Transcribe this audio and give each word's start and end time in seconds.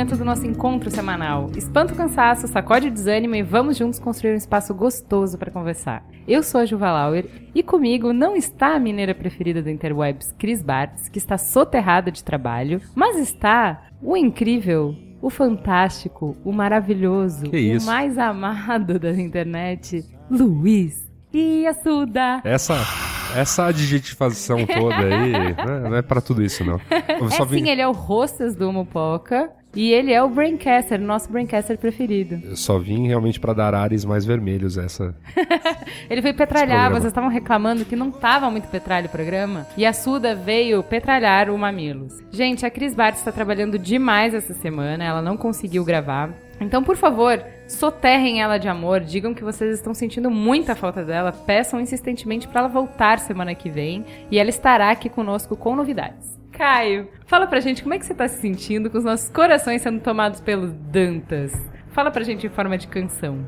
momento 0.00 0.16
do 0.16 0.24
nosso 0.24 0.46
encontro 0.46 0.90
semanal. 0.90 1.50
Espanta 1.54 1.92
o 1.92 1.96
cansaço, 1.96 2.48
sacode 2.48 2.88
o 2.88 2.90
desânimo 2.90 3.34
e 3.34 3.42
vamos 3.42 3.76
juntos 3.76 3.98
construir 3.98 4.32
um 4.32 4.36
espaço 4.36 4.72
gostoso 4.72 5.36
para 5.36 5.50
conversar. 5.50 6.02
Eu 6.26 6.42
sou 6.42 6.62
a 6.62 6.64
Juva 6.64 6.90
Lauer 6.90 7.26
e 7.54 7.62
comigo 7.62 8.10
não 8.10 8.34
está 8.34 8.74
a 8.74 8.78
mineira 8.78 9.14
preferida 9.14 9.60
do 9.60 9.68
Interwebs, 9.68 10.32
Cris 10.38 10.62
Bartz, 10.62 11.10
que 11.10 11.18
está 11.18 11.36
soterrada 11.36 12.10
de 12.10 12.24
trabalho, 12.24 12.80
mas 12.94 13.18
está 13.18 13.88
o 14.00 14.16
incrível, 14.16 14.96
o 15.20 15.28
fantástico, 15.28 16.34
o 16.42 16.50
maravilhoso, 16.50 17.44
o 17.44 17.84
mais 17.84 18.16
amado 18.16 18.98
da 18.98 19.10
internet, 19.12 20.02
Luiz 20.30 21.10
Iassuda. 21.30 22.40
Essa, 22.42 22.76
essa 23.36 23.66
adjetivação 23.66 24.66
toda 24.66 24.96
aí 24.96 25.32
né, 25.32 25.54
não 25.88 25.96
é 25.96 26.02
pra 26.02 26.20
tudo 26.20 26.42
isso, 26.42 26.64
não. 26.64 26.80
É 26.90 27.44
vim, 27.44 27.64
sim, 27.64 27.70
ele 27.70 27.80
é 27.80 27.88
o 27.88 27.92
hostess 27.92 28.54
do 28.54 28.72
Mopoca 28.72 29.50
e 29.74 29.92
ele 29.92 30.12
é 30.12 30.22
o 30.22 30.28
Braincaster, 30.28 31.00
nosso 31.00 31.30
Braincaster 31.30 31.78
preferido. 31.78 32.40
eu 32.44 32.56
só 32.56 32.78
vim 32.78 33.06
realmente 33.06 33.38
pra 33.38 33.52
dar 33.52 33.72
ares 33.72 34.04
mais 34.04 34.24
vermelhos 34.24 34.76
essa. 34.76 35.14
Ele 36.10 36.20
veio 36.20 36.34
petralhar, 36.34 36.90
vocês 36.90 37.06
estavam 37.06 37.30
reclamando 37.30 37.84
que 37.84 37.94
não 37.94 38.10
tava 38.10 38.50
muito 38.50 38.66
petralho 38.68 39.06
o 39.06 39.10
programa. 39.10 39.66
E 39.76 39.86
a 39.86 39.92
Suda 39.92 40.34
veio 40.34 40.82
petralhar 40.82 41.50
o 41.50 41.56
Mamilos. 41.56 42.14
Gente, 42.32 42.66
a 42.66 42.70
Cris 42.70 42.94
Bart 42.94 43.14
está 43.14 43.30
trabalhando 43.30 43.78
demais 43.78 44.34
essa 44.34 44.54
semana, 44.54 45.04
ela 45.04 45.22
não 45.22 45.36
conseguiu 45.36 45.84
gravar. 45.84 46.30
Então, 46.60 46.82
por 46.82 46.96
favor, 46.96 47.42
soterrem 47.70 48.42
ela 48.42 48.58
de 48.58 48.68
amor, 48.68 49.00
digam 49.00 49.32
que 49.32 49.44
vocês 49.44 49.74
estão 49.74 49.94
sentindo 49.94 50.30
muita 50.30 50.74
falta 50.74 51.04
dela, 51.04 51.32
peçam 51.32 51.80
insistentemente 51.80 52.48
para 52.48 52.60
ela 52.60 52.68
voltar 52.68 53.18
semana 53.20 53.54
que 53.54 53.70
vem 53.70 54.04
e 54.30 54.38
ela 54.38 54.50
estará 54.50 54.90
aqui 54.90 55.08
conosco 55.08 55.56
com 55.56 55.76
novidades. 55.76 56.38
Caio, 56.50 57.08
fala 57.26 57.46
pra 57.46 57.60
gente 57.60 57.82
como 57.82 57.94
é 57.94 57.98
que 57.98 58.04
você 58.04 58.14
tá 58.14 58.28
se 58.28 58.40
sentindo 58.40 58.90
com 58.90 58.98
os 58.98 59.04
nossos 59.04 59.28
corações 59.30 59.82
sendo 59.82 60.00
tomados 60.00 60.40
pelos 60.40 60.72
Dantas. 60.72 61.52
Fala 61.92 62.10
pra 62.10 62.24
gente 62.24 62.46
em 62.46 62.50
forma 62.50 62.76
de 62.76 62.88
canção. 62.88 63.46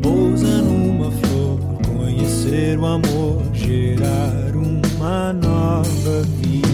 Pousa 0.02 0.62
numa 0.62 1.10
flor, 1.10 1.58
conhecer 1.86 2.78
o 2.78 2.86
amor, 2.86 3.42
gerar 3.52 4.54
uma 4.54 5.32
nova 5.32 6.22
vida. 6.38 6.69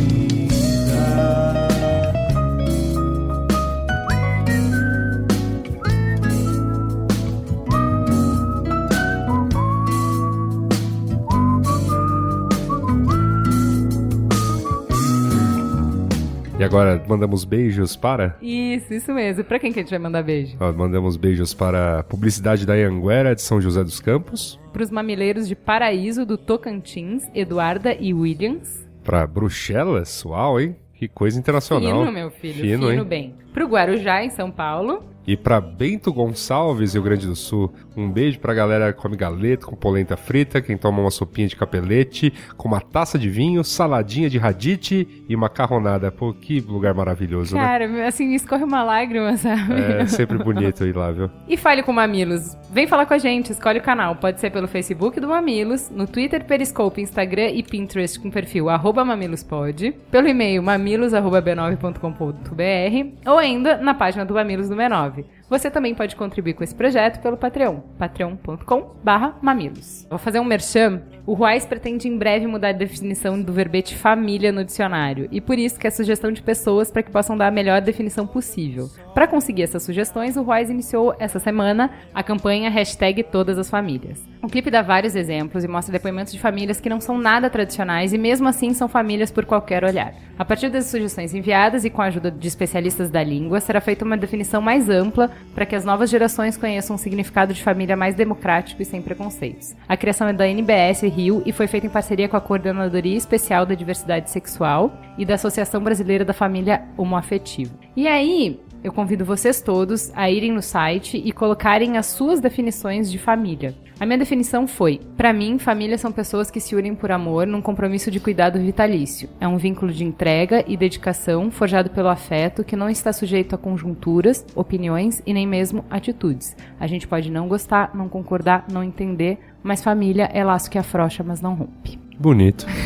Agora 16.66 17.02
mandamos 17.08 17.44
beijos 17.44 17.96
para. 17.96 18.36
Isso, 18.42 18.92
isso 18.92 19.12
mesmo. 19.12 19.42
Pra 19.44 19.58
quem 19.58 19.72
que 19.72 19.78
a 19.80 19.82
gente 19.82 19.90
vai 19.90 19.98
mandar 19.98 20.22
beijo? 20.22 20.56
ó, 20.60 20.72
mandamos 20.72 21.16
beijos 21.16 21.54
para 21.54 22.00
a 22.00 22.02
publicidade 22.02 22.66
da 22.66 22.74
Anguera 22.74 23.34
de 23.34 23.42
São 23.42 23.60
José 23.60 23.82
dos 23.82 24.00
Campos, 24.00 24.58
Pros 24.72 24.90
mamileiros 24.90 25.48
de 25.48 25.54
Paraíso 25.56 26.26
do 26.26 26.36
Tocantins, 26.36 27.24
Eduarda 27.34 27.96
e 27.98 28.12
Williams. 28.12 28.86
para 29.02 29.26
Bruxelas, 29.26 30.24
uau, 30.24 30.60
hein? 30.60 30.76
Que 30.94 31.08
coisa 31.08 31.38
internacional. 31.38 32.00
Fino, 32.00 32.12
meu 32.12 32.30
filho. 32.30 32.54
Fino, 32.54 32.88
Fino, 32.88 32.92
hein? 33.02 33.04
bem. 33.04 33.34
Pro 33.56 33.66
Guarujá, 33.66 34.22
em 34.22 34.28
São 34.28 34.50
Paulo. 34.50 35.02
E 35.26 35.36
para 35.36 35.60
Bento 35.60 36.12
Gonçalves, 36.12 36.94
Rio 36.94 37.02
Grande 37.02 37.26
do 37.26 37.34
Sul, 37.34 37.74
um 37.96 38.08
beijo 38.08 38.38
pra 38.38 38.54
galera 38.54 38.92
que 38.92 39.00
come 39.00 39.16
galeto 39.16 39.66
com 39.66 39.74
polenta 39.74 40.16
frita, 40.16 40.62
quem 40.62 40.76
toma 40.76 41.00
uma 41.00 41.10
sopinha 41.10 41.48
de 41.48 41.56
capelete, 41.56 42.32
com 42.56 42.68
uma 42.68 42.80
taça 42.80 43.18
de 43.18 43.28
vinho, 43.28 43.64
saladinha 43.64 44.30
de 44.30 44.38
radite 44.38 45.24
e 45.28 45.34
macarronada. 45.34 46.12
Pô, 46.12 46.32
que 46.32 46.60
lugar 46.60 46.94
maravilhoso, 46.94 47.56
né? 47.56 47.60
Cara, 47.60 48.06
assim, 48.06 48.34
escorre 48.34 48.62
uma 48.62 48.84
lágrima, 48.84 49.36
sabe? 49.36 49.74
É 49.74 50.06
sempre 50.06 50.38
bonito 50.38 50.86
ir 50.86 50.94
lá, 50.94 51.10
viu? 51.10 51.28
E 51.48 51.56
fale 51.56 51.82
com 51.82 51.90
o 51.90 51.94
Mamilos. 51.94 52.56
Vem 52.70 52.86
falar 52.86 53.06
com 53.06 53.14
a 53.14 53.18
gente, 53.18 53.50
escolhe 53.50 53.80
o 53.80 53.82
canal. 53.82 54.14
Pode 54.14 54.38
ser 54.38 54.50
pelo 54.50 54.68
Facebook 54.68 55.18
do 55.18 55.26
Mamilos, 55.28 55.90
no 55.90 56.06
Twitter, 56.06 56.44
Periscope, 56.44 57.00
Instagram 57.00 57.50
e 57.50 57.64
Pinterest 57.64 58.20
com 58.20 58.30
perfil 58.30 58.68
arroba 58.68 59.04
mamilospod, 59.04 59.92
pelo 60.08 60.28
e-mail 60.28 60.62
mamilos.b9.com.br 60.62 63.28
ou 63.28 63.36
ainda 63.46 63.76
na 63.78 63.94
página 63.94 64.24
do 64.24 64.34
Mamilos 64.34 64.68
do 64.68 64.76
B9. 64.76 65.24
Você 65.48 65.70
também 65.70 65.94
pode 65.94 66.16
contribuir 66.16 66.54
com 66.54 66.64
esse 66.64 66.74
projeto 66.74 67.22
pelo 67.22 67.36
Patreon, 67.36 67.78
patreon.com 67.96 68.96
mamilos. 69.40 70.04
Vou 70.10 70.18
fazer 70.18 70.40
um 70.40 70.44
merchan. 70.44 71.02
O 71.24 71.34
Ruais 71.34 71.64
pretende 71.64 72.08
em 72.08 72.18
breve 72.18 72.48
mudar 72.48 72.70
a 72.70 72.72
definição 72.72 73.40
do 73.40 73.52
verbete 73.52 73.96
família 73.96 74.50
no 74.50 74.64
dicionário, 74.64 75.28
e 75.30 75.40
por 75.40 75.58
isso 75.58 75.78
que 75.78 75.86
é 75.86 75.90
sugestão 75.90 76.30
de 76.32 76.42
pessoas 76.42 76.90
para 76.90 77.02
que 77.02 77.10
possam 77.10 77.36
dar 77.36 77.48
a 77.48 77.50
melhor 77.50 77.80
definição 77.80 78.26
possível. 78.26 78.88
Para 79.14 79.26
conseguir 79.26 79.62
essas 79.62 79.82
sugestões, 79.82 80.36
o 80.36 80.42
Ruais 80.42 80.70
iniciou 80.70 81.14
essa 81.18 81.38
semana 81.38 81.90
a 82.12 82.22
campanha 82.22 82.70
hashtag 82.70 83.22
Todas 83.24 83.58
as 83.58 83.70
Famílias. 83.70 84.22
O 84.42 84.48
clipe 84.48 84.70
dá 84.70 84.82
vários 84.82 85.16
exemplos 85.16 85.64
e 85.64 85.68
mostra 85.68 85.92
depoimentos 85.92 86.32
de 86.32 86.38
famílias 86.38 86.80
que 86.80 86.88
não 86.88 87.00
são 87.00 87.18
nada 87.18 87.50
tradicionais 87.50 88.12
e 88.12 88.18
mesmo 88.18 88.46
assim 88.46 88.72
são 88.72 88.88
famílias 88.88 89.30
por 89.30 89.44
qualquer 89.44 89.82
olhar. 89.84 90.14
A 90.38 90.44
partir 90.44 90.68
das 90.68 90.86
sugestões 90.86 91.34
enviadas 91.34 91.84
e 91.84 91.90
com 91.90 92.02
a 92.02 92.06
ajuda 92.06 92.30
de 92.30 92.46
especialistas 92.46 93.10
da 93.10 93.24
língua, 93.24 93.58
será 93.58 93.80
feita 93.80 94.04
uma 94.04 94.16
definição 94.16 94.60
mais 94.60 94.88
ampla 94.88 95.30
para 95.54 95.64
que 95.64 95.74
as 95.74 95.84
novas 95.84 96.10
gerações 96.10 96.56
conheçam 96.56 96.96
um 96.96 96.98
significado 96.98 97.54
de 97.54 97.62
família 97.62 97.96
mais 97.96 98.14
democrático 98.14 98.82
e 98.82 98.84
sem 98.84 99.00
preconceitos. 99.00 99.74
A 99.88 99.96
criação 99.96 100.28
é 100.28 100.32
da 100.32 100.48
NBS 100.48 101.02
Rio 101.02 101.42
e 101.46 101.52
foi 101.52 101.66
feita 101.66 101.86
em 101.86 101.90
parceria 101.90 102.28
com 102.28 102.36
a 102.36 102.40
Coordenadoria 102.40 103.16
Especial 103.16 103.64
da 103.64 103.74
Diversidade 103.74 104.30
Sexual 104.30 104.92
e 105.16 105.24
da 105.24 105.34
Associação 105.34 105.82
Brasileira 105.82 106.24
da 106.24 106.32
Família 106.32 106.82
Homoafetiva. 106.96 107.74
E 107.96 108.06
aí, 108.06 108.60
eu 108.84 108.92
convido 108.92 109.24
vocês 109.24 109.60
todos 109.60 110.12
a 110.14 110.30
irem 110.30 110.52
no 110.52 110.62
site 110.62 111.16
e 111.16 111.32
colocarem 111.32 111.96
as 111.96 112.06
suas 112.06 112.40
definições 112.40 113.10
de 113.10 113.18
família. 113.18 113.74
A 113.98 114.04
minha 114.04 114.18
definição 114.18 114.66
foi: 114.66 115.00
para 115.16 115.32
mim, 115.32 115.58
família 115.58 115.96
são 115.96 116.12
pessoas 116.12 116.50
que 116.50 116.60
se 116.60 116.76
unem 116.76 116.94
por 116.94 117.10
amor 117.10 117.46
num 117.46 117.62
compromisso 117.62 118.10
de 118.10 118.20
cuidado 118.20 118.58
vitalício. 118.58 119.28
É 119.40 119.48
um 119.48 119.56
vínculo 119.56 119.90
de 119.92 120.04
entrega 120.04 120.62
e 120.66 120.76
dedicação 120.76 121.50
forjado 121.50 121.88
pelo 121.90 122.08
afeto 122.08 122.62
que 122.62 122.76
não 122.76 122.90
está 122.90 123.12
sujeito 123.12 123.54
a 123.54 123.58
conjunturas, 123.58 124.44
opiniões 124.54 125.22
e 125.26 125.32
nem 125.32 125.46
mesmo 125.46 125.84
atitudes. 125.88 126.54
A 126.78 126.86
gente 126.86 127.08
pode 127.08 127.30
não 127.30 127.48
gostar, 127.48 127.92
não 127.94 128.08
concordar, 128.08 128.66
não 128.70 128.84
entender, 128.84 129.38
mas 129.62 129.82
família 129.82 130.30
é 130.32 130.44
laço 130.44 130.70
que 130.70 130.78
afrouxa, 130.78 131.24
mas 131.24 131.40
não 131.40 131.54
rompe. 131.54 131.98
Bonito. 132.18 132.66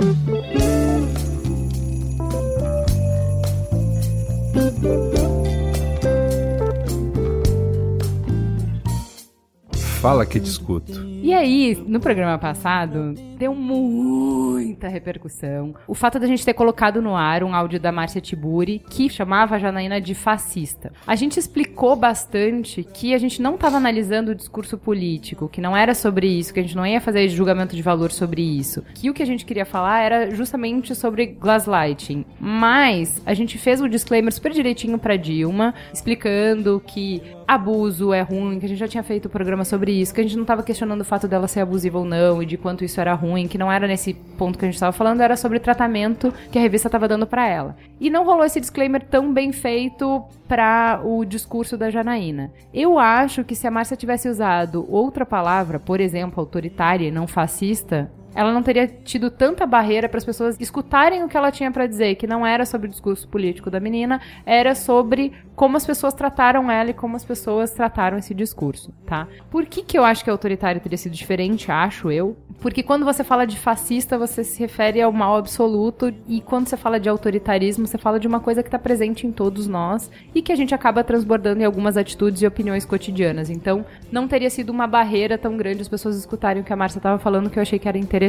Fala 10.00 10.24
que 10.24 10.40
te 10.40 10.48
escuto. 10.48 11.04
E 11.22 11.34
aí, 11.34 11.76
no 11.86 12.00
programa 12.00 12.38
passado, 12.38 13.14
deu 13.40 13.54
muita 13.54 14.86
repercussão 14.86 15.74
o 15.88 15.94
fato 15.94 16.18
da 16.18 16.26
gente 16.26 16.44
ter 16.44 16.52
colocado 16.52 17.00
no 17.00 17.16
ar 17.16 17.42
um 17.42 17.54
áudio 17.54 17.80
da 17.80 17.90
Márcia 17.90 18.20
Tiburi 18.20 18.82
que 18.90 19.08
chamava 19.08 19.56
a 19.56 19.58
Janaína 19.58 19.98
de 19.98 20.14
fascista. 20.14 20.92
A 21.06 21.16
gente 21.16 21.38
explicou 21.38 21.96
bastante 21.96 22.84
que 22.84 23.14
a 23.14 23.18
gente 23.18 23.40
não 23.40 23.54
estava 23.54 23.78
analisando 23.78 24.32
o 24.32 24.34
discurso 24.34 24.76
político, 24.76 25.48
que 25.48 25.60
não 25.60 25.74
era 25.74 25.94
sobre 25.94 26.26
isso, 26.26 26.52
que 26.52 26.60
a 26.60 26.62
gente 26.62 26.76
não 26.76 26.86
ia 26.86 27.00
fazer 27.00 27.26
julgamento 27.28 27.74
de 27.74 27.80
valor 27.80 28.12
sobre 28.12 28.42
isso, 28.42 28.84
que 28.94 29.08
o 29.08 29.14
que 29.14 29.22
a 29.22 29.26
gente 29.26 29.46
queria 29.46 29.64
falar 29.64 30.00
era 30.00 30.30
justamente 30.30 30.94
sobre 30.94 31.24
gaslighting. 31.26 32.26
Mas 32.38 33.22
a 33.24 33.32
gente 33.32 33.56
fez 33.56 33.80
o 33.80 33.88
disclaimer 33.88 34.32
super 34.34 34.52
direitinho 34.52 34.98
para 34.98 35.16
Dilma, 35.16 35.72
explicando 35.94 36.82
que 36.86 37.22
abuso 37.48 38.12
é 38.12 38.20
ruim, 38.20 38.60
que 38.60 38.66
a 38.66 38.68
gente 38.68 38.78
já 38.78 38.86
tinha 38.86 39.02
feito 39.02 39.26
o 39.26 39.28
programa 39.28 39.64
sobre 39.64 39.90
isso, 39.92 40.14
que 40.14 40.20
a 40.20 40.22
gente 40.22 40.36
não 40.36 40.42
estava 40.42 40.62
questionando 40.62 41.00
o 41.00 41.04
fato 41.04 41.26
dela 41.26 41.48
ser 41.48 41.60
abusiva 41.60 41.98
ou 41.98 42.04
não 42.04 42.40
e 42.40 42.46
de 42.46 42.56
quanto 42.56 42.84
isso 42.84 43.00
era 43.00 43.12
ruim, 43.12 43.29
que 43.48 43.58
não 43.58 43.70
era 43.70 43.86
nesse 43.86 44.14
ponto 44.14 44.58
que 44.58 44.64
a 44.64 44.68
gente 44.68 44.74
estava 44.74 44.92
falando, 44.92 45.20
era 45.20 45.36
sobre 45.36 45.58
o 45.58 45.60
tratamento 45.60 46.32
que 46.50 46.58
a 46.58 46.62
revista 46.62 46.88
estava 46.88 47.08
dando 47.08 47.26
para 47.26 47.46
ela. 47.46 47.76
E 48.00 48.08
não 48.10 48.24
rolou 48.24 48.44
esse 48.44 48.60
disclaimer 48.60 49.02
tão 49.02 49.32
bem 49.32 49.52
feito 49.52 50.22
para 50.48 51.00
o 51.04 51.24
discurso 51.24 51.76
da 51.76 51.90
Janaína. 51.90 52.52
Eu 52.72 52.98
acho 52.98 53.44
que 53.44 53.54
se 53.54 53.66
a 53.66 53.70
Márcia 53.70 53.96
tivesse 53.96 54.28
usado 54.28 54.86
outra 54.88 55.26
palavra, 55.26 55.78
por 55.78 56.00
exemplo, 56.00 56.40
autoritária 56.40 57.06
e 57.06 57.10
não 57.10 57.26
fascista, 57.26 58.10
ela 58.34 58.52
não 58.52 58.62
teria 58.62 58.86
tido 58.86 59.30
tanta 59.30 59.66
barreira 59.66 60.08
para 60.08 60.18
as 60.18 60.24
pessoas 60.24 60.56
escutarem 60.60 61.22
o 61.22 61.28
que 61.28 61.36
ela 61.36 61.50
tinha 61.50 61.70
para 61.70 61.86
dizer, 61.86 62.14
que 62.14 62.26
não 62.26 62.46
era 62.46 62.64
sobre 62.64 62.86
o 62.86 62.90
discurso 62.90 63.28
político 63.28 63.70
da 63.70 63.80
menina, 63.80 64.20
era 64.46 64.74
sobre 64.74 65.32
como 65.56 65.76
as 65.76 65.84
pessoas 65.84 66.14
trataram 66.14 66.70
ela 66.70 66.90
e 66.90 66.94
como 66.94 67.16
as 67.16 67.24
pessoas 67.24 67.70
trataram 67.72 68.18
esse 68.18 68.32
discurso, 68.32 68.92
tá? 69.04 69.28
Por 69.50 69.66
que, 69.66 69.82
que 69.82 69.98
eu 69.98 70.04
acho 70.04 70.24
que 70.24 70.30
autoritário 70.30 70.80
teria 70.80 70.96
sido 70.96 71.12
diferente, 71.12 71.70
acho 71.70 72.10
eu? 72.10 72.36
Porque 72.60 72.82
quando 72.82 73.04
você 73.04 73.24
fala 73.24 73.46
de 73.46 73.58
fascista, 73.58 74.18
você 74.18 74.44
se 74.44 74.60
refere 74.60 75.00
ao 75.00 75.12
mal 75.12 75.36
absoluto, 75.36 76.12
e 76.28 76.40
quando 76.40 76.68
você 76.68 76.76
fala 76.76 77.00
de 77.00 77.08
autoritarismo, 77.08 77.86
você 77.86 77.98
fala 77.98 78.20
de 78.20 78.26
uma 78.26 78.40
coisa 78.40 78.62
que 78.62 78.68
está 78.68 78.78
presente 78.78 79.26
em 79.26 79.32
todos 79.32 79.66
nós 79.66 80.10
e 80.34 80.42
que 80.42 80.52
a 80.52 80.56
gente 80.56 80.74
acaba 80.74 81.02
transbordando 81.02 81.62
em 81.62 81.64
algumas 81.64 81.96
atitudes 81.96 82.42
e 82.42 82.46
opiniões 82.46 82.84
cotidianas. 82.84 83.50
Então, 83.50 83.84
não 84.12 84.28
teria 84.28 84.50
sido 84.50 84.70
uma 84.70 84.86
barreira 84.86 85.36
tão 85.36 85.56
grande 85.56 85.82
as 85.82 85.88
pessoas 85.88 86.16
escutarem 86.16 86.62
o 86.62 86.64
que 86.64 86.72
a 86.72 86.76
Márcia 86.76 86.98
estava 86.98 87.18
falando, 87.18 87.50
que 87.50 87.58
eu 87.58 87.62
achei 87.62 87.78
que 87.78 87.88
era 87.88 87.98
interessante. 87.98 88.19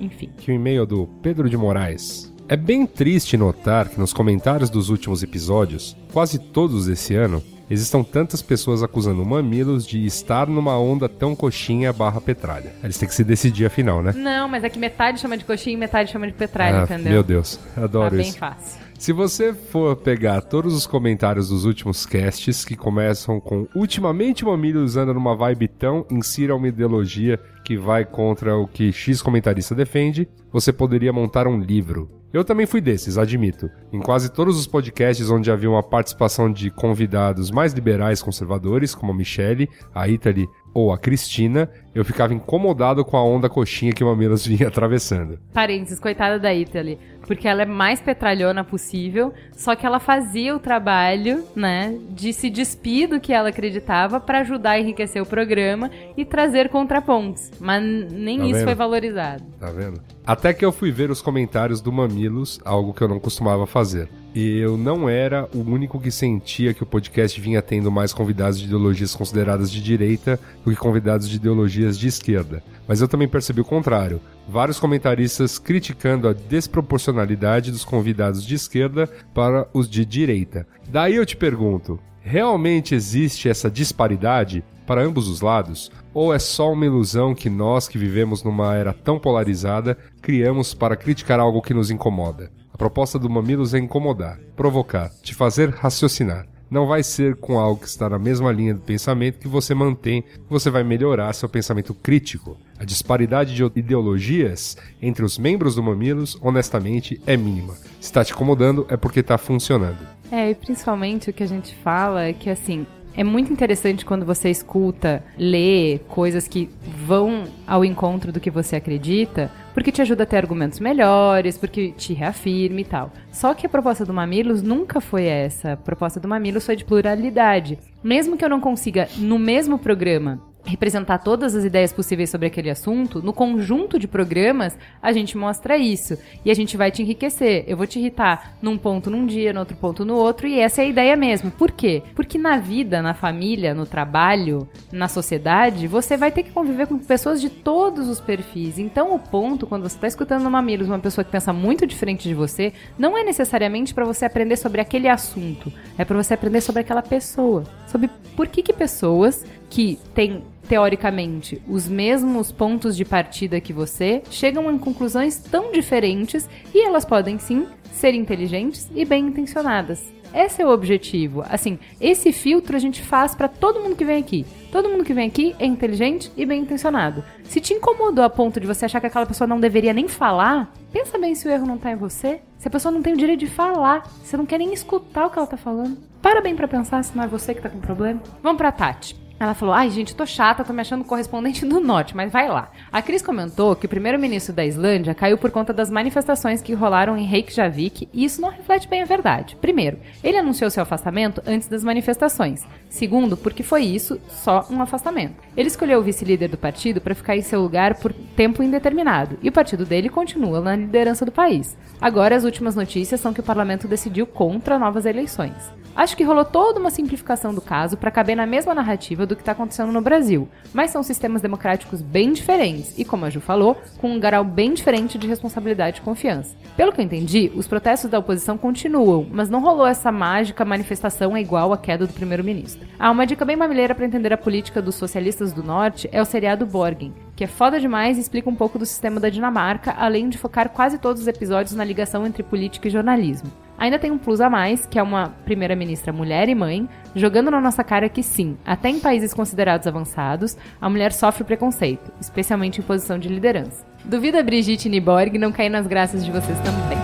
Enfim. 0.00 0.30
Que 0.36 0.50
o 0.50 0.54
e-mail 0.54 0.86
do 0.86 1.06
Pedro 1.22 1.48
de 1.48 1.56
Moraes. 1.56 2.32
É 2.48 2.56
bem 2.56 2.86
triste 2.86 3.36
notar 3.36 3.88
que 3.88 3.98
nos 3.98 4.12
comentários 4.12 4.68
dos 4.68 4.88
últimos 4.90 5.22
episódios, 5.22 5.96
quase 6.12 6.38
todos 6.38 6.86
desse 6.86 7.14
ano, 7.14 7.42
existam 7.70 8.02
tantas 8.02 8.42
pessoas 8.42 8.82
acusando 8.82 9.24
Mamilos 9.24 9.86
de 9.86 10.04
estar 10.04 10.46
numa 10.46 10.78
onda 10.78 11.08
tão 11.08 11.34
coxinha 11.34 11.92
barra 11.92 12.20
petralha. 12.20 12.74
Eles 12.84 12.98
têm 12.98 13.08
que 13.08 13.14
se 13.14 13.24
decidir 13.24 13.64
afinal, 13.64 14.02
né? 14.02 14.12
Não, 14.14 14.48
mas 14.48 14.64
é 14.64 14.68
que 14.68 14.78
metade 14.78 15.20
chama 15.20 15.38
de 15.38 15.44
coxinha 15.44 15.74
e 15.74 15.78
metade 15.78 16.10
chama 16.10 16.26
de 16.26 16.34
petralha, 16.34 16.80
Ah, 16.80 16.84
entendeu? 16.84 17.12
Meu 17.12 17.22
Deus, 17.22 17.58
adoro 17.76 18.10
Tá 18.10 18.16
bem 18.16 18.28
isso. 18.28 18.38
fácil. 18.38 18.82
Se 18.98 19.12
você 19.12 19.52
for 19.54 19.96
pegar 19.96 20.42
todos 20.42 20.74
os 20.74 20.86
comentários 20.86 21.48
dos 21.48 21.64
últimos 21.64 22.04
casts 22.06 22.64
que 22.64 22.76
começam 22.76 23.40
com 23.40 23.66
ultimamente 23.74 24.44
Mamilos 24.44 24.96
anda 24.96 25.12
numa 25.14 25.34
vibe 25.34 25.66
tão, 25.68 26.06
insira 26.10 26.54
uma 26.54 26.68
ideologia 26.68 27.40
que 27.64 27.76
vai 27.76 28.04
contra 28.04 28.56
o 28.56 28.66
que 28.66 28.92
X 28.92 29.22
comentarista 29.22 29.74
defende, 29.74 30.28
você 30.52 30.72
poderia 30.72 31.12
montar 31.12 31.46
um 31.46 31.58
livro. 31.58 32.22
Eu 32.32 32.42
também 32.42 32.64
fui 32.64 32.80
desses, 32.80 33.18
admito. 33.18 33.70
Em 33.92 34.00
quase 34.00 34.32
todos 34.32 34.58
os 34.58 34.66
podcasts 34.66 35.28
onde 35.30 35.50
havia 35.50 35.68
uma 35.68 35.82
participação 35.82 36.50
de 36.50 36.70
convidados 36.70 37.50
mais 37.50 37.74
liberais 37.74 38.22
conservadores, 38.22 38.94
como 38.94 39.12
a 39.12 39.14
Michelle, 39.14 39.68
a 39.94 40.08
Italy 40.08 40.48
ou 40.72 40.90
a 40.90 40.96
Cristina, 40.96 41.68
eu 41.94 42.02
ficava 42.02 42.32
incomodado 42.32 43.04
com 43.04 43.18
a 43.18 43.22
onda 43.22 43.50
coxinha 43.50 43.92
que 43.92 44.02
o 44.02 44.06
Mamilos 44.06 44.46
vinha 44.48 44.68
atravessando. 44.68 45.38
Parênteses, 45.52 46.00
coitada 46.00 46.38
da 46.38 46.54
Italy. 46.54 46.98
Porque 47.26 47.46
ela 47.46 47.62
é 47.62 47.66
mais 47.66 48.00
petralhona 48.00 48.64
possível, 48.64 49.32
só 49.52 49.76
que 49.76 49.86
ela 49.86 50.00
fazia 50.00 50.56
o 50.56 50.58
trabalho, 50.58 51.44
né, 51.54 51.96
de 52.10 52.32
se 52.32 52.50
despir 52.50 53.08
do 53.08 53.20
que 53.20 53.32
ela 53.32 53.50
acreditava 53.50 54.18
pra 54.18 54.40
ajudar 54.40 54.72
a 54.72 54.80
enriquecer 54.80 55.22
o 55.22 55.26
programa 55.26 55.90
e 56.16 56.24
trazer 56.24 56.68
contrapontos. 56.68 57.51
Mas 57.60 57.82
nem 57.82 58.38
Tá 58.38 58.44
isso 58.44 58.54
vendo? 58.54 58.64
foi 58.64 58.74
valorizado. 58.74 59.42
Tá 59.58 59.70
vendo? 59.70 60.00
Até 60.26 60.52
que 60.52 60.64
eu 60.64 60.72
fui 60.72 60.90
ver 60.90 61.10
os 61.10 61.20
comentários 61.22 61.80
do 61.80 61.92
Mamilos, 61.92 62.60
algo 62.64 62.92
que 62.94 63.02
eu 63.02 63.08
não 63.08 63.18
costumava 63.20 63.66
fazer. 63.66 64.08
E 64.34 64.58
eu 64.58 64.78
não 64.78 65.08
era 65.08 65.46
o 65.54 65.58
único 65.58 66.00
que 66.00 66.10
sentia 66.10 66.72
que 66.72 66.82
o 66.82 66.86
podcast 66.86 67.38
vinha 67.38 67.60
tendo 67.60 67.90
mais 67.90 68.14
convidados 68.14 68.58
de 68.58 68.64
ideologias 68.64 69.14
consideradas 69.14 69.70
de 69.70 69.82
direita 69.82 70.40
do 70.64 70.70
que 70.70 70.76
convidados 70.76 71.28
de 71.28 71.36
ideologias 71.36 71.98
de 71.98 72.08
esquerda. 72.08 72.62
Mas 72.88 73.00
eu 73.00 73.08
também 73.08 73.28
percebi 73.28 73.60
o 73.60 73.64
contrário. 73.64 74.20
Vários 74.48 74.80
comentaristas 74.80 75.58
criticando 75.58 76.28
a 76.28 76.32
desproporcionalidade 76.32 77.70
dos 77.70 77.84
convidados 77.84 78.44
de 78.44 78.54
esquerda 78.54 79.08
para 79.34 79.68
os 79.72 79.88
de 79.88 80.04
direita. 80.04 80.66
Daí 80.88 81.16
eu 81.16 81.26
te 81.26 81.36
pergunto: 81.36 81.98
realmente 82.22 82.94
existe 82.94 83.48
essa 83.48 83.70
disparidade 83.70 84.64
para 84.86 85.02
ambos 85.02 85.28
os 85.28 85.40
lados? 85.40 85.90
Ou 86.14 86.34
é 86.34 86.38
só 86.38 86.72
uma 86.72 86.86
ilusão 86.86 87.34
que 87.34 87.48
nós, 87.48 87.88
que 87.88 87.98
vivemos 87.98 88.42
numa 88.42 88.74
era 88.74 88.92
tão 88.92 89.18
polarizada, 89.18 89.96
criamos 90.20 90.74
para 90.74 90.96
criticar 90.96 91.40
algo 91.40 91.62
que 91.62 91.74
nos 91.74 91.90
incomoda? 91.90 92.50
A 92.72 92.76
proposta 92.76 93.18
do 93.18 93.30
Mamilos 93.30 93.74
é 93.74 93.78
incomodar, 93.78 94.38
provocar, 94.56 95.10
te 95.22 95.34
fazer 95.34 95.70
raciocinar. 95.70 96.46
Não 96.70 96.86
vai 96.86 97.02
ser 97.02 97.36
com 97.36 97.58
algo 97.58 97.82
que 97.82 97.86
está 97.86 98.08
na 98.08 98.18
mesma 98.18 98.50
linha 98.50 98.72
do 98.72 98.80
pensamento 98.80 99.38
que 99.38 99.46
você 99.46 99.74
mantém, 99.74 100.24
você 100.48 100.70
vai 100.70 100.82
melhorar 100.82 101.34
seu 101.34 101.46
pensamento 101.46 101.92
crítico. 101.92 102.56
A 102.78 102.84
disparidade 102.84 103.54
de 103.54 103.62
ideologias 103.78 104.78
entre 105.00 105.22
os 105.22 105.36
membros 105.36 105.74
do 105.74 105.82
Mamilos, 105.82 106.38
honestamente, 106.40 107.20
é 107.26 107.36
mínima. 107.36 107.74
Se 107.74 108.06
está 108.06 108.24
te 108.24 108.32
incomodando, 108.32 108.86
é 108.88 108.96
porque 108.96 109.20
está 109.20 109.36
funcionando. 109.36 109.98
É, 110.30 110.48
e 110.48 110.54
principalmente 110.54 111.28
o 111.28 111.32
que 111.34 111.42
a 111.42 111.46
gente 111.46 111.74
fala 111.74 112.22
é 112.22 112.32
que, 112.32 112.48
assim, 112.48 112.86
é 113.14 113.22
muito 113.22 113.52
interessante 113.52 114.04
quando 114.04 114.24
você 114.24 114.50
escuta, 114.50 115.22
lê 115.38 116.00
coisas 116.08 116.48
que 116.48 116.68
vão 117.06 117.44
ao 117.66 117.84
encontro 117.84 118.32
do 118.32 118.40
que 118.40 118.50
você 118.50 118.76
acredita, 118.76 119.50
porque 119.74 119.92
te 119.92 120.02
ajuda 120.02 120.22
a 120.22 120.26
ter 120.26 120.36
argumentos 120.36 120.80
melhores, 120.80 121.56
porque 121.56 121.92
te 121.92 122.12
reafirma 122.12 122.80
e 122.80 122.84
tal. 122.84 123.12
Só 123.30 123.54
que 123.54 123.66
a 123.66 123.68
proposta 123.68 124.04
do 124.04 124.12
Mamilos 124.12 124.62
nunca 124.62 125.00
foi 125.00 125.24
essa. 125.24 125.72
A 125.72 125.76
proposta 125.76 126.20
do 126.20 126.28
Mamilos 126.28 126.64
foi 126.64 126.76
de 126.76 126.84
pluralidade. 126.84 127.78
Mesmo 128.02 128.36
que 128.36 128.44
eu 128.44 128.48
não 128.48 128.60
consiga, 128.60 129.08
no 129.18 129.38
mesmo 129.38 129.78
programa, 129.78 130.40
representar 130.64 131.18
todas 131.18 131.54
as 131.54 131.64
ideias 131.64 131.92
possíveis 131.92 132.30
sobre 132.30 132.46
aquele 132.46 132.70
assunto, 132.70 133.22
no 133.22 133.32
conjunto 133.32 133.98
de 133.98 134.06
programas, 134.06 134.76
a 135.02 135.12
gente 135.12 135.36
mostra 135.36 135.76
isso. 135.76 136.16
E 136.44 136.50
a 136.50 136.54
gente 136.54 136.76
vai 136.76 136.90
te 136.90 137.02
enriquecer. 137.02 137.64
Eu 137.66 137.76
vou 137.76 137.86
te 137.86 137.98
irritar 137.98 138.56
num 138.62 138.78
ponto 138.78 139.10
num 139.10 139.26
dia, 139.26 139.52
no 139.52 139.60
outro 139.60 139.76
ponto 139.76 140.04
no 140.04 140.14
outro, 140.14 140.46
e 140.46 140.58
essa 140.60 140.82
é 140.82 140.84
a 140.84 140.88
ideia 140.88 141.16
mesmo. 141.16 141.50
Por 141.50 141.70
quê? 141.70 142.02
Porque 142.14 142.38
na 142.38 142.58
vida, 142.58 143.02
na 143.02 143.14
família, 143.14 143.74
no 143.74 143.86
trabalho, 143.86 144.68
na 144.90 145.08
sociedade, 145.08 145.86
você 145.86 146.16
vai 146.16 146.30
ter 146.30 146.42
que 146.42 146.50
conviver 146.50 146.86
com 146.86 146.98
pessoas 146.98 147.40
de 147.40 147.50
todos 147.50 148.08
os 148.08 148.20
perfis. 148.20 148.78
Então, 148.78 149.14
o 149.14 149.18
ponto, 149.18 149.66
quando 149.66 149.82
você 149.82 149.96
está 149.96 150.06
escutando 150.06 150.42
no 150.42 150.50
Mamilos 150.50 150.88
uma 150.88 150.98
pessoa 150.98 151.24
que 151.24 151.30
pensa 151.30 151.52
muito 151.52 151.86
diferente 151.86 152.28
de 152.28 152.34
você, 152.34 152.72
não 152.98 153.16
é 153.16 153.24
necessariamente 153.24 153.92
para 153.92 154.04
você 154.04 154.24
aprender 154.24 154.56
sobre 154.56 154.80
aquele 154.80 155.08
assunto. 155.08 155.72
É 155.98 156.04
para 156.04 156.22
você 156.22 156.34
aprender 156.34 156.60
sobre 156.60 156.80
aquela 156.80 157.02
pessoa. 157.02 157.64
Sobre 157.86 158.08
por 158.36 158.46
que, 158.48 158.62
que 158.62 158.72
pessoas 158.72 159.44
que 159.72 159.98
têm 160.14 160.44
teoricamente 160.68 161.62
os 161.66 161.88
mesmos 161.88 162.52
pontos 162.52 162.94
de 162.94 163.06
partida 163.06 163.58
que 163.58 163.72
você 163.72 164.22
chegam 164.30 164.70
em 164.70 164.76
conclusões 164.76 165.38
tão 165.38 165.72
diferentes 165.72 166.46
e 166.74 166.86
elas 166.86 167.06
podem 167.06 167.38
sim 167.38 167.66
ser 167.90 168.12
inteligentes 168.12 168.90
e 168.94 169.02
bem 169.06 169.28
intencionadas. 169.28 170.04
Esse 170.34 170.60
é 170.60 170.66
o 170.66 170.70
objetivo. 170.70 171.42
Assim, 171.48 171.78
esse 171.98 172.32
filtro 172.32 172.76
a 172.76 172.78
gente 172.78 173.00
faz 173.00 173.34
para 173.34 173.48
todo 173.48 173.80
mundo 173.80 173.96
que 173.96 174.04
vem 174.04 174.18
aqui. 174.18 174.44
Todo 174.70 174.90
mundo 174.90 175.04
que 175.04 175.14
vem 175.14 175.28
aqui 175.28 175.56
é 175.58 175.64
inteligente 175.64 176.30
e 176.36 176.44
bem 176.44 176.60
intencionado. 176.60 177.24
Se 177.44 177.58
te 177.58 177.72
incomodou 177.72 178.24
a 178.24 178.30
ponto 178.30 178.60
de 178.60 178.66
você 178.66 178.84
achar 178.84 179.00
que 179.00 179.06
aquela 179.06 179.26
pessoa 179.26 179.48
não 179.48 179.58
deveria 179.58 179.94
nem 179.94 180.06
falar, 180.06 180.70
pensa 180.92 181.18
bem 181.18 181.34
se 181.34 181.48
o 181.48 181.50
erro 181.50 181.66
não 181.66 181.78
tá 181.78 181.90
em 181.90 181.96
você. 181.96 182.42
Se 182.58 182.68
a 182.68 182.70
pessoa 182.70 182.92
não 182.92 183.00
tem 183.00 183.14
o 183.14 183.18
direito 183.18 183.40
de 183.40 183.46
falar, 183.46 184.06
você 184.22 184.36
não 184.36 184.44
quer 184.44 184.58
nem 184.58 184.74
escutar 184.74 185.26
o 185.26 185.30
que 185.30 185.38
ela 185.38 185.46
tá 185.46 185.56
falando. 185.56 185.96
Para 186.20 186.42
bem 186.42 186.54
pra 186.54 186.68
pensar 186.68 187.02
se 187.02 187.16
não 187.16 187.24
é 187.24 187.26
você 187.26 187.54
que 187.54 187.62
tá 187.62 187.70
com 187.70 187.80
problema. 187.80 188.22
Vamos 188.42 188.58
pra 188.58 188.70
Tati. 188.70 189.21
Ela 189.42 189.54
falou: 189.54 189.74
Ai, 189.74 189.90
gente, 189.90 190.14
tô 190.14 190.24
chata, 190.24 190.62
tô 190.62 190.72
me 190.72 190.80
achando 190.80 191.02
correspondente 191.04 191.66
do 191.66 191.80
norte, 191.80 192.14
mas 192.14 192.30
vai 192.30 192.48
lá. 192.48 192.70
A 192.92 193.02
Cris 193.02 193.22
comentou 193.22 193.74
que 193.74 193.86
o 193.86 193.88
primeiro-ministro 193.88 194.54
da 194.54 194.64
Islândia 194.64 195.16
caiu 195.16 195.36
por 195.36 195.50
conta 195.50 195.72
das 195.72 195.90
manifestações 195.90 196.62
que 196.62 196.74
rolaram 196.74 197.18
em 197.18 197.24
Reykjavik 197.24 198.08
e 198.12 198.24
isso 198.24 198.40
não 198.40 198.50
reflete 198.50 198.86
bem 198.86 199.02
a 199.02 199.04
verdade. 199.04 199.56
Primeiro, 199.56 199.98
ele 200.22 200.36
anunciou 200.36 200.70
seu 200.70 200.84
afastamento 200.84 201.42
antes 201.44 201.66
das 201.66 201.82
manifestações. 201.82 202.64
Segundo, 202.88 203.36
porque 203.36 203.64
foi 203.64 203.82
isso, 203.82 204.20
só 204.28 204.64
um 204.70 204.80
afastamento. 204.80 205.34
Ele 205.56 205.66
escolheu 205.66 205.98
o 205.98 206.02
vice-líder 206.04 206.48
do 206.48 206.56
partido 206.56 207.00
para 207.00 207.14
ficar 207.14 207.36
em 207.36 207.42
seu 207.42 207.60
lugar 207.60 207.96
por 207.96 208.12
tempo 208.12 208.62
indeterminado 208.62 209.38
e 209.42 209.48
o 209.48 209.52
partido 209.52 209.84
dele 209.84 210.08
continua 210.08 210.60
na 210.60 210.76
liderança 210.76 211.24
do 211.24 211.32
país. 211.32 211.76
Agora, 212.00 212.36
as 212.36 212.44
últimas 212.44 212.76
notícias 212.76 213.20
são 213.20 213.32
que 213.32 213.40
o 213.40 213.44
parlamento 213.44 213.88
decidiu 213.88 214.24
contra 214.24 214.78
novas 214.78 215.04
eleições. 215.04 215.82
Acho 215.94 216.16
que 216.16 216.24
rolou 216.24 216.44
toda 216.44 216.80
uma 216.80 216.90
simplificação 216.90 217.54
do 217.54 217.60
caso 217.60 217.98
para 217.98 218.10
caber 218.10 218.34
na 218.34 218.46
mesma 218.46 218.74
narrativa 218.74 219.26
do 219.26 219.31
que 219.36 219.42
está 219.42 219.52
acontecendo 219.52 219.92
no 219.92 220.00
Brasil, 220.00 220.48
mas 220.72 220.90
são 220.90 221.02
sistemas 221.02 221.42
democráticos 221.42 222.02
bem 222.02 222.32
diferentes 222.32 222.98
e, 222.98 223.04
como 223.04 223.24
a 223.24 223.30
Ju 223.30 223.40
falou, 223.40 223.76
com 223.98 224.10
um 224.10 224.20
grau 224.20 224.44
bem 224.44 224.74
diferente 224.74 225.18
de 225.18 225.26
responsabilidade 225.26 225.98
e 225.98 226.02
confiança. 226.02 226.54
Pelo 226.76 226.92
que 226.92 227.00
eu 227.00 227.04
entendi, 227.04 227.52
os 227.54 227.68
protestos 227.68 228.10
da 228.10 228.18
oposição 228.18 228.56
continuam, 228.56 229.26
mas 229.30 229.50
não 229.50 229.60
rolou 229.60 229.86
essa 229.86 230.10
mágica 230.10 230.64
manifestação 230.64 231.36
igual 231.36 231.72
à 231.72 231.78
queda 231.78 232.06
do 232.06 232.12
primeiro-ministro. 232.12 232.86
Ah, 232.98 233.10
uma 233.10 233.26
dica 233.26 233.44
bem 233.44 233.56
mamileira 233.56 233.94
para 233.94 234.06
entender 234.06 234.32
a 234.32 234.38
política 234.38 234.80
dos 234.80 234.94
socialistas 234.94 235.52
do 235.52 235.62
norte 235.62 236.08
é 236.12 236.20
o 236.20 236.24
seriado 236.24 236.64
Borgen, 236.64 237.12
que 237.36 237.44
é 237.44 237.46
foda 237.46 237.80
demais 237.80 238.16
e 238.16 238.20
explica 238.20 238.48
um 238.48 238.54
pouco 238.54 238.78
do 238.78 238.86
sistema 238.86 239.18
da 239.18 239.28
Dinamarca, 239.28 239.94
além 239.98 240.28
de 240.28 240.38
focar 240.38 240.70
quase 240.70 240.98
todos 240.98 241.22
os 241.22 241.28
episódios 241.28 241.74
na 241.74 241.84
ligação 241.84 242.26
entre 242.26 242.42
política 242.42 242.88
e 242.88 242.90
jornalismo. 242.90 243.50
Ainda 243.82 243.98
tem 243.98 244.12
um 244.12 244.16
plus 244.16 244.40
a 244.40 244.48
mais, 244.48 244.86
que 244.86 244.96
é 244.96 245.02
uma 245.02 245.30
primeira-ministra 245.44 246.12
mulher 246.12 246.48
e 246.48 246.54
mãe, 246.54 246.88
jogando 247.16 247.50
na 247.50 247.60
nossa 247.60 247.82
cara 247.82 248.08
que 248.08 248.22
sim, 248.22 248.56
até 248.64 248.88
em 248.88 249.00
países 249.00 249.34
considerados 249.34 249.88
avançados, 249.88 250.56
a 250.80 250.88
mulher 250.88 251.12
sofre 251.12 251.42
preconceito, 251.42 252.12
especialmente 252.20 252.78
em 252.78 252.84
posição 252.84 253.18
de 253.18 253.28
liderança. 253.28 253.84
Duvido 254.04 254.38
a 254.38 254.42
Brigitte 254.44 254.88
Niborg 254.88 255.36
não 255.36 255.50
cair 255.50 255.68
nas 255.68 255.88
graças 255.88 256.24
de 256.24 256.30
vocês 256.30 256.56
também. 256.60 256.96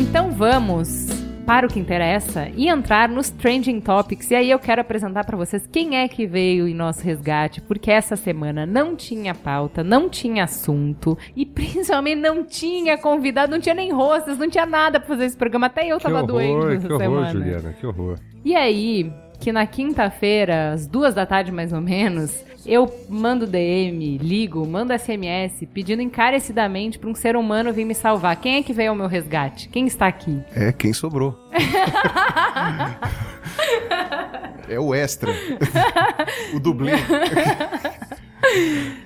Então 0.00 0.30
vamos 0.30 1.21
para 1.46 1.66
o 1.66 1.68
que 1.68 1.78
interessa 1.78 2.48
e 2.56 2.68
entrar 2.68 3.08
nos 3.08 3.30
trending 3.30 3.80
topics. 3.80 4.30
E 4.30 4.34
aí 4.34 4.50
eu 4.50 4.58
quero 4.58 4.80
apresentar 4.80 5.24
para 5.24 5.36
vocês 5.36 5.66
quem 5.70 5.96
é 5.96 6.08
que 6.08 6.26
veio 6.26 6.68
em 6.68 6.74
nosso 6.74 7.02
resgate, 7.02 7.60
porque 7.60 7.90
essa 7.90 8.16
semana 8.16 8.64
não 8.64 8.94
tinha 8.94 9.34
pauta, 9.34 9.82
não 9.82 10.08
tinha 10.08 10.44
assunto 10.44 11.16
e 11.36 11.44
principalmente 11.44 12.20
não 12.20 12.44
tinha 12.44 12.96
convidado, 12.96 13.52
não 13.52 13.60
tinha 13.60 13.74
nem 13.74 13.92
rostas, 13.92 14.38
não 14.38 14.48
tinha 14.48 14.66
nada 14.66 14.98
para 15.00 15.08
fazer 15.08 15.24
esse 15.24 15.36
programa. 15.36 15.66
Até 15.66 15.86
eu 15.86 15.98
Que 15.98 16.04
tava 16.04 16.18
horror, 16.18 16.26
doente 16.26 16.76
essa 16.76 16.86
que 16.86 16.92
horror, 16.92 17.02
semana. 17.02 17.30
Juliana, 17.32 17.72
que 17.72 17.86
horror. 17.86 18.18
E 18.44 18.54
aí, 18.56 19.12
que 19.42 19.50
na 19.50 19.66
quinta-feira, 19.66 20.70
às 20.72 20.86
duas 20.86 21.14
da 21.16 21.26
tarde 21.26 21.50
mais 21.50 21.72
ou 21.72 21.80
menos, 21.80 22.44
eu 22.64 22.88
mando 23.08 23.44
DM, 23.44 24.16
ligo, 24.18 24.64
mando 24.64 24.96
SMS, 24.96 25.66
pedindo 25.74 26.00
encarecidamente 26.00 26.96
para 26.96 27.10
um 27.10 27.14
ser 27.14 27.34
humano 27.34 27.72
vir 27.72 27.84
me 27.84 27.92
salvar. 27.92 28.36
Quem 28.36 28.58
é 28.58 28.62
que 28.62 28.72
veio 28.72 28.90
ao 28.90 28.96
meu 28.96 29.08
resgate? 29.08 29.68
Quem 29.68 29.88
está 29.88 30.06
aqui? 30.06 30.40
É 30.54 30.70
quem 30.70 30.92
sobrou. 30.92 31.36
é 34.68 34.78
o 34.78 34.94
extra. 34.94 35.32
o 36.54 36.60
dublê. 36.60 36.92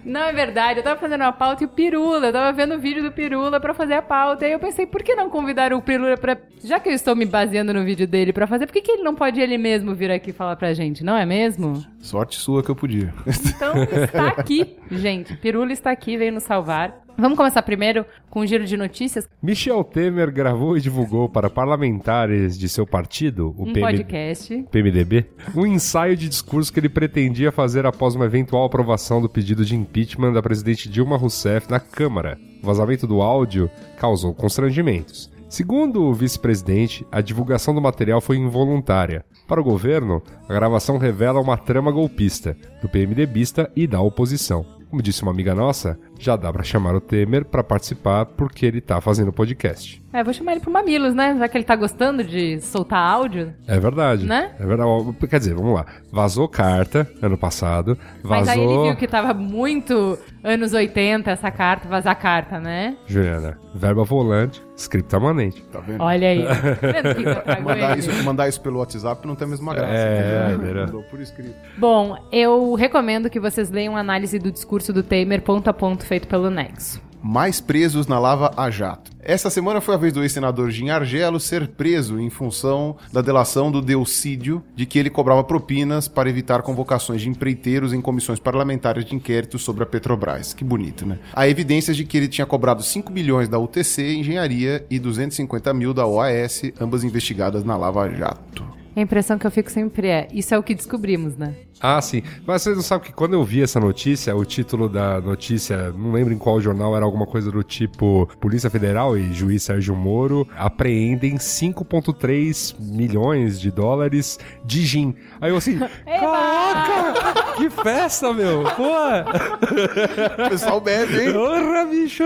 Não 0.04 0.22
é 0.22 0.32
verdade, 0.32 0.80
eu 0.80 0.84
tava 0.84 0.98
fazendo 0.98 1.22
a 1.22 1.32
pauta 1.32 1.62
e 1.62 1.66
o 1.66 1.68
Pirula, 1.68 2.26
eu 2.26 2.32
tava 2.32 2.52
vendo 2.52 2.74
o 2.74 2.78
vídeo 2.78 3.02
do 3.02 3.12
Pirula 3.12 3.60
pra 3.60 3.74
fazer 3.74 3.94
a 3.94 4.02
pauta. 4.02 4.46
E 4.46 4.52
eu 4.52 4.58
pensei, 4.58 4.86
por 4.86 5.02
que 5.02 5.14
não 5.14 5.28
convidar 5.28 5.72
o 5.72 5.82
Pirula 5.82 6.16
pra. 6.16 6.36
Já 6.64 6.80
que 6.80 6.88
eu 6.88 6.92
estou 6.92 7.14
me 7.14 7.26
baseando 7.26 7.74
no 7.74 7.84
vídeo 7.84 8.06
dele 8.06 8.32
pra 8.32 8.46
fazer, 8.46 8.66
por 8.66 8.72
que, 8.72 8.80
que 8.80 8.92
ele 8.92 9.02
não 9.02 9.14
pode 9.14 9.40
ele 9.40 9.58
mesmo 9.58 9.94
vir 9.94 10.10
aqui 10.10 10.32
falar 10.32 10.56
pra 10.56 10.72
gente, 10.72 11.04
não 11.04 11.16
é 11.16 11.26
mesmo? 11.26 11.84
Sorte 12.06 12.38
sua 12.38 12.62
que 12.62 12.70
eu 12.70 12.76
podia. 12.76 13.12
Então 13.56 13.82
está 13.82 14.28
aqui, 14.28 14.76
gente. 14.92 15.36
Pirula 15.38 15.72
está 15.72 15.90
aqui, 15.90 16.16
veio 16.16 16.32
nos 16.32 16.44
salvar. 16.44 17.02
Vamos 17.18 17.36
começar 17.36 17.62
primeiro 17.62 18.06
com 18.30 18.40
um 18.40 18.46
giro 18.46 18.64
de 18.64 18.76
notícias, 18.76 19.26
Michel 19.42 19.82
Temer 19.82 20.30
gravou 20.30 20.76
e 20.76 20.80
divulgou 20.80 21.28
para 21.28 21.48
parlamentares 21.48 22.58
de 22.58 22.68
seu 22.68 22.86
partido, 22.86 23.54
o 23.56 23.62
um 23.62 23.72
PM 23.72 23.80
podcast. 23.80 24.66
PMDB, 24.70 25.24
um 25.54 25.66
ensaio 25.66 26.14
de 26.14 26.28
discurso 26.28 26.72
que 26.72 26.78
ele 26.78 26.90
pretendia 26.90 27.50
fazer 27.50 27.86
após 27.86 28.14
uma 28.14 28.26
eventual 28.26 28.66
aprovação 28.66 29.20
do 29.20 29.30
pedido 29.30 29.64
de 29.64 29.74
impeachment 29.74 30.32
da 30.32 30.42
presidente 30.42 30.90
Dilma 30.90 31.16
Rousseff 31.16 31.70
na 31.70 31.80
Câmara. 31.80 32.38
O 32.62 32.66
vazamento 32.66 33.06
do 33.06 33.22
áudio 33.22 33.70
causou 33.98 34.34
constrangimentos. 34.34 35.34
Segundo 35.48 36.02
o 36.02 36.12
vice-presidente, 36.12 37.06
a 37.10 37.20
divulgação 37.20 37.74
do 37.74 37.80
material 37.80 38.20
foi 38.20 38.36
involuntária. 38.36 39.24
Para 39.46 39.60
o 39.60 39.64
governo, 39.64 40.20
a 40.48 40.52
gravação 40.52 40.98
revela 40.98 41.40
uma 41.40 41.56
trama 41.56 41.92
golpista, 41.92 42.56
do 42.82 42.88
PMDBista 42.88 43.70
e 43.76 43.86
da 43.86 44.00
oposição. 44.00 44.66
Como 44.90 45.00
disse 45.00 45.22
uma 45.22 45.30
amiga 45.30 45.54
nossa, 45.54 45.98
já 46.18 46.36
dá 46.36 46.52
pra 46.52 46.62
chamar 46.62 46.94
o 46.94 47.00
Temer 47.00 47.44
pra 47.44 47.62
participar 47.62 48.26
porque 48.26 48.66
ele 48.66 48.80
tá 48.80 49.00
fazendo 49.00 49.32
podcast. 49.32 50.02
É, 50.12 50.24
vou 50.24 50.32
chamar 50.32 50.52
ele 50.52 50.60
pro 50.62 50.70
Mamilos, 50.70 51.14
né? 51.14 51.36
Já 51.38 51.46
que 51.46 51.58
ele 51.58 51.64
tá 51.64 51.76
gostando 51.76 52.24
de 52.24 52.58
soltar 52.62 52.98
áudio. 52.98 53.52
É 53.66 53.78
verdade. 53.78 54.24
Né? 54.24 54.52
É 54.58 54.64
verdade. 54.64 54.88
Quer 55.28 55.38
dizer, 55.38 55.54
vamos 55.54 55.74
lá. 55.74 55.84
Vazou 56.10 56.48
carta 56.48 57.06
ano 57.20 57.36
passado. 57.36 57.98
Mas 58.22 58.48
aí 58.48 58.58
ele 58.58 58.66
Vazou. 58.66 58.84
viu 58.86 58.96
que 58.96 59.06
tava 59.06 59.34
muito 59.34 60.18
anos 60.42 60.72
80 60.72 61.30
essa 61.30 61.50
carta, 61.50 61.86
vazar 61.86 62.18
carta, 62.18 62.58
né? 62.58 62.96
Juliana, 63.06 63.58
verba 63.74 64.04
volante, 64.04 64.62
scriptamanente. 64.74 65.62
Tá 65.64 65.80
vendo? 65.80 66.02
Olha 66.02 66.28
aí. 66.28 66.44
Trago 67.44 67.62
Mandar 67.62 67.98
isso, 67.98 68.24
mandar 68.24 68.48
isso 68.48 68.60
pelo 68.62 68.78
WhatsApp 68.78 69.26
não 69.26 69.34
tem 69.34 69.46
a 69.46 69.50
mesma 69.50 69.74
graça. 69.74 69.92
É, 69.92 70.54
entendeu? 70.54 70.82
é, 70.82 70.86
Mandou 70.86 71.02
por 71.02 71.20
escrito. 71.20 71.54
Bom, 71.76 72.16
eu 72.32 72.72
recomendo 72.74 73.28
que 73.28 73.38
vocês 73.38 73.70
leiam 73.70 73.94
a 73.96 74.00
análise 74.00 74.38
do 74.38 74.50
discurso 74.50 74.94
do 74.94 75.02
Temer 75.02 75.42
ponto 75.42 75.68
a 75.68 75.74
ponto 75.74 76.05
feito 76.06 76.28
pelo 76.28 76.48
Nexo. 76.48 77.00
Mais 77.22 77.60
presos 77.60 78.06
na 78.06 78.18
lava 78.18 78.52
a 78.56 78.70
jato. 78.70 79.10
Essa 79.20 79.50
semana 79.50 79.80
foi 79.80 79.94
a 79.94 79.98
vez 79.98 80.12
do 80.12 80.22
ex-senador 80.22 80.70
Jim 80.70 80.90
Argelo 80.90 81.40
ser 81.40 81.66
preso 81.66 82.20
em 82.20 82.30
função 82.30 82.96
da 83.12 83.20
delação 83.20 83.72
do 83.72 83.82
Delcídio 83.82 84.62
de 84.76 84.86
que 84.86 84.98
ele 84.98 85.10
cobrava 85.10 85.42
propinas 85.42 86.06
para 86.06 86.28
evitar 86.28 86.62
convocações 86.62 87.20
de 87.20 87.28
empreiteiros 87.28 87.92
em 87.92 88.00
comissões 88.00 88.38
parlamentares 88.38 89.04
de 89.04 89.16
inquérito 89.16 89.58
sobre 89.58 89.82
a 89.82 89.86
Petrobras. 89.86 90.54
Que 90.54 90.62
bonito, 90.62 91.04
né? 91.04 91.18
Há 91.34 91.48
evidências 91.48 91.96
de 91.96 92.04
que 92.04 92.16
ele 92.16 92.28
tinha 92.28 92.46
cobrado 92.46 92.84
5 92.84 93.12
milhões 93.12 93.48
da 93.48 93.58
UTC 93.58 94.14
Engenharia 94.14 94.86
e 94.88 95.00
250 95.00 95.74
mil 95.74 95.92
da 95.92 96.06
OAS, 96.06 96.62
ambas 96.80 97.02
investigadas 97.02 97.64
na 97.64 97.76
Lava 97.76 98.08
Jato. 98.08 98.85
A 98.96 99.00
impressão 99.02 99.36
que 99.36 99.46
eu 99.46 99.50
fico 99.50 99.70
sempre 99.70 100.08
é, 100.08 100.26
isso 100.32 100.54
é 100.54 100.58
o 100.58 100.62
que 100.62 100.74
descobrimos, 100.74 101.36
né? 101.36 101.54
Ah, 101.78 102.00
sim. 102.00 102.22
Mas 102.46 102.62
vocês 102.62 102.74
não 102.74 102.82
sabem 102.82 103.06
que 103.08 103.12
quando 103.12 103.34
eu 103.34 103.44
vi 103.44 103.62
essa 103.62 103.78
notícia, 103.78 104.34
o 104.34 104.42
título 104.42 104.88
da 104.88 105.20
notícia, 105.20 105.92
não 105.92 106.12
lembro 106.12 106.32
em 106.32 106.38
qual 106.38 106.58
jornal, 106.62 106.96
era 106.96 107.04
alguma 107.04 107.26
coisa 107.26 107.50
do 107.50 107.62
tipo 107.62 108.26
Polícia 108.40 108.70
Federal 108.70 109.14
e 109.18 109.34
juiz 109.34 109.64
Sérgio 109.64 109.94
Moro 109.94 110.48
apreendem 110.56 111.36
5,3 111.36 112.74
milhões 112.80 113.60
de 113.60 113.70
dólares 113.70 114.38
de 114.64 114.86
gin. 114.86 115.14
Aí 115.42 115.50
eu 115.50 115.58
assim, 115.58 115.78
caraca! 116.06 117.52
Que 117.56 117.68
festa, 117.68 118.32
meu! 118.32 118.64
Pô! 118.74 118.86
O 120.46 120.48
pessoal 120.48 120.80
bebe, 120.80 121.20
hein? 121.20 121.32
Porra, 121.34 121.84
bicho! 121.84 122.24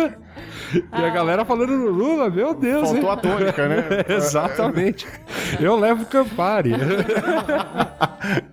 E 0.93 1.05
a 1.05 1.11
galera 1.11 1.45
falando 1.45 1.77
no 1.77 1.91
Lula, 1.91 2.31
meu 2.31 2.55
Deus, 2.55 2.91
Faltou 2.91 3.01
hein? 3.11 3.11
a 3.13 3.17
tônica, 3.17 3.69
né? 3.69 3.85
Exatamente. 4.17 5.07
Eu 5.61 5.77
levo 5.77 6.07
Campari. 6.07 6.73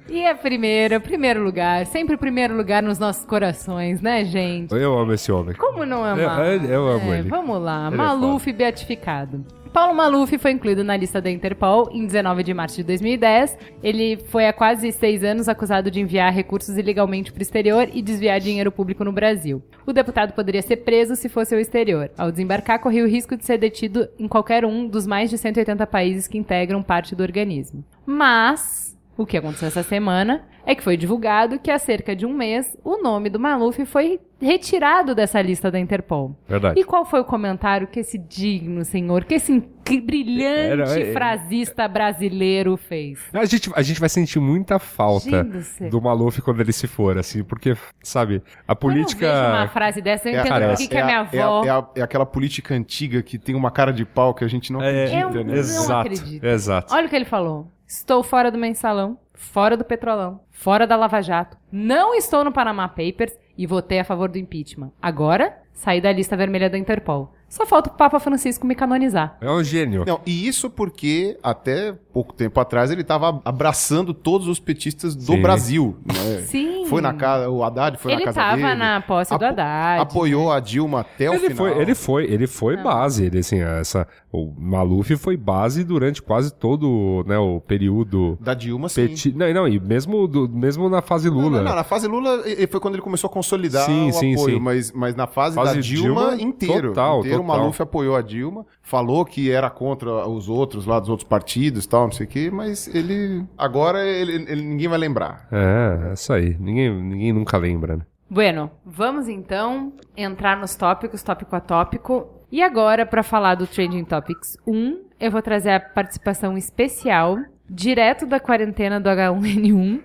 E 0.09 0.25
a 0.25 0.33
primeira, 0.33 1.00
primeiro 1.00 1.43
lugar, 1.43 1.86
sempre 1.86 2.15
o 2.15 2.17
primeiro 2.17 2.55
lugar 2.55 2.81
nos 2.81 2.97
nossos 2.97 3.25
corações, 3.25 4.01
né, 4.01 4.24
gente? 4.24 4.74
Eu 4.74 4.97
amo 4.97 5.13
esse 5.13 5.31
homem. 5.31 5.53
Como 5.55 5.86
não 5.86 6.03
amar? 6.03 6.39
Eu- 6.45 6.63
eu- 6.63 6.69
eu 6.71 6.88
amo 6.88 7.13
É, 7.13 7.19
ele. 7.19 7.29
Vamos 7.29 7.62
lá, 7.62 7.88
Ele 7.88 7.95
é 7.95 7.97
Maluf 7.97 8.51
beatificado. 8.53 9.45
Paulo 9.67 9.93
Maluf 9.93 10.38
foi 10.38 10.51
incluído 10.51 10.83
na 10.83 10.95
lista 10.95 11.21
da 11.21 11.29
Interpol 11.29 11.89
em 11.91 12.05
19 12.05 12.43
de 12.43 12.53
março 12.53 12.77
de 12.77 12.83
2010. 12.83 13.57
Ele 13.83 14.17
foi 14.29 14.47
há 14.47 14.53
quase 14.53 14.91
seis 14.91 15.24
anos 15.24 15.47
acusado 15.47 15.91
de 15.91 16.00
enviar 16.00 16.33
recursos 16.33 16.77
ilegalmente 16.77 17.31
para 17.31 17.39
o 17.39 17.41
exterior 17.41 17.89
e 17.93 18.01
desviar 18.01 18.39
dinheiro 18.39 18.71
público 18.71 19.03
no 19.03 19.12
Brasil. 19.12 19.62
O 19.86 19.93
deputado 19.93 20.33
poderia 20.33 20.62
ser 20.62 20.77
preso 20.77 21.15
se 21.15 21.29
fosse 21.29 21.53
ao 21.53 21.62
exterior. 21.62 22.12
Ao 22.17 22.31
desembarcar, 22.31 22.79
corria 22.79 23.03
o 23.03 23.07
risco 23.07 23.36
de 23.38 23.45
ser 23.45 23.57
detido 23.57 24.07
em 24.17 24.27
qualquer 24.27 24.65
um 24.65 24.88
dos 24.88 25.05
mais 25.05 25.29
de 25.29 25.38
180 25.38 25.86
países 25.88 26.27
que 26.27 26.38
integram 26.38 26.81
parte 26.81 27.15
do 27.15 27.24
organismo. 27.24 27.83
Mas 28.05 28.88
O 29.17 29.25
que 29.25 29.36
aconteceu 29.36 29.67
essa 29.67 29.81
semana 29.81 30.45
é 30.67 30.75
que 30.75 30.83
foi 30.83 30.97
divulgado 30.97 31.57
que 31.59 31.71
há 31.71 31.79
cerca 31.79 32.15
de 32.15 32.25
um 32.25 32.33
mês 32.33 32.77
o 32.83 33.01
nome 33.01 33.29
do 33.29 33.39
Maluf 33.39 33.83
foi 33.86 34.19
retirado 34.39 35.15
dessa 35.15 35.41
lista 35.41 35.71
da 35.71 35.79
Interpol. 35.79 36.38
Verdade. 36.47 36.79
E 36.79 36.83
qual 36.83 37.03
foi 37.05 37.21
o 37.21 37.25
comentário 37.25 37.88
que 37.88 38.01
esse 38.01 38.17
digno 38.19 38.86
senhor, 38.86 39.24
que 39.25 39.33
esse 39.36 39.63
brilhante 40.05 40.71
Era- 40.71 41.00
é- 41.00 41.13
frasista 41.13 41.88
brasileiro 41.88 42.77
fez? 42.77 43.19
A 43.33 43.45
gente, 43.45 43.71
a 43.75 43.81
gente 43.81 44.00
vai 44.00 44.09
sentir 44.09 44.39
muita 44.39 44.77
falta 44.79 45.43
do 45.89 46.01
Maluf 46.01 46.41
quando 46.41 46.59
ele 46.62 46.71
se 46.74 46.86
for, 46.88 47.17
assim, 47.17 47.43
porque, 47.43 47.75
sabe, 48.03 48.43
a 48.67 48.75
política. 48.75 49.25
Eu 49.25 49.31
não 49.33 49.41
vejo 49.41 49.55
uma 49.55 49.67
frase 49.69 50.01
dessa, 50.01 50.29
eu 50.29 50.36
É, 50.36 50.39
entendo 50.39 50.50
cara, 50.50 50.67
por 50.69 50.77
que, 50.77 50.88
que 50.88 50.97
a 50.97 51.05
minha 51.05 51.29
é 51.31 51.39
avó... 51.41 51.63
é 51.65 51.69
a- 51.69 51.88
é 51.95 52.01
aquela 52.01 52.25
política 52.25 52.75
antiga 52.75 53.24
que 53.24 53.38
tem 53.39 53.55
uma 53.55 53.71
cara 53.71 53.91
de 53.91 54.05
pau 54.05 54.33
que 54.33 54.43
a 54.43 54.47
gente 54.47 54.71
não 54.71 54.81
É, 54.81 55.05
acredita, 55.05 55.38
Eu 55.38 55.43
né? 55.43 55.51
não 55.51 55.53
exato, 55.59 56.00
acredito. 56.01 56.43
exato. 56.43 56.93
Olha 56.93 57.07
o 57.07 57.09
que 57.09 57.15
ele 57.15 57.25
falou. 57.25 57.67
Estou 57.88 58.21
fora 58.21 58.51
do 58.51 58.57
mensalão, 58.57 59.17
fora 59.38 59.77
do 59.77 59.86
petrolão, 59.86 60.41
fora 60.50 60.86
da 60.86 60.96
Lava 60.96 61.22
Jato. 61.22 61.58
Não 61.72 62.13
estou 62.13 62.44
no 62.44 62.51
Panama 62.51 62.88
Papers 62.88 63.38
e 63.58 63.65
votei 63.65 64.00
a 64.00 64.03
favor 64.03 64.29
do 64.29 64.38
impeachment. 64.38 64.91
Agora, 65.01 65.58
saí 65.74 66.01
da 66.01 66.12
lista 66.12 66.36
vermelha 66.36 66.70
da 66.70 66.77
Interpol. 66.77 67.34
Só 67.48 67.65
falta 67.65 67.89
o 67.89 67.94
Papa 67.94 68.20
Francisco 68.20 68.67
me 68.67 68.75
canonizar. 68.75 69.38
É 69.39 69.50
um 69.50 69.63
gênio. 69.63 70.03
Não, 70.06 70.20
e 70.25 70.48
isso 70.48 70.70
porque 70.70 71.38
até 71.41 71.94
pouco 72.12 72.34
tempo 72.34 72.60
atrás 72.60 72.91
ele 72.91 73.01
estava 73.01 73.41
abraçando 73.46 74.13
todos 74.13 74.50
os 74.50 74.60
petistas 74.60 75.15
do 75.15 75.34
Sim. 75.34 75.41
Brasil, 75.41 75.98
né? 76.06 76.41
Sim. 76.41 76.76
Foi 76.89 77.01
na 77.01 77.13
casa, 77.13 77.50
o 77.50 77.63
Haddad 77.63 77.98
foi 77.98 78.12
Ele 78.12 78.20
na 78.20 78.25
casa 78.25 78.39
tava 78.39 78.56
dele. 78.56 78.75
na 78.75 79.01
posse 79.01 79.38
do 79.38 79.46
Haddad. 79.46 80.01
Apoiou 80.01 80.51
a 80.51 80.60
Dilma 80.60 81.01
até 81.01 81.29
o 81.29 81.34
Ele 81.34 81.50
final. 81.50 81.56
foi, 81.58 81.82
ele 81.82 81.96
foi, 81.96 82.24
ele 82.25 82.48
foi 82.48 82.77
base, 82.77 83.25
ele 83.25 83.39
assim, 83.39 83.62
essa, 83.62 84.08
o 84.32 84.53
Maluf 84.58 85.15
foi 85.17 85.36
base 85.38 85.84
durante 85.84 86.22
quase 86.22 86.53
todo, 86.53 87.24
né, 87.27 87.38
o 87.38 87.60
período 87.60 88.38
Da 88.41 88.53
Dilma, 88.53 88.89
sim. 88.89 89.08
peti... 89.08 89.32
Não, 89.34 89.53
não, 89.53 89.67
e 89.67 89.79
mesmo, 89.79 90.27
do, 90.27 90.48
mesmo 90.50 90.89
na 90.89 91.01
fase 91.01 91.29
Não, 91.29 91.38
Lula. 91.38 91.58
não, 91.58 91.63
não, 91.70 91.75
na 91.75 91.84
fase 91.84 92.08
Lula 92.08 92.44
foi 92.70 92.79
quando 92.79 92.96
ele 92.96 93.01
começou 93.03 93.29
a 93.29 93.32
consolidar 93.34 93.86
Sim, 93.86 94.10
o 94.10 94.13
sim, 94.13 94.34
apoio, 94.34 94.56
sim. 94.58 94.62
Mas, 94.62 94.91
mas 94.91 95.15
na 95.15 95.27
fase, 95.27 95.56
Fase 95.56 95.75
da 95.75 95.82
Dilma, 95.82 96.29
Dilma, 96.36 96.41
inteiro, 96.41 96.89
total, 96.89 97.20
inteiro 97.20 97.39
o 97.39 97.46
total. 97.46 97.58
Maluf 97.60 97.82
apoiou 97.82 98.15
a 98.15 98.22
Dilma, 98.22 98.65
falou 98.88 99.25
que 99.25 99.51
era 99.51 99.70
contra 99.70 100.25
os 100.29 100.48
outros 100.48 100.86
lá 100.86 100.98
dos 100.98 101.10
outros 101.10 101.27
partidos 101.27 101.84
e 101.84 101.89
tal, 101.89 102.06
não 102.06 102.12
sei 102.13 102.25
o 102.25 102.29
quê, 102.29 102.50
mas 102.50 102.88
ele 102.96 103.44
agora 103.58 104.06
ele, 104.06 104.46
ele- 104.50 104.62
ninguém 104.63 104.88
vai 104.88 104.98
lembrar. 104.98 105.46
É, 105.51 106.13
isso 106.13 106.32
aí. 106.32 106.56
Ninguém, 106.58 106.89
ninguém 106.94 107.34
nunca 107.34 107.58
lembra, 107.58 107.98
né? 107.98 108.03
Bueno, 108.29 108.72
vamos 108.86 109.27
então 109.27 109.91
entrar 110.15 110.56
nos 110.58 110.74
tópicos, 110.75 111.22
tópico 111.22 111.53
a 111.53 111.60
tópico. 111.60 112.27
E 112.50 112.63
agora, 112.63 113.06
para 113.06 113.24
falar 113.24 113.56
do 113.56 113.67
Trending 113.67 114.06
Topics 114.06 114.58
1, 114.65 115.01
eu 115.20 115.32
vou 115.32 115.41
trazer 115.41 115.72
a 115.72 115.79
participação 115.82 116.58
especial, 116.58 117.38
direto 117.70 118.25
da 118.25 118.39
quarentena 118.39 119.01
do 119.01 119.10
H1N1, 119.10 120.00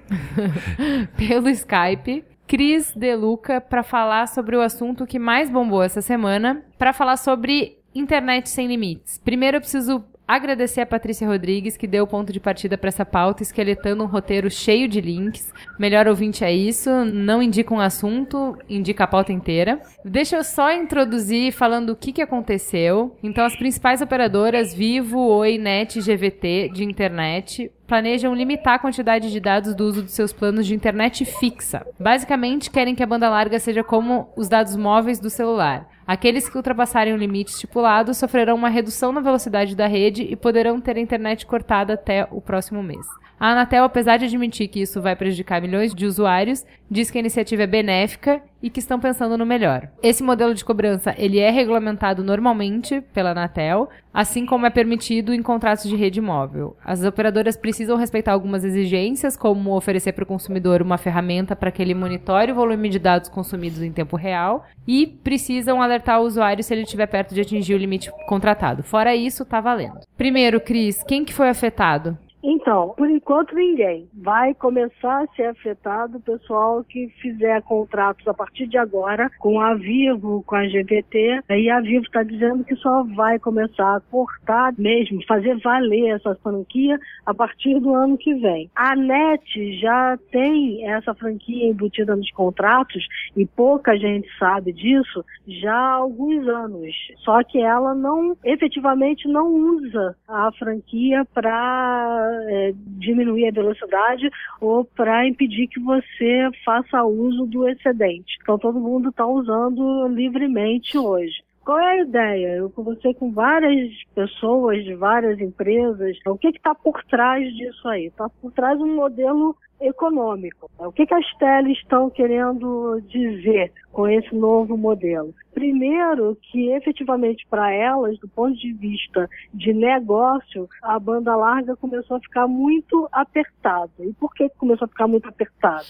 pelo 1.17 1.49
Skype, 1.51 2.25
Cris 2.49 2.93
Deluca, 2.97 3.61
para 3.61 3.83
falar 3.85 4.27
sobre 4.27 4.57
o 4.57 4.61
assunto 4.61 5.07
que 5.07 5.19
mais 5.21 5.49
bombou 5.49 5.83
essa 5.83 6.01
semana, 6.01 6.63
para 6.79 6.93
falar 6.93 7.17
sobre 7.17 7.79
internet 7.95 8.49
sem 8.49 8.67
limites. 8.67 9.19
Primeiro, 9.19 9.57
eu 9.57 9.61
preciso 9.61 10.05
agradecer 10.27 10.81
a 10.81 10.87
Patrícia 10.87 11.27
Rodrigues, 11.27 11.77
que 11.77 11.87
deu 11.87 12.05
o 12.05 12.07
ponto 12.07 12.33
de 12.33 12.41
partida 12.41 12.79
para 12.79 12.89
essa 12.89 13.05
pauta, 13.05 13.43
esqueletando 13.43 14.03
um 14.03 14.07
roteiro 14.07 14.51
cheio 14.51 14.89
de 14.89 15.01
links. 15.01 15.53
Melhor 15.79 16.09
ouvinte 16.09 16.45
é 16.45 16.53
isso, 16.53 16.91
não 17.05 17.43
indica 17.43 17.75
um 17.75 17.81
assunto, 17.81 18.57
indica 18.69 19.05
a 19.05 19.07
pauta 19.07 19.33
inteira. 19.33 19.81
Deixa 20.05 20.37
eu 20.37 20.45
só 20.45 20.73
introduzir 20.73 21.53
falando 21.53 21.91
o 21.91 21.97
que, 21.97 22.13
que 22.13 22.23
aconteceu. 22.23 23.17
Então, 23.23 23.45
as 23.45 23.57
principais 23.57 24.01
operadoras 24.01 24.73
Vivo, 24.73 25.19
Oi, 25.19 25.59
Net 25.59 25.99
e 25.99 26.03
GVT 26.03 26.71
de 26.73 26.85
internet 26.85 27.71
planejam 27.87 28.35
limitar 28.35 28.77
a 28.77 28.79
quantidade 28.79 29.31
de 29.31 29.39
dados 29.39 29.75
do 29.75 29.85
uso 29.85 30.03
dos 30.03 30.13
seus 30.13 30.33
planos 30.33 30.67
de 30.67 30.75
internet 30.75 31.27
fixa. 31.27 31.87
Basicamente, 32.01 32.71
querem 32.71 32.95
que 32.95 33.03
a 33.03 33.07
banda 33.07 33.29
larga 33.29 33.59
seja 33.59 33.85
como 33.85 34.33
os 34.35 34.49
dados 34.49 34.75
móveis 34.77 35.21
do 35.21 35.29
celular. 35.29 35.92
Aqueles 36.07 36.49
que 36.49 36.57
ultrapassarem 36.57 37.13
o 37.13 37.17
limite 37.17 37.53
estipulado 37.53 38.13
sofrerão 38.13 38.57
uma 38.57 38.69
redução 38.69 39.13
na 39.13 39.21
velocidade 39.21 39.77
da 39.77 39.87
rede 39.87 40.23
e 40.23 40.35
poderão 40.35 40.81
ter 40.81 40.97
a 40.97 41.01
internet 41.01 41.47
cortada 41.47 41.95
até 41.95 42.27
o 42.31 42.41
próximo 42.41 42.83
mês. 42.83 43.07
A 43.43 43.49
Anatel, 43.49 43.83
apesar 43.83 44.19
de 44.19 44.27
admitir 44.27 44.69
que 44.69 44.81
isso 44.81 45.03
vai 45.03 45.17
prejudicar 45.17 45.61
milhões 45.61 45.93
de 45.93 46.07
usuários, 46.07 46.65
diz 46.89 47.11
que 47.11 47.19
a 47.19 47.21
iniciativa 47.21 47.65
é 47.65 47.67
benéfica 47.67 48.41
e 48.63 48.71
que 48.71 48.79
estão 48.79 49.01
pensando 49.01 49.37
no 49.37 49.45
melhor. 49.45 49.89
Esse 50.01 50.23
modelo 50.23 50.55
de 50.55 50.65
cobrança 50.65 51.13
ele 51.19 51.41
é 51.41 51.51
regulamentado 51.51 52.23
normalmente 52.23 53.01
pela 53.13 53.31
Anatel, 53.31 53.89
assim 54.15 54.47
como 54.47 54.65
é 54.65 54.71
permitido 54.71 55.35
em 55.35 55.43
contratos 55.43 55.91
de 55.91 55.97
rede 55.97 56.21
móvel. 56.21 56.77
As 56.85 57.03
operadoras 57.03 57.57
precisam 57.57 57.97
respeitar 57.97 58.33
algumas 58.33 58.63
exigências, 58.63 59.37
como 59.37 59.75
oferecer 59.75 60.13
para 60.13 60.23
o 60.23 60.29
consumidor 60.29 60.81
uma 60.81 60.97
ferramenta 60.97 61.57
para 61.57 61.73
que 61.73 61.83
ele 61.83 61.97
monitore 61.97 62.53
o 62.53 62.55
volume 62.55 62.89
de 62.89 63.01
dados 63.01 63.29
consumidos 63.29 63.83
em 63.83 63.91
tempo 63.91 64.15
real 64.15 64.65
e 64.87 65.05
precisam 65.05 65.83
alertar 65.83 66.21
o 66.21 66.27
usuário 66.27 66.63
se 66.63 66.73
ele 66.73 66.83
estiver 66.83 67.09
perto 67.09 67.35
de 67.35 67.41
atingir 67.41 67.75
o 67.75 67.79
limite 67.79 68.09
contratado. 68.29 68.85
Fora 68.85 69.17
isso, 69.17 69.45
tá 69.45 69.61
valendo. 69.61 69.99
Primeiro, 70.17 70.61
Cris, 70.61 71.03
quem 71.03 71.25
que 71.25 71.35
foi 71.35 71.49
afetado? 71.49 72.17
Então, 72.43 72.95
por 72.97 73.09
enquanto 73.09 73.55
ninguém. 73.55 74.09
Vai 74.15 74.55
começar 74.55 75.23
a 75.23 75.27
ser 75.35 75.45
afetado 75.45 76.19
o 76.19 76.21
pessoal 76.21 76.83
que 76.85 77.09
fizer 77.21 77.63
contratos 77.63 78.27
a 78.27 78.35
partir 78.35 78.67
de 78.67 78.77
agora 78.77 79.31
com 79.39 79.61
a 79.61 79.75
Vivo, 79.75 80.43
com 80.47 80.57
a 80.57 80.65
GVT. 80.67 81.41
E 81.51 81.71
a 81.71 81.81
Vivo 81.81 82.05
está 82.05 82.23
dizendo 82.23 82.65
que 82.65 82.75
só 82.77 83.05
vai 83.15 83.39
começar 83.39 83.97
a 83.97 84.01
cortar 84.01 84.75
mesmo, 84.77 85.25
fazer 85.27 85.57
valer 85.61 86.17
essa 86.17 86.35
franquia 86.37 86.99
a 87.25 87.33
partir 87.33 87.79
do 87.81 87.95
ano 87.95 88.19
que 88.19 88.35
vem. 88.35 88.71
A 88.75 88.97
NET 88.97 89.81
já 89.81 90.19
tem 90.31 90.89
essa 90.89 91.15
franquia 91.15 91.69
embutida 91.69 92.17
nos 92.17 92.31
contratos 92.33 93.05
e 93.37 93.47
pouca 93.47 93.97
gente 93.97 94.29
sabe 94.39 94.73
disso 94.73 95.25
já 95.47 95.75
há 95.75 95.95
alguns 95.95 96.47
anos. 96.49 96.95
Só 97.19 97.43
que 97.45 97.61
ela 97.61 97.95
não, 97.95 98.37
efetivamente, 98.45 99.29
não 99.29 99.47
usa 99.47 100.17
a 100.29 100.51
franquia 100.59 101.25
para 101.33 102.32
é, 102.49 102.73
diminuir 102.99 103.49
a 103.49 103.53
velocidade 103.53 104.31
ou 104.61 104.85
para 104.85 105.27
impedir 105.27 105.69
que 105.69 105.81
você 105.81 106.51
faça 106.65 107.05
uso 107.05 107.47
do 107.47 107.69
excedente. 107.69 108.39
Então 108.43 108.59
todo 108.59 108.81
mundo 108.81 109.11
está 109.11 109.27
usando 109.27 110.09
livremente 110.09 110.97
hoje. 110.97 111.43
Qual 111.65 111.79
é 111.79 111.93
a 111.93 112.03
ideia? 112.03 112.57
Eu 112.57 112.71
conversei 112.71 113.15
com 113.15 113.31
várias 113.31 113.93
pessoas 114.15 114.85
de 114.85 114.95
várias 114.95 115.39
empresas. 115.41 116.19
O 116.27 116.37
que 116.37 116.49
está 116.49 116.75
por 116.75 117.03
trás 117.05 117.47
disso 117.55 117.89
aí? 117.89 118.07
Está 118.07 118.29
por 118.29 118.53
trás 118.53 118.81
um 118.81 118.97
modelo 118.97 119.57
econômico. 119.81 120.71
O 120.79 120.93
que, 120.93 121.07
que 121.07 121.15
as 121.15 121.27
teles 121.39 121.79
estão 121.79 122.11
querendo 122.11 123.01
dizer 123.09 123.73
com 123.93 124.09
esse 124.09 124.35
novo 124.35 124.77
modelo? 124.77 125.35
Primeiro, 125.55 126.37
que 126.41 126.71
efetivamente 126.71 127.47
para 127.49 127.73
elas, 127.73 128.19
do 128.19 128.29
ponto 128.29 128.57
de 128.57 128.73
vista 128.73 129.29
de 129.53 129.73
negócio, 129.73 130.69
a 130.83 130.99
banda 130.99 131.37
larga 131.37 131.77
começou 131.77 132.17
a 132.17 132.21
ficar 132.21 132.49
muito 132.49 133.09
apertada. 133.13 133.93
E 134.01 134.13
por 134.15 134.33
que 134.35 134.49
começou 134.51 134.87
a 134.87 134.89
ficar 134.89 135.07
muito 135.07 135.29
apertada? 135.29 135.85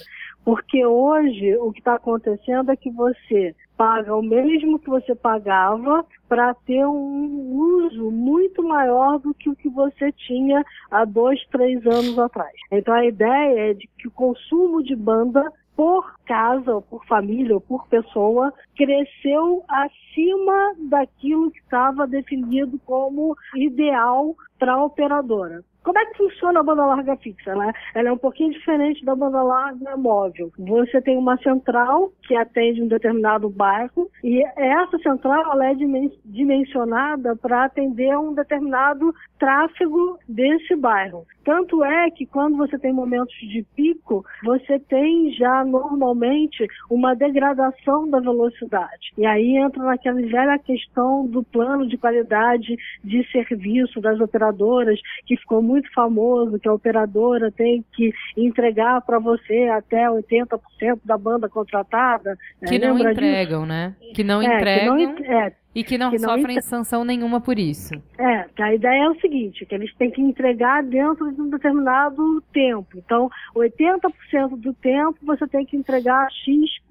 Porque 0.44 0.84
hoje 0.84 1.56
o 1.58 1.72
que 1.72 1.78
está 1.78 1.94
acontecendo 1.94 2.70
é 2.70 2.76
que 2.76 2.90
você 2.90 3.54
paga 3.76 4.14
o 4.14 4.22
mesmo 4.22 4.78
que 4.78 4.88
você 4.88 5.14
pagava 5.14 6.04
para 6.28 6.54
ter 6.54 6.84
um 6.86 7.82
uso 7.84 8.10
muito 8.10 8.62
maior 8.62 9.18
do 9.18 9.34
que 9.34 9.48
o 9.48 9.56
que 9.56 9.68
você 9.68 10.12
tinha 10.12 10.64
há 10.90 11.04
dois, 11.04 11.44
três 11.46 11.84
anos 11.86 12.18
atrás. 12.18 12.52
Então 12.70 12.94
a 12.94 13.04
ideia 13.04 13.70
é 13.70 13.74
de 13.74 13.88
que 13.98 14.08
o 14.08 14.12
consumo 14.12 14.82
de 14.82 14.96
banda 14.96 15.52
por 15.76 16.14
casa, 16.26 16.74
ou 16.74 16.82
por 16.82 17.04
família, 17.06 17.54
ou 17.54 17.60
por 17.60 17.88
pessoa, 17.88 18.52
cresceu 18.76 19.64
acima 19.68 20.74
daquilo 20.90 21.50
que 21.50 21.60
estava 21.60 22.06
definido 22.06 22.78
como 22.84 23.36
ideal 23.56 24.36
para 24.58 24.74
a 24.74 24.84
operadora. 24.84 25.64
Como 25.84 25.98
é 25.98 26.06
que 26.06 26.16
funciona 26.18 26.60
a 26.60 26.62
banda 26.62 26.86
larga 26.86 27.16
fixa? 27.16 27.50
Ela, 27.50 27.68
é- 27.68 27.72
ela 27.94 28.08
é 28.08 28.12
um 28.12 28.18
pouquinho 28.18 28.52
diferente 28.52 29.04
da 29.04 29.14
banda 29.14 29.42
larga 29.42 29.96
móvel. 29.96 30.50
Você 30.58 31.00
tem 31.02 31.16
uma 31.16 31.36
central 31.38 32.12
que 32.22 32.36
atende 32.36 32.82
um 32.82 32.88
determinado 32.88 33.48
bairro 33.50 34.08
e 34.22 34.42
essa 34.56 34.98
central 34.98 35.60
é 35.62 35.74
dimen- 35.74 36.12
dimensionada 36.24 37.34
para 37.36 37.64
atender 37.64 38.16
um 38.16 38.32
determinado 38.32 39.12
tráfego 39.38 40.18
desse 40.28 40.76
bairro. 40.76 41.26
Tanto 41.44 41.84
é 41.84 42.10
que 42.10 42.24
quando 42.26 42.56
você 42.56 42.78
tem 42.78 42.92
momentos 42.92 43.34
de 43.40 43.64
pico, 43.74 44.24
você 44.44 44.78
tem 44.78 45.32
já 45.32 45.64
normalmente 45.64 46.66
uma 46.90 47.14
degradação 47.14 48.08
da 48.08 48.20
velocidade. 48.20 49.12
E 49.16 49.26
aí 49.26 49.56
entra 49.56 49.82
naquela 49.82 50.20
velha 50.20 50.58
questão 50.58 51.26
do 51.26 51.42
plano 51.42 51.86
de 51.88 51.96
qualidade 51.96 52.76
de 53.02 53.26
serviço 53.32 54.00
das 54.00 54.20
operadoras, 54.20 55.00
que 55.26 55.36
ficou 55.36 55.62
muito 55.62 55.92
famoso, 55.92 56.58
que 56.58 56.68
a 56.68 56.72
operadora 56.74 57.50
tem 57.50 57.84
que 57.92 58.12
entregar 58.36 59.00
para 59.02 59.18
você 59.18 59.68
até 59.68 60.08
80% 60.08 60.58
da 61.04 61.18
banda 61.18 61.48
contratada. 61.48 62.36
Que 62.66 62.78
né? 62.78 62.86
não 62.88 62.94
Lembra 62.96 63.14
disso? 63.14 63.24
entregam, 63.26 63.66
né? 63.66 63.94
Que 64.14 64.22
não 64.24 64.42
É, 64.42 64.48
que 64.48 64.54
entregam. 64.56 64.94
não 64.94 65.00
en- 65.00 65.24
é, 65.24 65.52
E 65.74 65.82
que 65.82 65.96
não, 65.96 66.10
Que 66.10 66.18
não 66.18 66.28
sofrem 66.28 66.56
entra- 66.56 66.62
sanção 66.68 67.02
nenhuma 67.04 67.40
por 67.40 67.58
isso. 67.58 67.94
É, 68.18 68.46
a 68.62 68.74
ideia 68.74 69.04
é 69.04 69.08
o 69.08 69.18
seguinte, 69.20 69.64
que 69.64 69.74
eles 69.74 69.94
têm 69.96 70.10
que 70.10 70.20
entregar 70.20 70.82
dentro 70.82 71.32
de 71.32 71.40
um 71.40 71.48
determinado 71.48 72.42
tempo. 72.52 72.88
Então, 72.98 73.30
80% 73.56 74.56
do 74.56 74.74
tempo 74.74 75.16
você 75.22 75.46
tem 75.46 75.64
que 75.64 75.76
entregar 75.76 76.28
X% 76.30 76.81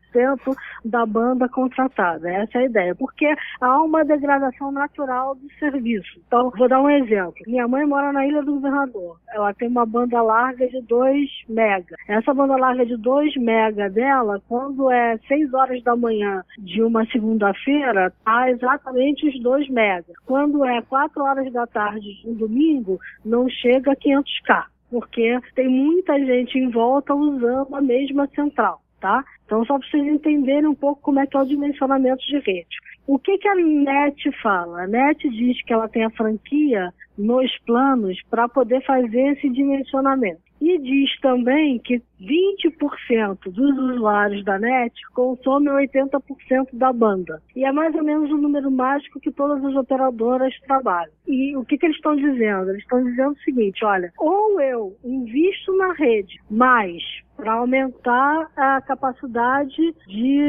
da 0.84 1.06
banda 1.06 1.48
contratada. 1.50 2.30
Essa 2.30 2.60
é 2.60 2.62
a 2.62 2.66
ideia. 2.66 2.96
Porque 2.96 3.34
há 3.60 3.82
uma 3.82 4.04
degradação 4.04 4.72
natural 4.72 5.36
do 5.36 5.52
serviço. 5.60 6.20
Então, 6.28 6.52
vou 6.58 6.68
dar 6.68 6.82
um 6.82 6.90
exemplo. 6.90 7.36
Minha 7.48 7.68
mãe 7.68 7.86
mora 7.86 8.12
na 8.12 8.26
Ilha 8.26 8.42
do 8.42 8.54
Governador. 8.54 9.18
Ela 9.34 9.54
tem 9.54 9.68
uma 9.68 9.86
banda 9.86 10.22
larga 10.22 10.68
de 10.68 10.82
2 10.82 11.30
mega. 11.50 11.96
Essa 12.08 12.34
banda 12.34 12.56
larga 12.56 12.86
de 12.86 12.98
2 12.98 13.36
mega 13.38 13.90
dela, 13.90 14.42
quando 14.48 14.92
é 14.92 15.18
6 15.28 15.54
horas 15.54 15.84
da 15.84 15.96
manhã 15.96 16.44
de 16.58 16.82
uma 16.82 17.06
segunda-feira, 17.08 18.14
tá 18.24 18.50
exatamente 18.50 19.28
os 19.28 19.42
2 19.42 19.70
mega. 19.70 20.14
Quando 20.26 20.66
é 20.66 20.82
4 20.82 21.24
horas 21.24 21.52
da 21.52 21.66
tarde 21.68 22.22
de 22.22 22.30
um 22.30 22.34
domingo, 22.34 23.00
não 23.24 23.48
chega 23.50 23.92
a 23.92 23.96
500k. 23.96 24.66
Porque 24.90 25.40
tem 25.56 25.70
muita 25.70 26.20
gente 26.20 26.58
em 26.58 26.70
volta 26.70 27.16
usando 27.16 27.74
a 27.74 27.82
mesma 27.82 28.28
central, 28.28 28.82
tá? 29.02 29.26
Então, 29.46 29.66
só 29.66 29.78
para 29.78 29.90
vocês 29.90 30.08
entenderem 30.08 30.68
um 30.68 30.76
pouco 30.76 31.02
como 31.02 31.20
é 31.20 31.28
que 31.28 31.36
é 31.36 31.42
o 31.42 31.46
dimensionamento 31.46 32.24
de 32.26 32.40
rede. 32.40 32.78
O 33.06 33.20
que, 33.20 33.38
que 33.40 33.48
a 33.48 33.56
NET 33.56 34.32
fala? 34.42 34.84
A 34.84 34.88
NET 34.88 35.28
diz 35.30 35.62
que 35.66 35.74
ela 35.74 35.90
tem 35.90 36.06
a 36.06 36.10
franquia 36.12 36.94
nos 37.18 37.52
planos 37.66 38.18
para 38.30 38.48
poder 38.48 38.82
fazer 38.86 39.34
esse 39.34 39.50
dimensionamento. 39.50 40.51
E 40.62 40.78
diz 40.78 41.20
também 41.22 41.80
que 41.80 42.00
20% 42.22 43.52
dos 43.52 43.78
usuários 43.78 44.46
da 44.46 44.60
NET 44.60 44.94
consomem 45.14 45.74
80% 45.74 46.68
da 46.74 46.94
banda. 46.94 47.42
E 47.56 47.66
é 47.66 47.72
mais 47.72 47.96
ou 47.96 48.04
menos 48.04 48.30
o 48.30 48.38
número 48.38 48.70
mágico 48.70 49.20
que 49.20 49.32
todas 49.32 49.64
as 49.66 49.76
operadoras 49.76 50.54
trabalham. 50.68 51.12
E 51.28 51.58
o 51.58 51.66
que, 51.66 51.80
que 51.80 51.88
eles 51.88 51.96
estão 51.96 52.16
dizendo? 52.16 52.70
Eles 52.70 52.84
estão 52.84 53.04
dizendo 53.04 53.32
o 53.32 53.44
seguinte, 53.44 53.84
olha, 53.84 54.14
ou 54.20 54.62
eu 54.62 54.96
invisto 55.04 55.76
na 55.76 55.94
rede 55.94 56.40
mais 56.50 57.02
para 57.36 57.54
aumentar 57.54 58.52
a 58.56 58.82
capacidade 58.82 59.96
de 60.08 60.42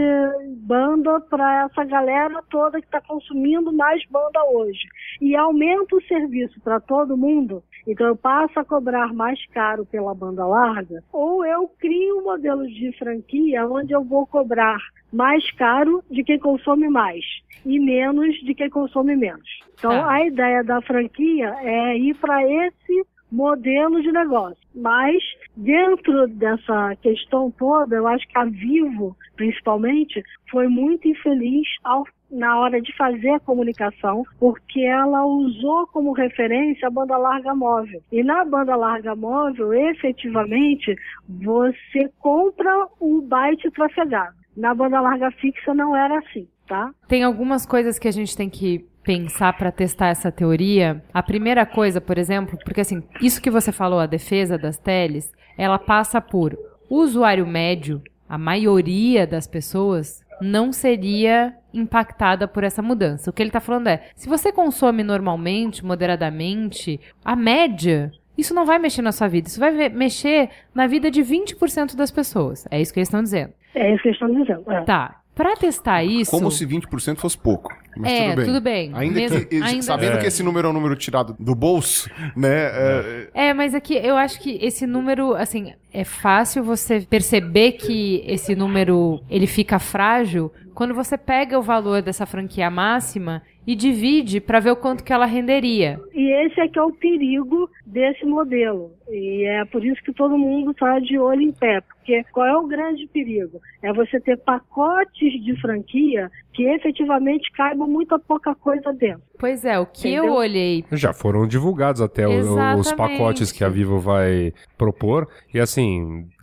banda 0.59 1.21
para 1.21 1.65
essa 1.65 1.85
galera 1.85 2.43
toda 2.51 2.81
que 2.81 2.87
está 2.87 3.01
consumindo 3.01 3.73
mais 3.73 4.05
banda 4.11 4.45
hoje. 4.53 4.87
E 5.19 5.35
aumento 5.35 5.97
o 5.97 6.03
serviço 6.03 6.61
para 6.61 6.81
todo 6.81 7.17
mundo, 7.17 7.63
então 7.87 8.07
eu 8.07 8.17
passo 8.17 8.59
a 8.61 8.65
cobrar 8.65 9.13
mais 9.13 9.45
caro 9.47 9.85
pela 9.87 10.15
banda 10.15 10.47
larga, 10.47 11.03
ou 11.13 11.45
eu 11.45 11.69
crio 11.79 12.19
um 12.21 12.25
modelo 12.25 12.67
de 12.67 12.93
franquia 12.99 13.67
onde 13.67 13.93
eu 13.93 14.03
vou 14.05 14.27
cobrar 14.27 14.79
mais 15.13 15.51
caro 15.53 16.03
de 16.11 16.23
quem 16.25 16.39
consome 16.39 16.89
mais 16.89 17.25
e 17.65 17.79
menos 17.79 18.35
de 18.41 18.55
quem 18.55 18.69
consome 18.71 19.15
menos. 19.17 19.49
Então 19.79 19.91
Tá. 19.93 20.13
a 20.13 20.27
ideia 20.27 20.65
da 20.65 20.81
franquia 20.83 21.55
é 21.63 21.97
ir 21.99 22.15
para 22.15 22.43
esse 22.49 23.07
modelo 23.31 24.03
de 24.03 24.13
negócio. 24.13 24.59
Mas, 24.75 25.17
dentro 25.57 26.27
dessa 26.29 26.95
questão 26.97 27.51
toda, 27.51 27.97
eu 27.97 28.07
acho 28.07 28.27
que 28.29 28.37
a 28.39 28.45
Vivo, 28.45 29.17
principalmente, 29.37 30.23
foi 30.51 30.69
muito 30.69 31.09
infeliz 31.09 31.67
ao- 31.83 32.05
na 32.33 32.59
hora 32.59 32.81
de 32.81 32.97
fazer 32.97 33.31
a 33.31 33.41
comunicação, 33.41 34.25
porque 34.41 34.81
ela 34.81 35.25
usou 35.27 35.87
como 35.89 36.13
referência 36.13 36.89
a 36.89 36.91
banda 36.91 37.17
larga 37.17 37.55
móvel. 37.55 38.03
E 38.11 38.25
na 38.25 38.45
banda 38.45 38.75
larga 38.75 39.15
móvel, 39.15 39.73
efetivamente, 39.75 40.97
você 41.29 42.11
compra 42.19 42.89
o 42.99 43.21
byte 43.21 43.71
trafegado. 43.71 44.35
Na 44.57 44.75
banda 44.75 45.01
larga 45.01 45.31
fixa 45.33 45.75
não 45.75 45.95
era 45.97 46.19
assim, 46.19 46.49
tá? 46.67 46.91
Tem 47.07 47.23
algumas 47.23 47.67
coisas 47.67 47.99
que 47.99 48.09
a 48.09 48.13
gente 48.13 48.37
tem 48.37 48.49
que 48.49 48.87
pensar 49.03 49.57
para 49.57 49.73
testar 49.73 50.09
essa 50.09 50.31
teoria. 50.31 51.03
A 51.13 51.23
primeira 51.23 51.67
coisa, 51.67 52.01
por 52.01 52.19
exemplo, 52.19 52.59
porque 52.65 52.81
assim, 52.81 53.03
isso 53.21 53.43
que 53.43 53.51
você 53.51 53.73
falou, 53.73 53.99
a 53.99 54.07
defesa 54.07 54.57
das 54.57 54.79
teles, 54.79 55.33
ela 55.59 55.79
passa 55.79 56.21
por 56.21 56.57
usuário 56.89 57.47
médio, 57.47 58.03
a 58.29 58.39
maioria 58.39 59.27
das 59.27 59.47
pessoas 59.47 60.22
não 60.43 60.73
seria 60.73 61.55
impactada 61.73 62.47
por 62.49 62.65
essa 62.65 62.83
mudança. 62.83 63.31
O 63.31 63.33
que 63.33 63.43
ele 63.43 63.49
está 63.51 63.61
falando 63.61 63.87
é, 63.89 64.03
se 64.15 64.29
você 64.29 64.53
consome 64.53 65.03
normalmente, 65.03 65.85
moderadamente, 65.85 67.01
a 67.25 67.35
média 67.37 68.13
isso 68.37 68.55
não 68.55 68.65
vai 68.65 68.79
mexer 68.79 69.03
na 69.03 69.13
sua 69.13 69.29
vida, 69.29 69.47
isso 69.49 69.61
vai 69.61 69.89
mexer 69.91 70.49
na 70.75 70.87
vida 70.87 71.11
de 71.11 71.23
20% 71.23 71.95
das 71.95 72.11
pessoas. 72.11 72.67
É 72.71 72.81
isso 72.81 72.93
que 72.93 72.99
eles 72.99 73.09
estão 73.09 73.23
dizendo. 73.23 73.53
É 73.75 73.93
isso 73.93 74.03
que 74.03 74.09
eles 74.09 74.21
estão 74.21 74.35
dizendo. 74.35 74.71
é. 74.73 74.81
Tá. 74.85 75.19
Pra 75.35 75.57
testar 75.57 76.05
isso. 76.05 76.31
Como 76.31 76.51
se 76.51 76.67
20% 76.67 77.17
fosse 77.17 77.39
pouco. 77.39 77.73
Mas 77.97 78.13
É, 78.13 78.25
tudo 78.29 78.37
bem. 78.37 78.45
tudo 78.47 78.61
bem. 78.61 78.91
Ainda 78.95 79.15
Mesmo- 79.21 79.47
que, 79.47 79.57
ainda- 79.63 79.83
sabendo 79.83 80.19
que 80.19 80.27
esse 80.27 80.43
número 80.43 80.69
é 80.69 80.71
um 80.71 80.75
número 80.75 80.95
tirado 80.95 81.35
do 81.39 81.55
bolso, 81.55 82.11
né? 82.37 82.49
é- 82.67 83.31
É, 83.33 83.55
mas 83.55 83.75
aqui 83.75 83.95
eu 83.97 84.15
acho 84.17 84.39
que 84.41 84.59
esse 84.63 84.87
número, 84.87 85.35
assim, 85.35 85.73
é 85.93 86.05
fácil 86.05 86.63
você 86.65 87.01
perceber 87.09 87.73
que 87.73 88.23
esse 88.27 88.55
número 88.55 89.21
ele 89.29 89.47
fica 89.47 89.79
frágil 89.79 90.51
quando 90.75 90.95
você 90.95 91.19
pega 91.19 91.59
o 91.59 91.63
valor 91.63 92.01
dessa 92.03 92.25
franquia 92.27 92.71
máxima 92.71 93.43
e 93.67 93.77
divide 93.77 94.41
pra 94.41 94.59
ver 94.59 94.71
o 94.73 94.77
quanto 94.77 95.05
que 95.05 95.13
ela 95.13 95.27
renderia. 95.27 96.01
E 96.13 96.47
esse 96.47 96.59
é 96.61 96.67
que 96.67 96.79
é 96.79 96.83
o 96.83 96.91
perigo 96.93 97.71
desse 97.87 98.25
modelo. 98.25 98.91
E 99.09 99.45
é 99.45 99.65
por 99.67 99.85
isso 99.85 100.03
que 100.03 100.13
todo 100.13 100.37
mundo 100.37 100.73
está 100.73 100.99
de 100.99 101.17
olho 101.19 101.43
em 101.43 101.53
pé. 101.53 101.81
Porque 101.81 102.25
qual 102.33 102.47
é 102.47 102.57
o 102.57 102.67
grande 102.67 103.07
perigo? 103.07 103.61
É 103.81 103.93
você 103.93 104.19
ter 104.19 104.37
pacotes 104.39 105.33
de 105.45 105.55
franquia 105.61 106.29
que 106.53 106.65
efetivamente 106.65 107.53
caibam 107.53 107.87
muita 107.87 108.19
pouca 108.19 108.53
coisa 108.55 108.93
dentro. 108.93 109.23
Pois 109.39 109.65
é, 109.65 109.79
o 109.79 109.87
que 109.87 110.09
eu 110.13 110.25
Entendeu? 110.25 110.35
olhei 110.35 110.85
Já 110.93 111.13
foram 111.13 111.47
divulgados 111.47 112.01
até 112.01 112.27
o- 112.27 112.31
os 112.31 112.89
Exatamente. 112.89 112.97
pacotes 112.97 113.53
que 113.53 113.63
a 113.63 113.69
Vivo 113.69 113.99
vai 114.01 114.53
propor. 114.77 115.29
E 115.55 115.61
assim, 115.61 115.82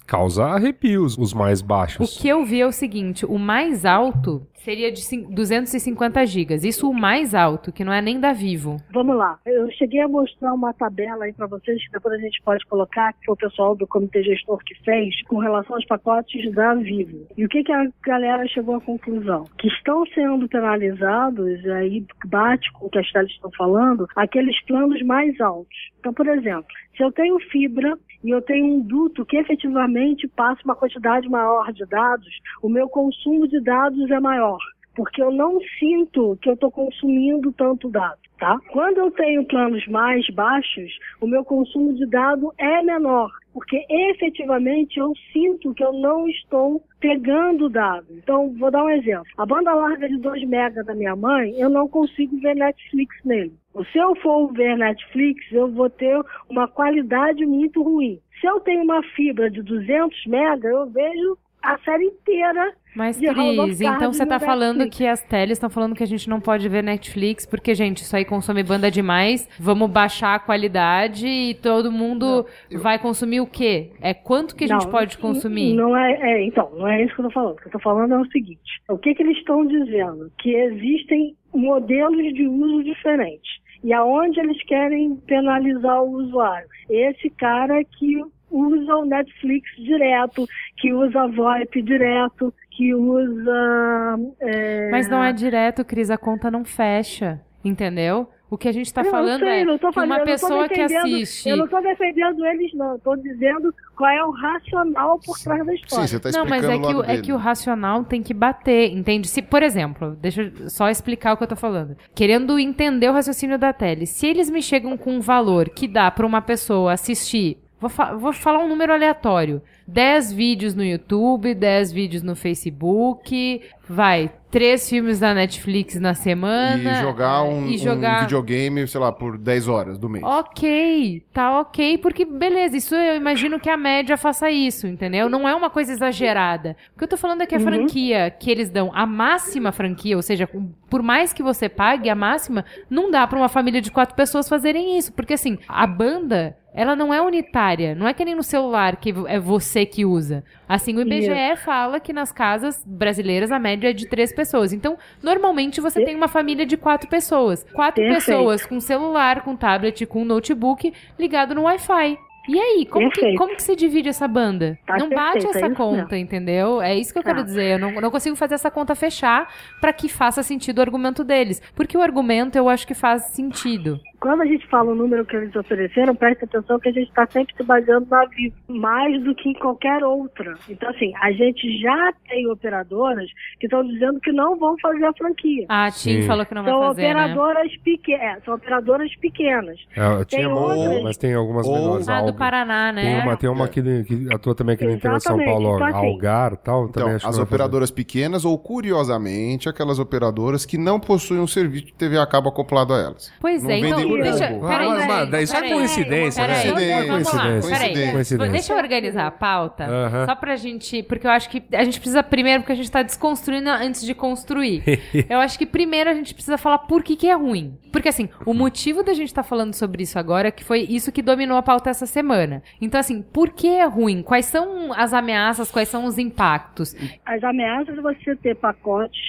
causa 0.08 0.44
arrepios 0.46 1.18
os 1.18 1.34
mais 1.34 1.62
O 1.62 1.66
baixos. 1.66 2.18
que 2.20 2.28
eu 2.28 2.44
vi 2.44 2.62
é 2.62 2.66
o 2.66 2.72
seguinte, 2.72 3.26
o 3.26 3.38
mais 3.38 3.86
alto 3.86 4.42
seria 4.56 4.92
de 4.92 5.02
cin- 5.02 5.28
250 5.32 6.26
gigas. 6.26 6.64
Isso 6.64 6.90
o 6.90 6.94
mais 6.94 7.34
alto, 7.36 7.72
que 7.72 7.84
não 7.84 7.94
é 7.94 8.02
nem 8.02 8.20
da 8.20 8.34
Vivo. 8.34 8.78
Vamos 8.92 9.16
lá. 9.16 9.40
Eu 9.46 9.70
cheguei 9.72 10.02
a 10.02 10.08
mostrar 10.08 10.54
uma 10.54 10.74
tabela 10.74 11.26
aí 11.26 11.34
para 11.34 11.46
vocês, 11.48 11.84
que 11.86 11.92
depois 11.92 12.16
a 12.16 12.18
gente 12.18 12.42
pode 12.44 12.66
colocar, 12.66 13.14
que 13.14 13.26
foi 13.26 13.34
o 13.34 13.38
pessoal 13.38 13.76
do 13.76 13.86
comitê 13.88 14.24
gestor 14.24 14.58
que 14.66 14.76
fez, 14.84 15.22
com 15.28 15.38
relação 15.38 15.76
aos 15.76 15.86
pacotes 15.86 16.52
da 16.54 16.74
Vivo. 16.76 17.28
E 17.38 17.46
o 17.46 17.50
que, 17.50 17.64
que 17.64 17.72
a 17.72 17.88
galera 18.04 18.46
chegou 18.48 18.76
à 18.76 18.82
conclusão? 18.82 19.46
Que 19.60 19.68
estão 19.68 20.04
sendo 20.08 20.48
penalizados, 20.50 21.66
aí 21.68 22.04
bate 22.26 22.72
com 22.74 22.88
o 22.88 22.90
que 22.90 23.00
as 23.00 23.12
teles 23.12 23.32
estão 23.32 23.52
falando, 23.58 24.08
aqueles 24.16 24.60
planos 24.66 25.02
mais 25.04 25.40
altos. 25.40 25.78
Então, 26.00 26.14
por 26.14 26.28
exemplo, 26.28 26.68
se 26.98 27.04
eu 27.04 27.12
tenho 27.12 27.40
fibra 27.52 27.98
e 28.24 28.30
eu 28.30 28.42
tenho 28.42 28.66
um 28.66 28.80
duto 28.82 29.26
que 29.26 29.38
efetivamente 29.38 30.28
passa 30.28 30.62
uma 30.66 30.76
quantidade 30.76 31.30
maior 31.30 31.72
de 31.72 31.86
dados, 31.86 32.30
o 32.62 32.70
meu 32.70 32.90
consumo 32.90 33.48
de 33.48 33.60
dados 33.62 34.10
é 34.12 34.20
maior 34.20 34.60
porque 34.96 35.22
eu 35.22 35.32
não 35.32 35.60
sinto 35.80 36.38
que 36.42 36.50
eu 36.50 36.54
estou 36.54 36.72
consumindo 36.72 37.52
tanto 37.54 37.90
dado, 37.90 38.20
tá? 38.38 38.60
Quando 38.72 38.98
eu 38.98 39.12
tenho 39.12 39.46
planos 39.46 39.86
mais 39.88 40.28
baixos, 40.30 40.92
o 41.22 41.28
meu 41.28 41.44
consumo 41.44 41.94
de 41.94 42.06
dado 42.08 42.54
é 42.58 42.82
menor, 42.84 43.32
porque 43.54 43.86
efetivamente 43.90 45.00
eu 45.00 45.14
sinto 45.32 45.74
que 45.74 45.84
eu 45.84 45.94
não 45.94 46.28
estou 46.28 46.82
pegando 47.00 47.70
dado. 47.70 48.08
Então, 48.12 48.54
vou 48.58 48.72
dar 48.72 48.84
um 48.84 48.90
exemplo. 48.90 49.26
A 49.38 49.46
banda 49.46 49.74
larga 49.74 50.08
de 50.08 50.18
2 50.18 50.48
mega 50.48 50.84
da 50.84 50.94
minha 50.94 51.16
mãe, 51.16 51.54
eu 51.58 51.70
não 51.70 51.88
consigo 51.88 52.38
ver 52.40 52.56
Netflix 52.56 53.16
nele. 53.24 53.54
Se 53.92 53.98
eu 53.98 54.16
for 54.18 54.52
ver 54.52 54.78
Netflix, 54.78 55.52
eu 55.52 55.72
vou 55.72 55.90
ter 55.90 56.20
uma 56.50 56.68
qualidade 56.68 57.46
muito 57.46 57.82
ruim. 57.82 58.20
Se 58.42 58.48
eu 58.48 58.60
tenho 58.62 58.84
uma 58.84 59.02
fibra 59.04 59.50
de 59.50 59.62
200 59.62 60.26
mega, 60.26 60.68
eu 60.68 60.90
vejo 60.90 61.38
a 61.62 61.78
série 61.80 62.06
inteira 62.06 62.74
Mas, 62.96 63.18
Cris, 63.18 63.82
então 63.82 64.14
você 64.14 64.24
no 64.24 64.30
tá 64.30 64.40
falando 64.40 64.90
que 64.90 65.06
as 65.06 65.22
teles 65.22 65.58
estão 65.58 65.70
falando 65.70 65.96
que 65.96 66.04
a 66.04 66.08
gente 66.08 66.30
não 66.30 66.40
pode 66.40 66.68
ver 66.70 66.84
Netflix, 66.84 67.46
porque, 67.46 67.76
gente, 67.76 67.98
isso 67.98 68.16
aí 68.16 68.26
consome 68.26 68.64
banda 68.64 68.90
demais, 68.90 69.48
vamos 69.60 69.90
baixar 69.90 70.36
a 70.36 70.40
qualidade 70.40 71.28
e 71.28 71.54
todo 71.56 71.92
mundo 71.92 72.46
vai 72.72 72.98
consumir 72.98 73.42
o 73.42 73.48
quê? 73.48 73.92
É 74.02 74.14
quanto 74.14 74.56
que 74.56 74.64
a 74.64 74.68
gente 74.68 74.86
Não, 74.86 74.92
pode 74.92 75.18
consumir? 75.18 75.74
Não 75.74 75.96
é, 75.96 76.14
é, 76.14 76.46
então, 76.46 76.72
não 76.76 76.88
é 76.88 77.04
isso 77.04 77.14
que 77.14 77.22
eu 77.22 77.26
tô 77.26 77.32
falando. 77.32 77.54
O 77.54 77.62
que 77.62 77.68
eu 77.68 77.72
tô 77.72 77.80
falando 77.80 78.14
é 78.14 78.20
o 78.20 78.32
seguinte: 78.32 78.82
o 78.90 78.98
que, 78.98 79.14
que 79.14 79.22
eles 79.22 79.38
estão 79.38 79.66
dizendo? 79.66 80.32
Que 80.40 80.56
existem 80.56 81.36
modelos 81.54 82.34
de 82.34 82.48
uso 82.48 82.84
diferentes. 82.84 83.60
E 83.84 83.94
aonde 83.94 84.40
eles 84.40 84.62
querem 84.64 85.16
penalizar 85.16 86.04
o 86.04 86.12
usuário? 86.12 86.68
Esse 86.90 87.30
cara 87.30 87.82
que 87.84 88.22
usa 88.52 88.96
o 88.96 89.06
Netflix 89.06 89.70
direto, 89.78 90.48
que 90.78 90.94
usa 90.94 91.22
a 91.22 91.28
VoIP 91.28 91.82
direto, 91.82 92.54
que 92.72 92.94
usa. 92.96 94.20
é, 94.42 94.90
Mas 94.92 95.08
não 95.10 95.24
é 95.24 95.32
direto, 95.34 95.84
Cris, 95.86 96.10
a 96.10 96.18
conta 96.18 96.50
não 96.52 96.64
fecha, 96.66 97.42
entendeu? 97.64 98.30
O 98.52 98.58
que 98.58 98.68
a 98.68 98.72
gente 98.72 98.92
tá 98.92 99.02
Eu 99.04 99.12
falando 99.12 99.42
sei, 99.42 99.62
é 99.62 99.64
não 99.64 99.78
tô 99.78 99.90
que 99.90 99.94
falando- 99.94 100.10
uma 100.10 100.18
não 100.18 100.26
pessoa 100.26 100.68
que 100.68 100.82
assiste. 100.82 101.48
Eu 101.48 101.56
não 101.58 101.68
tô 101.68 101.80
defendendo 101.82 102.44
eles, 102.48 102.74
não. 102.74 102.94
Eu 102.94 103.00
tô 103.00 103.16
dizendo 103.16 103.72
qual 103.96 104.10
é 104.10 104.26
o 104.26 104.32
racional 104.32 105.20
por 105.24 105.38
trás 105.38 105.60
da 105.64 105.72
Sim, 105.72 105.76
história. 105.78 106.08
você 106.08 106.20
tá 106.20 106.32
Não, 106.32 106.46
explicando 106.46 106.50
mas 106.50 106.64
é 106.64 106.76
o 106.76 106.82
que, 106.82 106.96
o, 107.12 107.12
é 107.14 107.22
que 107.22 107.32
o 107.32 107.38
racional 107.38 108.04
tem 108.06 108.24
que 108.24 108.34
bater, 108.34 108.92
entende? 108.92 109.28
Se, 109.28 109.44
por 109.44 109.62
exemplo, 109.62 110.16
deixa 110.20 110.42
eu 110.42 110.68
só 110.68 110.90
explicar 110.90 111.34
o 111.34 111.38
que 111.38 111.44
eu 111.44 111.48
tô 111.48 111.56
falando. 111.56 111.96
Querendo 112.16 112.58
entender 112.58 113.08
o 113.08 113.14
raciocínio 113.14 113.60
da 113.60 113.72
tele. 113.72 114.08
Se 114.08 114.26
eles 114.26 114.50
me 114.50 114.64
chegam 114.64 114.98
com 114.98 115.12
um 115.18 115.22
valor 115.22 115.70
que 115.70 115.88
dá 115.88 116.10
pra 116.10 116.26
uma 116.26 116.42
pessoa 116.42 116.94
assistir, 116.94 117.60
vou, 117.80 117.90
fa- 117.90 118.14
vou 118.16 118.34
falar 118.34 118.60
um 118.60 118.68
número 118.68 118.94
aleatório. 118.94 119.62
10 119.92 120.32
vídeos 120.34 120.76
no 120.76 120.84
YouTube, 120.84 121.56
10 121.56 121.92
vídeos 121.92 122.22
no 122.22 122.36
Facebook, 122.36 123.62
vai, 123.88 124.32
três 124.52 124.88
filmes 124.88 125.20
da 125.20 125.34
Netflix 125.34 125.96
na 126.00 126.14
semana. 126.14 127.00
E 127.00 127.02
jogar 127.02 127.42
um, 127.44 127.66
e 127.68 127.74
um 127.76 127.78
jogar- 127.78 128.22
videogame, 128.22 128.88
sei 128.88 129.00
lá, 129.00 129.12
por 129.12 129.36
10 129.38 129.68
horas 129.68 129.98
do 129.98 130.08
mês. 130.08 130.24
Ok, 130.24 131.24
tá 131.34 131.60
ok, 131.60 131.98
porque 131.98 132.24
beleza, 132.24 132.78
isso 132.78 132.94
eu 132.94 133.16
imagino 133.16 133.60
que 133.60 133.70
a 133.70 133.76
média 133.78 134.16
faça 134.16 134.52
isso, 134.52 134.86
entendeu? 134.86 135.28
Não 135.28 135.48
é 135.50 135.56
uma 135.56 135.72
coisa 135.72 135.92
exagerada. 135.92 136.78
O 136.96 136.98
que 137.00 137.04
eu 137.04 137.08
tô 137.08 137.18
falando 137.18 137.42
é 137.42 137.48
que 137.48 137.56
a 137.56 137.60
franquia 137.60 138.30
que 138.30 138.52
eles 138.52 138.70
dão, 138.70 138.92
a 138.94 139.08
máxima 139.08 139.72
franquia, 139.72 140.16
ou 140.16 140.22
seja, 140.22 140.48
por 140.88 141.02
mais 141.02 141.34
que 141.34 141.42
você 141.42 141.68
pague 141.68 142.10
a 142.10 142.16
máxima, 142.16 142.64
não 142.90 143.10
dá 143.10 143.26
pra 143.26 143.40
uma 143.40 143.50
família 143.50 143.82
de 143.82 143.90
quatro 143.92 144.16
pessoas 144.16 144.48
fazerem 144.48 144.98
isso, 145.00 145.12
porque 145.14 145.34
assim, 145.34 145.58
a 145.68 145.88
banda. 145.88 146.56
Ela 146.72 146.96
não 146.96 147.12
é 147.12 147.20
unitária, 147.20 147.96
não 147.96 148.08
é 148.08 148.14
que 148.14 148.24
nem 148.24 148.36
no 148.36 148.44
celular 148.44 148.98
que 148.98 149.12
é 149.28 149.40
você 149.40 149.79
que 149.86 150.06
usa. 150.06 150.44
Assim, 150.68 150.96
o 150.96 151.02
IBGE 151.02 151.56
fala 151.64 152.00
que 152.00 152.14
nas 152.14 152.32
casas 152.32 152.84
brasileiras 152.86 153.52
a 153.52 153.60
média 153.60 153.90
é 153.90 153.94
de 153.94 154.08
três 154.08 154.34
pessoas. 154.34 154.74
Então, 154.74 154.98
normalmente 155.22 155.82
você 155.82 156.04
tem 156.04 156.16
uma 156.16 156.28
família 156.28 156.66
de 156.66 156.78
quatro 156.78 157.10
pessoas. 157.10 157.66
Quatro 157.74 158.04
Perfeito. 158.04 158.26
pessoas 158.26 158.66
com 158.66 158.80
celular, 158.80 159.42
com 159.44 159.56
tablet, 159.56 160.06
com 160.06 160.24
notebook 160.26 160.94
ligado 161.18 161.54
no 161.56 161.64
Wi-Fi. 161.64 162.18
E 162.48 162.60
aí, 162.60 162.86
como 162.90 163.12
que, 163.12 163.36
como 163.36 163.56
que 163.56 163.62
se 163.62 163.76
divide 163.76 164.10
essa 164.10 164.28
banda? 164.28 164.80
Tá 164.88 164.98
não 164.98 165.08
bate 165.10 165.34
perfeito, 165.34 165.58
essa 165.58 165.66
é 165.66 165.68
isso 165.68 165.76
conta, 165.76 166.18
entendeu? 166.18 166.82
É 166.82 166.96
isso 166.96 167.14
que 167.14 167.20
eu 167.20 167.24
Tá. 167.24 167.32
quero 167.32 167.44
dizer. 167.44 167.74
Eu 167.74 167.80
não, 167.80 167.92
não 168.02 168.10
consigo 168.10 168.36
fazer 168.36 168.56
essa 168.56 168.72
conta 168.72 168.96
fechar 168.96 169.54
pra 169.80 169.94
que 169.94 170.10
faça 170.10 170.42
sentido 170.42 170.80
o 170.80 170.82
argumento 170.82 171.24
deles. 171.24 171.62
Porque 171.76 171.96
o 171.96 172.02
argumento 172.02 172.56
eu 172.58 172.68
acho 172.68 172.88
que 172.88 172.96
faz 172.96 173.26
sentido. 173.26 174.00
Quando 174.20 174.42
a 174.42 174.46
gente 174.46 174.68
fala 174.68 174.92
o 174.92 174.96
número 174.96 175.26
que 175.26 175.36
eles 175.36 175.56
ofereceram, 175.56 176.14
presta 176.16 176.46
atenção 176.46 176.80
que 176.80 176.90
a 176.90 176.92
gente 176.92 177.08
está 177.08 177.26
sempre 177.28 177.56
se 177.56 177.64
baseando 177.64 178.06
na 178.10 178.26
Vivo, 178.26 178.56
mais 178.68 179.24
do 179.24 179.34
que 179.34 179.50
em 179.50 179.54
qualquer 179.54 180.04
outra. 180.04 180.56
Então, 180.70 180.90
assim, 180.90 181.14
a 181.22 181.32
gente 181.32 181.80
já 181.82 182.12
tem 182.28 182.46
operadoras 182.52 183.26
que 183.60 183.66
estão 183.68 183.84
dizendo 183.86 184.20
que 184.20 184.32
não 184.32 184.58
vão 184.58 184.76
fazer 184.82 185.06
a 185.06 185.14
franquia. 185.14 185.66
A 185.70 185.90
Tim 185.92 186.22
Sim. 186.22 186.28
falou 186.28 186.46
que 186.46 186.54
não 186.54 186.64
vai 186.64 186.74
são 186.74 186.82
fazer, 186.82 187.14
né? 187.14 187.26
operadoras 187.26 187.78
pequenas, 187.78 188.44
são 188.44 188.56
operadoras 188.56 189.16
pequenas. 189.18 189.80
É, 189.96 190.26
tinha 190.26 190.42
Tem 190.42 190.46
uma, 190.48 190.62
outras- 190.76 191.04
mas 191.04 191.18
tem 191.18 191.34
algumas 191.34 191.66
ou- 191.68 191.74
menores. 191.76 192.10
Ah, 192.10 192.22
do. 192.22 192.34
Paraná, 192.34 192.92
né? 192.92 193.02
Tem 193.02 193.22
uma, 193.22 193.38
tem 193.38 193.50
uma 193.50 193.66
aqui, 193.66 193.82
que 193.82 194.34
atua 194.34 194.56
também 194.56 194.76
aqui 194.76 194.86
no 194.86 194.92
interior 194.92 195.18
de 195.18 195.24
São 195.24 195.38
Paulo, 195.44 195.76
então, 195.76 195.88
assim, 195.88 196.08
Algar 196.08 196.54
e 196.54 196.58
tal. 196.58 196.84
Então, 196.86 196.92
também 197.04 197.16
acho 197.16 197.26
que 197.26 197.30
as 197.30 197.38
vai 197.38 197.46
fazer. 197.46 197.56
operadoras 197.56 197.92
pequenas 197.92 198.46
ou, 198.46 198.58
curiosamente, 198.58 199.68
aquelas 199.70 200.00
operadoras 200.00 200.66
que 200.66 200.78
não 200.78 201.00
possuem 201.00 201.40
um 201.40 201.48
serviço 201.48 201.88
de 201.88 201.94
TV 201.94 202.18
a 202.18 202.26
cabo 202.28 202.50
acoplado 202.50 202.94
a 202.94 202.98
elas. 203.00 203.32
Pois 203.40 203.64
Não 203.64 203.72
é, 203.72 203.80
então, 203.80 204.09
deixa... 204.18 204.48
Peraí, 204.48 204.90
mas, 204.90 205.30
peraí, 205.30 205.44
isso 205.44 205.56
é 205.56 205.70
coincidência, 205.70 206.44
Peraí, 206.46 206.58
né? 206.58 206.72
Coincidência, 206.72 207.08
vamos 207.08 207.34
lá, 207.34 207.44
coincidência, 207.44 207.70
peraí. 207.70 208.12
coincidência. 208.12 208.52
Deixa 208.52 208.74
eu 208.74 208.78
organizar 208.78 209.28
a 209.28 209.32
pauta, 209.32 209.86
Aham. 209.86 210.26
só 210.26 210.36
pra 210.36 210.56
gente... 210.56 211.04
Porque 211.04 211.28
eu 211.28 211.32
acho 211.32 211.50
que 211.50 211.64
a 211.74 211.84
gente 211.84 212.00
precisa 212.00 212.24
primeiro, 212.24 212.62
porque 212.62 212.74
a 212.74 212.76
gente 212.76 212.92
tá 212.92 213.02
desconstruindo 213.02 213.70
antes 213.70 214.06
de 214.06 214.14
construir. 214.14 214.84
eu 215.30 215.40
acho 215.40 215.58
que 215.58 215.66
primeiro 215.66 216.10
a 216.10 216.14
gente 216.14 216.34
precisa 216.34 216.58
falar 216.58 216.80
por 216.80 217.04
que 217.04 217.16
que 217.16 217.28
é 217.28 217.34
ruim. 217.34 217.78
Porque 217.92 218.10
assim, 218.10 218.30
o 218.46 218.54
motivo 218.54 219.04
da 219.04 219.14
gente 219.14 219.34
tá 219.34 219.44
falando 219.44 219.74
sobre 219.74 220.04
isso 220.04 220.18
agora 220.20 220.48
é 220.50 220.52
que 220.52 220.64
foi 220.64 220.82
isso 220.82 221.12
que 221.12 221.22
dominou 221.22 221.58
a 221.58 221.62
pauta 221.62 221.90
essa 221.90 222.06
semana. 222.06 222.62
Então 222.80 223.00
assim, 223.00 223.22
por 223.22 223.50
que 223.50 223.68
é 223.68 223.86
ruim? 223.86 224.22
Quais 224.22 224.46
são 224.46 224.94
as 224.94 225.14
ameaças, 225.14 225.72
quais 225.72 225.90
são 225.90 226.06
os 226.06 226.18
impactos? 226.18 226.96
As 227.26 227.44
ameaças 227.44 227.98
é 227.98 228.02
você 228.02 228.36
ter 228.36 228.56
pacotes 228.56 229.20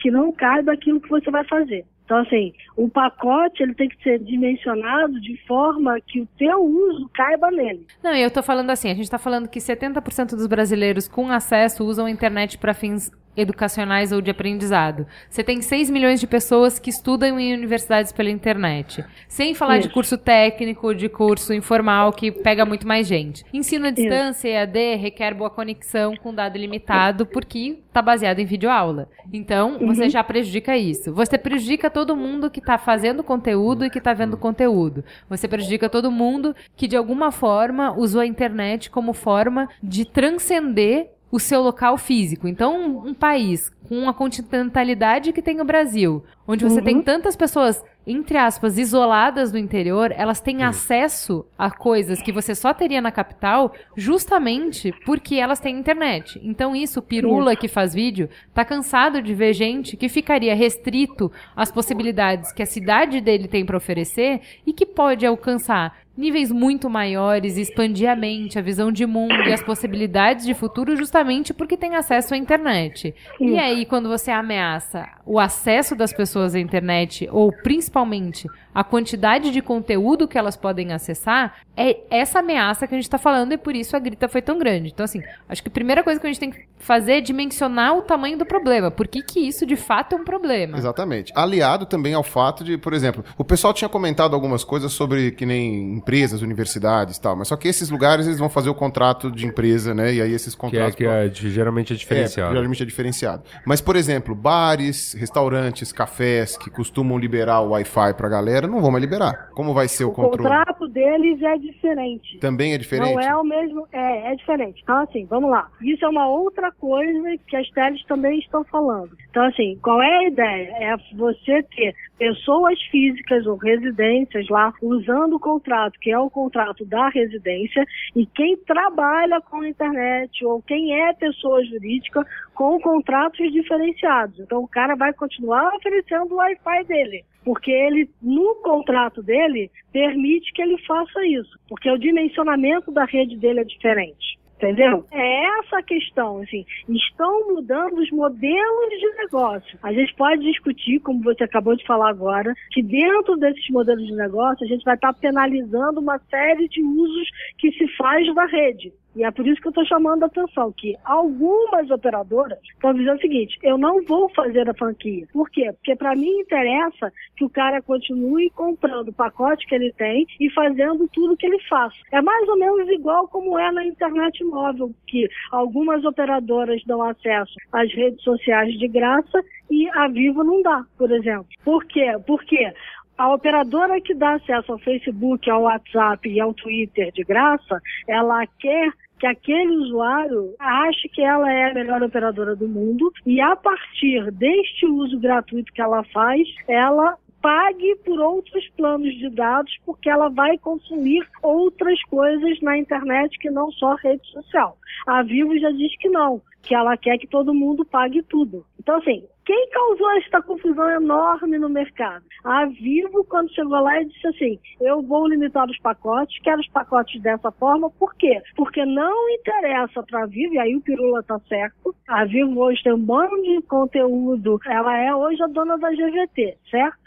que 0.00 0.10
não 0.10 0.32
caibam 0.32 0.74
aquilo 0.74 1.00
que 1.00 1.08
você 1.08 1.30
vai 1.30 1.44
fazer. 1.44 1.84
Então, 2.10 2.22
assim, 2.22 2.52
o 2.76 2.88
pacote 2.88 3.62
ele 3.62 3.72
tem 3.72 3.88
que 3.88 4.02
ser 4.02 4.18
dimensionado 4.18 5.20
de 5.20 5.36
forma 5.46 5.96
que 6.00 6.20
o 6.20 6.26
teu 6.36 6.60
uso 6.60 7.08
caiba 7.14 7.52
nele. 7.52 7.86
Não, 8.02 8.12
eu 8.16 8.28
tô 8.28 8.42
falando 8.42 8.68
assim, 8.70 8.90
a 8.90 8.94
gente 8.94 9.08
tá 9.08 9.16
falando 9.16 9.46
que 9.48 9.60
70% 9.60 10.30
dos 10.30 10.48
brasileiros 10.48 11.06
com 11.06 11.30
acesso 11.30 11.84
usam 11.84 12.06
a 12.06 12.10
internet 12.10 12.58
para 12.58 12.74
fins 12.74 13.12
educacionais 13.36 14.12
ou 14.12 14.20
de 14.20 14.30
aprendizado. 14.30 15.06
Você 15.28 15.42
tem 15.42 15.62
6 15.62 15.90
milhões 15.90 16.20
de 16.20 16.26
pessoas 16.26 16.78
que 16.78 16.90
estudam 16.90 17.38
em 17.38 17.54
universidades 17.54 18.12
pela 18.12 18.30
internet. 18.30 19.04
Sem 19.28 19.54
falar 19.54 19.78
de 19.78 19.86
Isso. 19.86 19.94
curso 19.94 20.18
técnico, 20.18 20.94
de 20.94 21.08
curso 21.08 21.52
informal, 21.52 22.12
que 22.12 22.30
pega 22.30 22.64
muito 22.64 22.86
mais 22.86 23.06
gente. 23.06 23.44
Ensino 23.52 23.86
à 23.86 23.90
distância, 23.90 24.48
EAD, 24.48 24.96
requer 24.96 25.34
boa 25.34 25.50
conexão 25.50 26.14
com 26.16 26.34
dado 26.34 26.58
limitado, 26.58 27.26
porque 27.26 27.78
tá 27.92 28.02
baseado 28.02 28.40
em 28.40 28.44
videoaula. 28.44 29.08
Então, 29.32 29.78
você 29.78 30.08
já 30.08 30.22
prejudica 30.24 30.76
isso. 30.76 31.12
Você 31.12 31.38
prejudica 31.38 31.90
todo 31.90 32.16
mundo 32.16 32.50
que 32.50 32.60
tá 32.60 32.78
fazendo 32.78 33.22
conteúdo 33.22 33.84
e 33.84 33.90
que 33.90 34.00
tá 34.00 34.12
vendo 34.12 34.36
conteúdo. 34.36 35.04
Você 35.28 35.46
prejudica 35.46 35.88
todo 35.88 36.10
mundo 36.10 36.54
que, 36.76 36.88
de 36.88 36.96
alguma 36.96 37.30
forma, 37.30 37.96
usou 37.96 38.20
a 38.20 38.26
internet 38.26 38.90
como 38.90 39.12
forma 39.12 39.68
de 39.82 40.04
transcender 40.04 41.10
o 41.30 41.38
seu 41.38 41.62
local 41.62 41.96
físico. 41.96 42.48
Então, 42.48 43.06
um, 43.06 43.14
país 43.14 43.70
com 43.88 44.08
a 44.08 44.14
continentalidade 44.14 45.32
que 45.32 45.42
tem 45.42 45.60
o 45.60 45.64
Brasil, 45.64 46.24
onde 46.50 46.64
você 46.64 46.82
tem 46.82 47.00
tantas 47.00 47.36
pessoas, 47.36 47.82
entre 48.06 48.36
aspas, 48.36 48.76
isoladas 48.76 49.52
do 49.52 49.58
interior, 49.58 50.12
elas 50.16 50.40
têm 50.40 50.62
acesso 50.62 51.46
a 51.56 51.70
coisas 51.70 52.20
que 52.20 52.32
você 52.32 52.54
só 52.54 52.74
teria 52.74 53.00
na 53.00 53.12
capital, 53.12 53.72
justamente 53.96 54.92
porque 55.04 55.36
elas 55.36 55.60
têm 55.60 55.78
internet. 55.78 56.40
Então, 56.42 56.74
isso, 56.74 57.00
Pirula 57.00 57.54
que 57.54 57.68
faz 57.68 57.94
vídeo, 57.94 58.28
tá 58.52 58.64
cansado 58.64 59.22
de 59.22 59.32
ver 59.32 59.52
gente 59.52 59.96
que 59.96 60.08
ficaria 60.08 60.54
restrito 60.54 61.30
às 61.54 61.70
possibilidades 61.70 62.52
que 62.52 62.62
a 62.62 62.66
cidade 62.66 63.20
dele 63.20 63.46
tem 63.46 63.64
para 63.64 63.76
oferecer 63.76 64.40
e 64.66 64.72
que 64.72 64.84
pode 64.86 65.24
alcançar 65.24 65.96
níveis 66.20 66.52
muito 66.52 66.90
maiores, 66.90 67.56
expandir 67.56 68.08
a 68.10 68.14
mente, 68.14 68.58
a 68.58 68.62
visão 68.62 68.92
de 68.92 69.06
mundo 69.06 69.34
e 69.48 69.52
as 69.52 69.62
possibilidades 69.62 70.44
de 70.44 70.52
futuro 70.52 70.94
justamente 70.94 71.54
porque 71.54 71.76
tem 71.76 71.96
acesso 71.96 72.34
à 72.34 72.36
internet. 72.36 73.14
E 73.40 73.58
aí, 73.58 73.86
quando 73.86 74.08
você 74.08 74.30
ameaça 74.30 75.08
o 75.24 75.40
acesso 75.40 75.96
das 75.96 76.12
pessoas 76.12 76.39
à 76.54 76.58
internet, 76.60 77.28
ou 77.30 77.52
principalmente 77.52 78.46
a 78.72 78.84
quantidade 78.84 79.50
de 79.50 79.60
conteúdo 79.60 80.28
que 80.28 80.38
elas 80.38 80.56
podem 80.56 80.92
acessar, 80.92 81.56
é 81.76 81.98
essa 82.08 82.38
ameaça 82.38 82.86
que 82.86 82.94
a 82.94 82.96
gente 82.98 83.04
está 83.04 83.18
falando 83.18 83.52
e 83.52 83.58
por 83.58 83.74
isso 83.74 83.96
a 83.96 83.98
grita 83.98 84.28
foi 84.28 84.40
tão 84.40 84.58
grande. 84.58 84.90
Então, 84.94 85.02
assim, 85.04 85.20
acho 85.48 85.60
que 85.62 85.68
a 85.68 85.72
primeira 85.72 86.04
coisa 86.04 86.20
que 86.20 86.26
a 86.26 86.30
gente 86.30 86.38
tem 86.38 86.50
que 86.52 86.60
fazer 86.78 87.14
é 87.14 87.20
dimensionar 87.20 87.96
o 87.96 88.02
tamanho 88.02 88.38
do 88.38 88.46
problema. 88.46 88.90
Por 88.90 89.08
que, 89.08 89.22
que 89.22 89.40
isso 89.40 89.66
de 89.66 89.74
fato 89.76 90.14
é 90.14 90.18
um 90.18 90.24
problema? 90.24 90.78
Exatamente. 90.78 91.32
Aliado 91.34 91.84
também 91.84 92.14
ao 92.14 92.22
fato 92.22 92.62
de, 92.62 92.78
por 92.78 92.92
exemplo, 92.92 93.24
o 93.36 93.44
pessoal 93.44 93.74
tinha 93.74 93.88
comentado 93.88 94.34
algumas 94.34 94.62
coisas 94.62 94.92
sobre 94.92 95.32
que 95.32 95.44
nem 95.44 95.94
empresas, 95.94 96.40
universidades 96.40 97.16
e 97.16 97.20
tal, 97.20 97.34
mas 97.34 97.48
só 97.48 97.56
que 97.56 97.66
esses 97.66 97.90
lugares 97.90 98.26
eles 98.26 98.38
vão 98.38 98.48
fazer 98.48 98.70
o 98.70 98.74
contrato 98.74 99.30
de 99.32 99.46
empresa, 99.46 99.92
né? 99.94 100.14
E 100.14 100.22
aí 100.22 100.32
esses 100.32 100.54
Que, 100.54 100.60
é, 100.60 100.70
contratos. 100.70 100.94
que 100.94 101.04
é, 101.04 101.28
de- 101.28 101.50
geralmente 101.50 101.92
é 101.92 101.96
É, 101.96 101.98
diferenciado. 101.98 102.54
geralmente 102.54 102.82
é 102.82 102.86
diferenciado. 102.86 103.42
Mas, 103.66 103.80
por 103.80 103.96
exemplo, 103.96 104.32
bares, 104.34 105.12
restaurantes, 105.14 105.90
cafés 105.92 106.20
que 106.58 106.70
costumam 106.70 107.18
liberar 107.18 107.60
o 107.60 107.70
Wi-Fi 107.70 108.14
pra 108.14 108.28
galera, 108.28 108.66
não 108.66 108.80
vão 108.80 108.90
mais 108.90 109.02
liberar. 109.02 109.50
Como 109.54 109.72
vai 109.74 109.88
ser 109.88 110.04
o, 110.04 110.08
O 110.08 110.12
controle? 110.12 110.48
contrato 110.48 110.88
deles 110.88 111.42
é 111.42 111.56
diferente. 111.58 112.38
Também 112.38 112.74
é 112.74 112.78
diferente? 112.78 113.12
Não 113.12 113.20
é 113.20 113.36
o 113.36 113.44
mesmo, 113.44 113.86
é, 113.92 114.32
é 114.32 114.36
diferente. 114.36 114.80
Então, 114.82 114.96
assim, 114.98 115.26
vamos 115.26 115.50
lá. 115.50 115.68
Isso 115.80 116.04
é 116.04 116.08
uma 116.08 116.28
outra 116.28 116.70
coisa 116.72 117.36
que 117.46 117.56
as 117.56 117.68
teles 117.70 118.04
também 118.06 118.38
estão 118.38 118.64
falando. 118.64 119.10
Então, 119.30 119.44
assim, 119.44 119.78
qual 119.82 120.02
é 120.02 120.18
a 120.18 120.28
ideia? 120.28 120.76
É 120.80 120.96
você 121.14 121.62
ter 121.62 121.94
pessoas 122.18 122.80
físicas 122.90 123.46
ou 123.46 123.56
residências 123.56 124.46
lá 124.48 124.72
usando 124.82 125.36
o 125.36 125.40
contrato, 125.40 125.98
que 126.00 126.10
é 126.10 126.18
o 126.18 126.28
contrato 126.28 126.84
da 126.84 127.08
residência, 127.08 127.84
e 128.14 128.26
quem 128.26 128.56
trabalha 128.58 129.40
com 129.40 129.60
a 129.60 129.68
internet 129.68 130.44
ou 130.44 130.60
quem 130.62 131.00
é 131.00 131.12
pessoa 131.14 131.64
jurídica 131.64 132.26
com 132.60 132.78
contratos 132.78 133.50
diferenciados. 133.54 134.38
Então, 134.38 134.62
o 134.62 134.68
cara 134.68 134.94
vai 134.94 135.14
continuar 135.14 135.74
oferecendo 135.76 136.34
o 136.34 136.36
Wi-Fi 136.36 136.84
dele. 136.84 137.24
Porque 137.42 137.70
ele, 137.70 138.10
no 138.20 138.56
contrato 138.56 139.22
dele, 139.22 139.70
permite 139.90 140.52
que 140.52 140.60
ele 140.60 140.76
faça 140.86 141.24
isso. 141.24 141.58
Porque 141.66 141.90
o 141.90 141.96
dimensionamento 141.96 142.92
da 142.92 143.06
rede 143.06 143.38
dele 143.38 143.60
é 143.60 143.64
diferente. 143.64 144.38
Entendeu? 144.58 145.06
É 145.10 145.58
essa 145.58 145.78
a 145.78 145.82
questão, 145.82 146.42
assim, 146.42 146.66
estão 146.86 147.48
mudando 147.54 147.98
os 147.98 148.10
modelos 148.10 148.90
de 148.90 149.16
negócio. 149.16 149.78
A 149.82 149.90
gente 149.90 150.14
pode 150.14 150.42
discutir, 150.42 151.00
como 151.00 151.22
você 151.22 151.44
acabou 151.44 151.74
de 151.74 151.86
falar 151.86 152.10
agora, 152.10 152.54
que 152.72 152.82
dentro 152.82 153.38
desses 153.38 153.70
modelos 153.70 154.06
de 154.06 154.12
negócio 154.12 154.66
a 154.66 154.68
gente 154.68 154.84
vai 154.84 154.96
estar 154.96 155.14
penalizando 155.14 155.98
uma 155.98 156.18
série 156.30 156.68
de 156.68 156.82
usos 156.82 157.30
que 157.56 157.72
se 157.72 157.88
faz 157.96 158.34
da 158.34 158.44
rede. 158.44 158.92
E 159.16 159.24
é 159.24 159.30
por 159.30 159.46
isso 159.46 159.60
que 159.60 159.66
eu 159.66 159.70
estou 159.70 159.84
chamando 159.86 160.22
a 160.22 160.26
atenção, 160.26 160.72
que 160.72 160.96
algumas 161.04 161.90
operadoras 161.90 162.58
estão 162.72 162.94
dizendo 162.94 163.16
o 163.16 163.20
seguinte, 163.20 163.58
eu 163.62 163.76
não 163.76 164.02
vou 164.04 164.28
fazer 164.30 164.68
a 164.68 164.74
franquia. 164.74 165.26
Por 165.32 165.50
quê? 165.50 165.72
Porque 165.72 165.96
para 165.96 166.14
mim 166.14 166.40
interessa 166.40 167.12
que 167.36 167.44
o 167.44 167.50
cara 167.50 167.82
continue 167.82 168.50
comprando 168.50 169.08
o 169.08 169.12
pacote 169.12 169.66
que 169.66 169.74
ele 169.74 169.92
tem 169.92 170.26
e 170.38 170.50
fazendo 170.50 171.08
tudo 171.08 171.36
que 171.36 171.46
ele 171.46 171.60
faz. 171.68 171.92
É 172.12 172.22
mais 172.22 172.48
ou 172.48 172.58
menos 172.58 172.88
igual 172.88 173.26
como 173.28 173.58
é 173.58 173.72
na 173.72 173.84
internet 173.84 174.44
móvel, 174.44 174.92
que 175.06 175.28
algumas 175.50 176.04
operadoras 176.04 176.82
dão 176.84 177.02
acesso 177.02 177.54
às 177.72 177.92
redes 177.92 178.22
sociais 178.22 178.72
de 178.78 178.86
graça 178.88 179.42
e 179.70 179.88
a 179.90 180.08
Vivo 180.08 180.44
não 180.44 180.62
dá, 180.62 180.84
por 180.96 181.10
exemplo. 181.10 181.46
Por 181.64 181.84
quê? 181.86 182.16
Porque 182.26 182.72
a 183.20 183.34
operadora 183.34 184.00
que 184.00 184.14
dá 184.14 184.36
acesso 184.36 184.72
ao 184.72 184.78
Facebook, 184.78 185.50
ao 185.50 185.64
WhatsApp 185.64 186.26
e 186.26 186.40
ao 186.40 186.54
Twitter 186.54 187.12
de 187.12 187.22
graça, 187.22 187.78
ela 188.08 188.46
quer 188.58 188.90
que 189.18 189.26
aquele 189.26 189.76
usuário 189.76 190.54
ache 190.58 191.06
que 191.10 191.20
ela 191.20 191.52
é 191.52 191.70
a 191.70 191.74
melhor 191.74 192.02
operadora 192.02 192.56
do 192.56 192.66
mundo 192.66 193.12
e 193.26 193.38
a 193.38 193.54
partir 193.54 194.30
deste 194.32 194.86
uso 194.86 195.20
gratuito 195.20 195.70
que 195.70 195.82
ela 195.82 196.02
faz, 196.04 196.48
ela 196.66 197.18
pague 197.42 197.94
por 198.06 198.18
outros 198.18 198.66
planos 198.70 199.14
de 199.18 199.28
dados 199.28 199.76
porque 199.84 200.08
ela 200.08 200.30
vai 200.30 200.56
consumir 200.56 201.22
outras 201.42 202.02
coisas 202.04 202.58
na 202.62 202.78
internet 202.78 203.38
que 203.38 203.50
não 203.50 203.70
só 203.72 203.96
rede 203.96 204.26
social. 204.28 204.78
A 205.06 205.22
Vivo 205.22 205.58
já 205.58 205.70
diz 205.70 205.94
que 205.98 206.08
não, 206.08 206.40
que 206.62 206.74
ela 206.74 206.96
quer 206.96 207.18
que 207.18 207.26
todo 207.26 207.54
mundo 207.54 207.84
pague 207.84 208.22
tudo. 208.22 208.64
Então, 208.78 208.96
assim, 208.96 209.24
quem 209.44 209.68
causou 209.70 210.10
esta 210.12 210.40
confusão 210.40 210.88
enorme 210.90 211.58
no 211.58 211.68
mercado? 211.68 212.24
A 212.44 212.66
Vivo, 212.66 213.24
quando 213.24 213.52
chegou 213.52 213.80
lá, 213.80 214.00
e 214.00 214.06
disse 214.06 214.26
assim: 214.26 214.58
eu 214.80 215.02
vou 215.02 215.26
limitar 215.26 215.68
os 215.68 215.78
pacotes, 215.78 216.40
quero 216.42 216.60
os 216.60 216.68
pacotes 216.68 217.20
dessa 217.20 217.50
forma. 217.50 217.90
Por 217.90 218.14
quê? 218.14 218.40
Porque 218.54 218.84
não 218.84 219.28
interessa 219.30 220.02
para 220.02 220.22
a 220.22 220.26
Vivo, 220.26 220.54
e 220.54 220.58
aí 220.58 220.76
o 220.76 220.80
Pirula 220.80 221.22
tá 221.22 221.38
certo. 221.48 221.94
A 222.06 222.24
Vivo 222.24 222.60
hoje 222.60 222.82
tem 222.82 222.92
um 222.92 223.04
bando 223.04 223.42
de 223.42 223.60
conteúdo. 223.62 224.60
Ela 224.66 224.96
é 224.98 225.14
hoje 225.14 225.42
a 225.42 225.46
dona 225.46 225.76
da 225.76 225.90
GVT, 225.90 226.56
certo? 226.70 226.99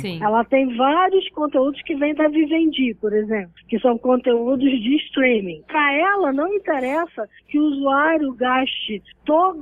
Sim. 0.00 0.22
Ela 0.22 0.44
tem 0.44 0.76
vários 0.76 1.28
conteúdos 1.30 1.82
que 1.82 1.94
vêm 1.94 2.14
da 2.14 2.28
Vivendi, 2.28 2.94
por 3.00 3.12
exemplo, 3.12 3.50
que 3.68 3.78
são 3.80 3.98
conteúdos 3.98 4.70
de 4.70 4.96
streaming. 5.06 5.62
Para 5.66 5.92
ela, 5.94 6.32
não 6.32 6.52
interessa 6.54 7.28
que 7.48 7.58
o 7.58 7.64
usuário 7.64 8.32
gaste 8.34 9.02
toda 9.24 9.58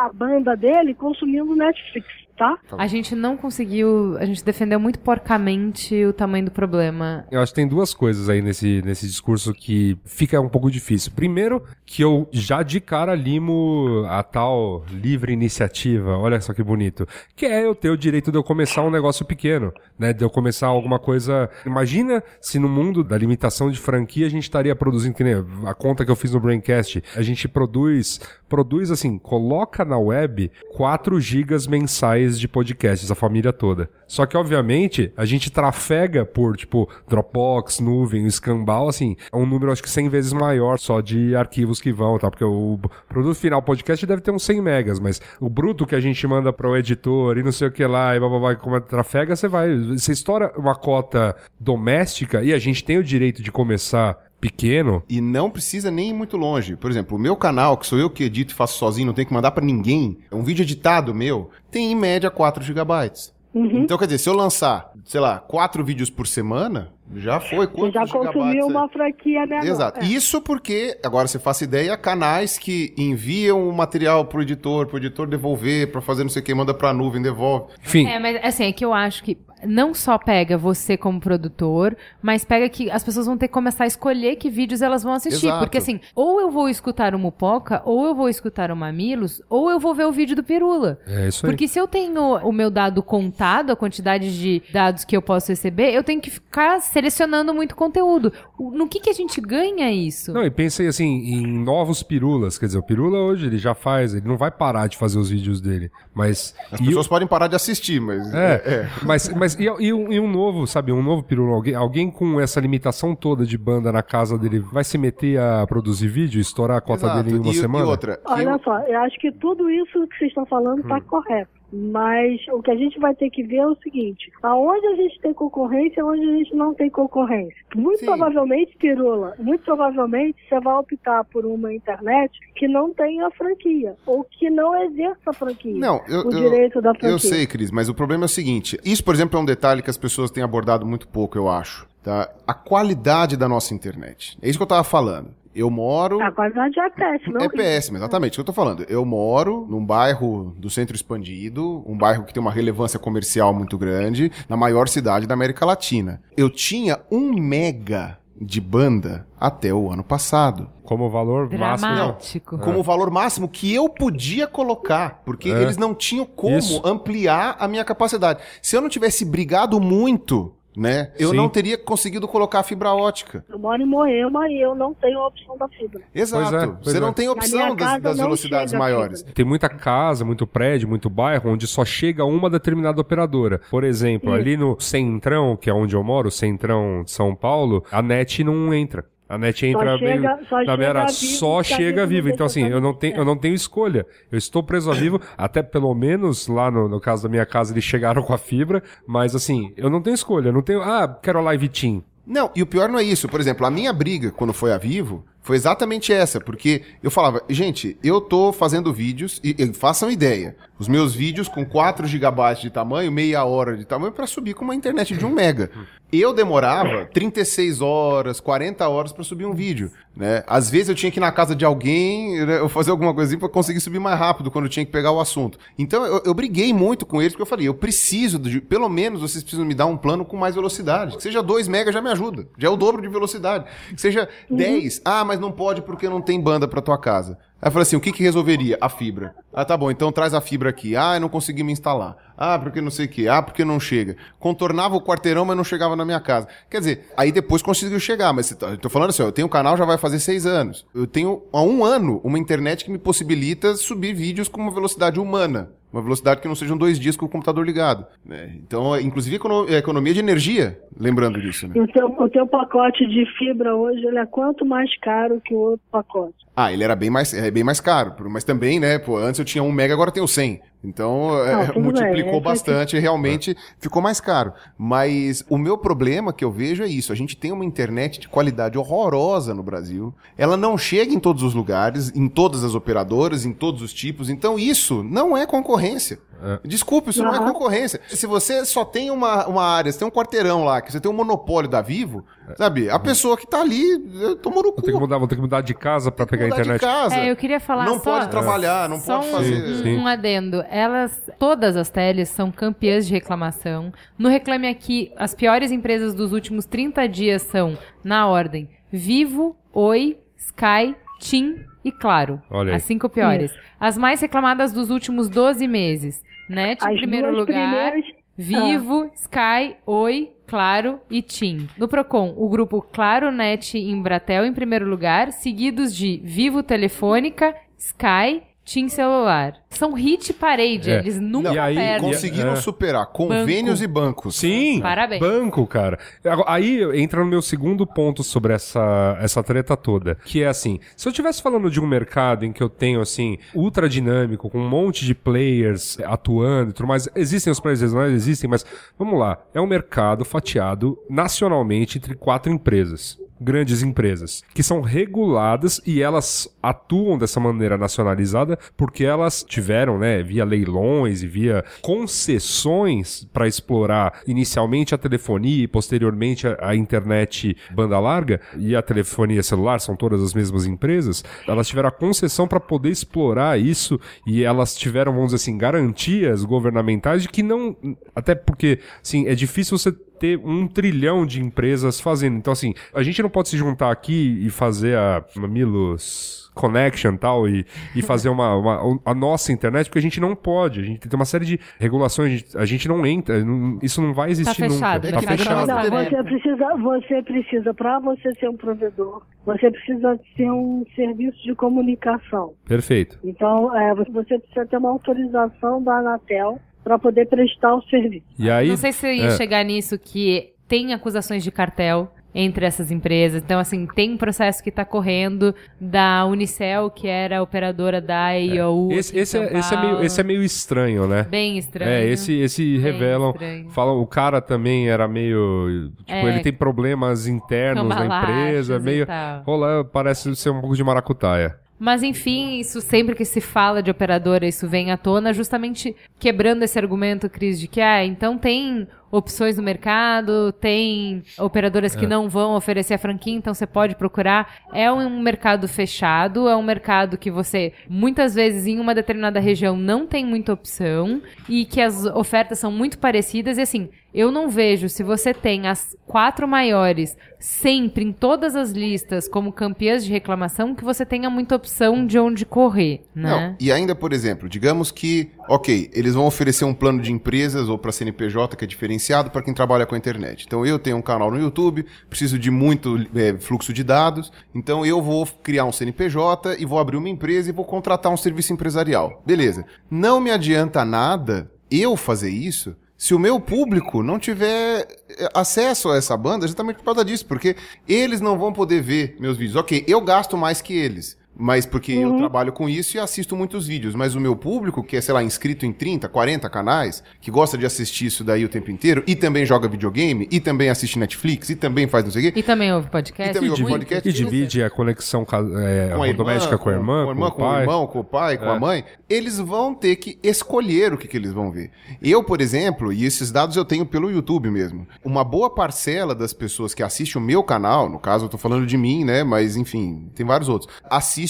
a 0.00 0.10
banda 0.12 0.56
dele 0.56 0.94
consumindo 0.94 1.54
Netflix, 1.54 2.06
tá? 2.36 2.58
A 2.76 2.86
gente 2.86 3.14
não 3.14 3.36
conseguiu. 3.36 4.16
A 4.18 4.24
gente 4.24 4.44
defendeu 4.44 4.78
muito 4.78 4.98
porcamente 4.98 6.04
o 6.04 6.12
tamanho 6.12 6.46
do 6.46 6.50
problema. 6.50 7.24
Eu 7.30 7.40
acho 7.40 7.52
que 7.52 7.56
tem 7.56 7.68
duas 7.68 7.94
coisas 7.94 8.28
aí 8.28 8.42
nesse, 8.42 8.82
nesse 8.84 9.06
discurso 9.06 9.52
que 9.52 9.96
fica 10.04 10.40
um 10.40 10.48
pouco 10.48 10.70
difícil. 10.70 11.12
Primeiro, 11.14 11.62
que 11.86 12.02
eu 12.02 12.28
já 12.32 12.62
de 12.62 12.80
cara 12.80 13.14
limo 13.14 14.04
a 14.08 14.22
tal 14.22 14.84
livre 14.90 15.32
iniciativa, 15.32 16.16
olha 16.16 16.40
só 16.40 16.52
que 16.52 16.62
bonito, 16.62 17.06
que 17.36 17.46
é 17.46 17.64
eu 17.64 17.74
ter 17.74 17.90
o 17.90 17.96
direito 17.96 18.30
de 18.30 18.38
eu 18.38 18.42
começar 18.42 18.82
um 18.82 18.90
negócio 18.90 19.24
pequeno, 19.24 19.72
né? 19.98 20.12
De 20.12 20.24
eu 20.24 20.30
começar 20.30 20.66
alguma 20.66 20.98
coisa. 20.98 21.48
Imagina 21.64 22.22
se 22.40 22.58
no 22.58 22.68
mundo 22.68 23.04
da 23.04 23.16
limitação 23.16 23.70
de 23.70 23.78
franquia 23.78 24.26
a 24.26 24.30
gente 24.30 24.44
estaria 24.44 24.74
produzindo, 24.74 25.14
que 25.14 25.24
nem 25.24 25.34
a 25.66 25.74
conta 25.74 26.04
que 26.04 26.10
eu 26.10 26.16
fiz 26.16 26.32
no 26.32 26.40
Braincast, 26.40 27.02
a 27.14 27.22
gente 27.22 27.46
produz, 27.48 28.20
produz 28.48 28.90
assim, 28.90 29.18
coloca 29.18 29.84
na 29.84 29.98
web 29.98 30.50
4 30.74 31.20
gigas 31.20 31.66
mensais 31.66 32.23
de 32.32 32.48
podcasts, 32.48 33.10
a 33.10 33.14
família 33.14 33.52
toda. 33.52 33.88
Só 34.06 34.26
que, 34.26 34.36
obviamente, 34.36 35.12
a 35.16 35.24
gente 35.24 35.50
trafega 35.50 36.24
por, 36.24 36.56
tipo, 36.56 36.88
Dropbox, 37.08 37.80
nuvem, 37.80 38.28
Scambal, 38.30 38.88
assim, 38.88 39.16
é 39.32 39.36
um 39.36 39.46
número 39.46 39.72
acho 39.72 39.82
que 39.82 39.90
100 39.90 40.08
vezes 40.08 40.32
maior 40.32 40.78
só 40.78 41.00
de 41.00 41.34
arquivos 41.36 41.80
que 41.80 41.92
vão, 41.92 42.18
tá? 42.18 42.30
Porque 42.30 42.44
o 42.44 42.78
produto 43.08 43.36
final 43.36 43.62
podcast 43.62 44.04
deve 44.06 44.22
ter 44.22 44.30
uns 44.30 44.44
100 44.44 44.62
megas, 44.62 45.00
mas 45.00 45.20
o 45.40 45.48
bruto 45.48 45.86
que 45.86 45.94
a 45.94 46.00
gente 46.00 46.26
manda 46.26 46.52
pro 46.52 46.76
editor 46.76 47.38
e 47.38 47.42
não 47.42 47.52
sei 47.52 47.68
o 47.68 47.72
que 47.72 47.86
lá, 47.86 48.16
e 48.16 48.20
bababá, 48.20 48.54
como 48.54 48.76
é 48.76 48.80
trafega, 48.80 49.34
você 49.34 49.48
vai, 49.48 49.74
você 49.76 50.12
estoura 50.12 50.52
uma 50.56 50.74
cota 50.74 51.36
doméstica 51.58 52.42
e 52.42 52.52
a 52.52 52.58
gente 52.58 52.84
tem 52.84 52.98
o 52.98 53.04
direito 53.04 53.42
de 53.42 53.50
começar 53.50 54.18
pequeno. 54.44 55.02
E 55.08 55.20
não 55.20 55.48
precisa 55.48 55.90
nem 55.90 56.10
ir 56.10 56.12
muito 56.12 56.36
longe. 56.36 56.76
Por 56.76 56.90
exemplo, 56.90 57.16
o 57.16 57.20
meu 57.20 57.34
canal, 57.34 57.78
que 57.78 57.86
sou 57.86 57.98
eu 57.98 58.10
que 58.10 58.24
edito 58.24 58.52
e 58.52 58.56
faço 58.56 58.78
sozinho, 58.78 59.06
não 59.06 59.14
tenho 59.14 59.26
que 59.26 59.32
mandar 59.34 59.52
pra 59.52 59.64
ninguém, 59.64 60.18
é 60.30 60.34
um 60.34 60.42
vídeo 60.42 60.62
editado 60.62 61.14
meu, 61.14 61.50
tem 61.70 61.90
em 61.90 61.96
média 61.96 62.30
4 62.30 62.62
gigabytes. 62.62 63.32
Então, 63.56 63.96
quer 63.96 64.06
dizer, 64.06 64.18
se 64.18 64.28
eu 64.28 64.34
lançar, 64.34 64.90
sei 65.04 65.20
lá, 65.20 65.38
quatro 65.38 65.84
vídeos 65.84 66.10
por 66.10 66.26
semana, 66.26 66.90
já 67.14 67.38
foi 67.38 67.66
Você 67.66 67.72
quantos 67.72 67.94
já 67.94 68.06
consumiu 68.08 68.62
é? 68.62 68.64
uma 68.64 68.88
franquia 68.88 69.46
menor. 69.46 69.64
Exato. 69.64 70.00
É. 70.00 70.04
Isso 70.04 70.40
porque, 70.40 70.98
agora 71.04 71.28
você 71.28 71.38
faça 71.38 71.62
ideia, 71.62 71.96
canais 71.96 72.58
que 72.58 72.92
enviam 72.98 73.68
o 73.68 73.72
material 73.72 74.24
pro 74.24 74.42
editor, 74.42 74.88
pro 74.88 74.96
editor 74.96 75.28
devolver, 75.28 75.92
pra 75.92 76.00
fazer 76.00 76.24
não 76.24 76.30
sei 76.30 76.42
o 76.42 76.44
que, 76.44 76.52
manda 76.52 76.74
pra 76.74 76.92
nuvem, 76.92 77.22
devolve. 77.22 77.66
Enfim, 77.84 78.08
É, 78.08 78.18
mas 78.18 78.40
assim, 78.42 78.64
é 78.64 78.72
que 78.72 78.84
eu 78.84 78.92
acho 78.92 79.22
que 79.22 79.38
não 79.64 79.94
só 79.94 80.18
pega 80.18 80.56
você 80.56 80.96
como 80.96 81.20
produtor, 81.20 81.96
mas 82.22 82.44
pega 82.44 82.68
que 82.68 82.90
as 82.90 83.02
pessoas 83.02 83.26
vão 83.26 83.36
ter 83.36 83.48
que 83.48 83.54
começar 83.54 83.84
a 83.84 83.86
escolher 83.86 84.36
que 84.36 84.50
vídeos 84.50 84.82
elas 84.82 85.02
vão 85.02 85.12
assistir. 85.12 85.46
Exato. 85.46 85.60
Porque 85.60 85.78
assim, 85.78 86.00
ou 86.14 86.40
eu 86.40 86.50
vou 86.50 86.68
escutar 86.68 87.14
o 87.14 87.18
Mupoca, 87.18 87.82
ou 87.84 88.06
eu 88.06 88.14
vou 88.14 88.28
escutar 88.28 88.70
o 88.70 88.76
Mamilos, 88.76 89.42
ou 89.48 89.70
eu 89.70 89.78
vou 89.78 89.94
ver 89.94 90.06
o 90.06 90.12
vídeo 90.12 90.36
do 90.36 90.42
Pirula. 90.42 90.98
é 91.06 91.28
isso 91.28 91.46
aí. 91.46 91.52
Porque 91.52 91.68
se 91.68 91.78
eu 91.78 91.86
tenho 91.86 92.36
o 92.38 92.52
meu 92.52 92.70
dado 92.70 93.02
contado, 93.02 93.70
a 93.72 93.76
quantidade 93.76 94.38
de 94.38 94.62
dados 94.72 95.04
que 95.04 95.16
eu 95.16 95.22
posso 95.22 95.48
receber, 95.48 95.92
eu 95.92 96.02
tenho 96.02 96.20
que 96.20 96.30
ficar 96.30 96.80
selecionando 96.80 97.54
muito 97.54 97.74
conteúdo. 97.74 98.32
No 98.58 98.88
que, 98.88 99.00
que 99.00 99.10
a 99.10 99.14
gente 99.14 99.40
ganha 99.40 99.90
isso? 99.90 100.32
Não, 100.32 100.44
e 100.44 100.50
pensei 100.50 100.86
assim, 100.86 101.04
em 101.04 101.46
novos 101.46 102.02
pirulas. 102.02 102.58
Quer 102.58 102.66
dizer, 102.66 102.78
o 102.78 102.82
pirula 102.82 103.18
hoje 103.18 103.46
ele 103.46 103.58
já 103.58 103.74
faz, 103.74 104.14
ele 104.14 104.26
não 104.26 104.36
vai 104.36 104.50
parar 104.50 104.86
de 104.88 104.96
fazer 104.96 105.18
os 105.18 105.30
vídeos 105.30 105.60
dele. 105.60 105.90
Mas. 106.14 106.54
As 106.70 106.80
e 106.80 106.84
pessoas 106.84 107.08
podem 107.08 107.26
parar 107.26 107.48
de 107.48 107.56
assistir, 107.56 108.00
mas. 108.00 108.32
É, 108.32 108.88
mas, 109.02 109.28
mas 109.30 109.53
e, 109.58 109.64
e 109.64 109.92
um, 109.92 110.12
e 110.12 110.20
um 110.20 110.30
novo, 110.30 110.66
sabe, 110.66 110.92
um 110.92 111.02
novo 111.02 111.22
pirula, 111.22 111.54
alguém, 111.54 111.74
alguém 111.74 112.10
com 112.10 112.40
essa 112.40 112.60
limitação 112.60 113.14
toda 113.14 113.44
de 113.44 113.56
banda 113.58 113.90
na 113.92 114.02
casa 114.02 114.38
dele 114.38 114.58
vai 114.60 114.84
se 114.84 114.96
meter 114.98 115.38
a 115.38 115.66
produzir 115.66 116.08
vídeo, 116.08 116.40
estourar 116.40 116.78
a 116.78 116.80
cota 116.80 117.06
Exato. 117.06 117.22
dele 117.24 117.36
em 117.36 117.40
uma 117.40 117.50
e, 117.50 117.54
semana? 117.54 117.84
E 117.84 117.88
outra, 117.88 118.20
Olha 118.24 118.50
eu- 118.50 118.58
só, 118.60 118.78
eu 118.80 119.00
acho 119.00 119.18
que 119.18 119.32
tudo 119.32 119.70
isso 119.70 120.06
que 120.08 120.18
vocês 120.18 120.28
estão 120.30 120.46
falando 120.46 120.80
está 120.80 121.00
correto. 121.00 121.50
Mas 121.74 122.40
o 122.52 122.62
que 122.62 122.70
a 122.70 122.76
gente 122.76 123.00
vai 123.00 123.14
ter 123.16 123.28
que 123.30 123.42
ver 123.42 123.56
é 123.56 123.66
o 123.66 123.76
seguinte: 123.82 124.30
aonde 124.42 124.86
a 124.86 124.94
gente 124.94 125.18
tem 125.20 125.34
concorrência 125.34 125.98
e 125.98 126.00
aonde 126.00 126.22
a 126.22 126.36
gente 126.36 126.54
não 126.54 126.72
tem 126.72 126.88
concorrência. 126.88 127.56
Muito 127.74 127.98
Sim. 127.98 128.06
provavelmente, 128.06 128.76
Pirula, 128.78 129.34
muito 129.38 129.64
provavelmente 129.64 130.36
você 130.48 130.60
vai 130.60 130.76
optar 130.76 131.24
por 131.24 131.44
uma 131.44 131.74
internet 131.74 132.32
que 132.54 132.68
não 132.68 132.94
tenha 132.94 133.28
franquia 133.32 133.96
ou 134.06 134.22
que 134.24 134.48
não 134.48 134.80
exerça 134.84 135.30
a 135.30 135.32
franquia. 135.32 135.74
Não, 135.74 136.00
eu, 136.06 136.20
o 136.28 136.30
eu- 136.30 136.30
direito 136.30 136.80
da 136.80 136.90
franquia. 136.90 137.08
eu 137.08 137.18
sei, 137.18 137.44
Cris, 137.46 137.72
mas 137.72 137.88
o 137.88 137.94
problema 137.94 138.24
é 138.24 138.26
o 138.26 138.28
seguinte: 138.28 138.78
isso, 138.84 139.02
por 139.02 139.14
exemplo, 139.14 139.36
é 139.36 139.42
um 139.42 139.44
detalhe 139.44 139.82
que 139.82 139.90
as 139.90 139.98
pessoas 139.98 140.30
têm 140.30 140.44
abordado 140.44 140.86
muito 140.86 141.08
pouco, 141.08 141.36
eu 141.36 141.48
acho. 141.48 141.88
Tá? 142.04 142.30
A 142.46 142.52
qualidade 142.52 143.36
da 143.36 143.48
nossa 143.48 143.74
internet. 143.74 144.36
É 144.42 144.48
isso 144.48 144.58
que 144.58 144.62
eu 144.62 144.66
tava 144.68 144.84
falando. 144.84 145.30
Eu 145.54 145.70
moro. 145.70 146.20
A 146.20 146.32
qualidade 146.32 146.78
é 146.80 146.90
péssima. 146.90 147.38
É 147.38 147.42
horrível. 147.46 147.56
péssimo, 147.58 147.96
exatamente. 147.98 148.32
Isso 148.32 148.38
que 148.38 148.40
eu 148.40 148.44
tô 148.46 148.52
falando. 148.52 148.84
Eu 148.88 149.04
moro 149.04 149.66
num 149.68 149.84
bairro 149.84 150.54
do 150.58 150.68
centro 150.68 150.94
expandido, 150.96 151.82
um 151.86 151.96
bairro 151.96 152.24
que 152.24 152.34
tem 152.34 152.40
uma 152.40 152.50
relevância 152.50 152.98
comercial 152.98 153.54
muito 153.54 153.78
grande, 153.78 154.30
na 154.48 154.56
maior 154.56 154.88
cidade 154.88 155.26
da 155.26 155.34
América 155.34 155.64
Latina. 155.64 156.20
Eu 156.36 156.50
tinha 156.50 157.00
um 157.10 157.32
mega 157.32 158.18
de 158.40 158.60
banda 158.60 159.26
até 159.38 159.72
o 159.72 159.90
ano 159.92 160.02
passado. 160.02 160.68
Como 160.82 161.08
valor 161.08 161.48
máximo. 161.56 161.94
Dramático. 161.94 162.58
Como 162.58 162.80
o 162.80 162.82
valor 162.82 163.08
máximo 163.10 163.48
que 163.48 163.72
eu 163.72 163.88
podia 163.88 164.46
colocar, 164.48 165.22
porque 165.24 165.48
É. 165.50 165.62
eles 165.62 165.76
não 165.76 165.94
tinham 165.94 166.26
como 166.26 166.56
Isso. 166.58 166.82
ampliar 166.84 167.56
a 167.60 167.68
minha 167.68 167.84
capacidade. 167.84 168.40
Se 168.60 168.76
eu 168.76 168.80
não 168.80 168.88
tivesse 168.88 169.24
brigado 169.24 169.80
muito, 169.80 170.52
né, 170.76 171.12
eu 171.18 171.30
Sim. 171.30 171.36
não 171.36 171.48
teria 171.48 171.78
conseguido 171.78 172.26
colocar 172.26 172.60
a 172.60 172.62
fibra 172.62 172.92
ótica. 172.92 173.44
Eu 173.48 173.58
moro 173.58 173.80
em 173.82 173.86
Moema 173.86 174.48
e 174.48 174.60
eu 174.60 174.74
não 174.74 174.94
tenho 174.94 175.18
a 175.18 175.28
opção 175.28 175.56
da 175.56 175.68
fibra. 175.68 176.02
Exato. 176.14 176.50
Pois 176.50 176.62
é, 176.62 176.66
pois 176.66 176.78
Você 176.84 176.96
é. 176.96 177.00
não 177.00 177.12
tem 177.12 177.28
opção 177.28 177.76
das, 177.76 178.00
das 178.00 178.16
velocidades 178.16 178.74
maiores. 178.74 179.22
Tem 179.22 179.44
muita 179.44 179.68
casa, 179.68 180.24
muito 180.24 180.46
prédio, 180.46 180.88
muito 180.88 181.08
bairro 181.08 181.50
onde 181.50 181.66
só 181.66 181.84
chega 181.84 182.24
uma 182.24 182.50
determinada 182.50 183.00
operadora. 183.00 183.60
Por 183.70 183.84
exemplo, 183.84 184.30
Isso. 184.30 184.40
ali 184.40 184.56
no 184.56 184.78
Centrão, 184.80 185.56
que 185.56 185.70
é 185.70 185.74
onde 185.74 185.94
eu 185.94 186.02
moro, 186.02 186.30
Centrão 186.30 187.02
de 187.04 187.10
São 187.10 187.34
Paulo, 187.34 187.84
a 187.90 188.02
net 188.02 188.42
não 188.42 188.72
entra. 188.74 189.04
A 189.28 189.38
net 189.38 189.64
entra 189.64 189.96
chega- 189.98 190.18
meio 190.36 190.46
só 190.48 190.56
na 190.56 190.60
chega 190.60 190.76
beira, 190.76 191.08
só 191.08 191.56
tá 191.58 191.62
chega 191.64 192.06
vivo. 192.06 192.28
Então 192.28 192.46
assim, 192.46 192.66
eu 192.68 192.80
não 192.80 192.92
tenho, 192.92 193.16
eu 193.16 193.24
não 193.24 193.36
tenho 193.36 193.54
escolha. 193.54 194.06
Eu 194.30 194.36
estou 194.36 194.62
preso 194.62 194.90
a 194.90 194.94
vivo, 194.94 195.20
até 195.36 195.62
pelo 195.62 195.94
menos 195.94 196.46
lá 196.46 196.70
no, 196.70 196.88
no 196.88 197.00
caso 197.00 197.22
da 197.22 197.28
minha 197.28 197.46
casa 197.46 197.72
eles 197.72 197.84
chegaram 197.84 198.22
com 198.22 198.32
a 198.34 198.38
fibra, 198.38 198.82
mas 199.06 199.34
assim, 199.34 199.72
eu 199.76 199.88
não 199.88 200.02
tenho 200.02 200.14
escolha, 200.14 200.48
eu 200.48 200.52
não 200.52 200.62
tenho, 200.62 200.82
ah, 200.82 201.08
quero 201.22 201.38
a 201.38 201.42
live 201.42 201.68
team. 201.68 202.02
Não, 202.26 202.50
e 202.56 202.62
o 202.62 202.66
pior 202.66 202.88
não 202.88 202.98
é 202.98 203.02
isso. 203.02 203.28
Por 203.28 203.38
exemplo, 203.38 203.66
a 203.66 203.70
minha 203.70 203.92
briga, 203.92 204.30
quando 204.30 204.54
foi 204.54 204.72
a 204.72 204.78
Vivo, 204.78 205.24
foi 205.42 205.56
exatamente 205.56 206.10
essa. 206.10 206.40
Porque 206.40 206.82
eu 207.02 207.10
falava, 207.10 207.42
gente, 207.50 207.98
eu 208.02 208.18
tô 208.18 208.50
fazendo 208.50 208.94
vídeos, 208.94 209.38
e, 209.44 209.54
e 209.58 209.74
façam 209.74 210.10
ideia. 210.10 210.56
Os 210.78 210.88
meus 210.88 211.14
vídeos 211.14 211.48
com 211.48 211.64
4 211.64 212.06
GB 212.06 212.54
de 212.60 212.70
tamanho, 212.70 213.12
meia 213.12 213.44
hora 213.44 213.76
de 213.76 213.84
tamanho, 213.84 214.12
para 214.12 214.26
subir 214.26 214.54
com 214.54 214.64
uma 214.64 214.74
internet 214.74 215.16
de 215.16 215.24
1 215.24 215.30
mega. 215.30 215.70
Eu 216.12 216.32
demorava 216.32 217.06
36 217.06 217.80
horas, 217.80 218.40
40 218.40 218.88
horas 218.88 219.12
para 219.12 219.24
subir 219.24 219.46
um 219.46 219.54
vídeo. 219.54 219.90
Né? 220.16 220.44
Às 220.46 220.70
vezes 220.70 220.88
eu 220.88 220.94
tinha 220.94 221.10
que 221.10 221.18
ir 221.18 221.20
na 221.20 221.32
casa 221.32 221.56
de 221.56 221.64
alguém, 221.64 222.44
né, 222.46 222.58
eu 222.60 222.68
fazer 222.68 222.92
alguma 222.92 223.12
coisinha 223.12 223.38
para 223.38 223.48
conseguir 223.48 223.80
subir 223.80 223.98
mais 223.98 224.18
rápido 224.18 224.50
quando 224.50 224.66
eu 224.66 224.68
tinha 224.68 224.86
que 224.86 224.92
pegar 224.92 225.10
o 225.10 225.18
assunto. 225.18 225.58
Então 225.76 226.04
eu, 226.04 226.22
eu 226.24 226.34
briguei 226.34 226.72
muito 226.72 227.04
com 227.04 227.20
eles, 227.20 227.32
porque 227.32 227.42
eu 227.42 227.46
falei, 227.46 227.66
eu 227.66 227.74
preciso, 227.74 228.38
de, 228.38 228.60
pelo 228.60 228.88
menos 228.88 229.20
vocês 229.20 229.42
precisam 229.42 229.66
me 229.66 229.74
dar 229.74 229.86
um 229.86 229.96
plano 229.96 230.24
com 230.24 230.36
mais 230.36 230.54
velocidade. 230.54 231.16
Que 231.16 231.22
seja 231.22 231.42
2 231.42 231.66
mega 231.66 231.90
já 231.90 232.00
me 232.00 232.10
ajuda, 232.10 232.46
já 232.56 232.68
é 232.68 232.70
o 232.70 232.76
dobro 232.76 233.02
de 233.02 233.08
velocidade. 233.08 233.64
Que 233.90 234.00
seja 234.00 234.28
10, 234.48 235.02
ah, 235.04 235.24
mas 235.24 235.40
não 235.40 235.50
pode 235.50 235.82
porque 235.82 236.08
não 236.08 236.20
tem 236.20 236.40
banda 236.40 236.68
para 236.68 236.80
tua 236.80 236.98
casa. 236.98 237.38
Aí 237.64 237.68
eu 237.68 237.72
falei 237.72 237.84
assim, 237.84 237.96
o 237.96 238.00
que 238.00 238.12
que 238.12 238.22
resolveria? 238.22 238.76
A 238.78 238.90
fibra. 238.90 239.34
Ah, 239.50 239.64
tá 239.64 239.74
bom, 239.74 239.90
então 239.90 240.12
traz 240.12 240.34
a 240.34 240.40
fibra 240.42 240.68
aqui. 240.68 240.94
Ah, 240.94 241.14
eu 241.14 241.20
não 241.20 241.30
consegui 241.30 241.62
me 241.62 241.72
instalar. 241.72 242.14
Ah, 242.36 242.58
porque 242.58 242.78
não 242.78 242.90
sei 242.90 243.06
o 243.06 243.08
quê. 243.08 243.26
Ah, 243.26 243.40
porque 243.40 243.64
não 243.64 243.80
chega. 243.80 244.18
Contornava 244.38 244.94
o 244.96 245.00
quarteirão, 245.00 245.46
mas 245.46 245.56
não 245.56 245.64
chegava 245.64 245.96
na 245.96 246.04
minha 246.04 246.20
casa. 246.20 246.46
Quer 246.70 246.80
dizer, 246.80 247.06
aí 247.16 247.32
depois 247.32 247.62
conseguiu 247.62 247.98
chegar. 247.98 248.34
Mas 248.34 248.50
eu 248.50 248.76
tô 248.76 248.90
falando 248.90 249.08
assim, 249.10 249.22
ó, 249.22 249.28
eu 249.28 249.32
tenho 249.32 249.46
um 249.46 249.50
canal 249.50 249.78
já 249.78 249.86
vai 249.86 249.96
fazer 249.96 250.18
seis 250.18 250.44
anos. 250.44 250.84
Eu 250.94 251.06
tenho 251.06 251.42
há 251.54 251.62
um 251.62 251.82
ano 251.82 252.20
uma 252.22 252.38
internet 252.38 252.84
que 252.84 252.90
me 252.90 252.98
possibilita 252.98 253.74
subir 253.76 254.12
vídeos 254.12 254.46
com 254.46 254.60
uma 254.60 254.70
velocidade 254.70 255.18
humana. 255.18 255.70
Uma 255.90 256.02
velocidade 256.02 256.42
que 256.42 256.48
não 256.48 256.54
sejam 256.54 256.76
dois 256.76 256.98
dias 257.00 257.16
com 257.16 257.24
o 257.24 257.30
computador 257.30 257.64
ligado. 257.64 258.04
né? 258.26 258.52
Então, 258.56 259.00
inclusive, 259.00 259.38
é 259.68 259.78
economia 259.78 260.12
de 260.12 260.20
energia, 260.20 260.78
lembrando 261.00 261.40
disso. 261.40 261.66
Né? 261.66 261.80
O 261.80 261.86
teu, 261.86 262.08
o 262.08 262.28
teu 262.28 262.46
pacote 262.46 263.06
de 263.06 263.24
fibra 263.38 263.74
hoje 263.74 264.04
ele 264.04 264.18
é 264.18 264.26
quanto 264.26 264.66
mais 264.66 264.94
caro 264.98 265.40
que 265.42 265.54
o 265.54 265.58
outro 265.58 265.86
pacote? 265.90 266.43
Ah, 266.56 266.72
ele 266.72 266.84
era 266.84 266.94
bem 266.94 267.10
mais, 267.10 267.34
é 267.34 267.50
bem 267.50 267.64
mais 267.64 267.80
caro, 267.80 268.14
mas 268.30 268.44
também, 268.44 268.78
né, 268.78 268.98
pô, 268.98 269.16
antes 269.16 269.38
eu 269.38 269.44
tinha 269.44 269.62
um 269.62 269.72
mega, 269.72 269.92
agora 269.92 270.10
eu 270.10 270.14
tenho 270.14 270.28
100. 270.28 270.60
Então, 270.84 271.36
é, 271.44 271.52
Ah, 271.52 271.72
multiplicou 271.80 272.32
bem, 272.32 272.38
é 272.38 272.40
bastante 272.40 272.96
e 272.96 273.00
realmente 273.00 273.56
ficou 273.80 274.02
mais 274.02 274.20
caro. 274.20 274.52
Mas 274.76 275.42
o 275.48 275.56
meu 275.56 275.78
problema 275.78 276.32
que 276.32 276.44
eu 276.44 276.52
vejo 276.52 276.82
é 276.82 276.86
isso, 276.86 277.10
a 277.10 277.16
gente 277.16 277.36
tem 277.36 277.50
uma 277.50 277.64
internet 277.64 278.20
de 278.20 278.28
qualidade 278.28 278.76
horrorosa 278.76 279.54
no 279.54 279.62
Brasil. 279.62 280.14
Ela 280.36 280.56
não 280.56 280.76
chega 280.76 281.12
em 281.12 281.18
todos 281.18 281.42
os 281.42 281.54
lugares, 281.54 282.12
em 282.14 282.28
todas 282.28 282.62
as 282.62 282.74
operadoras, 282.74 283.46
em 283.46 283.52
todos 283.52 283.80
os 283.80 283.94
tipos. 283.94 284.28
Então, 284.28 284.58
isso 284.58 285.02
não 285.02 285.36
é 285.36 285.46
concorrência. 285.46 286.18
Desculpa, 286.64 287.10
isso 287.10 287.22
não 287.22 287.34
é 287.34 287.38
concorrência. 287.38 288.00
Se 288.08 288.26
você 288.26 288.64
só 288.64 288.84
tem 288.84 289.10
uma, 289.10 289.46
uma 289.46 289.64
área, 289.64 289.90
você 289.90 289.98
tem 289.98 290.06
um 290.06 290.10
quarteirão 290.10 290.64
lá, 290.64 290.80
que 290.80 290.92
você 290.92 291.00
tem 291.00 291.10
um 291.10 291.14
monopólio 291.14 291.68
da 291.70 291.80
Vivo, 291.80 292.24
sabe? 292.56 292.90
A 292.90 292.98
pessoa 292.98 293.36
que 293.36 293.46
tá 293.46 293.60
ali 293.60 293.92
eh, 293.94 294.34
tomou 294.42 294.62
no 294.62 294.70
cu. 294.72 294.80
Vou 294.80 294.84
ter 294.84 294.92
que 294.92 294.98
mudar, 294.98 295.18
vou 295.18 295.28
ter 295.28 295.34
que 295.36 295.40
mudar 295.40 295.60
de 295.62 295.74
casa 295.74 296.10
pra 296.12 296.26
pegar 296.26 296.44
a 296.44 296.48
Mudar 296.48 296.56
de 296.62 296.68
internet. 296.68 296.80
casa. 296.80 297.16
É, 297.16 297.30
eu 297.30 297.36
queria 297.36 297.58
falar 297.60 297.84
Não 297.86 297.98
só- 297.98 298.18
pode 298.18 298.28
trabalhar, 298.30 298.88
não 298.88 298.98
Só 299.00 299.16
pode 299.18 299.28
um, 299.28 299.32
fazer. 299.32 299.64
um- 299.64 299.82
Sim. 299.82 299.96
um 299.98 300.06
adendo. 300.06 300.64
Elas, 300.70 301.30
todas 301.38 301.76
as 301.76 301.88
teles 301.90 302.28
são 302.28 302.50
campeãs 302.50 303.06
de 303.06 303.12
reclamação. 303.14 303.92
No 304.18 304.28
Reclame 304.28 304.68
Aqui, 304.68 305.12
as 305.16 305.34
piores 305.34 305.70
empresas 305.70 306.14
dos 306.14 306.32
últimos 306.32 306.66
30 306.66 307.06
dias 307.08 307.42
são, 307.42 307.78
na 308.02 308.26
ordem, 308.28 308.68
Vivo, 308.92 309.56
Oi, 309.72 310.18
Sky, 310.36 310.94
TIM 311.28 311.56
e 311.84 311.90
Claro. 311.90 312.40
Olha 312.50 312.70
aí. 312.70 312.76
As 312.76 312.82
cinco 312.82 313.08
piores. 313.08 313.52
As 313.80 313.96
mais 313.96 314.20
reclamadas 314.20 314.72
dos 314.72 314.90
últimos 314.90 315.28
12 315.28 315.66
meses. 315.66 316.22
NET 316.48 316.82
em 316.84 316.88
As 316.94 316.96
primeiro 317.00 317.30
lugar. 317.30 317.92
primeiras- 317.92 318.24
Vivo, 318.36 319.10
Sky, 319.14 319.76
Oi, 319.86 320.32
Claro 320.46 321.00
e 321.08 321.22
TIM. 321.22 321.68
No 321.78 321.86
Procon, 321.86 322.34
o 322.36 322.48
grupo 322.48 322.82
Claro, 322.82 323.30
Net 323.30 323.78
e 323.78 323.90
Embratel 323.90 324.44
em 324.44 324.52
primeiro 324.52 324.86
lugar, 324.88 325.30
seguidos 325.32 325.94
de 325.94 326.20
Vivo 326.24 326.60
Telefônica, 326.62 327.54
Sky, 327.78 328.42
TIM 328.64 328.88
Celular. 328.88 329.54
São 329.68 329.92
hit 329.92 330.32
parade, 330.32 330.90
É. 330.90 330.98
eles 330.98 331.20
nunca 331.20 331.52
E 331.52 331.58
aí, 331.58 331.74
perdem. 331.74 332.10
Conseguiram 332.10 332.52
É. 332.52 332.56
superar 332.56 333.06
convênios 333.06 333.82
e 333.82 333.86
bancos. 333.86 334.36
Sim, 334.36 334.80
Parabéns. 334.80 335.20
banco, 335.20 335.66
cara. 335.66 335.98
Aí 336.46 336.80
entra 336.98 337.20
no 337.20 337.26
meu 337.26 337.42
segundo 337.42 337.86
ponto 337.86 338.22
sobre 338.22 338.54
essa, 338.54 339.18
essa 339.20 339.42
treta 339.42 339.76
toda, 339.76 340.14
que 340.24 340.42
é 340.42 340.46
assim, 340.48 340.78
se 340.96 341.06
eu 341.06 341.10
estivesse 341.10 341.42
falando 341.42 341.70
de 341.70 341.80
um 341.80 341.86
mercado 341.86 342.44
em 342.46 342.52
que 342.52 342.62
eu 342.62 342.68
tenho, 342.68 343.00
assim, 343.00 343.36
ultra 343.54 343.88
dinâmico, 343.88 344.48
com 344.48 344.58
um 344.58 344.68
monte 344.68 345.04
de 345.04 345.14
players 345.14 345.98
atuando 346.04 346.70
e 346.70 346.72
tudo 346.72 346.86
mais, 346.86 347.08
existem 347.14 347.50
os 347.50 347.60
players, 347.60 347.92
não 347.92 348.06
existem, 348.06 348.48
mas 348.48 348.64
vamos 348.98 349.18
lá, 349.18 349.38
é 349.52 349.60
um 349.60 349.66
mercado 349.66 350.24
fatiado 350.24 350.96
nacionalmente 351.10 351.98
entre 351.98 352.14
quatro 352.14 352.50
empresas. 352.52 353.18
Grandes 353.40 353.82
empresas, 353.82 354.42
que 354.54 354.62
são 354.62 354.80
reguladas 354.80 355.80
e 355.86 356.00
elas 356.00 356.48
atuam 356.62 357.18
dessa 357.18 357.40
maneira 357.40 357.76
nacionalizada 357.76 358.58
porque 358.76 359.04
elas 359.04 359.42
tiveram, 359.42 359.98
né, 359.98 360.22
via 360.22 360.44
leilões 360.44 361.22
e 361.22 361.26
via 361.26 361.64
concessões 361.82 363.28
para 363.32 363.48
explorar 363.48 364.20
inicialmente 364.26 364.94
a 364.94 364.98
telefonia 364.98 365.64
e 365.64 365.68
posteriormente 365.68 366.46
a, 366.46 366.56
a 366.60 366.76
internet 366.76 367.56
banda 367.72 367.98
larga 367.98 368.40
e 368.56 368.74
a 368.76 368.82
telefonia 368.82 369.42
celular, 369.42 369.80
são 369.80 369.96
todas 369.96 370.22
as 370.22 370.32
mesmas 370.32 370.66
empresas, 370.66 371.24
elas 371.46 371.68
tiveram 371.68 371.88
a 371.88 371.92
concessão 371.92 372.46
para 372.46 372.60
poder 372.60 372.90
explorar 372.90 373.58
isso 373.58 374.00
e 374.26 374.44
elas 374.44 374.74
tiveram, 374.76 375.12
vamos 375.12 375.32
dizer 375.32 375.36
assim, 375.36 375.58
garantias 375.58 376.44
governamentais 376.44 377.22
de 377.22 377.28
que 377.28 377.42
não. 377.42 377.76
Até 378.14 378.34
porque, 378.34 378.80
assim, 379.02 379.26
é 379.26 379.34
difícil 379.34 379.76
você 379.78 379.94
ter 380.24 380.40
um 380.42 380.66
trilhão 380.66 381.26
de 381.26 381.42
empresas 381.42 382.00
fazendo. 382.00 382.36
Então, 382.38 382.52
assim, 382.52 382.72
a 382.94 383.02
gente 383.02 383.22
não 383.22 383.28
pode 383.28 383.50
se 383.50 383.56
juntar 383.58 383.90
aqui 383.90 384.38
e 384.46 384.48
fazer 384.48 384.96
a 384.96 385.22
Mamilos 385.36 386.50
Connection 386.54 387.16
tal 387.16 387.48
e, 387.48 387.66
e 387.96 388.00
fazer 388.00 388.28
uma, 388.28 388.54
uma- 388.56 389.00
a 389.04 389.12
nossa 389.12 389.52
internet, 389.52 389.86
porque 389.86 389.98
a 389.98 390.02
gente 390.02 390.20
não 390.20 390.36
pode. 390.36 390.80
A 390.80 390.84
gente 390.84 391.00
tem 391.08 391.16
uma 391.18 391.24
série 391.24 391.44
de 391.44 391.58
regulações, 391.80 392.28
a 392.30 392.36
gente, 392.36 392.58
a 392.58 392.64
gente 392.64 392.88
não 392.88 393.04
entra, 393.04 393.44
não- 393.44 393.78
isso 393.82 394.00
não 394.00 394.14
vai 394.14 394.30
existir 394.30 394.54
fechado, 394.70 395.04
nunca. 395.04 395.20
Tá 395.20 395.36
fechado. 395.36 395.66
Não, 395.66 395.82
você 395.82 396.22
precisa, 396.22 396.76
você 396.76 397.22
precisa, 397.22 397.74
para 397.74 397.98
você 397.98 398.32
ser 398.38 398.48
um 398.48 398.56
provedor, 398.56 399.22
você 399.44 399.68
precisa 399.70 400.18
ter 400.36 400.48
um 400.50 400.84
serviço 400.94 401.42
de 401.42 401.54
comunicação. 401.56 402.52
Perfeito. 402.66 403.18
Então, 403.24 403.76
é, 403.76 403.92
você 403.94 404.38
precisa 404.38 404.64
ter 404.64 404.76
uma 404.78 404.90
autorização 404.90 405.82
da 405.82 405.98
Anatel 405.98 406.60
para 406.84 406.98
poder 406.98 407.26
prestar 407.26 407.74
o 407.74 407.82
serviço. 407.82 408.26
E 408.38 408.50
aí. 408.50 408.68
Não 408.68 408.76
sei 408.76 408.92
se 408.92 409.06
eu 409.06 409.12
ia 409.12 409.26
é. 409.26 409.36
chegar 409.36 409.64
nisso 409.64 409.98
que 409.98 410.52
tem 410.68 410.92
acusações 410.92 411.42
de 411.42 411.50
cartel 411.50 412.12
entre 412.34 412.66
essas 412.66 412.90
empresas. 412.90 413.40
Então, 413.42 413.60
assim, 413.60 413.86
tem 413.86 414.12
um 414.14 414.16
processo 414.16 414.62
que 414.62 414.68
está 414.68 414.84
correndo 414.84 415.54
da 415.80 416.26
Unicel, 416.26 416.90
que 416.90 417.06
era 417.06 417.38
a 417.38 417.42
operadora 417.42 418.00
da 418.00 418.32
IOU. 418.32 418.90
Esse, 418.92 419.16
em 419.16 419.20
esse, 419.20 419.32
São 419.32 419.44
é, 419.44 419.58
esse, 419.58 419.74
é 419.74 419.80
meio, 419.80 420.02
esse 420.02 420.20
é 420.20 420.24
meio 420.24 420.42
estranho, 420.42 421.06
né? 421.06 421.22
Bem 421.22 421.56
estranho. 421.58 421.90
É, 421.90 422.04
esse, 422.04 422.32
esse 422.34 422.76
revelam. 422.78 423.30
estranho. 423.30 423.70
Falam, 423.70 424.00
o 424.00 424.06
cara 424.06 424.40
também 424.40 424.88
era 424.88 425.06
meio. 425.06 425.92
Tipo, 425.98 426.12
É. 426.12 426.28
ele 426.28 426.40
tem 426.40 426.52
problemas 426.52 427.28
internos 427.28 427.88
na 427.88 428.04
empresa, 428.04 428.80
meio. 428.80 429.06
Rola, 429.46 429.84
parece 429.84 430.34
ser 430.34 430.50
um 430.50 430.60
pouco 430.60 430.74
de 430.74 430.82
maracutaia. 430.82 431.56
Mas 431.78 432.02
enfim, 432.02 432.58
isso 432.58 432.80
sempre 432.80 433.14
que 433.14 433.24
se 433.24 433.40
fala 433.40 433.82
de 433.82 433.90
operadora, 433.90 434.46
isso 434.46 434.68
vem 434.68 434.90
à 434.92 434.96
tona, 434.96 435.32
justamente 435.32 435.94
quebrando 436.18 436.62
esse 436.62 436.78
argumento, 436.78 437.28
Cris, 437.28 437.58
de 437.58 437.66
que 437.68 437.80
ah, 437.80 438.04
então 438.04 438.38
tem 438.38 438.86
opções 439.10 439.56
no 439.56 439.62
mercado, 439.62 440.52
tem 440.52 441.22
operadoras 441.38 441.94
É. 441.94 441.98
que 441.98 442.06
não 442.06 442.28
vão 442.28 442.54
oferecer 442.56 442.94
a 442.94 442.98
franquia, 442.98 443.34
então 443.34 443.54
você 443.54 443.66
pode 443.66 443.94
procurar. 443.96 444.56
É 444.72 444.90
um 444.90 445.20
mercado 445.20 445.68
fechado, 445.68 446.48
é 446.48 446.56
um 446.56 446.62
mercado 446.62 447.18
que 447.18 447.30
você 447.30 447.72
muitas 447.88 448.34
vezes 448.34 448.66
em 448.66 448.80
uma 448.80 448.94
determinada 448.94 449.38
região 449.38 449.76
não 449.76 450.06
tem 450.06 450.24
muita 450.24 450.52
opção 450.52 451.22
e 451.48 451.64
que 451.64 451.80
as 451.80 452.04
ofertas 452.06 452.58
são 452.58 452.72
muito 452.72 452.98
parecidas 452.98 453.58
e 453.58 453.62
assim, 453.62 453.88
eu 454.14 454.30
não 454.30 454.48
vejo 454.48 454.88
se 454.88 455.02
você 455.02 455.34
tem 455.34 455.66
as 455.66 455.96
quatro 456.06 456.46
maiores 456.46 457.16
sempre 457.40 458.04
em 458.04 458.12
todas 458.12 458.54
as 458.54 458.70
listas 458.70 459.28
como 459.28 459.52
campeãs 459.52 460.04
de 460.04 460.12
reclamação 460.12 460.74
que 460.74 460.84
você 460.84 461.04
tenha 461.04 461.28
muita 461.28 461.56
opção 461.56 462.06
de 462.06 462.18
onde 462.18 462.46
correr, 462.46 463.02
né? 463.14 463.30
Não, 463.30 463.56
e 463.60 463.72
ainda, 463.72 463.94
por 463.94 464.12
exemplo, 464.12 464.48
digamos 464.48 464.90
que, 464.90 465.32
ok, 465.48 465.90
eles 465.92 466.14
vão 466.14 466.26
oferecer 466.26 466.64
um 466.64 466.72
plano 466.72 467.02
de 467.02 467.12
empresas 467.12 467.68
ou 467.68 467.76
para 467.76 467.90
CNPJ 467.92 468.56
que 468.56 468.64
é 468.64 468.68
diferenciado 468.68 469.30
para 469.30 469.42
quem 469.42 469.52
trabalha 469.52 469.84
com 469.84 469.94
a 469.94 469.98
internet. 469.98 470.44
Então 470.46 470.64
eu 470.64 470.78
tenho 470.78 470.96
um 470.96 471.02
canal 471.02 471.30
no 471.30 471.38
YouTube, 471.38 471.84
preciso 472.08 472.38
de 472.38 472.50
muito 472.50 472.96
é, 473.14 473.36
fluxo 473.36 473.72
de 473.72 473.82
dados, 473.82 474.32
então 474.54 474.86
eu 474.86 475.02
vou 475.02 475.26
criar 475.42 475.64
um 475.64 475.72
CNPJ 475.72 476.56
e 476.58 476.64
vou 476.64 476.78
abrir 476.78 476.96
uma 476.96 477.08
empresa 477.08 477.50
e 477.50 477.52
vou 477.52 477.64
contratar 477.64 478.12
um 478.12 478.16
serviço 478.16 478.52
empresarial. 478.52 479.22
Beleza. 479.26 479.66
Não 479.90 480.20
me 480.20 480.30
adianta 480.30 480.84
nada 480.84 481.50
eu 481.70 481.96
fazer 481.96 482.30
isso 482.30 482.76
se 482.96 483.14
o 483.14 483.18
meu 483.18 483.40
público 483.40 484.02
não 484.02 484.18
tiver 484.18 484.86
eh, 485.08 485.28
acesso 485.34 485.90
a 485.90 485.96
essa 485.96 486.16
banda, 486.16 486.46
justamente 486.46 486.76
por 486.76 486.84
causa 486.84 487.04
disso, 487.04 487.26
porque 487.26 487.56
eles 487.88 488.20
não 488.20 488.38
vão 488.38 488.52
poder 488.52 488.80
ver 488.80 489.16
meus 489.18 489.36
vídeos. 489.36 489.56
Ok, 489.56 489.84
eu 489.86 490.00
gasto 490.00 490.36
mais 490.36 490.60
que 490.60 490.74
eles. 490.74 491.16
Mas 491.36 491.66
porque 491.66 491.92
eu 491.92 492.16
trabalho 492.16 492.52
com 492.52 492.68
isso 492.68 492.96
e 492.96 493.00
assisto 493.00 493.34
muitos 493.34 493.66
vídeos. 493.66 493.94
Mas 493.94 494.14
o 494.14 494.20
meu 494.20 494.36
público, 494.36 494.82
que 494.84 494.96
é, 494.96 495.00
sei 495.00 495.12
lá, 495.12 495.22
inscrito 495.22 495.66
em 495.66 495.72
30, 495.72 496.08
40 496.08 496.48
canais, 496.48 497.02
que 497.20 497.30
gosta 497.30 497.58
de 497.58 497.66
assistir 497.66 498.06
isso 498.06 498.22
daí 498.22 498.44
o 498.44 498.48
tempo 498.48 498.70
inteiro, 498.70 499.02
e 499.06 499.16
também 499.16 499.44
joga 499.44 499.68
videogame, 499.68 500.28
e 500.30 500.38
também 500.38 500.68
assiste 500.68 500.98
Netflix, 500.98 501.50
e 501.50 501.56
também 501.56 501.88
faz 501.88 502.04
não 502.04 502.12
sei 502.12 502.28
o 502.28 502.32
quê. 502.32 502.38
E 502.38 502.42
também 502.42 502.72
ouve 502.72 502.88
podcast. 502.88 503.30
E 503.30 503.34
também 503.34 503.50
ouve 503.50 503.64
podcast. 503.66 504.08
E 504.08 504.12
divide 504.12 504.62
a 504.62 504.70
conexão 504.70 505.22
é, 505.22 505.24
com 505.24 506.02
a 506.02 506.08
irmã, 506.08 506.14
doméstica 506.16 506.56
com 506.56 506.68
a 506.68 506.72
irmã, 506.72 507.04
com, 507.04 507.12
o 507.12 507.16
com 507.16 507.42
o 507.42 507.46
pai. 507.46 507.60
irmão, 507.62 507.86
com 507.86 507.98
o 508.00 508.04
pai, 508.04 508.38
com 508.38 508.44
É. 508.44 508.56
a 508.56 508.60
mãe, 508.60 508.84
eles 509.10 509.38
vão 509.38 509.74
ter 509.74 509.96
que 509.96 510.18
escolher 510.22 510.92
o 510.92 510.96
que, 510.98 511.08
que 511.08 511.16
eles 511.16 511.32
vão 511.32 511.50
ver. 511.50 511.70
Eu, 512.00 512.22
por 512.22 512.40
exemplo, 512.40 512.92
e 512.92 513.04
esses 513.04 513.32
dados 513.32 513.56
eu 513.56 513.64
tenho 513.64 513.84
pelo 513.84 514.10
YouTube 514.10 514.50
mesmo, 514.50 514.86
uma 515.04 515.24
boa 515.24 515.50
parcela 515.50 516.14
das 516.14 516.32
pessoas 516.32 516.74
que 516.74 516.82
assistem 516.82 517.20
o 517.20 517.24
meu 517.24 517.42
canal, 517.42 517.88
no 517.88 517.98
caso 517.98 518.26
eu 518.26 518.28
tô 518.28 518.38
falando 518.38 518.66
de 518.66 518.76
mim, 518.76 519.04
né, 519.04 519.24
mas 519.24 519.56
enfim, 519.56 520.08
tem 520.14 520.24
vários 520.24 520.48
outros, 520.48 520.70
assiste 520.88 521.23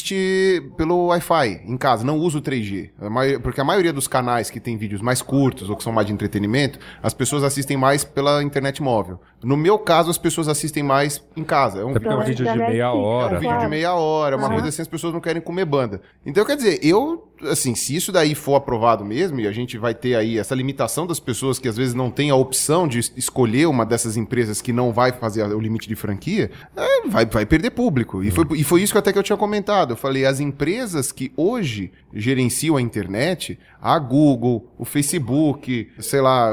pelo 0.76 1.06
Wi-Fi 1.06 1.62
em 1.66 1.76
casa, 1.76 2.04
não 2.04 2.18
usa 2.18 2.38
o 2.38 2.40
3G. 2.42 2.90
A 3.00 3.10
mai- 3.10 3.38
Porque 3.38 3.60
a 3.60 3.64
maioria 3.64 3.92
dos 3.92 4.08
canais 4.08 4.50
que 4.50 4.58
tem 4.60 4.76
vídeos 4.76 5.00
mais 5.00 5.20
curtos 5.22 5.68
ou 5.70 5.76
que 5.76 5.82
são 5.82 5.92
mais 5.92 6.06
de 6.06 6.12
entretenimento, 6.12 6.78
as 7.02 7.12
pessoas 7.14 7.42
assistem 7.44 7.76
mais 7.76 8.04
pela 8.04 8.42
internet 8.42 8.82
móvel. 8.82 9.20
No 9.42 9.56
meu 9.56 9.78
caso, 9.78 10.10
as 10.10 10.16
pessoas 10.18 10.48
assistem 10.48 10.82
mais 10.82 11.22
em 11.36 11.44
casa. 11.44 11.80
É 11.80 11.84
um 11.84 11.92
porque 11.92 12.08
é 12.08 12.14
um 12.14 12.24
vídeo 12.24 12.44
de 12.50 12.58
meia 12.58 12.92
hora. 12.92 13.36
um 13.36 13.40
vídeo 13.40 13.58
de 13.58 13.68
meia 13.68 13.94
hora, 13.94 14.36
uma 14.36 14.46
Aham. 14.46 14.54
coisa 14.54 14.68
assim, 14.68 14.82
as 14.82 14.88
pessoas 14.88 15.12
não 15.12 15.20
querem 15.20 15.42
comer 15.42 15.66
banda. 15.66 16.00
Então, 16.24 16.44
quer 16.46 16.56
dizer, 16.56 16.78
eu, 16.82 17.28
assim, 17.50 17.74
se 17.74 17.94
isso 17.94 18.10
daí 18.10 18.34
for 18.34 18.54
aprovado 18.54 19.04
mesmo, 19.04 19.38
e 19.40 19.46
a 19.46 19.52
gente 19.52 19.76
vai 19.76 19.94
ter 19.94 20.14
aí 20.14 20.38
essa 20.38 20.54
limitação 20.54 21.06
das 21.06 21.20
pessoas 21.20 21.58
que 21.58 21.68
às 21.68 21.76
vezes 21.76 21.92
não 21.92 22.10
têm 22.10 22.30
a 22.30 22.34
opção 22.36 22.88
de 22.88 23.00
es- 23.00 23.12
escolher 23.16 23.66
uma 23.66 23.84
dessas 23.84 24.16
empresas 24.16 24.62
que 24.62 24.72
não 24.72 24.92
vai 24.92 25.12
fazer 25.12 25.42
o 25.44 25.60
limite 25.60 25.86
de 25.88 25.94
franquia, 25.94 26.50
é, 26.74 27.06
vai, 27.08 27.26
vai 27.26 27.44
perder 27.44 27.70
público. 27.70 28.24
E 28.24 28.30
foi, 28.30 28.46
e 28.56 28.64
foi 28.64 28.80
isso 28.82 28.92
que 28.94 28.98
até 28.98 29.12
que 29.12 29.18
eu 29.18 29.22
tinha 29.22 29.36
comentado. 29.36 29.83
Eu 29.92 29.96
falei, 29.96 30.24
as 30.24 30.40
empresas 30.40 31.12
que 31.12 31.32
hoje 31.36 31.92
gerenciam 32.12 32.76
a 32.76 32.82
internet, 32.82 33.58
a 33.80 33.98
Google, 33.98 34.68
o 34.78 34.84
Facebook, 34.84 35.90
sei 35.98 36.20
lá, 36.20 36.50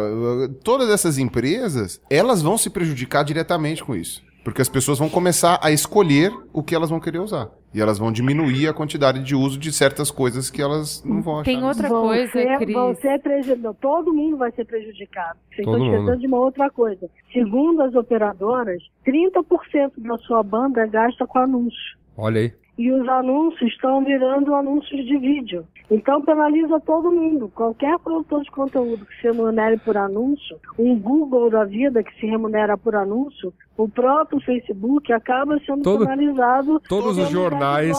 todas 0.64 0.90
essas 0.90 1.18
empresas, 1.18 2.02
elas 2.10 2.42
vão 2.42 2.58
se 2.58 2.70
prejudicar 2.70 3.24
diretamente 3.24 3.84
com 3.84 3.96
isso. 3.96 4.24
Porque 4.44 4.62
as 4.62 4.70
pessoas 4.70 4.98
vão 4.98 5.08
começar 5.08 5.60
a 5.62 5.72
escolher 5.72 6.34
o 6.52 6.64
que 6.64 6.74
elas 6.74 6.90
vão 6.90 7.00
querer 7.00 7.20
usar. 7.20 7.50
E 7.74 7.80
elas 7.80 8.00
vão 8.00 8.12
diminuir 8.12 8.68
a 8.68 8.74
quantidade 8.74 9.24
de 9.24 9.36
uso 9.36 9.58
de 9.58 9.72
certas 9.72 10.10
coisas 10.10 10.50
que 10.50 10.60
elas 10.62 11.04
não 11.06 11.22
vão 11.22 11.36
achar. 11.36 11.46
Tem 11.46 11.64
outra 11.64 11.88
vão 11.88 12.08
coisa, 12.08 12.32
ser, 12.32 12.58
Cris. 12.58 12.74
vão 12.74 12.96
ser 12.96 13.22
prejudicados. 13.22 13.78
Todo 13.80 14.12
mundo 14.14 14.38
vai 14.38 14.52
ser 14.52 14.66
prejudicado. 14.66 15.38
Vocês 15.54 15.64
Todo 15.64 15.78
estão 15.78 15.86
mundo. 15.86 16.00
esquecendo 16.00 16.20
de 16.22 16.28
uma 16.28 16.40
outra 16.40 16.70
coisa. 16.72 17.10
Segundo 17.32 17.84
as 17.84 17.94
operadoras, 17.94 18.82
30% 19.06 19.92
da 19.98 20.18
sua 20.18 20.42
banda 20.42 20.86
gasta 20.88 21.26
com 21.28 21.38
anúncio. 21.38 21.98
Olha 22.18 22.42
aí. 22.42 22.54
E 22.78 22.92
os 22.92 23.08
anúncios 23.08 23.72
estão 23.72 24.04
virando 24.04 24.56
anúncios 24.56 25.06
de 25.06 25.18
vídeo. 25.18 25.66
Então 25.90 26.22
penaliza 26.22 26.80
todo 26.80 27.12
mundo. 27.12 27.52
Qualquer 27.54 28.00
produtor 28.00 28.42
de 28.44 28.50
conteúdo 28.50 29.06
que 29.06 29.16
se 29.18 29.24
remunere 29.28 29.78
por 29.78 29.98
anúncio, 29.98 30.58
um 30.80 30.98
Google 30.98 31.50
da 31.50 31.66
vida 31.66 32.02
que 32.02 32.14
se 32.20 32.26
remunera 32.26 32.78
por 32.78 32.96
anúncio, 32.96 33.54
o 33.78 33.90
próprio 33.90 34.40
Facebook 34.42 35.12
acaba 35.12 35.60
sendo 35.66 35.82
Todo- 35.82 36.06
penalizado. 36.06 36.82
todos 36.88 37.18
os 37.18 37.30
jornais-. 37.30 37.98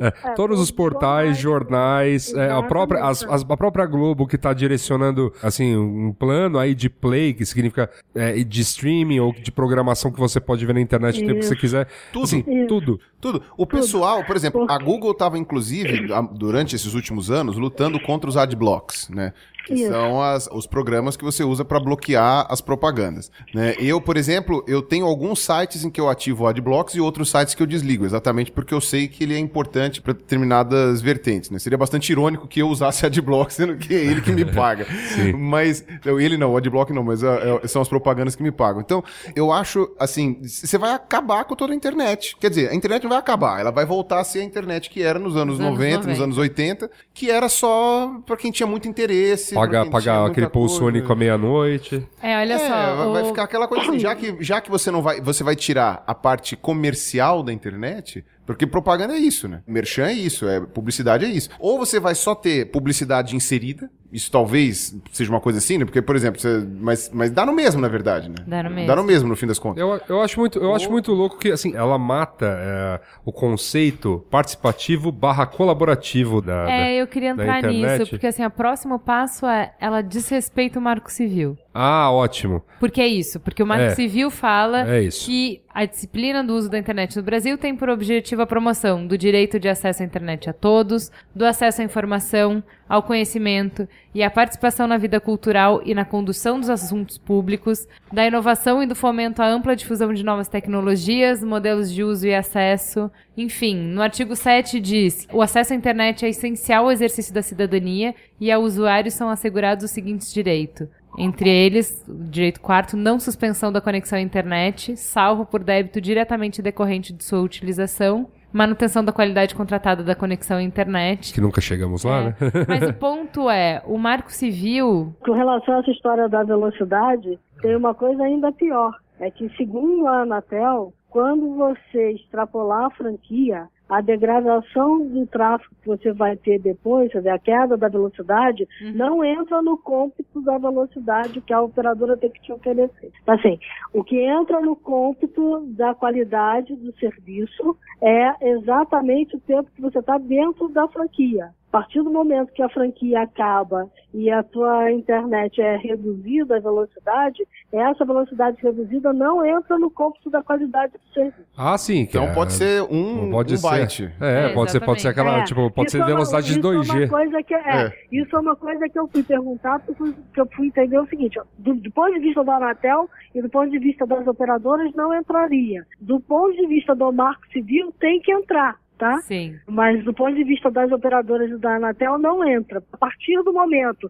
É, 0.00 0.06
É, 0.30 0.34
todos 0.34 0.60
os 0.60 0.70
portais, 0.70 1.38
jornais, 1.38 2.32
é, 2.34 2.50
a, 2.50 2.62
própria, 2.62 3.02
as- 3.04 3.22
as- 3.24 3.46
a 3.48 3.56
própria 3.56 3.86
Globo 3.86 4.26
que 4.26 4.36
tá 4.38 4.52
direcionando, 4.52 5.32
assim, 5.42 5.76
um 5.76 6.12
plano 6.12 6.58
aí 6.58 6.74
de 6.74 6.88
play, 6.90 7.32
que 7.32 7.44
significa 7.46 7.88
é, 8.14 8.32
de 8.44 8.60
streaming 8.60 9.20
ou 9.20 9.32
de 9.32 9.50
programação 9.50 10.12
que 10.12 10.18
você 10.18 10.40
pode 10.40 10.64
ver 10.66 10.74
na 10.74 10.80
internet 10.80 11.22
o 11.22 11.26
tempo 11.26 11.40
que 11.40 11.46
você 11.46 11.56
quiser. 11.56 11.86
Tudo. 12.12 12.24
Assim, 12.24 12.42
tudo. 12.66 13.00
Tudo. 13.20 13.42
O 13.56 13.66
pessoal, 13.70 14.24
por 14.24 14.36
exemplo, 14.36 14.66
a 14.68 14.78
Google 14.78 15.12
estava, 15.12 15.38
inclusive, 15.38 16.08
durante 16.32 16.76
esses 16.76 16.94
últimos 16.94 17.30
anos, 17.30 17.56
lutando 17.56 17.98
contra 18.00 18.28
os 18.28 18.36
adblocks, 18.36 19.08
né? 19.08 19.32
Que 19.66 19.74
Isso. 19.74 19.90
são 19.92 20.20
as- 20.22 20.48
os 20.52 20.66
programas 20.66 21.16
que 21.16 21.24
você 21.24 21.44
usa 21.44 21.64
para 21.64 21.78
bloquear 21.78 22.46
as 22.48 22.60
propagandas. 22.60 23.30
Né? 23.54 23.74
Eu, 23.78 24.00
por 24.00 24.16
exemplo, 24.16 24.64
eu 24.66 24.80
tenho 24.82 25.06
alguns 25.06 25.40
sites 25.40 25.84
em 25.84 25.90
que 25.90 26.00
eu 26.00 26.08
ativo 26.08 26.44
o 26.44 26.46
adblocks 26.46 26.94
e 26.94 27.00
outros 27.00 27.30
sites 27.30 27.54
que 27.54 27.62
eu 27.62 27.66
desligo, 27.66 28.04
exatamente 28.04 28.50
porque 28.50 28.72
eu 28.74 28.80
sei 28.80 29.06
que 29.06 29.22
ele 29.24 29.34
é 29.34 29.38
importante 29.38 30.00
para 30.00 30.12
determinadas 30.12 31.00
vertentes. 31.00 31.50
Né? 31.50 31.58
Seria 31.58 31.78
bastante 31.78 32.10
irônico 32.10 32.48
que 32.48 32.60
eu 32.62 32.68
usasse 32.68 33.04
adblock, 33.06 33.52
sendo 33.52 33.76
que 33.76 33.94
é 33.94 33.98
ele 33.98 34.20
que 34.22 34.32
me 34.32 34.44
paga. 34.44 34.86
Mas, 35.36 35.84
ele 36.04 36.36
não, 36.36 36.52
o 36.52 36.56
adblock 36.56 36.92
não, 36.92 37.02
mas 37.02 37.22
é, 37.22 37.60
é, 37.62 37.68
são 37.68 37.82
as 37.82 37.88
propagandas 37.88 38.34
que 38.34 38.42
me 38.42 38.50
pagam. 38.50 38.80
Então, 38.80 39.02
eu 39.36 39.52
acho, 39.52 39.90
assim, 39.98 40.38
você 40.42 40.78
vai 40.78 40.92
acabar 40.92 41.44
com 41.44 41.54
toda 41.54 41.72
a 41.72 41.76
internet. 41.76 42.36
Quer 42.40 42.48
dizer, 42.50 42.70
a 42.70 42.74
internet 42.74 43.02
não 43.02 43.10
vai 43.10 43.18
acabar, 43.18 43.60
ela 43.60 43.70
vai 43.70 43.84
voltar 43.84 44.20
a 44.20 44.24
ser 44.24 44.40
a 44.40 44.44
internet 44.44 44.88
que 44.90 45.02
era 45.02 45.18
nos 45.18 45.36
anos 45.36 45.58
Nos 45.58 45.66
anos 45.66 45.78
90, 45.78 45.96
nos 45.98 46.06
90. 46.18 46.24
anos 46.24 46.38
80, 46.38 46.90
que 47.14 47.30
era 47.30 47.48
só 47.48 48.20
para 48.26 48.36
quem 48.36 48.50
tinha 48.50 48.66
muito 48.66 48.88
interesse. 48.88 49.54
Pagar, 49.60 49.80
muita 49.80 49.90
aquele 50.26 50.46
único 50.86 51.12
à 51.12 51.16
meia-noite. 51.16 52.06
É, 52.22 52.38
olha 52.38 52.54
É, 52.54 52.58
só. 52.58 52.96
vai, 52.96 53.12
vai 53.12 53.22
o- 53.22 53.26
ficar 53.26 53.42
aquela 53.44 53.68
coisa 53.68 53.88
assim, 53.88 53.98
já 53.98 54.14
que, 54.14 54.36
já 54.40 54.60
que 54.60 54.70
você 54.70 54.90
não 54.90 55.02
vai, 55.02 55.20
você 55.20 55.42
vai 55.44 55.56
tirar 55.56 56.02
a 56.06 56.14
parte 56.14 56.56
comercial 56.56 57.42
da 57.42 57.52
internet, 57.52 58.24
porque 58.46 58.66
propaganda 58.66 59.14
é 59.14 59.18
isso, 59.18 59.46
né? 59.48 59.62
Merchan 59.66 60.06
é 60.06 60.12
isso, 60.12 60.48
é 60.48 60.60
publicidade 60.60 61.24
é 61.24 61.28
isso. 61.28 61.50
Ou 61.58 61.78
você 61.78 62.00
vai 62.00 62.14
só 62.14 62.34
ter 62.34 62.70
publicidade 62.70 63.36
inserida, 63.36 63.90
isso 64.12 64.30
talvez 64.30 64.94
seja 65.12 65.30
uma 65.30 65.40
coisa 65.40 65.58
assim, 65.58 65.78
né? 65.78 65.84
Porque, 65.84 66.02
por 66.02 66.16
exemplo, 66.16 66.40
você, 66.40 66.66
mas, 66.80 67.10
mas 67.12 67.30
dá 67.30 67.46
no 67.46 67.52
mesmo, 67.52 67.80
na 67.80 67.88
verdade, 67.88 68.28
né? 68.28 68.36
Dá 68.46 68.62
no 68.62 68.70
mesmo. 68.70 68.86
Dá 68.86 68.96
no 68.96 69.04
mesmo, 69.04 69.28
no 69.28 69.36
fim 69.36 69.46
das 69.46 69.58
contas. 69.58 69.80
Eu, 69.80 70.00
eu, 70.08 70.20
acho, 70.20 70.38
muito, 70.40 70.58
eu 70.58 70.74
acho 70.74 70.90
muito 70.90 71.12
louco 71.12 71.38
que, 71.38 71.50
assim, 71.50 71.74
ela 71.76 71.96
mata 71.98 72.46
é, 72.46 73.00
o 73.24 73.32
conceito 73.32 74.24
participativo 74.30 75.12
barra 75.12 75.46
colaborativo 75.46 76.40
da, 76.42 76.64
da- 76.64 76.72
É, 76.72 76.94
eu 77.00 77.06
queria 77.06 77.34
da 77.34 77.42
entrar 77.44 77.58
internet. 77.58 77.98
nisso, 78.00 78.10
porque 78.10 78.26
assim, 78.26 78.44
o 78.44 78.50
próximo 78.50 78.98
passo 78.98 79.46
é 79.46 79.72
ela 79.80 80.02
desrespeita 80.02 80.78
o 80.78 80.82
Marco 80.82 81.10
Civil. 81.10 81.56
Ah, 81.72 82.10
ótimo. 82.10 82.62
Porque 82.80 83.00
é 83.00 83.06
isso, 83.06 83.38
porque 83.38 83.62
o 83.62 83.66
Marco 83.66 83.84
É. 83.84 83.94
Civil 83.94 84.30
fala 84.30 84.80
É 84.88 85.08
que 85.08 85.60
a 85.72 85.84
disciplina 85.84 86.42
do 86.42 86.54
uso 86.54 86.68
da 86.68 86.76
internet 86.76 87.16
no 87.16 87.22
Brasil 87.22 87.56
tem 87.56 87.76
por 87.76 87.88
objetivo 87.88 88.42
a 88.42 88.46
promoção 88.46 89.06
do 89.06 89.16
direito 89.16 89.60
de 89.60 89.68
acesso 89.68 90.02
à 90.02 90.06
internet 90.06 90.50
a 90.50 90.52
todos, 90.52 91.12
do 91.32 91.46
acesso 91.46 91.80
à 91.80 91.84
informação, 91.84 92.60
ao 92.88 93.04
conhecimento 93.04 93.88
e 94.12 94.20
à 94.20 94.28
participação 94.28 94.88
na 94.88 94.96
vida 94.96 95.20
cultural 95.20 95.80
e 95.84 95.94
na 95.94 96.04
condução 96.04 96.58
dos 96.58 96.68
assuntos 96.68 97.16
públicos, 97.18 97.86
da 98.12 98.26
inovação 98.26 98.82
e 98.82 98.86
do 98.86 98.96
fomento 98.96 99.40
à 99.40 99.46
ampla 99.46 99.76
difusão 99.76 100.12
de 100.12 100.24
novas 100.24 100.48
tecnologias, 100.48 101.44
modelos 101.44 101.92
de 101.92 102.02
uso 102.02 102.26
e 102.26 102.34
acesso. 102.34 103.08
Enfim, 103.36 103.76
no 103.76 104.02
artigo 104.02 104.34
7 104.34 104.80
diz: 104.80 105.28
o 105.32 105.40
acesso 105.40 105.72
à 105.72 105.76
internet 105.76 106.24
é 106.24 106.28
essencial 106.30 106.86
ao 106.86 106.92
exercício 106.92 107.32
da 107.32 107.42
cidadania 107.42 108.12
e 108.40 108.50
ao 108.50 108.62
usuário 108.62 109.10
são 109.10 109.28
assegurados 109.30 109.84
os 109.84 109.92
seguintes 109.92 110.32
direitos. 110.34 110.88
Entre 111.18 111.48
eles, 111.50 112.04
o 112.08 112.14
direito 112.24 112.60
quarto, 112.60 112.96
não 112.96 113.18
suspensão 113.18 113.70
da 113.72 113.80
conexão 113.80 114.18
à 114.18 114.20
internet, 114.22 114.96
salvo 114.96 115.44
por 115.44 115.62
débito 115.62 116.00
diretamente 116.00 116.62
decorrente 116.62 117.12
de 117.12 117.24
sua 117.24 117.40
utilização, 117.40 118.28
manutenção 118.52 119.04
da 119.04 119.12
qualidade 119.12 119.54
contratada 119.54 120.02
da 120.02 120.14
conexão 120.14 120.58
à 120.58 120.62
internet. 120.62 121.32
Que 121.34 121.40
nunca 121.40 121.60
chegamos 121.60 122.04
lá, 122.04 122.20
É. 122.20 122.24
né? 122.24 122.34
Mas 122.68 122.88
o 122.88 122.94
ponto 122.94 123.50
é, 123.50 123.82
o 123.86 123.98
Marco 123.98 124.32
Civil 124.32 125.14
Com 125.24 125.32
relação 125.32 125.74
a 125.76 125.78
essa 125.80 125.90
história 125.90 126.28
da 126.28 126.42
velocidade, 126.42 127.38
tem 127.60 127.76
uma 127.76 127.94
coisa 127.94 128.22
ainda 128.22 128.50
pior. 128.52 128.92
É 129.18 129.30
que, 129.30 129.48
segundo 129.56 130.06
a 130.06 130.22
Anatel, 130.22 130.92
quando 131.10 131.54
você 131.56 132.12
extrapolar 132.12 132.86
a 132.86 132.90
franquia, 132.90 133.68
a 133.90 134.00
degradação 134.00 135.04
do 135.04 135.26
tráfego 135.26 135.74
que 135.82 135.88
você 135.88 136.12
vai 136.12 136.36
ter 136.36 136.60
depois, 136.60 137.10
quer 137.10 137.18
dizer, 137.18 137.30
a 137.30 137.38
queda 137.38 137.76
da 137.76 137.88
velocidade, 137.88 138.66
não 138.94 139.24
entra 139.24 139.60
no 139.60 139.76
cômputo 139.76 140.40
da 140.42 140.56
velocidade 140.58 141.40
que 141.40 141.52
a 141.52 141.60
operadora 141.60 142.16
tem 142.16 142.30
que 142.30 142.40
te 142.40 142.52
oferecer. 142.52 143.10
Assim, 143.26 143.58
o 143.92 144.04
que 144.04 144.16
entra 144.16 144.60
no 144.60 144.76
cômputo 144.76 145.66
da 145.76 145.92
qualidade 145.92 146.74
do 146.76 146.92
serviço 146.98 147.76
é 148.00 148.50
exatamente 148.50 149.36
o 149.36 149.40
tempo 149.40 149.70
que 149.74 149.82
você 149.82 149.98
está 149.98 150.16
dentro 150.18 150.68
da 150.68 150.86
franquia. 150.86 151.50
A 151.72 151.78
partir 151.78 152.02
do 152.02 152.10
momento 152.10 152.52
que 152.52 152.60
a 152.62 152.68
franquia 152.68 153.22
acaba 153.22 153.88
e 154.12 154.28
a 154.28 154.42
tua 154.42 154.90
internet 154.90 155.60
é 155.62 155.76
reduzida 155.76 156.56
a 156.56 156.60
velocidade, 156.60 157.46
essa 157.72 158.04
velocidade 158.04 158.56
reduzida 158.60 159.12
não 159.12 159.46
entra 159.46 159.78
no 159.78 159.88
cômputo 159.88 160.28
da 160.30 160.42
qualidade 160.42 160.94
do 160.94 161.14
serviço. 161.14 161.46
Ah, 161.56 161.78
sim. 161.78 162.00
Então 162.00 162.24
é- 162.24 162.34
pode 162.34 162.54
ser 162.54 162.82
um, 162.90 163.30
pode 163.30 163.54
um 163.54 163.56
ser. 163.56 163.68
byte. 163.70 164.12
É, 164.20 164.46
É, 164.46 164.48
pode 164.52 164.72
ser, 164.72 164.80
pode 164.80 165.00
ser 165.00 165.08
aquela, 165.08 165.38
É, 165.38 165.44
tipo, 165.44 165.70
pode 165.70 165.86
isso 165.86 165.96
ser 165.96 165.98
é 165.98 166.00
uma- 166.06 166.06
velocidade 166.12 166.46
de 166.46 166.58
isso 166.58 166.58
É 166.58 166.62
2G. 166.72 166.98
uma 167.04 167.08
coisa 167.08 167.42
que, 167.44 167.54
é, 167.54 167.60
É. 167.86 167.92
Isso 168.10 168.34
é 168.36 168.40
uma 168.40 168.56
coisa 168.56 168.88
que 168.88 168.98
eu 168.98 169.06
fui 169.06 169.22
perguntar, 169.22 169.78
porque 169.78 169.92
eu 169.92 169.94
fui- 169.94 170.14
que 170.34 170.40
eu 170.40 170.46
fui 170.56 170.66
entender 170.66 170.98
o 170.98 171.06
seguinte, 171.06 171.38
ó, 171.38 171.44
do, 171.56 171.74
do 171.76 171.90
ponto 171.92 172.12
de 172.14 172.18
vista 172.18 172.42
da 172.42 172.56
Anatel 172.56 173.08
e 173.32 173.40
do 173.40 173.48
ponto 173.48 173.70
de 173.70 173.78
vista 173.78 174.04
das 174.04 174.26
operadoras 174.26 174.92
não 174.96 175.14
entraria. 175.14 175.86
Do 176.00 176.18
ponto 176.18 176.52
de 176.56 176.66
vista 176.66 176.96
do 176.96 177.12
Marco 177.12 177.46
Civil 177.52 177.94
tem 178.00 178.20
que 178.20 178.32
entrar. 178.32 178.79
Tá? 179.00 179.16
Sim. 179.22 179.56
Mas 179.66 180.04
do 180.04 180.12
ponto 180.14 180.34
de 180.36 180.44
vista 180.44 180.70
das 180.70 180.92
operadoras 180.92 181.50
e 181.50 181.56
da 181.58 181.76
Anatel, 181.76 182.18
não 182.18 182.46
entra. 182.46 182.82
A 182.92 182.96
partir 182.96 183.42
do 183.42 183.52
momento, 183.52 184.08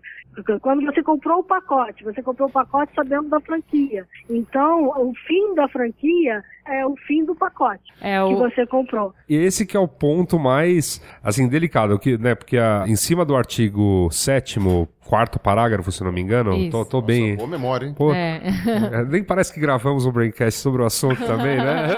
quando 0.61 0.85
você 0.85 1.03
comprou 1.03 1.39
o 1.39 1.45
pacote, 1.45 2.03
você 2.05 2.21
comprou 2.23 2.49
o 2.49 2.53
pacote 2.53 2.93
sabendo 2.95 3.29
da 3.31 3.41
franquia. 3.41 4.05
Então, 4.29 4.89
o 4.89 5.13
fim 5.27 5.55
da 5.55 5.69
franquia 5.69 6.43
é 6.67 6.85
o 6.87 6.95
fim 7.07 7.25
do 7.25 7.35
pacote 7.35 7.83
É 8.01 8.17
que 8.19 8.35
o. 8.35 8.37
você 8.39 8.67
comprou. 8.67 9.15
E 9.29 9.37
esse 9.37 9.65
que 9.65 9.77
é 9.77 9.81
o 9.81 9.89
ponto 9.89 10.39
mais, 10.39 11.01
assim, 11.23 11.49
delicado, 11.49 11.99
que, 11.99 12.19
né, 12.19 12.35
porque 12.35 12.59
a- 12.59 12.85
em 12.87 12.97
cima 12.97 13.25
do 13.25 13.35
artigo 13.37 14.09
7 14.11 14.59
quarto 15.11 15.41
parágrafo, 15.41 15.91
se 15.91 16.05
não 16.05 16.13
me 16.13 16.21
engano, 16.21 16.55
Isso. 16.55 16.71
tô, 16.71 16.85
tô 16.85 17.03
bem... 17.03 17.35
Boa 17.35 17.49
memória, 17.49 17.85
hein? 17.85 17.95
Pô, 17.95 18.13
É. 18.13 18.41
É, 18.93 19.05
Nem 19.05 19.25
parece 19.25 19.53
que 19.53 19.59
gravamos 19.59 20.07
um 20.07 20.13
Braincast 20.13 20.61
sobre 20.61 20.83
o 20.83 20.85
assunto 20.85 21.27
também, 21.27 21.57
né? 21.57 21.89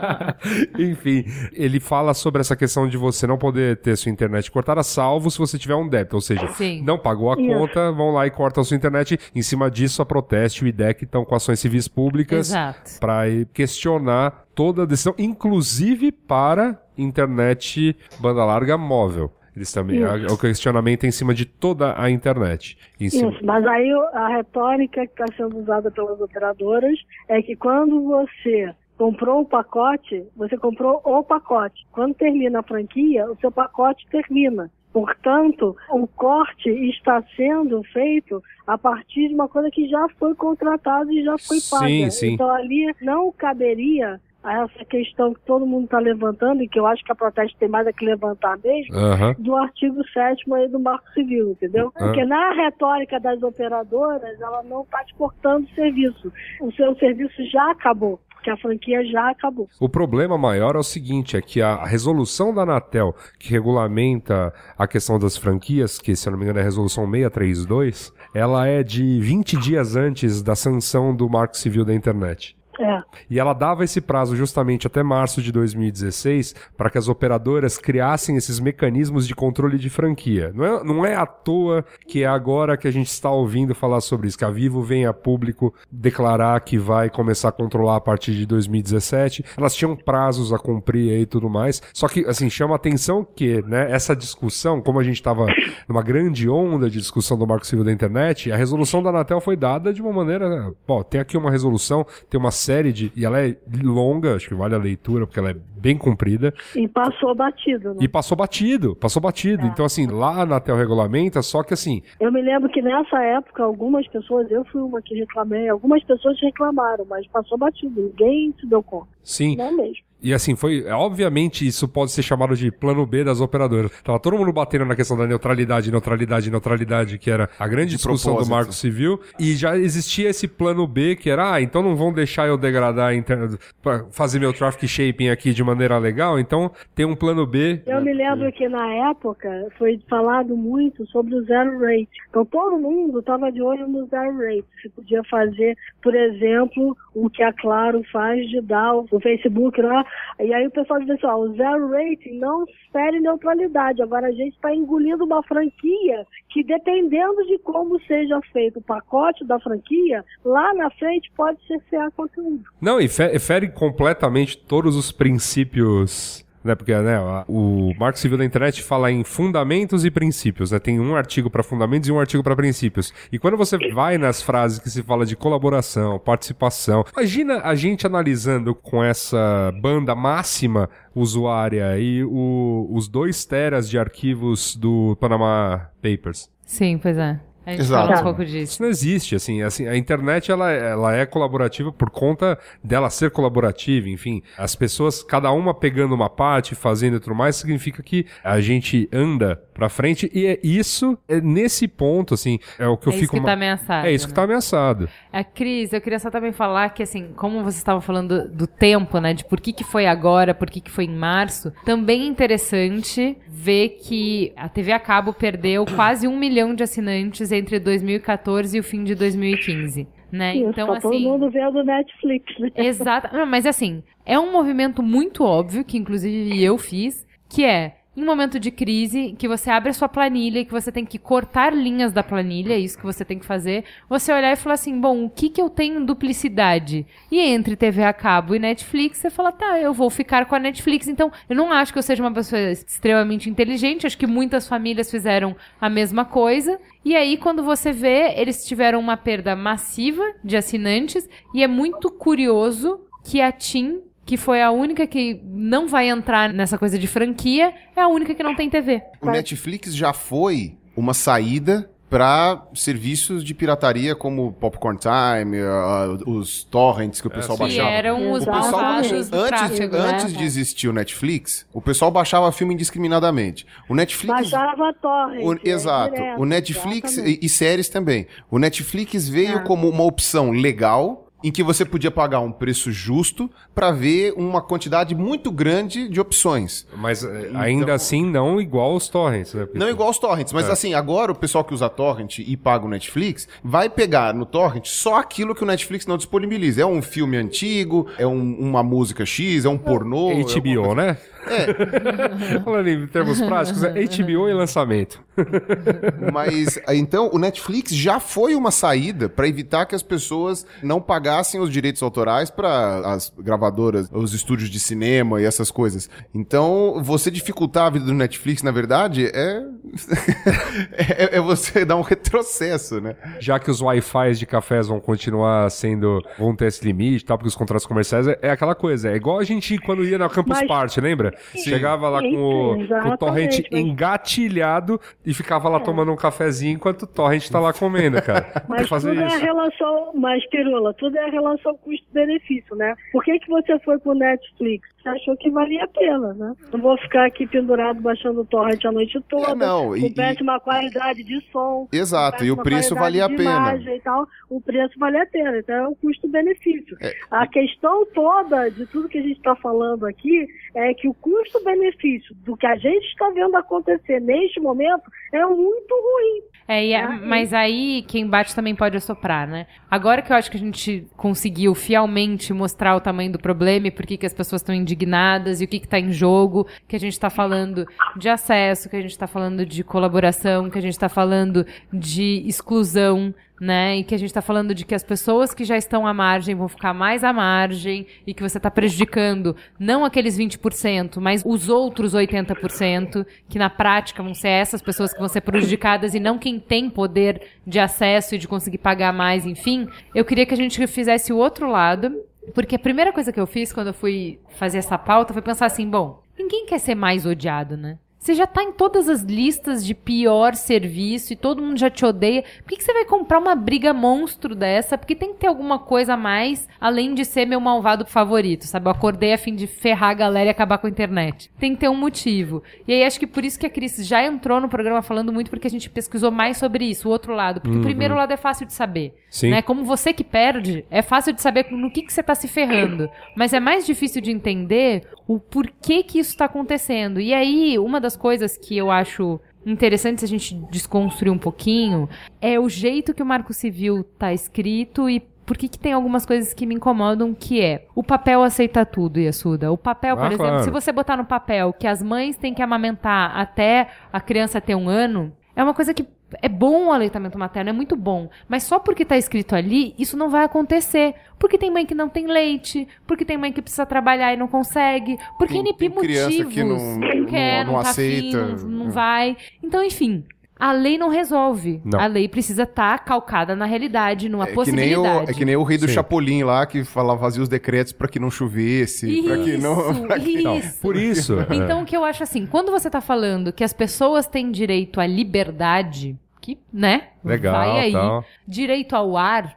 Enfim, 0.78 1.26
ele 1.52 1.78
fala 1.78 2.14
sobre 2.14 2.40
essa 2.40 2.56
questão 2.56 2.88
de 2.88 2.96
você 2.96 3.26
não 3.26 3.36
poder 3.36 3.76
ter 3.76 3.94
sua 3.96 4.10
internet 4.10 4.50
cortada, 4.50 4.82
salvo 4.82 5.30
se 5.30 5.38
você 5.38 5.58
tiver 5.58 5.74
um 5.74 5.86
débito. 5.86 6.16
Ou 6.16 6.22
seja, 6.22 6.48
Sim. 6.54 6.82
não 6.82 6.98
pagou 6.98 7.30
a 7.30 7.38
Isso. 7.38 7.46
conta, 7.46 7.92
vão 7.92 8.12
lá 8.12 8.26
e 8.26 8.30
cortam 8.30 8.62
a 8.62 8.64
sua 8.64 8.76
internet. 8.76 9.18
Em 9.34 9.42
cima 9.42 9.70
disso, 9.70 10.00
a 10.00 10.06
Proteste 10.06 10.64
e 10.64 10.64
o 10.64 10.68
IDEC 10.68 11.04
estão 11.04 11.26
com 11.26 11.34
ações 11.34 11.60
civis 11.60 11.86
públicas 11.86 12.48
Exato. 12.48 12.98
para 12.98 13.24
questionar 13.52 14.46
toda 14.54 14.84
a 14.84 14.86
decisão, 14.86 15.14
inclusive 15.18 16.10
para 16.10 16.80
internet 16.96 17.94
banda 18.18 18.44
larga 18.44 18.78
móvel. 18.78 19.30
Eles 19.56 19.72
também, 19.72 20.00
Isso. 20.02 20.34
o 20.34 20.38
questionamento 20.38 21.04
é 21.04 21.06
em 21.08 21.10
cima 21.12 21.32
de 21.32 21.46
toda 21.46 21.98
a 22.00 22.10
internet. 22.10 22.76
Cima- 23.08 23.32
Isso, 23.32 23.44
mas 23.44 23.66
aí 23.66 23.90
a 24.12 24.28
retórica 24.28 25.06
que 25.06 25.12
está 25.22 25.24
sendo 25.36 25.58
usada 25.58 25.90
pelas 25.90 26.20
operadoras 26.20 26.98
é 27.26 27.40
que 27.40 27.56
quando 27.56 28.02
você 28.04 28.74
comprou 28.98 29.40
o 29.40 29.46
pacote, 29.46 30.24
você 30.36 30.58
comprou 30.58 31.00
o 31.04 31.22
pacote. 31.24 31.86
Quando 31.90 32.14
termina 32.14 32.60
a 32.60 32.62
franquia, 32.62 33.30
o 33.30 33.36
seu 33.40 33.50
pacote 33.50 34.06
termina. 34.10 34.70
Portanto, 34.92 35.76
o 35.90 36.06
corte 36.06 36.70
está 36.90 37.22
sendo 37.36 37.82
feito 37.92 38.42
a 38.66 38.78
partir 38.78 39.28
de 39.28 39.34
uma 39.34 39.46
coisa 39.48 39.70
que 39.70 39.86
já 39.88 40.06
foi 40.18 40.34
contratada 40.34 41.12
e 41.12 41.22
já 41.22 41.36
foi 41.38 41.58
paga. 41.70 41.86
Sim, 41.86 42.10
sim. 42.10 42.32
Então 42.32 42.48
ali 42.50 42.94
não 43.02 43.30
caberia 43.32 44.18
a 44.46 44.62
essa 44.62 44.84
questão 44.84 45.34
que 45.34 45.40
todo 45.40 45.66
mundo 45.66 45.86
está 45.86 45.98
levantando 45.98 46.62
e 46.62 46.68
que 46.68 46.78
eu 46.78 46.86
acho 46.86 47.02
que 47.02 47.10
a 47.10 47.16
proteste 47.16 47.56
tem 47.58 47.68
mais 47.68 47.84
é 47.84 47.92
que 47.92 48.04
levantar 48.04 48.56
mesmo, 48.58 48.96
Aham. 48.96 49.34
do 49.38 49.56
artigo 49.56 50.00
7 50.12 50.44
aí 50.54 50.68
do 50.68 50.78
Marco 50.78 51.10
Civil, 51.12 51.50
entendeu? 51.50 51.92
Ah. 51.96 52.04
Porque 52.04 52.24
na 52.24 52.52
retórica 52.52 53.18
das 53.18 53.42
operadoras, 53.42 54.40
ela 54.40 54.62
não 54.62 54.82
está 54.82 55.02
te 55.04 55.12
cortando 55.14 55.68
serviço. 55.74 56.32
O 56.60 56.70
seu 56.72 56.94
serviço 56.96 57.34
já 57.50 57.72
acabou, 57.72 58.20
porque 58.30 58.48
a 58.48 58.56
franquia 58.56 59.04
já 59.06 59.30
acabou. 59.30 59.68
O 59.80 59.88
problema 59.88 60.38
maior 60.38 60.76
é 60.76 60.78
o 60.78 60.84
seguinte, 60.84 61.36
é 61.36 61.42
que 61.42 61.60
a 61.60 61.84
resolução 61.84 62.54
da 62.54 62.62
Anatel, 62.62 63.16
que 63.40 63.50
regulamenta 63.50 64.54
a 64.78 64.86
questão 64.86 65.18
das 65.18 65.36
franquias, 65.36 65.98
que 65.98 66.14
se 66.14 66.28
eu 66.28 66.30
não 66.30 66.38
me 66.38 66.44
engano 66.44 66.60
é 66.60 66.62
a 66.62 66.64
resolução 66.64 67.04
632, 67.10 68.12
ela 68.32 68.68
é 68.68 68.84
de 68.84 69.18
20 69.20 69.56
dias 69.56 69.96
antes 69.96 70.40
da 70.40 70.54
sanção 70.54 71.16
do 71.16 71.28
Marco 71.28 71.56
Civil 71.56 71.84
da 71.84 71.92
Internet. 71.92 72.56
É. 72.78 73.02
E 73.30 73.38
ela 73.38 73.52
dava 73.52 73.84
esse 73.84 74.00
prazo 74.00 74.36
justamente 74.36 74.86
até 74.86 75.02
março 75.02 75.40
de 75.40 75.50
2016 75.52 76.54
para 76.76 76.90
que 76.90 76.98
as 76.98 77.08
operadoras 77.08 77.78
criassem 77.78 78.36
esses 78.36 78.60
mecanismos 78.60 79.26
de 79.26 79.34
controle 79.34 79.78
de 79.78 79.90
franquia. 79.90 80.52
Não 80.54 80.64
é, 80.64 80.84
não 80.84 81.06
é 81.06 81.14
à 81.14 81.26
toa 81.26 81.84
que 82.06 82.22
é 82.22 82.26
agora 82.26 82.76
que 82.76 82.88
a 82.88 82.90
gente 82.90 83.08
está 83.08 83.30
ouvindo 83.30 83.74
falar 83.74 84.00
sobre 84.00 84.28
isso, 84.28 84.38
que 84.38 84.44
a 84.44 84.50
Vivo 84.50 84.82
vem 84.82 85.06
a 85.06 85.12
público 85.12 85.74
declarar 85.90 86.60
que 86.60 86.78
vai 86.78 87.10
começar 87.10 87.48
a 87.48 87.52
controlar 87.52 87.96
a 87.96 88.00
partir 88.00 88.32
de 88.32 88.46
2017. 88.46 89.44
Elas 89.56 89.74
tinham 89.74 89.96
prazos 89.96 90.52
a 90.52 90.58
cumprir 90.58 91.20
e 91.20 91.26
tudo 91.26 91.48
mais. 91.48 91.82
Só 91.92 92.08
que, 92.08 92.24
assim, 92.26 92.48
chama 92.50 92.74
atenção 92.74 93.24
que, 93.24 93.62
né, 93.62 93.90
essa 93.90 94.14
discussão, 94.14 94.80
como 94.80 95.00
a 95.00 95.04
gente 95.04 95.16
estava 95.16 95.46
numa 95.88 96.02
grande 96.02 96.48
onda 96.48 96.88
de 96.90 96.98
discussão 96.98 97.38
do 97.38 97.46
Marco 97.46 97.66
Civil 97.66 97.84
da 97.84 97.92
Internet, 97.92 98.50
a 98.50 98.56
resolução 98.56 99.02
da 99.02 99.10
Anatel 99.10 99.40
foi 99.40 99.56
dada 99.56 99.92
de 99.92 100.02
uma 100.02 100.12
maneira, 100.12 100.48
né, 100.48 100.72
ó, 100.88 101.02
tem 101.02 101.20
aqui 101.20 101.36
uma 101.36 101.50
resolução, 101.50 102.06
tem 102.28 102.38
uma 102.38 102.50
série 102.66 102.92
de, 102.92 103.12
e 103.16 103.24
ela 103.24 103.40
é 103.40 103.56
longa, 103.82 104.34
acho 104.34 104.48
que 104.48 104.54
vale 104.54 104.74
a 104.74 104.78
leitura, 104.78 105.26
porque 105.26 105.38
ela 105.38 105.50
é 105.50 105.56
bem 105.78 105.96
comprida, 105.96 106.52
E 106.74 106.88
passou 106.88 107.34
batido, 107.34 107.90
né? 107.94 107.98
e 108.00 108.08
passou 108.08 108.36
batido, 108.36 108.96
passou 108.96 109.22
batido. 109.22 109.64
Então, 109.66 109.84
assim, 109.84 110.06
lá 110.06 110.30
a 110.38 110.42
Anatel 110.42 110.76
regulamenta, 110.76 111.42
só 111.42 111.62
que 111.62 111.74
assim, 111.74 112.02
Eu 112.18 112.32
me 112.32 112.42
lembro 112.42 112.68
que 112.68 112.82
nessa 112.82 113.22
época, 113.22 113.62
algumas 113.62 114.06
pessoas, 114.08 114.50
eu 114.50 114.64
fui 114.64 114.80
uma 114.80 115.00
que 115.00 115.14
reclamei, 115.14 115.68
algumas 115.68 116.02
pessoas 116.02 116.40
reclamaram, 116.40 117.06
mas 117.08 117.26
passou 117.28 117.56
batido. 117.56 118.00
Ninguém 118.02 118.52
se 118.60 118.66
deu 118.66 118.82
conta. 118.82 119.08
sim, 119.22 119.56
Não 119.56 119.76
mesmo. 119.76 120.04
E 120.26 120.34
assim, 120.34 120.56
foi. 120.56 120.84
Obviamente, 120.90 121.66
isso 121.66 121.88
pode 121.88 122.12
ser 122.12 122.22
chamado 122.22 122.56
de 122.56 122.70
plano 122.70 123.06
B 123.06 123.24
das 123.24 123.40
operadoras. 123.40 123.90
Tava 124.02 124.18
todo 124.20 124.36
mundo 124.36 124.52
batendo 124.52 124.84
na 124.84 124.94
questão 124.94 125.16
da 125.16 125.26
neutralidade, 125.26 125.90
neutralidade, 125.90 126.50
neutralidade, 126.50 127.18
que 127.18 127.30
era 127.30 127.48
a 127.58 127.68
grande 127.68 127.90
De 127.90 127.96
discussão 127.96 128.32
do 128.32 128.36
propósito. 128.36 128.54
Marco 128.54 128.72
Civil. 128.72 129.20
E 129.38 129.54
já 129.54 129.76
existia 129.76 130.30
esse 130.30 130.46
plano 130.48 130.86
B, 130.86 131.16
que 131.16 131.30
era, 131.30 131.54
ah, 131.54 131.60
então 131.60 131.82
não 131.82 131.96
vão 131.96 132.12
deixar 132.12 132.46
eu 132.46 132.56
degradar 132.56 133.08
a 133.08 133.14
internet, 133.14 133.58
pra 133.82 134.04
fazer 134.10 134.38
meu 134.38 134.52
traffic 134.52 134.86
shaping 134.86 135.28
aqui 135.28 135.52
de 135.52 135.62
maneira 135.62 135.98
legal. 135.98 136.38
Então 136.38 136.70
tem 136.94 137.06
um 137.06 137.16
plano 137.16 137.46
B. 137.46 137.82
Eu 137.86 138.02
me 138.02 138.12
lembro 138.12 138.50
que 138.52 138.68
na 138.68 139.10
época 139.10 139.48
foi 139.78 140.00
falado 140.08 140.56
muito 140.56 141.06
sobre 141.06 141.34
o 141.34 141.44
zero 141.44 141.78
rate. 141.78 142.08
Então 142.28 142.44
todo 142.44 142.78
mundo 142.78 143.20
estava 143.20 143.50
de 143.50 143.62
olho 143.62 143.86
no 143.88 144.06
zero 144.06 144.36
rate. 144.38 144.64
Se 144.82 144.88
podia 144.88 145.22
fazer, 145.24 145.76
por 146.02 146.14
exemplo, 146.14 146.96
o 147.14 147.30
que 147.30 147.42
a 147.42 147.52
Claro 147.52 148.02
faz 148.12 148.48
de 148.50 148.60
dar 148.60 148.94
o 148.94 149.06
o 149.10 149.20
Facebook 149.20 149.80
lá. 149.80 150.04
E 150.40 150.52
aí 150.52 150.66
o 150.66 150.70
pessoal 150.70 151.00
diz 151.00 151.10
assim, 151.10 151.26
ó, 151.26 151.36
o 151.36 151.54
zero 151.56 151.90
rate 151.90 152.30
não 152.32 152.64
espere 152.64 153.20
neutralidade. 153.20 154.02
Agora 154.02 154.28
a 154.28 154.32
gente 154.32 154.54
está 154.54 154.74
engolindo 154.74 155.24
uma 155.24 155.42
franquia 155.42 156.26
que 156.50 156.62
dependendo 156.62 157.44
de 157.46 157.58
como 157.58 158.00
seja 158.02 158.40
feito 158.52 158.78
o 158.78 158.82
pacote 158.82 159.44
da 159.44 159.58
franquia, 159.60 160.24
lá 160.44 160.72
na 160.74 160.90
frente 160.90 161.30
pode 161.36 161.58
cercear 161.66 162.10
conteúdo. 162.12 162.64
Não, 162.80 163.00
e 163.00 163.08
fe- 163.08 163.38
fere 163.38 163.68
completamente 163.68 164.56
todos 164.56 164.96
os 164.96 165.10
princípios. 165.12 166.45
Né, 166.66 166.74
porque 166.74 166.94
né, 166.94 167.18
o 167.48 167.94
Marco 167.98 168.18
Civil 168.18 168.36
da 168.36 168.44
Internet 168.44 168.82
fala 168.82 169.10
em 169.10 169.22
fundamentos 169.22 170.04
e 170.04 170.10
princípios. 170.10 170.72
Né, 170.72 170.78
tem 170.78 170.98
um 171.00 171.14
artigo 171.14 171.48
para 171.48 171.62
fundamentos 171.62 172.08
e 172.08 172.12
um 172.12 172.18
artigo 172.18 172.42
para 172.42 172.56
princípios. 172.56 173.12
E 173.30 173.38
quando 173.38 173.56
você 173.56 173.78
vai 173.92 174.18
nas 174.18 174.42
frases 174.42 174.78
que 174.78 174.90
se 174.90 175.02
fala 175.02 175.24
de 175.24 175.36
colaboração, 175.36 176.18
participação, 176.18 177.04
imagina 177.16 177.60
a 177.62 177.74
gente 177.74 178.06
analisando 178.06 178.74
com 178.74 179.02
essa 179.02 179.72
banda 179.80 180.14
máxima 180.14 180.90
usuária 181.14 181.98
e 181.98 182.24
o- 182.24 182.88
os 182.92 183.08
dois 183.08 183.44
teras 183.44 183.88
de 183.88 183.98
arquivos 183.98 184.74
do 184.76 185.16
Panama 185.20 185.88
Papers. 186.02 186.50
Sim, 186.66 186.98
pois 186.98 187.16
é. 187.16 187.38
A 187.66 187.72
gente 187.72 187.80
Exato. 187.80 188.06
fala 188.06 188.20
um 188.20 188.22
pouco 188.22 188.44
disso. 188.44 188.74
Isso 188.74 188.82
não 188.82 188.88
existe, 188.88 189.34
assim, 189.34 189.60
assim, 189.60 189.88
a 189.88 189.96
internet 189.96 190.52
ela, 190.52 190.70
ela 190.70 191.16
é 191.16 191.26
colaborativa 191.26 191.90
por 191.92 192.10
conta 192.10 192.56
dela 192.82 193.10
ser 193.10 193.32
colaborativa, 193.32 194.08
enfim, 194.08 194.40
as 194.56 194.76
pessoas, 194.76 195.20
cada 195.20 195.50
uma 195.50 195.74
pegando 195.74 196.14
uma 196.14 196.30
parte, 196.30 196.76
fazendo 196.76 197.16
e 197.16 197.20
tudo 197.20 197.34
mais, 197.34 197.56
significa 197.56 198.04
que 198.04 198.24
a 198.44 198.60
gente 198.60 199.08
anda 199.12 199.60
pra 199.76 199.90
frente 199.90 200.30
e 200.32 200.46
é 200.46 200.58
isso, 200.64 201.18
é 201.28 201.38
nesse 201.38 201.86
ponto, 201.86 202.32
assim, 202.32 202.58
é 202.78 202.88
o 202.88 202.96
que 202.96 203.08
eu 203.08 203.12
é 203.12 203.16
fico... 203.16 203.34
isso 203.36 203.42
que 203.42 203.46
tá 203.46 203.52
ameaçado. 203.52 204.06
é 204.06 204.12
isso 204.12 204.26
que 204.26 204.32
né? 204.32 204.36
tá 204.36 204.42
ameaçado. 204.42 205.08
A 205.30 205.44
Cris, 205.44 205.92
eu 205.92 206.00
queria 206.00 206.18
só 206.18 206.30
também 206.30 206.50
falar 206.50 206.88
que, 206.90 207.02
assim, 207.02 207.28
como 207.36 207.62
você 207.62 207.76
estava 207.76 208.00
falando 208.00 208.48
do 208.48 208.66
tempo, 208.66 209.20
né, 209.20 209.34
de 209.34 209.44
por 209.44 209.60
que, 209.60 209.74
que 209.74 209.84
foi 209.84 210.06
agora, 210.06 210.54
por 210.54 210.70
que, 210.70 210.80
que 210.80 210.90
foi 210.90 211.04
em 211.04 211.14
março, 211.14 211.70
também 211.84 212.22
é 212.22 212.26
interessante 212.26 213.36
ver 213.46 214.00
que 214.00 214.50
a 214.56 214.66
TV 214.66 214.92
a 214.92 214.98
cabo 214.98 215.34
perdeu 215.34 215.84
quase 215.84 216.26
um 216.26 216.38
milhão 216.38 216.74
de 216.74 216.82
assinantes 216.82 217.52
entre 217.52 217.78
2014 217.78 218.76
e 218.76 218.80
o 218.80 218.82
fim 218.82 219.04
de 219.04 219.14
2015. 219.14 220.08
Né? 220.32 220.56
Isso, 220.56 220.70
então, 220.70 220.86
tá 220.88 221.00
todo 221.00 221.14
assim. 221.14 221.24
mundo 221.24 221.50
vendo 221.50 221.84
Netflix, 221.84 222.58
né? 222.58 222.70
Exato. 222.76 223.28
Mas 223.46 223.66
assim, 223.66 224.02
é 224.24 224.38
um 224.38 224.50
movimento 224.50 225.02
muito 225.02 225.44
óbvio, 225.44 225.84
que 225.84 225.98
inclusive 225.98 226.62
eu 226.62 226.78
fiz, 226.78 227.26
que 227.48 227.64
é, 227.64 227.96
em 228.16 228.24
momento 228.24 228.58
de 228.58 228.70
crise, 228.70 229.34
que 229.38 229.46
você 229.46 229.70
abre 229.70 229.90
a 229.90 229.92
sua 229.92 230.08
planilha, 230.08 230.64
que 230.64 230.72
você 230.72 230.90
tem 230.90 231.04
que 231.04 231.18
cortar 231.18 231.74
linhas 231.74 232.12
da 232.12 232.22
planilha, 232.22 232.72
é 232.72 232.78
isso 232.78 232.96
que 232.96 233.04
você 233.04 233.24
tem 233.24 233.38
que 233.38 233.44
fazer, 233.44 233.84
você 234.08 234.32
olhar 234.32 234.52
e 234.52 234.56
falar 234.56 234.74
assim, 234.74 234.98
bom, 234.98 235.24
o 235.24 235.30
que 235.30 235.50
que 235.50 235.60
eu 235.60 235.68
tenho 235.68 236.00
em 236.00 236.04
duplicidade? 236.04 237.06
E 237.30 237.38
entre 237.38 237.76
TV 237.76 238.02
a 238.04 238.14
cabo 238.14 238.54
e 238.54 238.58
Netflix, 238.58 239.18
você 239.18 239.28
fala, 239.28 239.52
tá, 239.52 239.78
eu 239.78 239.92
vou 239.92 240.08
ficar 240.08 240.46
com 240.46 240.54
a 240.54 240.58
Netflix. 240.58 241.08
Então, 241.08 241.30
eu 241.48 241.54
não 241.54 241.70
acho 241.70 241.92
que 241.92 241.98
eu 241.98 242.02
seja 242.02 242.22
uma 242.22 242.32
pessoa 242.32 242.60
extremamente 242.70 243.50
inteligente, 243.50 244.06
acho 244.06 244.16
que 244.16 244.26
muitas 244.26 244.66
famílias 244.66 245.10
fizeram 245.10 245.54
a 245.78 245.90
mesma 245.90 246.24
coisa. 246.24 246.80
E 247.04 247.14
aí, 247.14 247.36
quando 247.36 247.62
você 247.62 247.92
vê, 247.92 248.32
eles 248.36 248.64
tiveram 248.64 248.98
uma 248.98 249.16
perda 249.16 249.54
massiva 249.54 250.24
de 250.42 250.56
assinantes, 250.56 251.28
e 251.54 251.62
é 251.62 251.66
muito 251.66 252.10
curioso 252.10 253.00
que 253.24 253.40
a 253.40 253.52
TIM 253.52 254.00
que 254.26 254.36
foi 254.36 254.60
a 254.60 254.70
única 254.72 255.06
que 255.06 255.40
não 255.44 255.86
vai 255.88 256.08
entrar 256.10 256.52
nessa 256.52 256.76
coisa 256.76 256.98
de 256.98 257.06
franquia, 257.06 257.72
é 257.94 258.00
a 258.02 258.08
única 258.08 258.34
que 258.34 258.42
não 258.42 258.54
tem 258.56 258.68
TV. 258.68 259.00
O 259.22 259.30
Netflix 259.30 259.94
já 259.94 260.12
foi 260.12 260.76
uma 260.96 261.14
saída 261.14 261.88
para 262.08 262.62
serviços 262.72 263.42
de 263.42 263.52
pirataria 263.52 264.14
como 264.14 264.52
Popcorn 264.52 264.96
Time, 264.98 265.58
ah, 265.60 266.16
os 266.24 266.62
torrents 266.62 267.20
que 267.20 267.26
o 267.26 267.30
pessoal 267.30 267.58
sim. 267.58 267.64
Que 267.64 267.70
baixava. 267.78 267.90
eram 267.90 268.30
os 268.32 268.42
O 268.46 268.50
pessoal, 268.52 268.84
antes, 268.90 269.28
tráfego, 269.28 269.96
né? 269.96 270.10
antes 270.14 270.32
de 270.32 270.44
existir 270.44 270.88
o 270.88 270.92
Netflix, 270.92 271.66
o 271.72 271.80
pessoal 271.80 272.10
baixava 272.12 272.50
filme 272.52 272.74
indiscriminadamente. 272.74 273.66
O 273.88 273.94
Netflix. 273.94 274.50
Baixava 274.50 274.94
torrent. 275.02 275.44
O- 275.44 275.54
é, 275.54 275.58
exato. 275.70 276.14
direto, 276.14 276.40
o 276.40 276.44
Netflix 276.44 277.16
e, 277.18 277.40
e 277.42 277.48
séries 277.48 277.88
também. 277.88 278.26
O 278.48 278.58
Netflix 278.58 279.28
veio 279.28 279.58
Ah. 279.58 279.62
como 279.62 279.88
uma 279.88 280.04
opção 280.04 280.50
legal 280.52 281.25
em 281.44 281.52
que 281.52 281.62
você 281.62 281.84
podia 281.84 282.10
pagar 282.10 282.40
um 282.40 282.50
preço 282.50 282.90
justo 282.90 283.48
para 283.74 283.90
ver 283.92 284.32
uma 284.36 284.60
quantidade 284.62 285.14
muito 285.14 285.50
grande 285.52 286.08
de 286.08 286.18
opções. 286.20 286.86
Mas 286.96 287.22
eh, 287.22 287.50
ainda 287.54 287.92
assim, 287.94 288.24
não 288.24 288.60
igual 288.60 288.92
aos 288.92 289.08
torrents, 289.08 289.52
né? 289.54 289.68
Não 289.74 289.88
igual 289.88 290.08
aos 290.08 290.18
torrents, 290.18 290.52
mas 290.52 290.68
É. 290.68 290.72
assim, 290.72 290.94
agora 290.94 291.30
o 291.30 291.34
pessoal 291.34 291.62
que 291.62 291.74
usa 291.74 291.88
torrent 291.88 292.38
e 292.38 292.56
paga 292.56 292.86
o 292.86 292.88
Netflix 292.88 293.46
vai 293.62 293.88
pegar 293.88 294.32
no 294.34 294.46
torrent 294.46 294.86
só 294.86 295.16
aquilo 295.16 295.54
que 295.54 295.62
o 295.62 295.66
Netflix 295.66 296.06
não 296.06 296.16
disponibiliza. 296.16 296.80
É 296.82 296.86
um 296.86 297.02
filme 297.02 297.36
antigo, 297.36 298.06
é 298.18 298.26
um- 298.26 298.56
uma 298.58 298.82
música 298.82 299.24
X, 299.26 299.64
é 299.64 299.68
um 299.68 299.78
pornô. 299.78 300.30
é 300.30 300.40
alguma 300.40 300.50
HBO, 300.50 300.82
coisa- 300.84 300.94
né? 300.94 301.18
É. 301.46 302.58
Falando 302.60 302.88
em 302.88 303.06
termos 303.06 303.40
práticos, 303.40 303.82
é 303.82 303.92
HBO 303.92 304.48
e 304.48 304.54
lançamento. 304.54 305.20
Mas 306.32 306.78
então 306.88 307.30
o 307.32 307.38
Netflix 307.38 307.94
já 307.94 308.18
foi 308.18 308.54
uma 308.54 308.70
saída 308.70 309.28
para 309.28 309.48
evitar 309.48 309.86
que 309.86 309.94
as 309.94 310.02
pessoas 310.02 310.66
não 310.82 311.00
pagassem 311.00 311.60
os 311.60 311.70
direitos 311.70 312.02
autorais 312.02 312.50
para 312.50 312.98
as 313.12 313.32
gravadoras, 313.38 314.08
os 314.12 314.32
estúdios 314.32 314.70
de 314.70 314.80
cinema 314.80 315.40
e 315.40 315.44
essas 315.44 315.70
coisas. 315.70 316.08
Então 316.34 317.00
você 317.02 317.30
dificultar 317.30 317.86
a 317.86 317.90
vida 317.90 318.04
do 318.06 318.14
Netflix, 318.14 318.62
na 318.62 318.70
verdade, 318.70 319.26
é 319.26 319.62
é, 320.92 321.36
é 321.36 321.40
você 321.40 321.84
dar 321.84 321.96
um 321.96 322.02
retrocesso, 322.02 323.00
né? 323.00 323.16
Já 323.38 323.58
que 323.58 323.70
os 323.70 323.80
Wi-Fi 323.80 324.32
de 324.34 324.46
cafés 324.46 324.88
vão 324.88 325.00
continuar 325.00 325.70
sendo. 325.70 326.22
vão 326.38 326.54
ter 326.54 326.66
esse 326.66 326.84
limite 326.84 327.22
e 327.22 327.26
tal, 327.26 327.38
porque 327.38 327.48
os 327.48 327.54
contratos 327.54 327.86
comerciais 327.86 328.26
é, 328.26 328.38
é 328.42 328.50
aquela 328.50 328.74
coisa. 328.74 329.10
É 329.10 329.16
igual 329.16 329.38
a 329.38 329.44
gente 329.44 329.78
quando 329.78 330.04
ia 330.04 330.18
na 330.18 330.28
Campus 330.28 330.58
Mas- 330.58 330.68
Party, 330.68 331.00
lembra? 331.00 331.35
Chegava 331.56 332.08
lá 332.08 332.20
com 332.20 332.36
o, 332.36 332.88
com 333.02 333.08
o 333.10 333.16
torrent 333.18 333.60
engatilhado 333.70 335.00
e 335.24 335.32
ficava 335.32 335.68
lá 335.68 335.80
tomando 335.80 336.12
um 336.12 336.16
cafezinho 336.16 336.74
enquanto 336.74 337.02
o 337.02 337.06
torrent 337.06 337.48
tá 337.48 337.60
lá 337.60 337.72
comendo, 337.72 338.20
cara. 338.22 338.46
Mas 338.68 338.88
fazer 338.88 339.10
tudo 339.10 339.22
é 339.22 339.26
isso. 339.26 339.38
relação, 339.38 340.12
mas 340.14 340.46
Pirula, 340.48 340.92
tudo 340.94 341.16
é 341.16 341.30
relação 341.30 341.76
custo-benefício, 341.78 342.74
né? 342.76 342.94
Por 343.12 343.24
que, 343.24 343.38
que 343.38 343.48
você 343.48 343.78
foi 343.80 343.98
pro 343.98 344.14
Netflix? 344.14 344.95
Você 345.06 345.10
achou 345.10 345.36
que 345.36 345.48
valia 345.50 345.84
a 345.84 345.88
pena, 345.88 346.34
né? 346.34 346.52
Não 346.72 346.80
vou 346.80 346.98
ficar 346.98 347.26
aqui 347.26 347.46
pendurado 347.46 348.00
baixando 348.00 348.40
o 348.40 348.44
torrent 348.44 348.84
a 348.84 348.90
noite 348.90 349.20
toda, 349.28 349.52
É, 349.52 349.54
não, 349.54 349.96
e- 349.96 350.00
com 350.00 350.12
péssima 350.14 350.58
qualidade 350.58 351.22
de 351.22 351.40
som. 351.52 351.88
Exato, 351.92 352.44
e 352.44 352.50
o 352.50 352.56
preço 352.56 352.94
valia 352.96 353.26
a 353.26 353.28
pena. 353.28 353.76
E 353.76 354.00
tal, 354.00 354.26
o 354.50 354.60
preço 354.60 354.98
valia 354.98 355.22
a 355.22 355.26
pena, 355.26 355.58
então 355.58 355.74
é 355.76 355.88
o 355.88 355.94
custo-benefício. 355.94 356.96
É. 357.00 357.12
A 357.30 357.46
questão 357.46 358.04
toda 358.06 358.68
de 358.68 358.84
tudo 358.86 359.08
que 359.08 359.18
a 359.18 359.22
gente 359.22 359.36
está 359.36 359.54
falando 359.54 360.04
aqui 360.06 360.46
é 360.74 360.92
que 360.92 361.06
o 361.08 361.14
custo-benefício 361.14 362.34
do 362.44 362.56
que 362.56 362.66
a 362.66 362.74
gente 362.76 363.06
está 363.06 363.30
vendo 363.30 363.56
acontecer 363.56 364.20
neste 364.20 364.58
momento 364.60 365.04
é 365.32 365.44
muito 365.46 365.94
ruim. 365.94 366.42
É, 366.68 366.84
e 366.84 366.94
a- 366.94 367.06
Ah, 367.06 367.20
mas 367.24 367.52
aí 367.54 368.02
quem 368.08 368.26
bate 368.26 368.54
também 368.54 368.74
pode 368.74 368.96
assoprar, 368.96 369.46
né? 369.46 369.66
Agora 369.90 370.20
que 370.20 370.32
eu 370.32 370.36
acho 370.36 370.50
que 370.50 370.56
a 370.56 370.60
gente 370.60 371.06
conseguiu 371.16 371.74
fielmente 371.74 372.52
mostrar 372.52 372.96
o 372.96 373.00
tamanho 373.00 373.30
do 373.30 373.38
problema 373.38 373.86
e 373.86 373.90
por 373.90 374.04
que 374.04 374.16
que 374.16 374.26
as 374.26 374.34
pessoas 374.34 374.62
estão 374.62 374.74
indignadas 374.74 375.60
e 375.60 375.64
o 375.64 375.68
que 375.68 375.78
que 375.78 375.86
tá 375.86 375.98
em 376.00 376.10
jogo, 376.12 376.66
que 376.88 376.96
a 376.96 377.00
gente 377.00 377.18
tá 377.20 377.30
falando 377.30 377.86
de 378.16 378.28
acesso, 378.28 378.88
que 378.88 378.96
a 378.96 379.00
gente 379.00 379.16
tá 379.16 379.26
falando 379.28 379.64
de 379.64 379.84
colaboração, 379.84 380.68
que 380.68 380.78
a 380.78 380.82
gente 380.82 380.98
tá 380.98 381.08
falando 381.08 381.64
de 381.92 382.42
exclusão, 382.46 383.32
né? 383.60 383.96
E 383.96 384.04
que 384.04 384.14
a 384.14 384.18
gente 384.18 384.32
tá 384.32 384.42
falando 384.42 384.74
de 384.74 384.84
que 384.84 384.94
as 384.94 385.02
pessoas 385.02 385.54
que 385.54 385.64
já 385.64 385.76
estão 385.76 386.06
à 386.06 386.12
margem 386.12 386.54
vão 386.54 386.68
ficar 386.68 386.92
mais 386.92 387.24
à 387.24 387.32
margem 387.32 388.06
e 388.26 388.34
que 388.34 388.42
você 388.42 388.60
tá 388.60 388.70
prejudicando 388.70 389.56
não 389.78 390.04
aqueles 390.04 390.38
20%, 390.38 391.18
mas 391.20 391.42
os 391.44 391.68
outros 391.68 392.14
80%, 392.14 393.26
que 393.48 393.58
na 393.58 393.70
prática 393.70 394.22
vão 394.22 394.34
ser 394.34 394.48
essas 394.48 394.82
pessoas 394.82 395.12
que 395.12 395.18
vão 395.18 395.28
ser 395.28 395.40
prejudicadas 395.40 396.14
e 396.14 396.20
não 396.20 396.38
quem 396.38 396.58
tem 396.58 396.90
poder 396.90 397.42
de 397.66 397.78
acesso 397.78 398.34
e 398.34 398.38
de 398.38 398.48
conseguir 398.48 398.78
pagar 398.78 399.12
mais, 399.12 399.46
enfim. 399.46 399.88
Eu 400.14 400.24
queria 400.24 400.46
que 400.46 400.54
a 400.54 400.56
gente 400.56 400.86
fizesse 400.86 401.32
o 401.32 401.36
outro 401.36 401.70
lado, 401.70 402.14
porque 402.54 402.76
a 402.76 402.78
primeira 402.78 403.12
coisa 403.12 403.32
que 403.32 403.40
eu 403.40 403.46
fiz 403.46 403.72
quando 403.72 403.88
eu 403.88 403.94
fui 403.94 404.38
fazer 404.50 404.78
essa 404.78 404.98
pauta 404.98 405.32
foi 405.32 405.42
pensar 405.42 405.66
assim, 405.66 405.88
bom, 405.88 406.22
ninguém 406.38 406.66
quer 406.66 406.78
ser 406.78 406.94
mais 406.94 407.26
odiado, 407.26 407.76
né? 407.76 407.98
Você 408.26 408.34
já 408.34 408.44
tá 408.44 408.60
em 408.60 408.72
todas 408.72 409.08
as 409.08 409.22
listas 409.22 409.86
de 409.86 409.94
pior 409.94 410.56
serviço 410.56 411.32
e 411.32 411.36
todo 411.36 411.62
mundo 411.62 411.78
já 411.78 411.88
te 411.88 412.04
odeia. 412.04 412.42
Por 412.42 412.70
que, 412.70 412.78
que 412.78 412.82
você 412.82 412.92
vai 412.92 413.04
comprar 413.04 413.38
uma 413.38 413.54
briga 413.54 413.94
monstro 413.94 414.52
dessa? 414.52 414.98
Porque 414.98 415.14
tem 415.14 415.32
que 415.32 415.38
ter 415.38 415.46
alguma 415.46 415.78
coisa 415.78 416.14
a 416.14 416.16
mais, 416.16 416.66
além 416.80 417.14
de 417.14 417.24
ser 417.24 417.46
meu 417.46 417.60
malvado 417.60 418.04
favorito, 418.04 418.64
sabe? 418.64 418.88
Eu 418.88 418.90
acordei 418.90 419.32
a 419.32 419.38
fim 419.38 419.54
de 419.54 419.68
ferrar 419.68 420.10
a 420.10 420.14
galera 420.14 420.46
e 420.46 420.50
acabar 420.50 420.78
com 420.78 420.88
a 420.88 420.90
internet. 420.90 421.52
Tem 421.56 421.72
que 421.72 421.78
ter 421.78 421.88
um 421.88 421.94
motivo. 421.94 422.64
E 422.88 422.94
aí 422.94 423.04
acho 423.04 423.20
que 423.20 423.28
por 423.28 423.44
isso 423.44 423.60
que 423.60 423.66
a 423.66 423.70
Cris 423.70 424.04
já 424.04 424.24
entrou 424.24 424.60
no 424.60 424.68
programa 424.68 425.02
falando 425.02 425.32
muito, 425.32 425.48
porque 425.48 425.68
a 425.68 425.70
gente 425.70 425.88
pesquisou 425.88 426.32
mais 426.32 426.56
sobre 426.56 426.84
isso, 426.84 427.08
o 427.08 427.12
outro 427.12 427.32
lado. 427.32 427.60
Porque 427.60 427.78
o 427.78 427.82
primeiro 427.82 428.16
lado 428.16 428.32
é 428.32 428.36
fácil 428.36 428.66
de 428.66 428.72
saber. 428.72 429.14
Sim. 429.30 429.50
Né? 429.50 429.62
Como 429.62 429.84
você 429.84 430.12
que 430.12 430.24
perde, 430.24 430.84
é 430.90 431.00
fácil 431.00 431.32
de 431.32 431.40
saber 431.40 431.70
no 431.70 431.92
que, 431.92 432.02
que 432.02 432.12
você 432.12 432.24
tá 432.24 432.34
se 432.34 432.48
ferrando. 432.48 433.08
Mas 433.36 433.52
é 433.52 433.60
mais 433.60 433.86
difícil 433.86 434.20
de 434.20 434.32
entender 434.32 435.06
o 435.28 435.38
porquê 435.38 436.02
que 436.02 436.18
isso 436.18 436.36
tá 436.36 436.46
acontecendo. 436.46 437.20
E 437.20 437.32
aí, 437.32 437.78
uma 437.78 438.00
das 438.00 438.15
coisas 438.16 438.56
que 438.56 438.76
eu 438.76 438.90
acho 438.90 439.40
interessante 439.64 440.20
se 440.20 440.24
a 440.24 440.28
gente 440.28 440.54
desconstruir 440.70 441.30
um 441.30 441.38
pouquinho 441.38 442.08
é 442.40 442.58
o 442.58 442.68
jeito 442.68 443.12
que 443.12 443.22
o 443.22 443.26
Marco 443.26 443.52
Civil 443.52 444.04
tá 444.18 444.32
escrito 444.32 445.10
e 445.10 445.20
por 445.44 445.56
que, 445.56 445.68
que 445.68 445.78
tem 445.78 445.92
algumas 445.92 446.26
coisas 446.26 446.52
que 446.52 446.66
me 446.66 446.74
incomodam, 446.74 447.32
que 447.32 447.60
é 447.60 447.86
o 447.94 448.02
papel 448.02 448.42
aceita 448.42 448.84
tudo, 448.84 449.20
Yasuda. 449.20 449.70
O 449.70 449.78
papel, 449.78 450.16
por 450.16 450.24
Ah, 450.24 450.28
exemplo, 450.28 450.46
claro. 450.46 450.64
se 450.64 450.70
você 450.70 450.90
botar 450.90 451.16
no 451.16 451.24
papel 451.24 451.72
que 451.72 451.86
as 451.86 452.02
mães 452.02 452.36
têm 452.36 452.52
que 452.52 452.60
amamentar 452.62 453.36
até 453.36 453.88
a 454.12 454.20
criança 454.20 454.60
ter 454.60 454.74
um 454.74 454.88
ano, 454.88 455.32
é 455.54 455.62
uma 455.62 455.72
coisa 455.72 455.94
que 455.94 456.04
é 456.42 456.48
bom 456.48 456.86
o 456.86 456.92
aleitamento 456.92 457.38
materno, 457.38 457.70
é 457.70 457.72
muito 457.72 457.94
bom. 457.96 458.28
Mas 458.48 458.64
só 458.64 458.78
porque 458.78 459.04
tá 459.04 459.16
escrito 459.16 459.54
ali, 459.54 459.94
isso 459.98 460.16
não 460.16 460.28
vai 460.28 460.44
acontecer. 460.44 461.14
Porque 461.38 461.58
tem 461.58 461.70
mãe 461.70 461.84
que 461.84 461.94
não 461.94 462.08
tem 462.08 462.26
leite, 462.26 462.88
porque 463.06 463.24
tem 463.24 463.36
mãe 463.36 463.52
que 463.52 463.60
precisa 463.60 463.84
trabalhar 463.84 464.32
e 464.32 464.36
não 464.38 464.48
consegue, 464.48 465.18
porque 465.38 465.52
Tem- 465.54 465.60
NP 465.62 465.90
tem 465.90 465.98
criança 466.00 466.30
motivos. 466.30 466.54
que 466.54 466.64
não- 466.64 466.96
não- 466.98 467.26
quer, 467.26 467.64
não 467.66 467.74
não, 467.74 467.82
tá 467.82 467.90
aceita. 467.90 468.42
afim, 468.54 468.64
não, 468.64 468.70
não 468.86 468.90
vai. 468.90 469.36
Então, 469.62 469.84
enfim. 469.84 470.24
A 470.58 470.72
lei 470.72 470.96
não 470.96 471.10
resolve. 471.10 471.82
Não. 471.84 472.00
A 472.00 472.06
lei 472.06 472.28
precisa 472.28 472.62
estar 472.62 473.04
calcada 473.04 473.54
na 473.54 473.66
realidade, 473.66 474.28
numa 474.28 474.44
É 474.44 474.46
que, 474.46 474.52
nem 474.72 474.94
o, 474.96 475.02
possibilidade. 475.02 475.30
é 475.30 475.34
que 475.34 475.44
nem 475.44 475.56
o 475.56 475.62
rei 475.62 475.76
do 475.76 475.86
Sim. 475.86 475.92
Chapolin 475.94 476.42
lá, 476.44 476.64
que 476.64 476.82
falava 476.82 477.20
fazia 477.20 477.42
os 477.42 477.48
decretos 477.48 477.92
pra 477.92 478.08
que 478.08 478.18
não 478.18 478.30
chovesse, 478.30 479.22
pra 479.22 479.36
que 479.38 479.56
não... 479.58 479.76
Pra 480.06 480.18
que- 480.18 480.42
Não, 480.42 480.60
por 480.80 480.96
isso. 480.96 481.36
Então, 481.52 481.82
o 481.82 481.84
que 481.84 481.96
eu 481.96 482.04
acho 482.04 482.22
assim, 482.22 482.46
quando 482.46 482.70
você 482.70 482.88
tá 482.88 483.00
falando 483.02 483.52
que 483.52 483.62
as 483.64 483.72
pessoas 483.74 484.26
têm 484.26 484.50
direito 484.50 484.98
à 485.00 485.06
liberdade, 485.06 486.16
que, 486.40 486.58
né? 486.72 487.08
Legal, 487.24 487.54
Vai 487.54 487.78
aí. 487.80 487.92
tal. 487.92 488.24
Direito 488.48 488.94
ao 488.96 489.16
ar, 489.16 489.48
que 489.48 489.56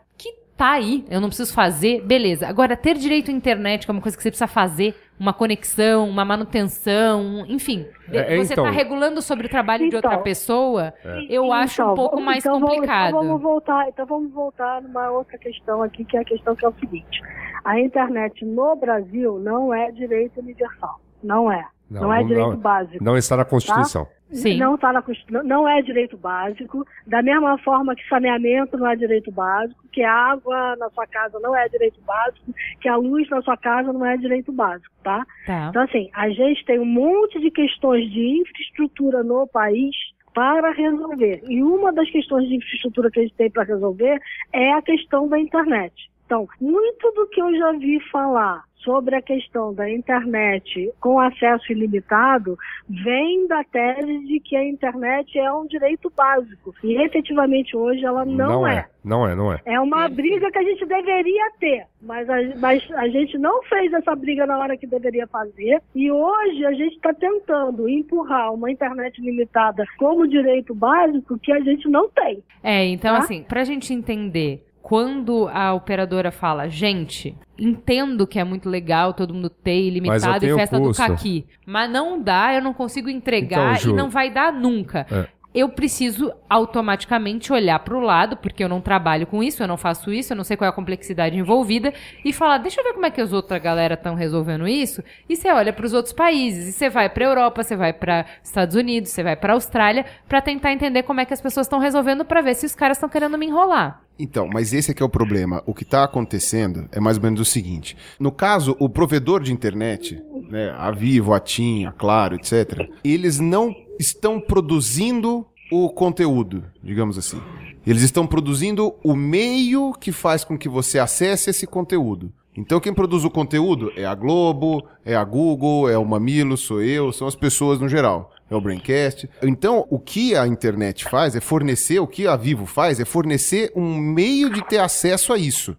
tá 0.60 0.72
aí, 0.72 1.06
eu 1.10 1.22
não 1.22 1.30
preciso 1.30 1.54
fazer, 1.54 2.02
beleza. 2.06 2.46
Agora, 2.48 2.76
ter 2.76 2.96
direito 2.98 3.32
à 3.32 3.34
internet, 3.34 3.86
que 3.86 3.92
é 3.92 3.94
uma 3.94 4.02
coisa 4.02 4.18
que 4.18 4.22
você 4.22 4.30
precisa 4.30 4.46
fazer, 4.48 4.94
uma 5.18 5.32
conexão, 5.34 6.08
uma 6.10 6.26
manutenção, 6.26 7.46
enfim. 7.48 7.86
É, 8.12 8.36
é, 8.36 8.38
você 8.44 8.54
então. 8.54 8.66
tá 8.66 8.70
regulando 8.70 9.22
sobre 9.22 9.48
o 9.48 9.50
trabalho 9.50 9.90
de 9.90 9.96
outra 9.96 10.12
Então. 10.14 10.24
pessoa, 10.24 10.94
eu 11.30 11.52
acho 11.54 11.82
um 11.82 11.86
Então, 11.86 11.96
pouco 11.96 12.16
vamos- 12.16 12.26
mais 12.26 12.40
então 12.46 12.60
vamos- 12.60 12.70
complicado. 12.76 13.08
então 13.10 13.24
vamos 13.24 13.42
voltar, 13.42 13.88
então 13.88 14.06
vamos 14.06 14.32
voltar 14.34 14.82
numa 14.82 15.10
outra 15.12 15.38
questão 15.38 15.82
aqui, 15.82 16.04
que 16.04 16.18
é 16.18 16.20
a 16.20 16.26
questão 16.26 16.56
que 16.56 16.66
é 16.66 16.68
o 16.70 16.74
seguinte: 16.80 17.22
a 17.64 17.80
internet 17.80 18.44
no 18.46 18.76
Brasil 18.76 19.40
não 19.40 19.74
é 19.74 19.92
direito 19.92 20.40
universal, 20.42 21.00
não 21.24 21.52
é, 21.52 21.66
não, 21.90 22.14
é 22.14 22.22
direito 22.24 22.58
básico. 22.58 23.04
Não 23.04 23.18
está 23.18 23.38
na 23.38 23.46
Constituição. 23.46 24.08
Sim. 24.32 24.58
Não 24.58 24.78
tá 24.78 24.94
na 24.94 25.04
não 25.44 25.68
é 25.68 25.82
direito 25.82 26.16
básico, 26.16 26.86
da 27.08 27.22
mesma 27.22 27.58
forma 27.60 27.96
que 27.96 28.08
saneamento 28.08 28.78
não 28.78 28.88
é 28.88 28.96
direito 28.96 29.32
básico, 29.32 29.84
que 29.92 30.04
a 30.04 30.14
água 30.14 30.76
na 30.76 30.90
sua 30.92 31.08
casa 31.08 31.40
não 31.40 31.56
é 31.56 31.68
direito 31.68 32.00
básico, 32.02 32.54
que 32.80 32.88
a 32.88 32.96
luz 32.96 33.28
na 33.30 33.42
sua 33.42 33.58
casa 33.58 33.92
não 33.92 34.06
é 34.06 34.18
direito 34.18 34.52
básico, 34.52 34.94
tá? 35.04 35.26
Tá. 35.46 35.68
Então, 35.70 35.82
assim, 35.82 36.10
a 36.14 36.30
gente 36.30 36.64
tem 36.66 36.80
um 36.80 36.86
monte 36.86 37.40
de 37.40 37.50
questões 37.50 38.10
de 38.12 38.42
infraestrutura 38.42 39.24
no 39.24 39.48
país 39.48 39.96
para 40.34 40.72
resolver. 40.72 41.42
E 41.48 41.64
uma 41.64 41.92
das 41.92 42.10
questões 42.10 42.48
de 42.48 42.56
infraestrutura 42.56 43.10
que 43.10 43.20
a 43.20 43.24
gente 43.24 43.36
tem 43.36 43.50
para 43.50 43.64
resolver 43.64 44.22
é 44.54 44.74
a 44.74 44.82
questão 44.82 45.28
da 45.28 45.40
internet. 45.40 45.94
Então, 46.30 46.48
muito 46.62 47.12
do 47.14 47.26
que 47.26 47.42
eu 47.42 47.52
já 47.58 47.72
vi 47.72 48.00
falar 48.12 48.64
sobre 48.84 49.16
a 49.16 49.22
questão 49.22 49.74
da 49.74 49.90
internet 49.90 50.92
com 51.02 51.20
acesso 51.20 51.72
ilimitado 51.72 52.56
vem 52.88 53.48
da 53.48 53.64
tese 53.64 54.20
de 54.26 54.40
que 54.40 54.56
a 54.56 54.64
internet 54.64 55.38
é 55.38 55.52
um 55.52 55.66
direito 55.66 56.12
básico. 56.16 56.74
E 56.84 57.02
efetivamente 57.02 57.76
hoje 57.76 58.06
ela 58.06 58.24
não, 58.24 58.62
não 58.62 58.68
é. 58.68 58.76
é. 58.76 58.86
Não 59.04 59.28
é, 59.28 59.34
não 59.36 59.52
é. 59.52 59.60
É 59.66 59.80
uma 59.80 60.08
briga 60.08 60.52
que 60.52 60.60
a 60.60 60.64
gente 60.64 60.86
deveria 60.86 61.52
ter, 61.60 61.86
mas 62.02 62.30
a, 62.30 62.36
mas 62.58 62.92
a 62.92 63.08
gente 63.08 63.38
não 63.38 63.64
fez 63.64 63.92
essa 63.92 64.16
briga 64.16 64.46
na 64.46 64.60
hora 64.60 64.78
que 64.78 64.86
deveria 64.86 65.26
fazer. 65.28 65.82
E 65.96 66.12
hoje 66.12 66.66
a 66.66 66.74
gente 66.74 66.96
está 66.96 67.14
tentando 67.14 67.90
empurrar 67.90 68.54
uma 68.54 68.70
internet 68.70 69.20
limitada 69.20 69.84
como 69.98 70.28
direito 70.28 70.76
básico 70.76 71.40
que 71.40 71.52
a 71.52 71.60
gente 71.60 71.90
não 71.90 72.10
tem. 72.10 72.44
É, 72.64 72.86
então 72.86 73.16
Tá? 73.16 73.20
assim, 73.20 73.42
pra 73.44 73.64
gente 73.64 73.94
entender 73.94 74.64
quando 74.90 75.48
a 75.54 75.72
operadora 75.72 76.32
fala, 76.32 76.68
gente, 76.68 77.38
entendo 77.60 78.26
que 78.26 78.40
é 78.40 78.44
muito 78.44 78.68
legal 78.68 79.14
todo 79.14 79.36
mundo 79.36 79.48
ter 79.48 79.80
ilimitado 79.84 80.44
e 80.44 80.56
festa 80.56 80.80
custo. 80.80 81.04
do 81.04 81.08
caqui, 81.08 81.46
mas 81.64 81.88
não 81.92 82.20
dá, 82.20 82.56
eu 82.56 82.62
não 82.64 82.74
consigo 82.74 83.08
entregar 83.08 83.74
Então, 83.74 83.84
Ju- 83.84 83.92
e 83.92 83.94
não 83.94 84.10
vai 84.10 84.32
dar 84.32 84.52
nunca. 84.52 85.06
É. 85.12 85.28
Eu 85.54 85.70
preciso 85.70 86.32
automaticamente 86.48 87.52
olhar 87.52 87.80
pro 87.80 88.00
lado, 88.00 88.38
porque 88.38 88.64
eu 88.64 88.70
não 88.70 88.80
trabalho 88.80 89.26
com 89.26 89.42
isso, 89.42 89.64
eu 89.64 89.68
não 89.68 89.78
faço 89.78 90.14
isso, 90.14 90.32
eu 90.32 90.38
não 90.38 90.44
sei 90.44 90.56
qual 90.56 90.68
é 90.68 90.70
a 90.70 90.76
complexidade 90.76 91.38
envolvida, 91.38 91.92
e 92.24 92.32
falar, 92.32 92.60
deixa 92.60 92.80
eu 92.80 92.84
ver 92.84 92.94
como 92.94 93.08
é 93.08 93.12
que 93.12 93.20
as 93.20 93.34
outras 93.34 93.62
galera 93.62 93.96
estão 93.96 94.14
resolvendo 94.14 94.68
isso. 94.68 95.04
E 95.28 95.36
você 95.36 95.52
olha 95.52 95.74
pros 95.74 95.92
outros 95.94 96.14
países, 96.14 96.68
e 96.68 96.72
você 96.72 96.88
vai 96.88 97.10
pra 97.10 97.26
Europa, 97.26 97.64
você 97.64 97.76
vai 97.76 97.92
para 97.92 98.26
Estados 98.44 98.76
Unidos, 98.76 99.10
você 99.10 99.24
vai 99.24 99.36
pra 99.36 99.54
Austrália, 99.54 100.06
pra 100.28 100.40
tentar 100.40 100.72
entender 100.72 101.02
como 101.02 101.20
é 101.20 101.26
que 101.26 101.34
as 101.34 101.42
pessoas 101.42 101.66
estão 101.66 101.80
resolvendo 101.80 102.24
pra 102.24 102.42
ver 102.42 102.54
se 102.54 102.68
os 102.68 102.76
caras 102.76 102.98
estão 102.98 103.10
querendo 103.10 103.38
me 103.38 103.48
enrolar. 103.48 104.04
Então, 104.20 104.48
mas 104.52 104.74
esse 104.74 104.92
aqui 104.92 105.02
é 105.02 105.06
o 105.06 105.10
problema. 105.10 105.64
O 105.66 105.74
que 105.74 105.84
está 105.84 106.04
acontecendo 106.04 106.88
é 106.92 107.00
mais 107.00 107.18
ou 107.18 107.24
menos 107.24 107.40
o 107.40 107.46
seguinte. 107.46 107.98
No 108.20 108.32
caso, 108.32 108.76
o 108.78 108.90
provedor 108.90 109.42
de 109.42 109.54
internet, 109.54 110.22
né, 110.50 110.76
a 110.78 110.92
Vivo, 110.92 111.34
a 111.34 111.40
TIM, 111.40 111.86
a 111.86 111.92
Claro, 111.92 112.36
etc., 112.36 112.88
eles 113.04 113.40
não 113.40 113.74
estão 114.00 114.40
produzindo 114.40 115.46
o 115.72 115.90
conteúdo, 115.90 116.64
digamos 116.82 117.18
assim. 117.18 117.40
Eles 117.86 118.02
estão 118.02 118.26
produzindo 118.26 118.96
o 119.04 119.16
meio 119.16 119.94
que 119.94 120.12
faz 120.12 120.44
com 120.44 120.58
que 120.58 120.70
você 120.70 120.98
acesse 120.98 121.50
esse 121.50 121.68
conteúdo. 121.68 122.32
Então 122.58 122.80
quem 122.80 122.94
produz 122.94 123.24
o 123.24 123.30
conteúdo 123.30 123.92
é 123.96 124.06
a 124.06 124.16
Globo, 124.16 124.84
é 125.06 125.16
a 125.16 125.24
Google, 125.24 125.90
é 125.90 125.98
o 125.98 126.06
Mamilo, 126.06 126.58
sou 126.58 126.82
eu, 126.82 127.12
são 127.12 127.28
as 127.28 127.36
pessoas 127.36 127.80
no 127.80 127.88
geral. 127.88 128.34
É 128.50 128.56
o 128.56 128.62
Braincast. 128.62 129.30
Então, 129.44 129.86
o 129.92 130.00
que 130.00 130.36
a 130.36 130.48
internet 130.48 131.06
faz 131.06 131.36
é 131.36 131.40
fornecer, 131.40 132.00
o 132.00 132.08
que 132.08 132.26
a 132.26 132.36
Vivo 132.36 132.66
faz 132.66 133.00
é 133.00 133.06
fornecer 133.06 133.72
um 133.76 133.96
meio 133.96 134.50
de 134.50 134.66
ter 134.68 134.80
acesso 134.80 135.32
a 135.32 135.38
isso. 135.38 135.78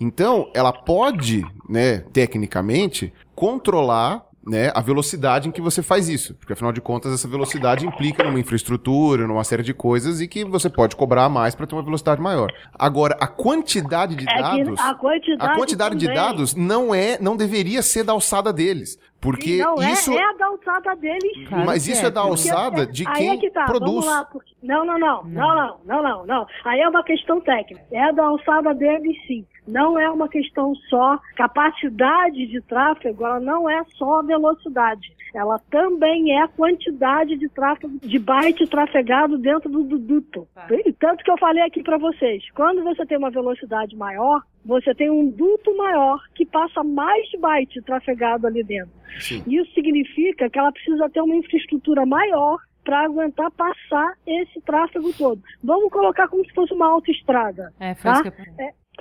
Então, 0.00 0.50
ela 0.52 0.72
pode, 0.72 1.44
né, 1.68 1.98
tecnicamente, 2.12 3.12
controlar 3.34 4.26
né, 4.50 4.72
a 4.74 4.80
velocidade 4.80 5.48
em 5.48 5.52
que 5.52 5.60
você 5.60 5.80
faz 5.82 6.08
isso. 6.08 6.34
Porque, 6.34 6.52
afinal 6.52 6.72
de 6.72 6.80
contas, 6.80 7.12
essa 7.12 7.28
velocidade 7.28 7.86
implica 7.86 8.24
numa 8.24 8.40
infraestrutura, 8.40 9.26
numa 9.26 9.44
série 9.44 9.62
de 9.62 9.72
coisas 9.72 10.20
e 10.20 10.26
que 10.26 10.44
você 10.44 10.68
pode 10.68 10.96
cobrar 10.96 11.28
mais 11.28 11.54
para 11.54 11.66
ter 11.66 11.74
uma 11.76 11.82
velocidade 11.84 12.20
maior. 12.20 12.52
Agora, 12.76 13.16
a 13.20 13.28
quantidade 13.28 14.16
de 14.16 14.28
É 14.28 14.42
dados. 14.42 14.80
a 14.80 14.94
quantidade, 14.94 15.52
A 15.52 15.54
quantidade 15.56 15.94
de 15.96 16.06
dados 16.12 16.54
não 16.54 16.92
é, 16.94 17.16
não 17.20 17.36
deveria 17.36 17.80
ser 17.80 18.02
da 18.02 18.12
alçada 18.12 18.52
deles. 18.52 18.98
Porque 19.20 19.58
não 19.58 19.74
isso. 19.82 20.12
é, 20.12 20.16
é 20.16 20.36
da 20.38 20.46
alçada 20.46 20.96
deles. 20.96 21.46
Claro 21.46 21.66
mas 21.66 21.86
isso 21.86 22.02
é, 22.04 22.08
é 22.08 22.10
da 22.10 22.22
porque- 22.22 22.48
alçada 22.50 22.86
de 22.86 23.06
Aí 23.06 23.14
quem 23.14 23.30
é 23.30 23.36
que 23.36 23.50
tá, 23.50 23.66
produz. 23.66 23.90
Vamos 24.04 24.06
lá, 24.06 24.24
porque... 24.24 24.50
Não, 24.62 24.84
não, 24.84 24.98
não, 24.98 25.22
não, 25.24 25.54
não, 25.56 25.80
não, 25.84 26.02
não, 26.02 26.26
não. 26.26 26.46
Aí 26.64 26.80
é 26.80 26.88
uma 26.88 27.04
questão 27.04 27.38
técnica. 27.40 27.84
É 27.92 28.12
da 28.14 28.24
alçada 28.24 28.72
deles, 28.74 29.14
sim. 29.26 29.44
Não 29.66 29.98
é 29.98 30.10
uma 30.10 30.28
questão 30.28 30.74
só 30.88 31.18
capacidade 31.36 32.46
de 32.46 32.60
tráfego, 32.62 33.24
ela 33.24 33.40
não 33.40 33.68
é 33.68 33.82
só 33.96 34.22
velocidade. 34.22 35.12
Ela 35.34 35.58
também 35.70 36.32
é 36.32 36.42
a 36.42 36.48
quantidade 36.48 37.36
de 37.36 37.48
tráfego, 37.48 37.98
de 38.00 38.18
byte 38.18 38.66
trafegado 38.66 39.38
dentro 39.38 39.70
do, 39.70 39.84
do 39.84 39.98
duto. 39.98 40.48
E 40.70 40.92
Tanto 40.92 41.22
que 41.22 41.30
eu 41.30 41.38
falei 41.38 41.62
aqui 41.62 41.82
para 41.82 41.98
vocês, 41.98 42.42
quando 42.54 42.82
você 42.82 43.06
tem 43.06 43.16
uma 43.16 43.30
velocidade 43.30 43.96
maior, 43.96 44.42
você 44.64 44.94
tem 44.94 45.10
um 45.10 45.30
duto 45.30 45.76
maior 45.76 46.20
que 46.34 46.44
passa 46.44 46.82
mais 46.82 47.30
byte 47.38 47.80
trafegado 47.82 48.46
ali 48.46 48.62
dentro. 48.64 48.92
Sim. 49.18 49.42
Isso 49.46 49.72
significa 49.72 50.50
que 50.50 50.58
ela 50.58 50.72
precisa 50.72 51.08
ter 51.10 51.20
uma 51.20 51.36
infraestrutura 51.36 52.04
maior 52.04 52.58
para 52.84 53.04
aguentar 53.04 53.50
passar 53.52 54.14
esse 54.26 54.60
tráfego 54.62 55.12
todo. 55.12 55.40
Vamos 55.62 55.90
colocar 55.92 56.28
como 56.28 56.44
se 56.44 56.52
fosse 56.52 56.72
uma 56.72 56.86
autoestrada. 56.88 57.72
É, 57.78 57.94
Tá? 57.94 58.22
que 58.22 58.28
eu... 58.28 58.34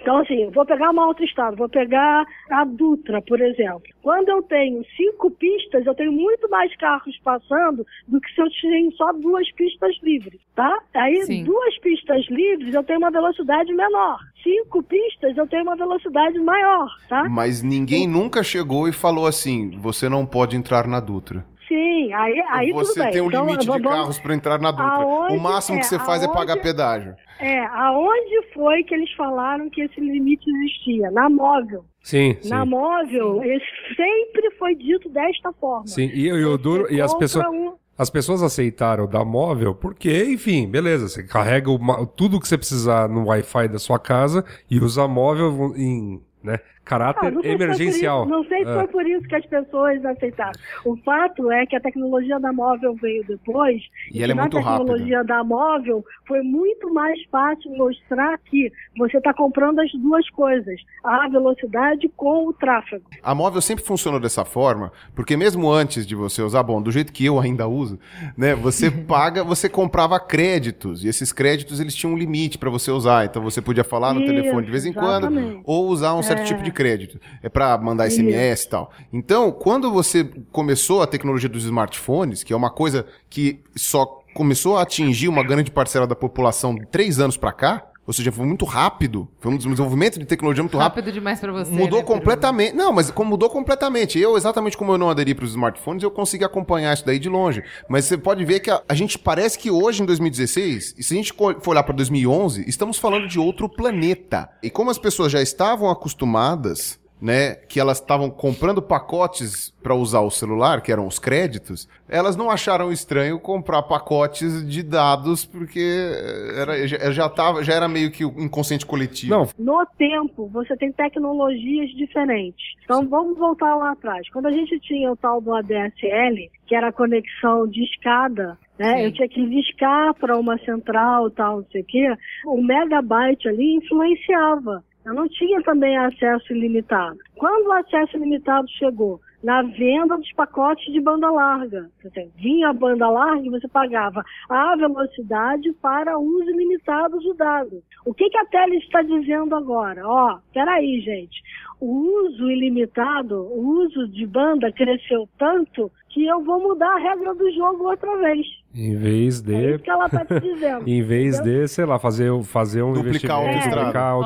Então, 0.02 0.18
assim, 0.18 0.44
eu 0.44 0.52
vou 0.52 0.66
pegar 0.66 0.92
uma 0.92 1.06
autoestrada, 1.06 1.56
vou 1.56 1.70
pegar 1.70 2.26
a 2.50 2.64
Dutra, 2.64 3.22
por 3.22 3.40
exemplo. 3.42 3.84
Quando 4.02 4.30
eu 4.30 4.42
tenho 4.44 4.84
cinco 4.96 5.30
pistas, 5.32 5.86
eu 5.86 5.94
tenho 5.94 6.12
muito 6.12 6.50
mais 6.50 6.76
carros 6.78 7.18
passando 7.24 7.86
do 8.08 8.20
que 8.22 8.34
se 8.34 8.42
eu 8.42 8.48
tenho 8.62 8.92
só 8.94 9.12
duas 9.14 9.52
pistas 9.52 9.96
livres, 10.02 10.40
tá? 10.56 10.80
Aí, 10.94 11.24
Sim. 11.24 11.44
duas 11.44 11.78
pistas 11.80 12.26
livres, 12.30 12.74
eu 12.74 12.84
tenho 12.84 13.00
uma 13.00 13.12
velocidade 13.12 13.74
menor. 13.74 14.20
Cinco 14.44 14.82
pistas, 14.84 15.36
eu 15.36 15.48
tenho 15.48 15.64
uma 15.64 15.76
velocidade 15.76 16.40
maior, 16.40 16.88
tá? 17.10 17.28
Mas 17.28 17.62
ninguém 17.62 18.08
nunca 18.08 18.42
chegou 18.42 18.88
e 18.88 18.94
falou 18.94 19.28
assim: 19.28 19.78
você 19.80 20.08
não 20.08 20.26
pode 20.26 20.56
entrar 20.56 20.88
na 20.88 21.00
Dutra. 21.00 21.46
Sim, 21.70 22.12
aí, 22.14 22.44
aí 22.50 22.72
você 22.74 22.94
tudo 22.94 23.04
bem. 23.04 23.12
tem 23.14 23.22
um 23.22 23.28
Então, 23.28 23.46
limite 23.46 23.62
de 23.62 23.68
vamos- 23.68 23.88
carros 23.88 24.20
para 24.20 24.34
entrar 24.36 24.60
na 24.60 24.72
Dutra. 24.72 24.86
Aonde- 24.88 25.36
o 25.38 25.40
máximo 25.40 25.78
que 25.80 25.86
é, 25.86 25.88
você 25.88 26.00
faz 26.00 26.22
é 26.24 26.28
pagar 26.28 26.54
aonde- 26.54 26.64
pedágio. 26.64 27.16
É, 27.40 27.64
aonde 27.68 28.42
foi 28.54 28.84
que 28.84 28.94
eles 28.94 29.12
falaram 29.14 29.70
que 29.70 29.82
esse 29.82 30.02
limite 30.02 30.44
existia? 30.50 31.10
Na 31.12 31.30
móvel. 31.30 31.86
Sim, 32.02 32.36
sim. 32.42 32.50
Na 32.50 32.66
móvel, 32.66 33.42
esse 33.44 33.66
sempre 33.96 34.52
foi 34.58 34.76
dito 34.76 35.08
desta 35.10 35.54
forma. 35.54 35.86
Sim, 35.88 36.10
e, 36.14 36.28
e 36.28 36.44
o 36.44 36.58
duro, 36.58 36.84
Você 36.88 36.96
e 36.96 37.02
as 37.02 37.14
pessoas, 37.14 37.46
um- 37.48 37.74
as 37.98 38.10
pessoas 38.10 38.42
aceitaram 38.42 39.06
da 39.08 39.24
móvel 39.24 39.76
porque, 39.76 40.24
enfim, 40.26 40.68
beleza, 40.68 41.08
você 41.08 41.24
carrega 41.24 41.70
o 41.70 42.06
tudo 42.08 42.40
que 42.40 42.48
você 42.48 42.58
precisar 42.58 43.08
no 43.08 43.28
Wi-Fi 43.28 43.68
da 43.68 43.78
sua 43.78 44.00
casa 44.00 44.44
e 44.70 44.80
usa 44.80 45.08
móvel 45.08 45.74
em 45.78 46.20
né, 46.42 46.58
caráter 46.90 47.32
não 47.32 47.42
se 47.42 47.48
por 47.48 47.56
emergencial. 47.62 48.22
isso- 48.24 48.30
não 48.32 48.44
sei 48.46 48.64
se 48.66 48.70
É. 48.70 48.74
foi 48.74 48.88
por 48.88 49.08
isso 49.08 49.28
que 49.28 49.36
as 49.36 49.46
pessoas 49.46 50.04
aceitaram. 50.06 50.60
O 50.86 50.98
fato 50.98 51.52
é 51.52 51.66
que 51.66 51.76
a 51.76 51.80
tecnologia 51.80 52.40
da 52.40 52.52
móvel 52.52 52.96
veio 52.96 53.24
depois. 53.26 53.82
E 54.12 54.24
ela 54.24 54.32
é 54.32 54.36
muito 54.36 54.58
rápida. 54.58 54.80
tecnologia 54.86 55.24
da 55.24 55.44
móvel 55.44 56.04
foi 56.28 56.42
muito 56.42 56.94
mais 56.94 57.20
fácil 57.32 57.72
mostrar 57.78 58.38
que 58.40 58.72
você 58.98 59.18
está 59.18 59.34
comprando 59.34 59.80
as 59.80 59.92
duas 59.94 60.28
coisas: 60.32 60.80
a 61.04 61.28
velocidade 61.30 62.10
com 62.18 62.48
o 62.48 62.54
tráfego. 62.54 63.04
A 63.22 63.36
móvel 63.36 63.62
sempre 63.62 63.84
funcionou 63.84 64.20
dessa 64.20 64.44
forma, 64.44 64.92
porque 65.16 65.38
mesmo 65.38 65.70
antes 65.72 66.06
de 66.06 66.16
você 66.16 66.42
usar, 66.42 66.64
bom, 66.64 66.82
do 66.82 66.92
jeito 66.92 67.14
que 67.14 67.26
eu 67.26 67.40
ainda 67.40 67.68
uso, 67.68 68.00
né, 68.38 68.56
você 68.56 68.90
paga, 69.08 69.44
você 69.44 69.70
comprava 69.70 70.20
créditos, 70.20 71.04
e 71.04 71.08
esses 71.08 71.32
créditos 71.32 71.80
eles 71.80 71.94
tinham 71.96 72.14
um 72.14 72.18
limite 72.18 72.58
para 72.58 72.70
você 72.70 72.90
usar, 72.92 73.26
então 73.26 73.42
você 73.42 73.62
podia 73.62 73.84
falar 73.84 74.14
no 74.14 74.22
Isso, 74.22 74.34
telefone 74.34 74.66
de 74.66 74.72
vez 74.72 74.86
em 74.86 74.94
quando, 74.94 75.26
exatamente. 75.28 75.62
ou 75.66 75.88
usar 75.88 76.14
um 76.16 76.24
certo 76.24 76.46
tipo 76.46 76.64
de 76.64 76.72
crédito, 76.80 77.20
é 77.44 77.50
para 77.50 77.78
mandar 77.78 78.10
SMS 78.10 78.64
e 78.64 78.70
tal. 78.70 78.90
Então, 79.12 79.52
quando 79.52 79.92
você 79.92 80.24
começou 80.50 81.02
a 81.02 81.08
tecnologia 81.08 81.50
dos 81.50 81.66
smartphones, 81.66 82.42
que 82.42 82.54
é 82.54 82.56
uma 82.56 82.70
coisa 82.70 83.06
que 83.30 83.60
só 83.76 84.06
começou 84.34 84.78
a 84.78 84.84
atingir 84.84 85.28
uma 85.28 85.44
grande 85.44 85.70
parcela 85.70 86.08
da 86.08 86.16
população 86.16 86.74
de 86.74 86.86
três 86.86 87.20
anos 87.20 87.36
para 87.36 87.52
cá, 87.52 87.86
ou 88.10 88.14
seja, 88.14 88.32
foi 88.32 88.44
muito 88.44 88.66
rápido, 88.66 89.28
foi 89.40 89.52
um 89.52 89.56
desenvolvimento 89.56 90.18
de 90.18 90.26
tecnologia 90.26 90.64
muito 90.64 90.76
rápido. 90.80 90.96
Rápido 90.96 91.14
demais 91.14 91.40
pra 91.40 91.52
você. 91.52 91.72
Mudou 91.72 92.00
né, 92.00 92.06
completamente. 92.06 92.76
Não, 92.76 92.92
mas 92.92 93.12
como 93.12 93.30
mudou 93.30 93.52
completamente. 93.52 94.18
Eu, 94.18 94.36
exatamente 94.36 94.76
como 94.76 94.92
eu 94.92 94.98
não 94.98 95.12
aderi 95.12 95.36
para 95.36 95.46
os 95.46 95.52
smartphones, 95.52 96.02
eu 96.02 96.10
consegui 96.10 96.44
acompanhar 96.44 96.92
isso 96.92 97.06
daí 97.06 97.20
de 97.20 97.30
longe. 97.30 97.64
Mas 97.88 98.06
você 98.06 98.18
pode 98.18 98.44
ver 98.44 98.62
que 98.62 98.72
a, 98.72 98.82
a 98.90 98.96
gente 98.96 99.20
parece 99.20 99.60
que 99.60 99.70
hoje, 99.70 100.02
em 100.02 100.08
2016, 100.08 100.96
e 100.98 101.04
se 101.04 101.14
a 101.14 101.18
gente 101.18 101.32
for 101.32 101.56
olhar 101.68 101.84
para 101.84 101.94
2011, 101.94 102.68
estamos 102.68 102.98
falando 102.98 103.28
de 103.28 103.38
outro 103.38 103.70
planeta. 103.70 104.50
E 104.64 104.72
como 104.72 104.90
as 104.90 104.98
pessoas 104.98 105.32
já 105.32 105.40
estavam 105.40 105.88
acostumadas, 105.88 107.00
né, 107.22 107.56
que 107.56 107.80
elas 107.80 108.00
estavam 108.00 108.30
comprando 108.30 108.82
pacotes 108.82 109.74
para 109.84 109.94
usar 109.94 110.22
o 110.22 110.32
celular, 110.32 110.82
que 110.82 110.92
eram 110.92 111.06
os 111.06 111.20
créditos, 111.20 111.88
elas 112.08 112.36
não 112.36 112.50
acharam 112.50 112.92
estranho 112.92 113.40
comprar 113.40 113.84
pacotes 113.84 114.68
de 114.68 114.82
dados, 114.82 115.46
porque 115.46 116.12
era, 116.56 116.88
já, 116.88 117.12
já, 117.12 117.30
tava, 117.30 117.64
já 117.64 117.74
era 117.74 117.88
meio 117.88 118.12
que 118.12 118.24
o 118.24 118.34
inconsciente 118.38 118.86
coletivo. 118.86 119.32
Não, 119.32 119.48
No 119.58 119.86
tempo, 119.98 120.48
você 120.48 120.76
tem 120.78 120.92
tecnologias 120.92 121.90
diferentes. 121.92 122.76
Então, 122.84 123.08
vamos 123.08 123.38
voltar 123.38 123.76
lá 123.76 123.92
atrás. 123.92 124.30
Quando 124.32 124.48
a 124.48 124.52
gente 124.52 124.80
tinha 124.80 125.12
o 125.12 125.18
tal 125.18 125.42
do 125.42 125.54
ADSL, 125.54 126.50
que 126.66 126.76
era 126.76 126.90
a 126.90 126.94
conexão 126.94 127.68
de 127.68 127.84
escada, 127.84 128.58
né? 128.80 129.06
Eu 129.06 129.12
tinha 129.12 129.28
que 129.28 129.46
discar 129.46 130.14
para 130.14 130.38
uma 130.38 130.58
central 130.60 131.28
e 131.28 131.32
tal, 131.32 131.58
não 131.58 131.66
sei 131.70 131.82
o 131.82 131.86
quê. 131.86 132.18
O 132.46 132.62
megabyte 132.62 133.48
ali 133.50 133.76
influenciava. 133.76 134.84
Eu 135.10 135.16
não 135.16 135.28
tinha 135.28 135.60
também 135.64 135.98
acesso 135.98 136.54
ilimitado. 136.54 137.18
Quando 137.36 137.66
o 137.66 137.72
acesso 137.72 138.16
ilimitado 138.16 138.70
chegou, 138.78 139.20
na 139.44 139.62
venda 139.64 140.18
dos 140.18 140.32
pacotes 140.34 140.92
de 140.92 141.00
banda 141.00 141.32
larga. 141.32 141.90
Você 142.04 142.30
vinha 142.36 142.70
a 142.70 142.74
banda 142.74 143.10
larga 143.10 143.46
e 143.46 143.50
você 143.50 143.68
pagava 143.68 144.24
a 144.50 144.76
velocidade 144.76 145.72
para 145.82 146.20
uso 146.20 146.52
limitado 146.52 147.18
do 147.20 147.34
dado. 147.34 147.82
O 148.06 148.14
que, 148.14 148.30
que 148.30 148.38
a 148.38 148.46
Tele 148.46 148.78
está 148.78 149.02
dizendo 149.02 149.56
agora? 149.56 150.06
Ó, 150.06 150.40
peraí, 150.54 151.00
gente. 151.02 151.42
O 151.80 152.26
uso 152.26 152.50
ilimitado, 152.52 153.36
o 153.42 153.80
uso 153.86 154.08
de 154.10 154.26
banda 154.28 154.72
cresceu 154.72 155.28
tanto 155.38 155.90
que 156.10 156.26
eu 156.26 156.44
vou 156.44 156.60
mudar 156.62 156.94
a 156.94 157.00
regra 157.00 157.34
do 157.36 157.52
jogo 157.54 157.90
outra 157.90 158.18
vez. 158.18 158.46
Em 158.76 158.96
vez 158.98 159.40
É 159.42 159.44
de. 159.46 159.70
isso 159.76 159.80
que 159.84 159.90
ela 159.90 160.06
está 160.06 160.26
te 160.26 160.40
dizendo. 160.40 160.84
Em 160.90 161.02
vez 161.02 161.40
de, 161.40 161.68
sei 161.68 161.86
lá, 161.86 161.98
fazer, 161.98 162.32
fazer 162.44 162.84
um 162.84 162.94
Duplicar 162.94 163.42
investimento, 163.44 163.76
duplicar 163.76 164.20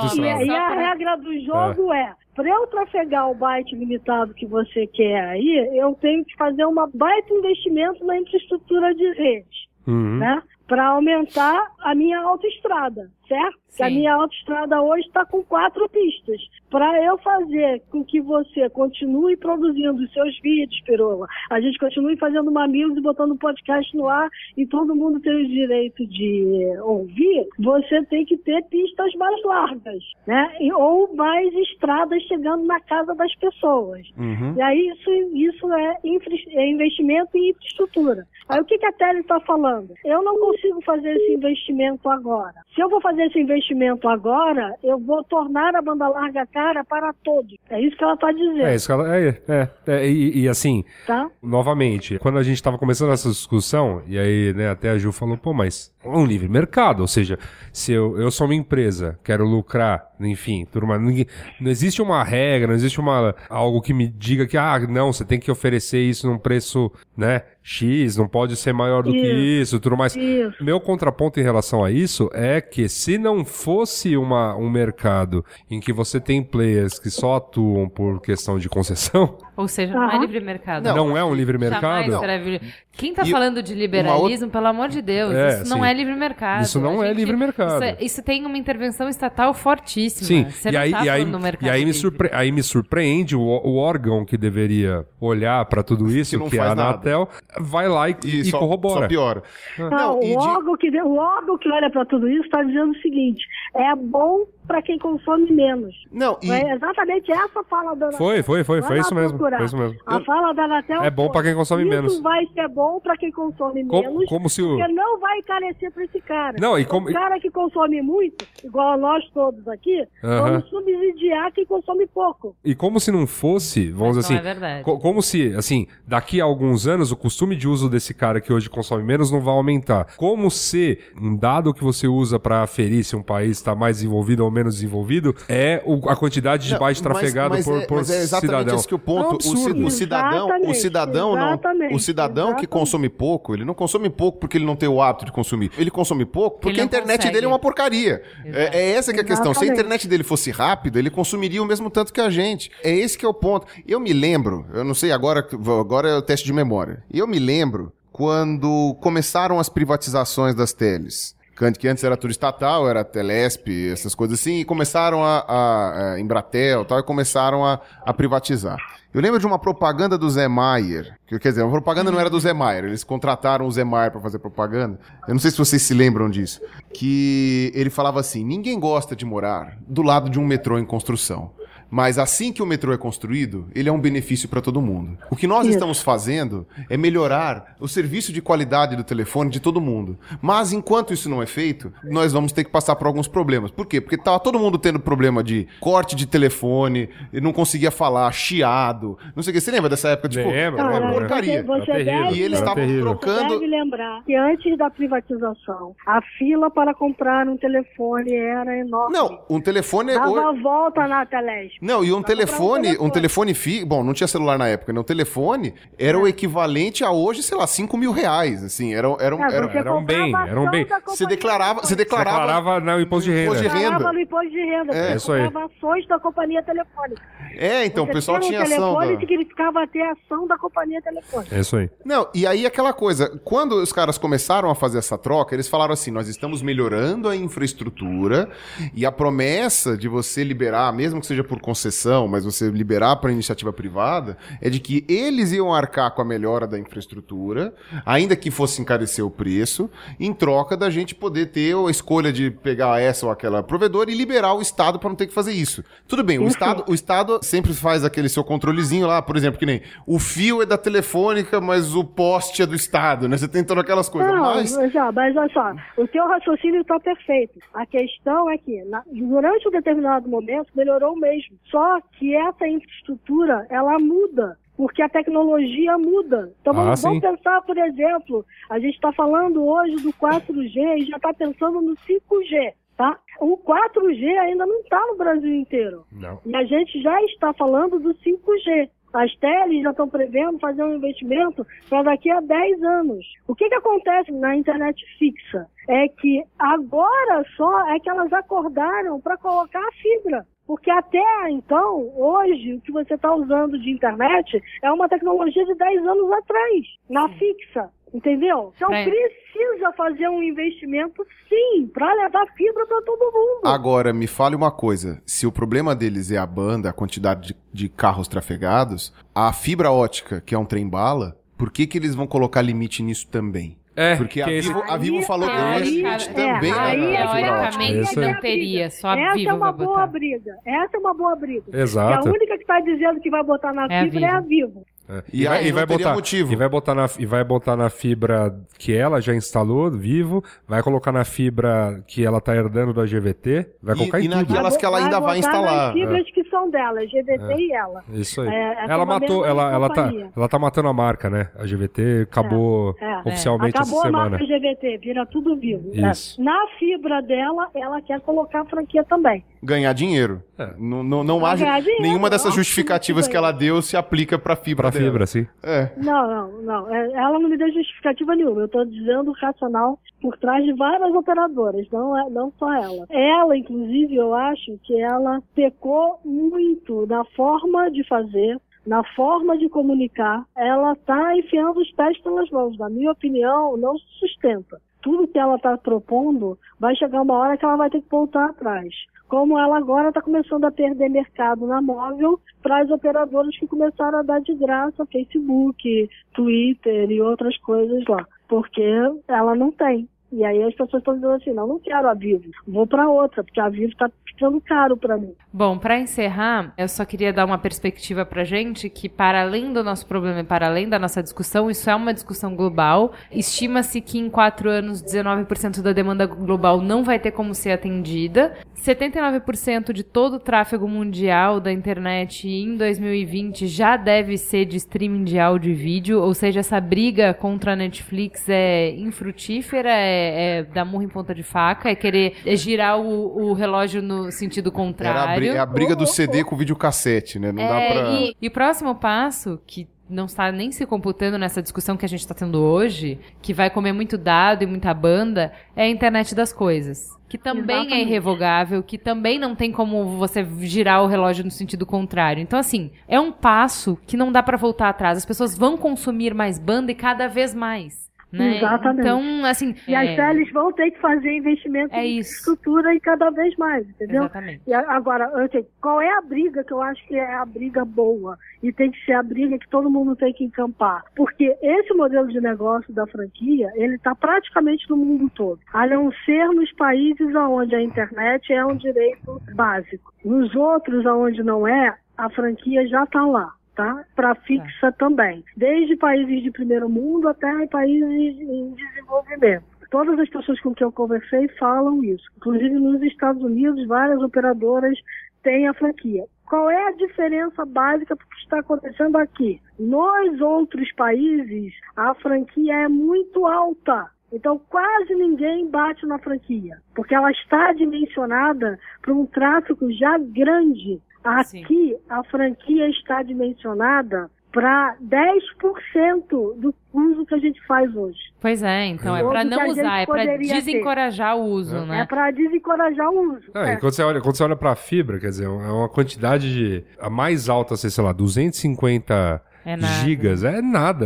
E 0.43 0.45
Só 0.47 0.56
a 0.58 0.76
regra 0.89 1.16
do 1.18 1.39
jogo 1.41 1.93
é, 1.93 2.14
para 2.36 2.49
eu 2.49 2.68
trafegar 2.68 3.30
o 3.30 3.36
byte 3.36 3.76
limitado 3.76 4.34
que 4.34 4.45
você 4.47 4.88
quer 4.88 5.22
aí, 5.30 5.70
eu 5.78 5.93
tenho 6.01 6.26
que 6.26 6.36
fazer 6.36 6.66
uma 6.66 6.89
baita 6.93 7.34
investimento 7.34 8.04
na 8.06 8.18
infraestrutura 8.18 8.93
de 8.95 9.12
rede, 9.14 9.70
Uhum. 9.86 10.18
né? 10.18 10.41
Para 10.68 10.88
aumentar 10.88 11.72
a 11.80 11.93
minha 11.93 12.20
autoestrada, 12.22 13.09
certo? 13.28 13.57
A 13.82 13.89
minha 13.89 14.14
autoestrada 14.14 14.80
hoje 14.82 15.07
está 15.07 15.26
com 15.26 15.43
quatro 15.43 15.89
pistas. 15.89 16.39
Para 16.70 17.03
eu 17.03 17.18
fazer 17.18 17.82
com 17.91 18.03
que 18.03 18.22
você 18.22 18.70
continue 18.70 19.36
produzindo 19.36 20.01
os 20.01 20.14
seus 20.14 20.39
vídeos, 20.41 20.80
Perola, 20.86 21.28
a 21.49 21.59
gente 21.59 21.78
continue 21.80 22.16
fazendo 22.18 22.51
mamilos 22.51 22.95
e 22.97 23.01
botando 23.01 23.36
podcast 23.36 23.95
no 23.97 24.07
ar 24.07 24.30
e 24.55 24.66
todo 24.68 24.95
mundo 24.95 25.20
tem 25.20 25.34
o 25.34 25.47
direito 25.47 26.05
de 26.07 26.78
ouvir, 26.84 27.47
você 27.59 28.03
tem 28.05 28.24
que 28.26 28.38
ter 28.38 28.64
pistas 28.66 29.11
mais 29.16 29.43
largas, 29.43 30.03
né? 30.28 30.55
E- 30.59 30.72
ou 30.72 31.14
mais 31.16 31.51
estradas 31.55 32.22
chegando 32.24 32.64
na 32.66 32.80
casa 32.80 33.14
das 33.16 33.34
pessoas. 33.36 34.07
Uhum. 34.18 34.53
E 34.55 34.61
aí 34.61 34.88
isso, 34.89 35.11
isso 35.36 35.74
é, 35.74 35.97
infra- 36.03 36.36
é 36.51 36.70
investimento 36.70 37.36
em 37.38 37.49
infraestrutura. 37.49 38.26
Aí 38.49 38.61
o 38.61 38.66
que, 38.66 38.78
que 38.78 38.86
a 38.86 38.91
Tele 38.93 39.20
está 39.22 39.39
falando? 39.41 39.93
Eu 40.05 40.22
não 40.24 40.36
consigo 40.39 40.53
fazer 40.86 41.12
esse 41.16 41.34
investimento 41.34 42.10
agora. 42.10 42.54
Se 42.76 42.82
eu 42.82 42.89
vou 42.89 43.01
fazer 43.01 43.24
esse 43.26 43.39
investimento 43.39 44.08
agora, 44.08 44.76
eu 44.84 44.99
vou 44.99 45.24
tornar 45.24 45.76
a 45.76 45.82
banda 45.82 46.08
larga 46.08 46.45
cara 46.47 46.84
para 46.84 47.14
todos. 47.24 47.56
É 47.70 47.80
isso 47.80 47.95
que 47.95 48.04
ela 48.04 48.14
está 48.14 48.32
dizendo, 48.32 48.62
É, 48.62 48.76
isso 48.76 48.86
que 48.88 48.91
ela. 48.91 49.16
É, 49.18 49.41
é, 49.47 49.70
é, 49.88 50.08
e, 50.10 50.41
e 50.43 50.47
assim, 50.49 50.84
tá? 51.08 51.30
novamente, 51.41 52.18
quando 52.20 52.38
a 52.38 52.43
gente 52.43 52.56
estava 52.56 52.78
começando 52.78 53.12
essa 53.12 53.30
discussão, 53.30 54.01
e 54.08 54.18
aí, 54.18 54.54
né, 54.54 54.70
até 54.70 54.89
a 54.89 54.97
Ju 54.97 55.12
falou, 55.12 55.38
pô, 55.38 55.54
mas 55.54 55.93
é 56.04 56.08
um 56.10 56.26
livre 56.26 56.49
mercado, 56.49 57.01
ou 57.01 57.08
seja, 57.08 57.38
se 57.72 57.93
eu, 57.93 58.18
eu 58.20 58.30
sou 58.32 58.45
uma 58.47 58.56
empresa, 58.56 59.20
quero 59.24 59.45
lucrar, 59.45 60.12
enfim, 60.20 60.66
tudo 60.72 60.88
mais, 60.88 61.01
ninguém- 61.01 61.28
não 61.60 61.70
existe 61.72 62.01
uma 62.01 62.24
regra, 62.24 62.68
não 62.68 62.76
existe 62.76 62.99
uma, 62.99 63.36
algo 63.49 63.82
que 63.82 63.93
me 63.93 64.08
diga 64.08 64.45
que, 64.47 64.58
ah, 64.58 64.80
não, 64.89 65.12
você 65.14 65.24
tem 65.26 65.39
que 65.39 65.51
oferecer 65.51 65.99
isso 65.99 66.28
num 66.28 66.38
preço, 66.38 66.91
né, 67.16 67.43
X, 67.64 68.18
não 68.18 68.28
pode 68.28 68.55
ser 68.57 68.74
maior 68.74 69.01
do 69.03 69.11
que 69.11 69.18
isso, 69.61 69.80
tudo 69.80 69.95
mais. 69.95 70.16
Isso. 70.16 70.61
Meu 70.64 70.80
contraponto 70.82 71.39
em 71.39 71.43
relação 71.43 71.84
a 71.84 71.89
isso 71.89 72.30
é 72.34 72.59
que 72.59 72.89
se 72.89 73.18
não 73.18 73.45
fosse 73.45 74.18
uma, 74.18 74.55
um 74.57 74.70
mercado 74.70 75.45
em 75.72 75.80
que 75.80 75.93
você 75.93 76.20
tem 76.20 76.43
players 76.43 76.99
que 76.99 77.09
só 77.09 77.38
atuam 77.38 77.88
por 77.88 78.22
questão 78.22 78.59
de 78.59 78.68
concessão, 78.68 79.38
Ou 79.55 79.68
seja, 79.68 79.93
não 79.93 80.11
é 80.11 80.20
livre 80.20 80.39
mercado. 80.41 80.84
não, 80.93 81.16
é 81.18 81.24
um 81.24 81.34
livre 81.34 81.57
Jamais 81.57 82.07
mercado. 82.07 82.20
será 82.20 82.38
livre. 82.38 82.74
Quem 82.96 83.12
tá 83.12 83.24
E 83.24 83.32
falando 83.32 83.64
de 83.64 83.74
liberalismo, 83.74 84.52
pelo 84.52 84.68
amor 84.68 84.88
de 84.88 85.02
Deus, 85.02 85.34
É, 85.34 85.62
isso 85.64 85.70
não 85.70 85.80
sim. 85.82 85.86
é 85.89 85.94
livre 85.94 86.16
mercado. 86.16 86.62
Isso 86.62 86.80
não 86.80 87.02
A 87.02 87.08
é 87.08 87.14
livre 87.14 87.36
mercado. 87.36 87.74
Isso, 87.74 87.84
é- 87.84 87.98
isso 88.00 88.22
tem 88.24 88.46
uma 88.46 88.56
intervenção 88.56 89.10
estatal 89.10 89.52
fortíssima. 89.56 90.28
Sim, 90.28 90.44
Você 90.50 90.70
e 90.70 90.72
não 90.74 90.80
aí, 90.80 90.91
tá 90.91 91.04
e 91.06 91.10
aí, 91.10 91.20
falando 91.22 91.32
no 91.34 91.39
mercado 91.44 91.66
e 91.68 91.70
aí, 91.72 91.86
me, 91.86 91.94
surpre- 91.94 92.30
aí 92.32 92.52
me 92.52 92.62
surpreende 92.62 93.36
o, 93.36 93.41
o 93.41 93.78
órgão 93.78 94.24
que 94.24 94.38
deveria 94.38 95.06
olhar 95.20 95.66
pra 95.66 95.82
tudo 95.82 96.08
isso, 96.08 96.38
não 96.38 96.48
que, 96.48 96.56
é 96.56 96.60
a 96.60 96.66
faz 96.66 96.78
nada. 96.78 96.89
Anatel, 96.91 97.30
vai 97.60 97.89
lá 97.89 98.10
e, 98.12 98.16
E, 98.26 98.39
e 98.41 98.46
só, 98.46 98.60
corrobora. 98.60 99.02
só 99.02 99.08
piora. 99.08 99.44
Não, 99.80 100.22
e 100.22 100.36
o, 100.36 100.39
de- 100.39 100.48
órgão 100.48 100.78
que, 100.78 101.02
o 101.02 101.16
órgão 101.18 101.58
que 101.58 101.70
olha 101.72 101.89
para 101.89 102.06
tudo 102.06 102.30
isso 102.30 102.44
está 102.46 102.62
dizendo 102.62 102.91
o 102.91 103.02
seguinte: 103.02 103.44
é 103.76 103.96
bom 103.96 104.46
para 104.68 104.82
quem 104.82 104.98
consome 104.98 105.52
menos. 105.52 105.94
Não, 106.12 106.38
e, 106.42 106.50
É 106.50 106.74
exatamente 106.76 107.30
essa 107.32 107.64
fala 107.66 107.96
da 107.96 108.12
Foi, 108.14 108.42
foi, 108.42 108.64
foi, 108.64 108.82
foi 108.82 109.00
isso 109.00 109.14
mesmo. 109.14 109.38
Foi 109.38 109.66
isso 109.66 109.76
mesmo. 109.78 109.98
A 110.06 110.22
fala 110.22 110.54
da 110.54 110.64
Anatel 110.64 111.04
É 111.04 111.12
bom 111.12 111.30
pra 111.30 111.44
quem 111.44 111.54
consome 111.54 111.82
isso 111.84 111.90
menos. 111.92 112.22
vai 112.22 112.46
ser 112.54 112.70
bom 112.70 113.00
para 113.02 113.18
quem 113.18 113.30
consome 113.32 113.86
Como- 113.86 114.02
menos, 114.04 114.26
como 114.30 114.50
se 114.50 114.62
o- 114.62 114.78
porque 114.78 114.88
não 114.94 115.20
vai 115.20 115.38
encarecer 115.40 115.92
para 115.92 116.06
esse 116.06 116.22
cara. 116.22 116.56
Não, 116.62 116.80
e 116.80 116.86
como- 116.86 117.10
O 117.10 117.14
cara 117.14 117.40
que 117.42 117.50
consome 117.52 118.02
muito, 118.02 118.46
igual 118.64 118.94
a 118.94 118.98
nós 118.98 119.24
todos 119.34 119.68
aqui, 119.68 120.08
Aham. 120.24 120.42
vamos 120.52 120.70
subsidiar 120.70 121.52
quem 121.52 121.66
consome 121.66 122.08
pouco. 122.08 122.56
E 122.64 122.74
como 122.74 123.00
se 123.02 123.12
não 123.12 123.28
fosse, 123.28 123.90
vamos 123.90 124.16
Mas 124.16 124.26
dizer 124.28 124.36
assim, 124.38 124.48
é 124.48 124.54
verdade. 124.54 124.84
co- 124.84 124.98
como 125.00 125.22
se, 125.22 125.54
assim, 125.58 125.88
daqui 126.08 126.40
a 126.40 126.46
alguns 126.46 126.88
anos 126.88 127.12
o 127.12 127.18
costume 127.18 127.56
de 127.56 127.68
uso 127.68 127.90
desse 127.90 128.14
cara 128.14 128.40
que 128.40 128.54
hoje 128.54 128.70
consome 128.70 129.04
menos 129.04 129.30
não 129.32 129.42
vai 129.42 129.54
aumentar. 129.56 130.16
Como 130.16 130.50
se 130.50 130.98
um 131.22 131.36
dado 131.36 131.74
que 131.74 131.84
você 131.84 132.08
usa 132.08 132.40
pra 132.40 132.62
aferir 132.64 133.04
se 133.04 133.16
um 133.16 133.22
país 133.24 133.62
está 133.64 133.76
mais 133.76 133.97
desenvolvido 133.97 134.41
ou 134.43 134.51
menos 134.51 134.76
desenvolvido 134.76 135.36
é 135.49 135.82
o- 135.86 136.09
a 136.09 136.16
quantidade 136.16 136.66
de 136.68 136.74
Não, 136.74 136.80
byte 136.80 137.01
mas- 137.03 137.11
trafegado 137.14 137.55
mas 137.55 137.66
por, 137.66 137.82
é, 137.82 137.86
por 137.86 137.97
mas 137.97 138.09
é 138.09 138.22
exatamente 138.22 138.51
cidadão. 138.59 138.76
esse 138.76 138.88
que 138.88 138.93
é 138.93 138.97
o 138.97 138.99
É 138.99 139.01
um 139.01 139.05
ponto. 139.05 139.36
o, 139.38 139.41
ci- 139.41 139.49
absurdo. 139.51 139.86
o 139.86 139.91
cidadão, 139.91 140.45
o 140.45 140.49
Exatamente, 140.49 140.78
cidadão 140.80 141.36
não, 141.36 141.47
exatamente, 141.49 141.95
o 141.95 141.99
cidadão 141.99 142.34
que 142.34 142.49
exatamente. 142.51 142.68
consome 142.68 143.09
pouco, 143.09 143.53
ele 143.53 143.66
não 143.66 143.74
consome 143.74 144.09
pouco 144.09 144.39
porque 144.39 144.57
ele 144.57 144.66
não 144.66 144.76
tem 144.76 144.88
o 144.89 145.01
hábito 145.01 145.26
de 145.26 145.32
consumir. 145.32 145.72
Ele 145.78 145.89
consome 145.91 146.26
pouco 146.26 146.59
porque 146.59 146.80
a 146.82 146.84
internet 146.84 147.18
consegue. 147.18 147.34
dele 147.34 147.45
é 147.45 147.49
uma 147.49 147.59
porcaria. 147.59 148.22
É, 148.45 148.80
é 148.80 148.91
essa 148.91 149.14
que 149.14 149.20
é 149.20 149.22
a 149.22 149.26
questão. 149.26 149.53
Se 149.53 149.59
a 149.59 149.64
Exatamente. 149.64 149.74
internet 149.80 150.07
dele 150.07 150.24
fosse 150.24 150.51
rápida, 150.51 150.99
ele 150.99 151.09
consumiria 151.09 151.61
o 151.61 151.66
mesmo 151.66 151.89
tanto 151.89 152.11
que 152.14 152.22
a 152.22 152.30
gente. 152.30 152.70
É 152.84 152.93
esse 152.93 153.18
que 153.18 153.26
é 153.26 153.30
o 153.30 153.34
ponto. 153.34 153.66
Eu 153.88 153.99
me 153.99 154.11
lembro, 154.14 154.66
eu 154.74 154.84
não 154.84 154.93
sei 154.93 155.11
agora, 155.11 155.47
agora 155.80 156.09
é 156.09 156.16
o 156.18 156.22
teste 156.22 156.45
de 156.45 156.53
memória. 156.53 157.03
Eu 157.11 157.26
me 157.28 157.39
lembro 157.39 157.91
quando 158.11 158.95
começaram 159.01 159.59
as 159.59 159.70
privatizações 159.70 160.55
das 160.55 160.72
teles. 160.72 161.36
Que 161.56 161.88
antes 161.88 162.04
era 162.04 162.18
tudo 162.18 162.32
estatal, 162.32 162.89
era 162.89 163.04
Telesp, 163.04 163.68
essas 163.91 164.16
coisas 164.16 164.39
assim, 164.39 164.60
e 164.60 164.66
começaram 164.66 165.24
a, 165.24 165.45
a, 165.47 166.14
a 166.14 166.20
Embratel 166.20 166.82
e 166.82 166.86
tal, 166.86 166.99
e 166.99 167.04
começaram 167.04 167.64
a, 167.64 167.80
a 168.04 168.14
privatizar. 168.14 168.78
Eu 169.14 169.22
lembro 169.22 169.39
de 169.39 169.45
uma 169.45 169.60
propaganda 169.60 170.18
do 170.18 170.28
Zé 170.28 170.47
Maier, 170.47 171.20
que, 171.28 171.38
quer 171.38 171.49
dizer, 171.49 171.64
a 171.64 171.68
propaganda 171.68 172.10
não 172.10 172.20
era 172.20 172.32
do 172.32 172.39
Zé 172.39 172.51
Maier, 172.51 172.86
eles 172.86 173.04
contrataram 173.04 173.68
o 173.68 173.72
Zé 173.72 173.84
Maier 173.84 174.12
pra 174.12 174.20
fazer 174.20 174.39
propaganda. 174.39 174.99
Eu 175.28 175.36
não 175.36 175.39
sei 175.39 175.51
se 175.51 175.58
vocês 175.60 175.84
se 175.84 175.93
lembram 175.93 176.32
disso. 176.32 176.60
Que 176.91 177.72
ele 177.76 177.91
falava 177.91 178.20
assim: 178.20 178.43
ninguém 178.43 178.80
gosta 178.80 179.16
de 179.16 179.24
morar 179.24 179.78
do 179.88 180.01
lado 180.01 180.32
de 180.32 180.39
um 180.39 180.47
metrô 180.47 180.80
em 180.80 180.86
construção. 180.86 181.51
Mas 181.94 182.18
assim 182.18 182.52
que 182.52 182.64
o 182.64 182.66
metrô 182.66 182.91
é 182.91 182.98
construído, 182.98 183.68
ele 183.76 183.88
é 183.88 183.91
um 183.91 184.00
benefício 184.00 184.50
para 184.50 184.60
todo 184.60 184.82
mundo. 184.82 185.16
O 185.30 185.36
que 185.36 185.46
nós 185.46 185.68
Isso. 185.68 185.76
estamos 185.76 186.02
fazendo 186.02 186.66
é 186.89 186.98
melhorar 186.98 187.76
o 187.80 187.88
serviço 187.88 188.34
de 188.34 188.41
qualidade 188.41 188.96
do 188.96 189.04
telefone 189.04 189.52
de 189.52 189.60
todo 189.60 189.80
mundo. 189.80 190.18
Mas 190.41 190.74
enquanto 190.74 191.14
isso 191.14 191.30
não 191.30 191.39
é 191.39 191.46
feito, 191.46 191.94
nós 192.04 192.34
vamos 192.34 192.52
ter 192.52 192.64
que 192.64 192.72
passar 192.72 192.96
por 192.96 193.06
alguns 193.06 193.28
problemas. 193.28 193.70
Por 193.70 193.86
quê? 193.86 194.02
Porque 194.02 194.18
tava 194.18 194.39
todo 194.39 194.58
mundo 194.58 194.80
tendo 194.80 195.00
problema 195.00 195.44
de 195.44 195.68
corte 195.80 196.16
de 196.16 196.26
telefone, 196.26 197.10
e 197.32 197.39
não 197.39 197.54
conseguia 197.54 197.91
falar, 197.91 198.32
chiado, 198.32 199.16
não 199.36 199.44
sei 199.44 199.52
o 199.52 199.54
que. 199.54 199.62
Você 199.62 199.70
lembra 199.70 199.88
dessa 199.91 200.10
época? 200.10 200.30
Tipo, 200.30 200.50
Lembro, 200.50 200.82
era 200.82 201.00
uma 201.00 201.14
porcaria. 201.14 201.62
Você, 201.62 202.04
deve, 202.04 202.38
E 202.38 202.41
eles 202.41 202.58
estavam 202.58 202.74
terrível. 202.74 203.04
você 203.04 203.20
trocando. 203.20 203.60
deve 203.60 203.68
lembrar 203.68 204.24
que 204.24 204.34
antes 204.34 204.76
da 204.80 204.89
privatização, 204.89 205.96
a 206.08 206.20
fila 206.39 206.72
para 206.72 206.96
comprar 206.96 207.48
um 207.48 207.56
telefone 207.56 208.34
era 208.34 208.80
enorme. 208.80 209.16
Não, 209.16 209.44
um 209.48 209.62
telefone 209.62 210.14
é. 210.14 210.16
Dava 210.16 210.50
a 210.50 210.54
volta 210.54 211.08
na 211.08 211.24
Telesp. 211.24 211.83
Não, 211.84 212.04
e 212.04 212.12
um 212.14 212.22
Pra 212.22 212.34
comprar 212.34 212.46
telefone, 212.46 212.88
um 212.88 213.10
telefone. 213.10 213.12
telefone 213.12 213.54
fi... 213.54 213.84
Bom, 213.86 214.04
não 214.04 214.14
tinha 214.14 214.28
celular 214.28 214.58
na 214.58 214.68
época, 214.68 214.94
né? 214.94 215.00
O 215.00 215.04
telefone 215.04 215.74
era 216.00 216.18
o 216.18 216.28
equivalente 216.28 217.04
a 217.04 217.12
hoje, 217.12 217.44
sei 217.44 217.58
lá, 217.58 217.68
5 217.68 217.98
mil 217.98 218.12
reais, 218.12 218.64
assim, 218.64 218.94
era, 218.94 219.08
era, 219.20 219.36
um- 219.36 219.44
É, 219.44 219.54
era, 219.56 219.68
você 219.68 219.78
era 219.78 219.94
um 219.94 220.04
bem, 220.06 220.34
era 220.34 220.62
um 220.62 220.70
bem. 220.70 220.88
Você 221.08 221.26
declarava, 221.26 221.82
você 221.82 221.96
declarava, 221.96 222.40
Declarava 222.40 222.80
no 222.80 223.02
imposto 223.02 223.30
de 223.30 223.36
renda. 223.36 223.44
Imposto 223.46 223.64
de 223.64 223.68
renda. 223.70 223.82
Declarava 223.90 224.14
no 224.14 224.20
imposto 224.20 224.50
de 224.50 224.60
renda. 224.60 224.94
É, 224.96 225.08
você 225.12 225.16
isso 225.18 225.32
aí. 225.34 225.42
ações 225.48 226.08
da 226.08 226.20
companhia 226.20 226.64
telefônica. 226.64 227.22
É, 227.56 227.86
então, 227.86 228.06
Você 228.06 228.12
o 228.12 228.14
pessoal 228.14 228.38
um 228.38 228.42
tinha 228.42 228.64
ação 228.64 228.78
telefone 228.96 229.14
da... 229.14 229.20
significava 229.20 229.88
ter 229.88 230.02
ação 230.02 230.48
da 230.48 230.58
companhia 230.58 231.02
telefônica. 231.02 231.56
É 231.56 231.60
isso 231.60 231.76
aí. 231.76 231.90
Não, 232.04 232.28
e 232.34 232.48
aí 232.48 232.66
aquela 232.66 232.94
coisa, 232.94 233.40
quando 233.44 233.74
os 233.74 233.92
caras 233.94 234.18
começaram 234.18 234.70
a 234.72 234.76
fazer 234.76 234.98
essa 234.98 235.18
troca, 235.18 235.54
eles 235.56 235.68
falaram 235.68 235.94
assim: 235.94 236.10
nós 236.10 236.28
estamos 236.28 236.62
melhorando 236.64 237.30
a 237.30 237.36
infraestrutura 237.36 238.50
e 238.94 239.06
a 239.06 239.12
promessa 239.12 239.96
de 239.98 240.08
você 240.08 240.44
liberar, 240.44 240.92
mesmo 240.94 241.20
que 241.20 241.28
seja 241.28 241.44
por 241.44 241.60
concessão, 241.74 242.28
mas 242.28 242.46
você 242.46 242.70
liberar 242.70 243.16
para 243.16 243.32
iniciativa 243.32 243.74
privada, 243.74 244.38
é 244.62 244.70
de 244.70 244.80
que 244.80 245.04
eles 245.10 245.52
iam 245.52 245.74
arcar 245.74 246.12
com 246.14 246.22
a 246.22 246.26
melhora 246.26 246.68
da 246.68 246.78
infraestrutura, 246.80 247.74
ainda 248.06 248.36
que 248.36 248.52
fosse 248.52 248.80
encarecer 248.80 249.26
o 249.26 249.30
preço, 249.32 249.90
em 250.20 250.32
troca 250.34 250.78
da 250.78 250.90
gente 250.92 251.16
poder 251.16 251.48
ter 251.48 251.76
a 251.76 251.90
escolha 251.90 252.32
de 252.32 252.52
pegar 252.52 253.02
essa 253.02 253.26
ou 253.26 253.32
aquela 253.32 253.64
provedora 253.64 254.12
e 254.12 254.16
liberar 254.16 254.54
o 254.54 254.62
Estado 254.62 255.00
para 255.00 255.10
não 255.10 255.16
ter 255.16 255.26
que 255.26 255.34
fazer 255.34 255.52
isso. 255.52 255.84
Tudo 256.08 256.24
bem, 256.24 256.38
o 256.38 256.48
Estado, 256.48 256.84
o 256.88 256.94
Estado 256.94 257.40
sempre 257.42 257.74
faz 257.74 258.06
aquele 258.06 258.30
seu 258.30 258.44
controlezinho 258.44 259.08
lá, 259.08 259.20
por 259.22 259.36
exemplo, 259.36 259.58
que 259.60 259.66
nem 259.66 259.82
o 260.06 260.20
fio 260.20 260.62
é 260.62 260.66
da 260.66 260.78
telefônica, 260.78 261.60
mas 261.60 261.96
o 261.96 262.04
poste 262.04 262.62
é 262.62 262.66
do 262.68 262.76
Estado, 262.76 263.28
né? 263.28 263.36
Você 263.36 263.48
tem 263.48 263.64
todas 263.64 263.84
aquelas 263.84 264.08
coisas. 264.08 264.32
Não, 264.32 264.44
mas. 264.44 264.72
já, 264.94 265.12
mas 265.12 265.36
olha 265.36 265.52
só, 265.52 265.74
o 265.98 266.08
teu 266.08 266.28
raciocínio 266.28 266.82
está 266.82 267.00
perfeito. 267.00 267.60
A 267.74 267.86
questão 267.86 268.50
é 268.52 268.58
que, 268.60 268.84
na- 268.86 269.04
durante 269.12 269.68
um 269.68 269.72
determinado 269.72 270.30
momento, 270.30 270.68
melhorou 270.76 271.16
mesmo. 271.16 271.53
Só 271.66 272.01
que 272.14 272.36
essa 272.36 272.68
infraestrutura, 272.68 273.66
ela 273.70 273.97
muda 273.99 274.58
porque 274.76 275.01
a 275.01 275.10
tecnologia 275.10 275.97
muda. 275.97 276.51
Então 276.62 276.74
Ah, 276.76 276.95
vamos, 276.95 277.20
pensar, 277.20 277.62
por 277.62 277.78
exemplo, 277.78 278.45
a 278.70 278.80
gente 278.80 278.95
está 278.95 279.12
falando 279.14 279.64
hoje 279.64 279.97
do 279.97 280.12
4G 280.14 280.97
e 280.97 281.06
já 281.06 281.18
está 281.18 281.34
pensando 281.34 281.82
no 281.82 281.95
5G, 281.95 282.74
tá? 282.97 283.20
O 283.39 283.58
4G 283.58 284.26
ainda 284.39 284.66
não 284.66 284.80
está 284.80 284.99
no 285.08 285.18
Brasil 285.18 285.54
inteiro. 285.54 286.06
Não. 286.12 286.39
E 286.45 286.56
a 286.56 286.64
gente 286.64 287.01
já 287.01 287.22
está 287.24 287.54
falando 287.54 287.99
do 287.99 288.14
5G. 288.16 288.89
As 289.14 289.32
teles 289.36 289.84
já 289.84 289.91
estão 289.91 290.10
prevendo 290.10 290.58
fazer 290.58 290.84
um 290.84 290.95
investimento 290.95 291.66
para 291.88 292.01
daqui 292.01 292.32
a 292.32 292.39
10 292.39 292.82
anos. 292.82 293.24
O 293.47 293.54
que, 293.54 293.70
que 293.70 293.76
acontece 293.76 294.32
na 294.32 294.56
internet 294.56 294.99
fixa? 295.20 295.68
É 295.88 296.08
que 296.08 296.43
agora 296.58 297.45
só 297.56 297.89
é 297.89 297.99
que 297.99 298.10
elas 298.10 298.34
acordaram 298.34 299.22
para 299.22 299.38
colocar 299.38 299.80
a 299.80 299.91
fibra. 299.91 300.47
Porque 300.66 300.89
até 300.89 301.22
então, 301.49 302.11
hoje, 302.16 302.76
o 302.76 302.82
que 302.82 302.91
você 302.91 303.16
está 303.16 303.34
usando 303.36 303.78
de 303.80 303.91
internet 303.91 304.61
é 304.82 304.91
uma 304.91 305.09
tecnologia 305.09 305.66
de 305.66 305.76
10 305.76 306.05
anos 306.07 306.32
atrás, 306.32 306.86
na 307.09 307.28
fixa. 307.30 307.89
Entendeu? 308.14 308.72
Então 308.76 308.89
Pra- 308.89 309.03
precisa 309.03 309.91
fazer 309.97 310.30
um 310.30 310.43
investimento, 310.43 311.26
sim, 311.49 311.88
para 311.88 312.14
levar 312.14 312.45
fibra 312.55 312.86
para 312.86 313.01
todo 313.01 313.32
mundo. 313.34 313.61
Agora, 313.66 314.14
me 314.14 314.28
fale 314.28 314.55
uma 314.55 314.72
coisa. 314.72 315.20
Se 315.26 315.47
o 315.47 315.51
problema 315.51 315.95
deles 315.95 316.32
é 316.32 316.38
a 316.38 316.45
banda, 316.45 316.89
a 316.89 316.93
quantidade 316.93 317.47
de, 317.47 317.55
de 317.74 317.89
carros 317.89 318.28
trafegados, 318.28 319.11
a 319.34 319.51
fibra 319.51 319.91
ótica, 319.91 320.39
que 320.41 320.53
é 320.53 320.57
um 320.59 320.66
trem-bala, 320.66 321.36
por 321.57 321.72
que, 321.72 321.88
que 321.88 321.97
eles 321.97 322.14
vão 322.14 322.28
colocar 322.28 322.61
limite 322.61 323.01
nisso 323.01 323.28
também? 323.30 323.78
É, 323.96 324.16
Porque 324.16 324.41
a 324.41 324.46
que 324.46 324.62
Vivo, 324.62 324.84
a 324.88 324.98
Vivo 324.98 325.18
Aí- 325.18 325.24
falou 325.24 325.48
que 325.50 325.56
aí- 325.56 325.84
tem 325.84 325.91
limite 326.04 326.30
é, 326.30 326.34
também 326.34 326.74
aí 326.74 327.16
é 327.16 327.28
fibra 327.28 327.54
ótica. 327.54 327.78
Teoricamente 327.78 328.00
Essa- 328.00 328.22
não 328.22 328.39
teria, 328.39 328.89
só 328.89 329.08
a 329.10 329.20
Essa 329.20 329.34
Vivo 329.36 329.50
é 329.50 329.54
uma 329.54 329.72
boa 329.72 329.88
botar. 329.89 330.08
briga. 330.08 330.56
Essa 330.66 330.98
é 330.98 331.00
uma 331.00 331.14
boa 331.14 331.36
briga. 331.36 331.64
Exato. 331.72 332.28
E 332.28 332.30
a 332.30 332.32
única 332.34 332.56
que 332.58 332.64
está 332.64 332.80
dizendo 332.80 333.20
que 333.20 333.30
vai 333.30 333.44
botar 333.44 333.72
na 333.72 333.86
É 333.89 334.00
a 334.00 334.04
fibra 334.04 334.20
é 334.26 334.30
a 334.30 334.39
Vivo. 334.39 334.84
É. 335.10 335.22
E 335.34 335.45
aí 335.47 335.72
não 335.72 335.80
teria 335.86 335.97
botar, 335.97 336.14
motivo. 336.14 336.54
E 336.54 336.56
vai 336.56 336.70
botar 336.70 336.95
na 336.95 337.06
e 337.20 337.26
vai 337.26 337.43
botar 337.43 337.76
na 337.76 337.89
fibra 337.89 338.56
que 338.80 338.95
ela 338.95 339.20
já 339.20 339.36
instalou, 339.36 339.91
vivo, 339.91 340.41
vai 340.68 340.82
colocar 340.82 341.12
na 341.12 341.26
fibra 341.26 342.01
que 342.08 342.26
ela 342.26 342.39
tá 342.39 342.56
herdando 342.56 342.93
da 342.93 343.06
GVT, 343.06 343.70
vai 343.82 343.95
E- 343.95 343.97
colocar 343.99 344.20
e 344.22 344.26
em 344.26 344.30
tudo. 344.30 344.39
naquelas 344.39 344.78
que 344.78 344.86
ela 344.86 344.99
ainda 344.99 345.20
vai 345.20 345.36
botar 345.36 345.38
instalar. 345.39 345.86
Nas 345.88 345.93
fibras 345.93 346.32
que 346.32 346.43
são 346.49 346.70
dela, 346.70 347.01
GVT 347.06 347.54
e 347.58 347.74
ela. 347.74 348.01
Isso 348.14 348.41
aí. 348.41 348.47
É, 348.47 348.86
ela 348.89 349.04
é 349.04 349.06
matou, 349.06 349.45
ela, 349.45 349.74
ela, 349.74 349.89
tá, 349.89 350.12
ela 350.36 350.47
tá 350.47 350.58
matando 350.58 350.88
a 350.88 350.93
marca, 350.93 351.30
né? 351.30 351.49
A 351.58 351.66
GVT 351.66 352.22
acabou 352.32 352.95
É, 353.01 353.06
é. 353.06 353.18
oficialmente 353.26 353.76
Acabou 353.78 353.99
essa 353.99 354.08
a 354.08 354.12
semana. 354.12 354.30
marca 354.32 354.45
GVT, 354.45 354.97
vira 354.99 355.26
tudo 355.26 355.56
vivo. 355.58 355.89
Isso. 355.93 356.39
É. 356.39 356.43
Na 356.45 356.66
fibra 356.80 357.22
dela, 357.22 357.68
ela 357.76 358.01
quer 358.01 358.22
colocar 358.22 358.62
a 358.62 358.66
franquia 358.66 359.04
também. 359.04 359.43
Ganhar 359.64 359.93
dinheiro. 359.93 360.43
É. 360.57 360.74
Não, 360.78 361.03
não, 361.03 361.24
não 361.24 361.39
ganhar 361.39 361.80
dinheiro, 361.82 362.01
nenhuma 362.03 362.30
dessas 362.30 362.47
óbvio 362.47 362.64
justificativas 362.64 363.28
que 363.28 363.38
ela 363.38 363.51
deu 363.51 363.82
se 363.82 363.95
aplica 363.95 364.38
pra 364.38 364.55
fibra 364.55 364.91
dela. 364.91 365.05
fibra, 365.05 365.26
sim. 365.26 365.47
É. 365.64 365.89
Não, 365.97 366.28
não, 366.28 366.61
não. 366.61 366.93
É, 366.93 367.11
Ela 367.14 367.39
não 367.39 367.49
me 367.49 367.57
deu 367.57 367.72
justificativa 367.72 368.36
nenhuma. 368.36 368.61
Eu 368.61 368.66
estou 368.66 368.84
dizendo 368.86 369.32
o 369.32 369.34
racional 369.34 369.97
por 370.22 370.38
trás 370.38 370.64
de 370.64 370.74
várias 370.74 371.14
operadoras, 371.14 371.88
não, 371.91 372.18
é, 372.18 372.30
não 372.30 372.51
só 372.57 372.72
ela. 372.74 373.05
Ela, 373.09 373.57
inclusive, 373.57 374.16
eu 374.16 374.34
acho 374.34 374.80
que 374.84 374.99
ela 375.01 375.41
pecou 375.55 376.20
muito 376.24 377.05
na 377.07 377.24
forma 377.36 377.89
de 377.91 378.07
fazer, 378.07 378.57
na 378.86 379.03
forma 379.16 379.57
de 379.57 379.70
comunicar. 379.70 380.45
Ela 380.57 380.93
está 380.93 381.36
enfiando 381.38 381.80
os 381.80 381.91
pés 381.91 382.18
pelas 382.22 382.49
mãos. 382.49 382.78
Na 382.78 382.89
minha 382.89 383.11
opinião, 383.11 383.78
não 383.78 383.97
se 383.97 384.05
sustenta. 384.20 384.82
Tudo 385.01 385.28
que 385.28 385.38
ela 385.38 385.55
está 385.55 385.78
propondo 385.78 386.57
vai 386.80 386.95
chegar 386.95 387.22
uma 387.22 387.38
hora 387.38 387.57
que 387.57 387.66
ela 387.66 387.76
vai 387.76 387.89
ter 387.89 388.01
que 388.01 388.09
voltar 388.09 388.45
atrás. 388.45 388.88
Como 389.34 389.58
ela 389.58 389.78
agora 389.78 390.10
está 390.10 390.22
começando 390.22 390.64
a 390.66 390.72
perder 390.72 391.10
mercado 391.10 391.66
na 391.66 391.82
móvel 391.82 392.40
para 392.62 392.84
as 392.84 392.92
operadoras 392.92 393.58
que 393.58 393.66
começaram 393.66 394.20
a 394.20 394.22
dar 394.22 394.40
de 394.42 394.54
graça 394.54 395.08
Facebook, 395.08 396.08
Twitter 396.36 397.10
e 397.10 397.20
outras 397.20 397.58
coisas 397.58 398.06
lá. 398.08 398.28
Porque 398.48 398.86
ela 399.28 399.56
não 399.56 399.72
tem. 399.72 400.08
E 400.36 400.44
aí 400.44 400.64
as 400.64 400.74
pessoas 400.74 401.02
estão 401.02 401.14
dizendo 401.14 401.34
assim, 401.34 401.54
não, 401.54 401.68
não 401.68 401.80
quero 401.80 402.10
a 402.10 402.14
Vivo, 402.16 402.50
vou 402.68 402.88
para 402.88 403.08
outra, 403.08 403.44
porque 403.44 403.60
a 403.60 403.70
Vivo 403.70 403.92
está 403.92 404.10
ficando 404.26 404.60
caro 404.62 404.98
para 404.98 405.16
mim. 405.16 405.36
Bom, 405.54 405.78
para 405.78 406.00
encerrar, 406.00 406.74
eu 406.76 406.88
só 406.88 407.06
queria 407.06 407.32
dar 407.32 407.46
uma 407.46 407.60
perspectiva 407.60 408.26
pra 408.26 408.44
gente 408.44 408.90
que, 408.90 409.08
para 409.08 409.44
além 409.44 409.72
do 409.72 409.84
nosso 409.84 410.08
problema 410.08 410.40
e 410.40 410.44
para 410.44 410.68
além 410.68 410.90
da 410.90 410.98
nossa 410.98 411.22
discussão, 411.22 411.70
isso 411.70 411.88
é 411.88 411.94
uma 411.94 412.14
discussão 412.14 412.56
global. 412.56 413.14
Estima-se 413.32 414.02
que 414.02 414.18
em 414.18 414.28
quatro 414.28 414.72
anos, 414.72 415.04
19% 415.04 415.84
da 415.84 415.94
demanda 415.94 416.26
global 416.26 416.82
não 416.82 417.04
vai 417.04 417.20
ter 417.20 417.32
como 417.32 417.54
ser 417.54 417.72
atendida. 417.72 418.54
79% 418.84 419.94
de 419.94 420.04
todo 420.04 420.36
o 420.36 420.40
tráfego 420.40 420.88
mundial 420.88 421.60
da 421.60 421.72
internet 421.72 422.50
em 422.50 422.76
2020 422.76 423.66
já 423.68 423.96
deve 423.96 424.38
ser 424.38 424.66
de 424.66 424.76
streaming 424.76 425.24
de 425.24 425.40
áudio 425.40 425.72
e 425.72 425.76
vídeo, 425.76 426.22
ou 426.22 426.34
seja, 426.34 426.60
essa 426.60 426.82
briga 426.82 427.34
contra 427.34 427.74
a 427.74 427.76
Netflix 427.76 428.50
é 428.50 428.90
infrutífera, 428.92 429.90
é, 429.90 430.23
é 430.60 430.64
dar 430.64 430.86
murro 430.86 431.04
em 431.04 431.10
ponta 431.10 431.34
de 431.34 431.44
faca, 431.44 431.90
é 431.90 431.96
querer 431.96 432.38
é 432.46 432.56
girar 432.56 433.00
o, 433.00 433.50
o 433.50 433.54
relógio 433.54 434.02
no 434.02 434.32
sentido 434.32 434.68
Era 435.02 435.24
a, 435.24 435.32
contrário. 435.34 435.52
é 435.52 435.58
a 435.60 435.66
briga 435.66 435.96
do 435.96 436.06
CD 436.08 436.44
com 436.44 436.56
videocassete, 436.56 437.40
né? 437.40 437.52
Não 437.52 437.68
dá 437.68 437.80
É, 437.80 437.92
pra. 437.92 438.12
e, 438.12 438.36
e 438.42 438.48
o 438.48 438.52
próximo 438.52 438.96
passo, 438.96 439.60
que 439.66 439.88
não 440.10 440.26
está 440.26 440.52
nem 440.52 440.72
se 440.72 440.86
computando 440.86 441.38
nessa 441.38 441.62
discussão 441.62 441.98
que 441.98 442.06
a 442.06 442.10
gente 442.10 442.20
está 442.20 442.34
tendo 442.36 442.62
hoje, 442.62 443.20
que 443.42 443.54
vai 443.54 443.70
comer 443.70 443.94
muito 443.94 444.18
dado 444.18 444.64
e 444.64 444.66
muita 444.68 444.94
banda, 444.94 445.52
é 445.76 445.84
a 445.84 445.90
internet 445.90 446.36
das 446.36 446.52
coisas. 446.54 447.10
Que 447.28 447.38
também 447.38 447.76
é 447.78 447.80
Exatamente. 447.82 448.08
irrevogável, 448.10 448.84
que 448.84 448.98
também 448.98 449.40
não 449.40 449.56
tem 449.56 449.72
como 449.72 450.06
você 450.18 450.46
girar 450.62 451.02
o 451.04 451.08
relógio 451.08 451.44
no 451.44 451.50
sentido 451.50 451.84
contrário. 451.86 452.42
Então, 452.42 452.60
assim, 452.60 452.92
é 453.08 453.20
um 453.20 453.32
passo 453.32 453.98
que 454.06 454.16
não 454.16 454.32
dá 454.32 454.44
para 454.44 454.58
voltar 454.58 454.90
atrás. 454.90 455.18
As 455.18 455.26
pessoas 455.26 455.58
vão 455.58 455.76
consumir 455.78 456.34
mais 456.36 456.60
banda 456.60 456.92
e 456.92 456.96
cada 456.96 457.28
vez 457.28 457.56
mais. 457.56 458.12
Né? 458.34 458.58
Exatamente. 458.58 459.02
Então, 459.02 459.46
assim. 459.46 459.76
E 459.88 459.94
é, 459.94 460.00
as 460.00 460.16
teles 460.16 460.52
vão 460.52 460.74
ter 460.74 460.90
que 460.90 461.00
fazer 461.00 461.38
investimento 461.38 461.94
É 461.94 462.04
em 462.04 462.18
estrutura 462.18 462.94
e 462.96 463.00
cada 463.00 463.30
vez 463.30 463.56
mais, 463.58 463.88
entendeu? 463.88 464.24
Exatamente. 464.24 464.62
E 464.66 464.74
agora, 464.74 465.26
assim, 465.46 465.64
qual 465.80 466.02
é 466.02 466.10
a 466.18 466.22
briga 466.22 466.64
que 466.64 466.74
eu 466.74 466.82
acho 466.82 467.06
que 467.08 467.16
é 467.16 467.34
a 467.36 467.46
briga 467.46 467.86
boa? 467.86 468.38
E 468.64 468.74
tem 468.74 468.90
que 468.90 469.06
ser 469.06 469.14
a 469.14 469.22
briga 469.22 469.60
que 469.60 469.70
todo 469.70 469.90
mundo 469.90 470.16
tem 470.16 470.34
que 470.34 470.44
encampar. 470.44 471.04
Porque 471.16 471.56
esse 471.62 471.94
modelo 471.94 472.28
de 472.28 472.42
negócio 472.42 472.92
da 472.92 473.06
franquia, 473.06 473.72
ele 473.76 473.96
está 473.96 474.16
praticamente 474.16 474.90
no 474.90 474.98
mundo 474.98 475.30
todo. 475.36 475.60
A 475.72 475.86
não 475.86 476.12
ser 476.26 476.48
nos 476.48 476.72
países 476.74 477.36
onde 477.36 477.76
a 477.76 477.82
internet 477.82 478.52
é 478.52 478.66
um 478.66 478.76
direito 478.76 479.40
básico. 479.54 480.12
Nos 480.26 480.56
outros 480.56 481.06
onde 481.06 481.44
não 481.44 481.68
é, 481.68 481.96
a 482.18 482.30
franquia 482.32 482.88
já 482.88 483.04
está 483.04 483.24
lá. 483.26 483.54
Tá? 483.76 484.04
Para 484.16 484.36
fixa 484.36 484.92
também. 484.92 485.44
Desde 485.58 485.96
países 485.96 486.44
de 486.44 486.52
primeiro 486.52 486.88
mundo 486.88 487.28
até 487.28 487.66
países 487.68 488.40
em 488.40 488.74
desenvolvimento. 488.76 489.66
Todas 489.90 490.20
as 490.20 490.30
pessoas 490.30 490.60
com 490.62 490.74
quem 490.74 490.86
eu 490.86 490.92
conversei 490.92 491.48
falam 491.60 492.04
isso. 492.04 492.24
Inclusive 492.38 492.70
nos 492.72 493.02
Estados 493.02 493.42
Unidos, 493.42 493.88
várias 493.88 494.22
operadoras 494.22 494.98
têm 495.44 495.68
a 495.68 495.74
franquia. 495.74 496.26
Qual 496.46 496.70
é 496.70 496.88
a 496.88 496.92
diferença 496.92 497.66
básica 497.66 498.16
do 498.16 498.26
que 498.26 498.38
está 498.38 498.60
acontecendo 498.60 499.18
aqui? 499.18 499.60
Nos 499.80 500.42
outros 500.42 500.92
países, 500.94 501.74
a 501.96 502.14
franquia 502.16 502.74
é 502.74 502.88
muito 502.88 503.46
alta. 503.46 504.10
Então, 504.32 504.60
quase 504.70 505.14
ninguém 505.14 505.70
bate 505.70 506.08
na 506.08 506.18
franquia, 506.18 506.78
porque 506.96 507.14
ela 507.14 507.32
está 507.32 507.72
dimensionada 507.74 508.80
para 509.00 509.14
um 509.14 509.28
tráfego 509.28 509.92
já 509.94 510.18
grande. 510.18 511.00
Aqui, 511.24 511.96
a 512.10 512.24
franquia 512.26 512.90
está 512.90 513.24
dimensionada 513.24 514.30
para 514.52 514.96
10% 515.02 516.28
do 516.60 516.76
uso 516.94 517.26
que 517.26 517.34
a 517.34 517.40
gente 517.40 517.60
faz 517.66 517.94
hoje. 517.96 518.20
Pois 518.40 518.62
é, 518.62 518.86
então 518.86 519.16
é 519.16 519.24
Outro 519.24 519.32
para 519.32 519.44
não 519.44 519.62
a 519.62 519.66
usar, 519.68 519.98
é 520.00 520.06
para 520.06 520.20
poderia 520.20 520.48
ter. 520.48 520.54
desencorajar 520.62 521.36
o 521.38 521.44
uso, 521.44 521.76
É, 521.78 521.86
né? 521.86 522.06
para 522.06 522.30
desencorajar 522.32 523.10
o 523.10 523.34
uso. 523.36 523.52
Ah, 523.54 523.70
É. 523.72 523.74
e 523.74 523.78
quando, 523.78 523.94
você 523.94 524.04
olha, 524.04 524.22
quando 524.22 524.36
você 524.36 524.44
olha 524.44 524.56
pra 524.56 524.76
fibra, 524.76 525.20
quer 525.20 525.30
dizer, 525.30 525.46
é 525.46 525.48
uma 525.50 525.90
quantidade 525.90 526.54
de. 526.54 526.84
A 527.00 527.10
mais 527.10 527.50
alta, 527.50 527.76
sei 527.76 528.04
lá, 528.04 528.12
250 528.14 529.42
É 529.66 529.76
nada. 529.78 529.93
gigas. 530.03 530.43
É 530.43 530.61
nada. 530.61 531.05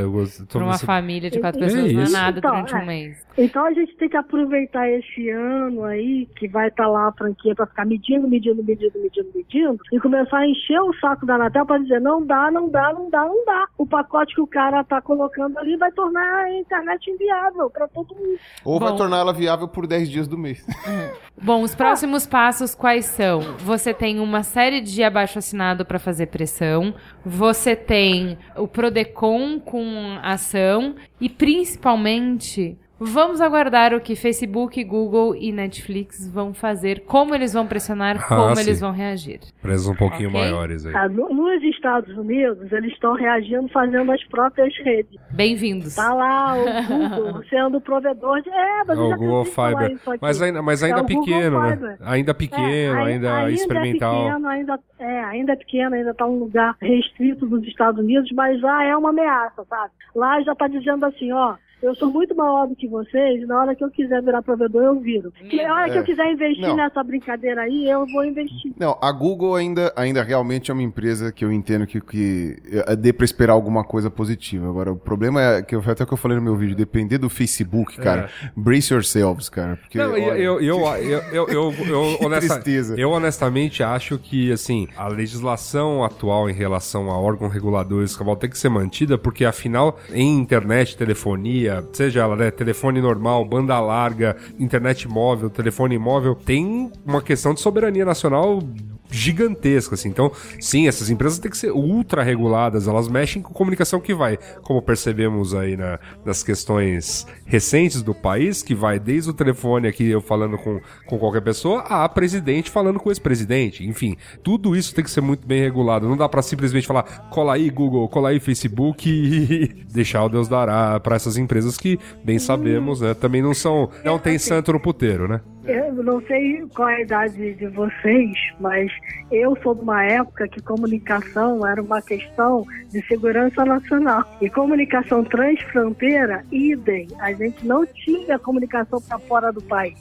Para 0.50 0.64
uma 0.64 0.74
você- 0.78 0.86
família 0.86 1.30
de 1.30 1.40
quatro 1.40 1.62
É 1.62 1.66
pessoas 1.66 1.94
não 1.94 2.02
é 2.04 2.10
nada 2.10 2.40
Então, 2.40 2.52
durante 2.52 2.74
é. 2.76 2.78
um 2.80 2.86
mês. 2.86 3.28
Então 3.38 3.64
a 3.66 3.72
gente 3.72 3.96
tem 3.98 4.10
que 4.10 4.18
aproveitar 4.18 4.90
esse 4.90 5.30
ano 5.30 5.84
aí, 5.84 6.28
que 6.38 6.48
vai 6.48 6.70
estar 6.70 6.88
lá 6.88 7.08
a 7.10 7.12
franquia 7.12 7.54
para 7.54 7.68
ficar 7.68 7.86
medindo, 7.86 8.28
medindo, 8.28 8.64
medindo, 8.64 8.98
medindo, 9.00 9.30
medindo, 9.36 9.80
e 9.94 10.00
começar 10.00 10.40
a 10.40 10.48
encher 10.48 10.80
o 10.82 10.92
saco 11.00 11.24
da 11.24 11.36
Anatel 11.36 11.64
para 11.66 11.78
dizer 11.78 12.02
não 12.02 12.26
dá, 12.26 12.50
não 12.50 12.68
dá, 12.68 12.92
não 12.94 13.10
dá, 13.12 13.26
não 13.26 13.46
dá. 13.46 13.68
O 13.78 13.86
pacote 13.86 14.34
que 14.34 14.42
o 14.42 14.48
cara 14.48 14.84
tá 14.84 15.00
colocando 15.02 15.56
ali 15.60 15.78
vai 15.78 15.92
tornar 15.92 16.46
a 16.46 16.52
internet 16.60 17.12
inviável 17.12 17.70
para 17.70 17.88
todo 17.88 18.16
mundo. 18.16 18.40
Ou 18.66 18.80
vai 18.80 18.90
Bom. 18.92 18.98
tornar 18.98 19.18
ela 19.20 19.34
viável 19.34 19.68
por 19.68 19.86
10 19.86 20.10
dias 20.10 20.28
do 20.28 20.36
mês. 20.38 20.66
Bom, 21.40 21.62
os 21.62 21.76
próximos 21.76 22.26
passos 22.26 22.74
quais 22.74 23.06
são? 23.06 23.42
Você 23.60 23.94
tem 23.94 24.20
uma 24.20 24.42
série 24.42 24.82
de 24.82 25.04
abaixo 25.04 25.38
assinado 25.38 25.86
para 25.86 26.00
fazer 26.00 26.26
pressão, 26.28 26.96
você 27.24 27.76
tem 27.76 28.36
o 28.58 28.68
Prodecon 28.68 29.60
com 29.60 30.18
ação 30.22 30.96
e 31.20 31.30
principalmente 31.30 32.78
Vamos 33.00 33.40
aguardar 33.42 33.94
o 33.94 34.02
que 34.02 34.16
Facebook, 34.16 34.84
Google 34.84 35.36
e 35.36 35.52
Netflix 35.52 36.28
vão 36.28 36.52
fazer, 36.52 37.02
como 37.02 37.36
eles 37.36 37.54
vão 37.54 37.68
pressionar, 37.68 38.28
como 38.28 38.56
sim. 38.56 38.62
eles 38.64 38.80
vão 38.82 38.92
reagir. 38.92 39.40
Preços 39.62 39.88
um 39.88 39.96
pouquinho 39.96 40.30
Ok. 40.30 40.42
maiores 40.42 40.84
aí. 40.84 40.96
Ah, 40.96 41.08
no- 41.08 41.30
Nos 41.30 41.62
Estados 41.64 42.18
Unidos, 42.18 42.72
eles 42.72 42.92
estão 42.94 43.14
reagindo 43.14 43.68
fazendo 43.70 44.12
as 44.12 44.24
próprias 44.26 44.76
redes. 44.84 45.16
Bem-vindos. 45.32 45.96
Tá 45.96 46.12
lá 46.12 46.56
o 46.56 46.64
Google 47.22 47.44
sendo 47.50 47.80
provedor 47.80 48.42
de. 48.42 48.50
É, 48.50 48.84
mas 48.88 48.98
É 48.98 49.02
o 49.02 49.16
Google 49.16 49.46
Fiber. 49.46 49.98
Mas 50.20 50.42
ainda, 50.42 50.62
mas 50.64 50.82
ainda 50.84 51.00
É 51.02 51.04
pequeno, 51.04 51.62
né? 51.62 51.98
Ainda 52.02 52.34
pequeno, 52.34 52.68
É, 52.68 52.90
ai- 53.04 53.14
ainda, 53.14 53.52
experimental. 53.52 54.16
É 54.16 54.28
pequeno, 54.30 54.48
ainda, 54.48 54.80
é, 54.98 55.20
ainda 55.26 55.54
é 55.54 55.56
pequeno, 55.56 55.96
ainda 55.96 56.12
está 56.12 56.26
um 56.26 56.40
lugar 56.40 56.76
restrito 56.82 57.46
dos 57.46 57.64
Estados 57.68 58.00
Unidos, 58.04 58.30
mas 58.34 58.60
já 58.60 58.84
é 58.86 58.98
uma 58.98 59.10
ameaça, 59.12 59.64
sabe? 59.70 59.92
Lá 60.16 60.42
já 60.42 60.54
está 60.54 60.68
dizendo 60.68 61.06
assim, 61.06 61.32
ó. 61.32 61.56
Eu 61.82 61.94
sou 61.96 62.10
muito 62.12 62.36
maior 62.36 62.68
do 62.68 62.76
que 62.76 62.88
vocês, 62.88 63.48
na 63.48 63.60
hora 63.62 63.76
que 63.76 63.84
eu 63.84 63.92
quiser 63.92 64.22
virar 64.24 64.42
provedor, 64.42 64.82
eu 64.84 65.00
viro. 65.00 65.32
E 65.44 65.58
na 65.58 65.74
hora 65.76 65.90
que 65.90 65.98
É. 65.98 66.00
eu 66.00 66.04
quiser 66.04 66.32
investir 66.32 66.68
Não. 66.68 66.76
nessa 66.76 67.04
brincadeira 67.04 67.62
aí, 67.62 67.88
eu 67.88 68.06
vou 68.08 68.26
investir. 68.26 68.74
Não, 68.80 68.98
a 69.00 69.12
Google 69.12 69.54
ainda, 69.56 69.94
ainda 69.96 70.24
realmente 70.24 70.72
é 70.72 70.74
uma 70.74 70.82
empresa 70.82 71.32
que 71.32 71.46
eu 71.46 71.52
entendo 71.52 71.86
que, 71.86 72.02
que 72.02 72.58
é, 72.88 72.96
dê 72.96 73.14
pra 73.14 73.26
esperar 73.26 73.54
alguma 73.54 73.84
coisa 73.84 74.10
positiva. 74.10 74.68
Agora, 74.68 74.92
o 74.92 74.96
problema 74.96 75.40
é 75.42 75.62
que 75.62 75.76
eu, 75.76 75.84
até 75.86 76.04
que 76.04 76.12
eu 76.12 76.18
falei 76.18 76.36
no 76.38 76.44
meu 76.44 76.56
vídeo, 76.56 76.76
depender 76.76 77.20
do 77.20 77.30
Facebook, 77.30 77.96
cara, 77.98 78.28
brace 78.56 78.92
yourselves, 78.92 79.48
cara. 79.48 79.78
Porque, 79.78 80.00
É. 80.00 80.04
Não, 80.04 80.14
olha, 80.14 80.22
eu, 80.38 80.60
eu, 80.60 80.80
eu, 80.80 80.80
eu, 80.98 81.22
eu, 81.32 81.48
eu, 81.48 81.74
eu, 82.12 82.18
Que 82.18 82.26
honesta- 82.26 82.54
tristeza. 82.56 82.96
eu 83.00 83.12
honestamente 83.12 83.84
acho 83.84 84.18
que, 84.18 84.52
assim, 84.52 84.88
a 84.98 85.08
legislação 85.08 86.04
atual 86.04 86.50
em 86.50 86.54
relação 86.54 87.12
a 87.12 87.20
órgão 87.20 87.48
regulador 87.48 88.02
e 88.02 88.06
escaval 88.06 88.36
tem 88.36 88.50
que 88.50 88.58
ser 88.58 88.70
mantida, 88.70 89.16
porque 89.18 89.46
afinal, 89.46 90.00
em 90.12 90.38
internet, 90.40 90.98
telefonia, 90.98 91.67
seja 91.94 92.22
ela, 92.22 92.36
né, 92.36 92.52
telefone 92.52 93.02
normal, 93.02 93.46
banda 93.46 93.80
larga, 93.80 94.36
internet 94.60 95.08
móvel, 95.08 95.50
telefone 95.50 95.98
móvel, 95.98 96.36
tem 96.36 96.92
uma 97.06 97.22
questão 97.22 97.54
de 97.54 97.62
soberania 97.62 98.06
nacional 98.06 98.62
gigantesca, 99.10 99.96
assim. 99.96 100.10
Então, 100.10 100.32
sim, 100.60 100.88
essas 100.88 101.10
empresas 101.10 101.40
têm 101.40 101.52
que 101.52 101.58
ser 101.58 101.72
ultra 101.72 102.24
reguladas, 102.24 102.88
elas 102.88 103.08
mexem 103.08 103.42
com 103.42 103.54
comunicação 103.54 104.00
que 104.00 104.14
vai, 104.14 104.38
como 104.64 104.82
percebemos 104.82 105.54
aí 105.54 105.76
na- 105.78 106.00
nas 106.26 106.44
questões 106.44 107.26
recentes 107.46 108.02
do 108.02 108.14
país, 108.14 108.62
que 108.62 108.76
vai 108.76 109.00
desde 109.00 109.30
o 109.30 109.34
telefone 109.34 109.88
aqui, 109.88 110.08
eu 110.10 110.22
falando 110.22 110.58
com, 110.58 110.80
com 111.06 111.18
qualquer 111.18 111.42
pessoa, 111.42 111.82
a 111.82 112.08
presidente 112.10 112.70
falando 112.70 113.00
com 113.00 113.10
o 113.10 113.12
ex-presidente. 113.12 113.86
Enfim, 113.86 114.16
tudo 114.44 114.76
isso 114.76 114.94
tem 114.94 115.04
que 115.04 115.12
ser 115.12 115.22
muito 115.22 115.48
bem 115.48 115.62
regulado. 115.62 116.08
Não 116.08 116.18
dá 116.18 116.28
pra 116.28 116.42
simplesmente 116.42 116.86
falar, 116.88 117.30
cola 117.30 117.54
aí 117.54 117.70
Google, 117.70 118.08
cola 118.10 118.30
aí 118.30 118.40
Facebook 118.40 119.08
e 119.10 119.84
deixar 119.92 120.24
o 120.24 120.30
Deus 120.30 120.48
dará 120.48 121.00
pra 121.00 121.16
essas 121.16 121.38
empresas 121.38 121.78
que, 121.78 122.00
bem 122.24 122.40
sabemos, 122.40 123.02
né, 123.02 123.14
também 123.14 123.42
não 123.42 123.54
são, 123.54 123.90
não 124.04 124.20
tem 124.20 124.38
santo 124.38 124.74
no 124.74 124.80
puteiro, 124.80 125.28
né? 125.28 125.42
Eu 125.68 126.02
não 126.02 126.22
sei 126.22 126.66
qual 126.74 126.88
é 126.88 126.96
a 126.96 127.02
idade 127.02 127.54
de 127.56 127.68
vocês, 127.68 128.32
mas 128.58 128.90
eu 129.30 129.54
sou 129.62 129.76
de 129.76 129.82
uma 129.82 130.02
época 130.02 130.48
que 130.48 130.62
comunicação 130.62 131.68
era 131.68 131.82
uma 131.82 132.02
questão 132.02 132.66
de 132.90 133.06
segurança 133.06 133.66
nacional. 133.66 134.24
E 134.40 134.50
comunicação 134.50 135.26
transfronteira, 135.26 136.42
idem. 136.54 137.10
A 137.20 137.34
gente 137.34 137.68
não 137.68 137.86
tinha 137.86 138.40
comunicação 138.40 139.02
para 139.02 139.20
fora 139.20 139.52
do 139.52 139.62
país. 139.62 140.00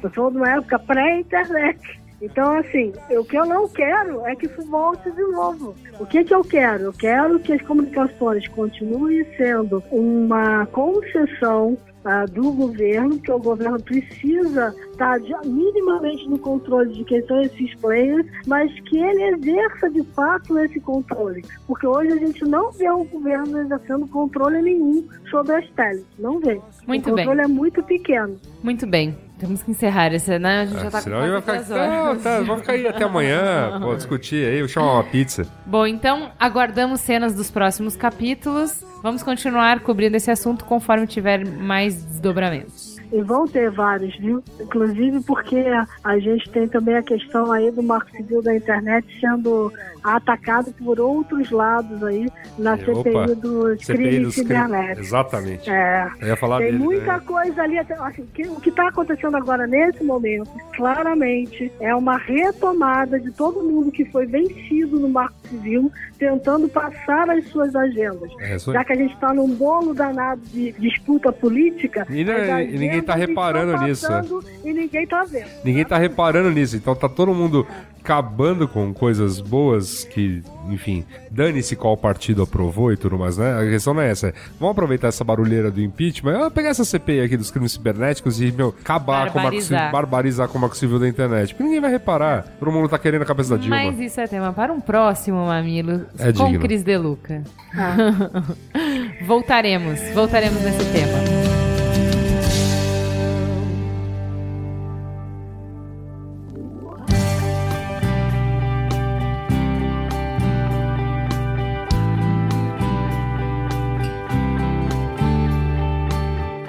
Eu 0.00 0.08
sou 0.10 0.30
de 0.30 0.36
uma 0.36 0.50
época 0.50 0.78
pré-internet. 0.78 2.00
Então, 2.22 2.56
assim, 2.58 2.92
o 3.10 3.24
que 3.24 3.36
eu 3.36 3.44
não 3.44 3.68
quero 3.68 4.24
é 4.24 4.36
que 4.36 4.46
isso 4.46 4.64
volte 4.70 5.10
de 5.10 5.22
novo. 5.22 5.74
O 5.98 6.06
que, 6.06 6.22
que 6.22 6.32
eu 6.32 6.44
quero? 6.44 6.84
Eu 6.84 6.92
quero 6.92 7.40
que 7.40 7.52
as 7.52 7.62
comunicações 7.62 8.46
continuem 8.46 9.26
sendo 9.36 9.82
uma 9.90 10.64
concessão 10.66 11.76
ah, 12.04 12.24
do 12.26 12.50
governo, 12.52 13.18
que 13.18 13.30
o 13.30 13.38
governo 13.38 13.80
precisa 13.82 14.74
estar 14.90 15.18
de- 15.20 15.34
minimamente 15.48 16.28
no 16.28 16.38
controle 16.38 16.92
de 16.92 17.04
quem 17.04 17.24
são 17.26 17.40
esses 17.42 17.74
players, 17.76 18.26
mas 18.46 18.72
que 18.88 18.98
ele 18.98 19.22
exerça 19.34 19.90
de 19.90 20.02
fato 20.14 20.58
esse 20.58 20.80
controle. 20.80 21.44
Porque 21.66 21.86
hoje 21.86 22.12
a 22.12 22.16
gente 22.16 22.44
não 22.44 22.70
vê 22.72 22.90
o 22.90 23.04
governo 23.04 23.58
exercendo 23.60 24.06
controle 24.08 24.60
nenhum 24.62 25.06
sobre 25.30 25.54
as 25.56 25.68
teles. 25.70 26.04
Não 26.18 26.38
vê. 26.40 26.60
Muito 26.86 27.10
o 27.10 27.14
bem. 27.14 27.24
controle 27.26 27.40
é 27.40 27.48
muito 27.48 27.82
pequeno. 27.82 28.36
Muito 28.62 28.86
bem. 28.86 29.16
Temos 29.42 29.60
que 29.60 29.72
encerrar 29.72 30.14
esse, 30.14 30.38
né? 30.38 30.60
A 30.60 30.66
gente 30.66 30.80
já 30.80 30.84
tá 30.84 30.90
com 30.90 30.96
Ah, 30.98 31.00
Senão 31.00 31.32
vai 31.32 31.42
quase 31.42 31.64
ficar. 31.64 31.88
Não, 31.88 32.16
tá, 32.16 32.40
vamos 32.42 32.60
ficar 32.60 32.72
aí 32.74 32.86
até 32.86 33.02
amanhã, 33.02 33.76
pô, 33.82 33.92
discutir 33.96 34.46
aí, 34.46 34.68
chamar 34.68 34.92
uma 34.92 35.02
pizza. 35.02 35.44
Bom, 35.66 35.84
então 35.84 36.30
aguardamos 36.38 37.00
cenas 37.00 37.34
dos 37.34 37.50
próximos 37.50 37.96
capítulos. 37.96 38.84
Vamos 39.02 39.24
continuar 39.24 39.80
cobrindo 39.80 40.16
esse 40.16 40.30
assunto 40.30 40.64
conforme 40.64 41.08
tiver 41.08 41.44
mais 41.44 42.04
desdobramentos. 42.04 42.91
E 43.12 43.20
vão 43.20 43.46
ter 43.46 43.70
vários, 43.70 44.16
viu? 44.18 44.42
Inclusive 44.58 45.20
porque 45.22 45.62
a 46.02 46.18
gente 46.18 46.48
tem 46.50 46.66
também 46.66 46.96
a 46.96 47.02
questão 47.02 47.52
aí 47.52 47.70
do 47.70 47.82
marco 47.82 48.10
civil 48.10 48.42
da 48.42 48.56
internet 48.56 49.06
sendo 49.20 49.70
atacado 50.02 50.72
por 50.82 50.98
outros 50.98 51.50
lados 51.50 52.02
aí 52.02 52.28
na 52.58 52.74
Opa, 52.74 52.84
CPI 52.84 53.34
dos 53.36 53.80
CPI 53.84 53.96
crimes 53.96 54.22
dos 54.22 54.34
cri- 54.34 54.42
cibernéticos. 54.44 55.06
Exatamente. 55.06 55.70
É. 55.70 56.10
Eu 56.20 56.28
ia 56.28 56.36
falar 56.36 56.58
Tem 56.58 56.66
dele. 56.72 56.78
muita 56.78 57.12
né? 57.18 57.22
coisa 57.24 57.62
ali, 57.62 57.78
até, 57.78 57.94
assim, 57.94 58.22
o 58.48 58.60
que 58.60 58.68
está 58.70 58.88
acontecendo 58.88 59.36
agora 59.36 59.66
nesse 59.66 60.02
momento, 60.02 60.50
claramente, 60.74 61.70
é 61.80 61.94
uma 61.94 62.16
retomada 62.16 63.18
de 63.20 63.30
todo 63.32 63.62
mundo 63.62 63.90
que 63.92 64.04
foi 64.06 64.26
vencido 64.26 64.98
no 64.98 65.08
Marco 65.08 65.34
Civil, 65.48 65.90
tentando 66.18 66.68
passar 66.68 67.28
as 67.30 67.44
suas 67.48 67.74
agendas. 67.74 68.30
É. 68.40 68.58
Já 68.58 68.84
que 68.84 68.92
a 68.92 68.96
gente 68.96 69.14
está 69.14 69.32
num 69.34 69.54
bolo 69.54 69.92
danado 69.94 70.40
de 70.46 70.72
disputa 70.72 71.32
política, 71.32 72.06
E 72.10 72.24
não- 72.24 72.32
as 72.34 72.68
e 72.68 72.78
ninguém 72.78 73.01
agendas 73.10 73.14
tá 73.14 73.14
reparando 73.14 73.84
nisso, 73.84 74.10
né? 74.10 74.16
passando 74.22 74.44
E 74.64 74.72
ninguém 74.72 75.06
tá 75.06 75.24
vendo. 75.24 75.48
Ninguém 75.64 75.84
tá 75.84 75.98
reparando 75.98 76.50
nisso, 76.50 76.76
então 76.76 76.94
tá 76.94 77.08
todo 77.08 77.34
mundo 77.34 77.66
acabando 78.02 78.66
com 78.66 78.92
coisas 78.92 79.40
boas 79.40 80.02
que, 80.04 80.42
enfim, 80.68 81.04
dane-se 81.30 81.76
qual 81.76 81.96
partido 81.96 82.42
aprovou 82.42 82.92
e 82.92 82.96
tudo 82.96 83.16
mais, 83.16 83.38
né? 83.38 83.56
A 83.56 83.62
questão 83.62 83.94
não 83.94 84.02
é 84.02 84.10
essa. 84.10 84.34
Vamos 84.58 84.72
aproveitar 84.72 85.08
essa 85.08 85.22
barulheira 85.22 85.70
do 85.70 85.80
impeachment, 85.80 86.46
ah, 86.46 86.50
pegar 86.50 86.70
essa 86.70 86.84
CPI 86.84 87.20
aqui 87.20 87.36
dos 87.36 87.52
crimes 87.52 87.72
cibernéticos 87.72 88.40
e, 88.40 88.50
meu, 88.50 88.74
acabar 88.80 89.30
com 89.30 89.38
o 89.38 89.42
marco 89.42 89.60
civil, 89.60 89.76
Barbarizar. 89.78 89.92
barbarizar 89.92 90.48
com 90.48 90.58
o 90.58 90.60
marco 90.60 90.76
civil 90.76 90.98
da 90.98 91.08
internet. 91.08 91.50
Porque 91.50 91.62
ninguém 91.62 91.80
vai 91.80 91.90
reparar. 91.92 92.44
Todo 92.58 92.72
mundo 92.72 92.88
tá 92.88 92.98
querendo 92.98 93.22
a 93.22 93.26
cabeça 93.26 93.50
da 93.50 93.62
Dilma. 93.62 93.76
Mas 93.76 93.98
isso 94.00 94.20
é 94.20 94.26
tema 94.26 94.52
para 94.52 94.72
um 94.72 94.80
próximo 94.80 95.46
Mamilo 95.46 96.04
É 96.18 96.32
com 96.32 96.46
digno. 96.46 96.60
Cris 96.60 96.82
Deluca. 96.82 97.42
voltaremos, 99.24 100.00
voltaremos 100.12 100.60
nesse 100.60 100.84
tema. 100.92 101.41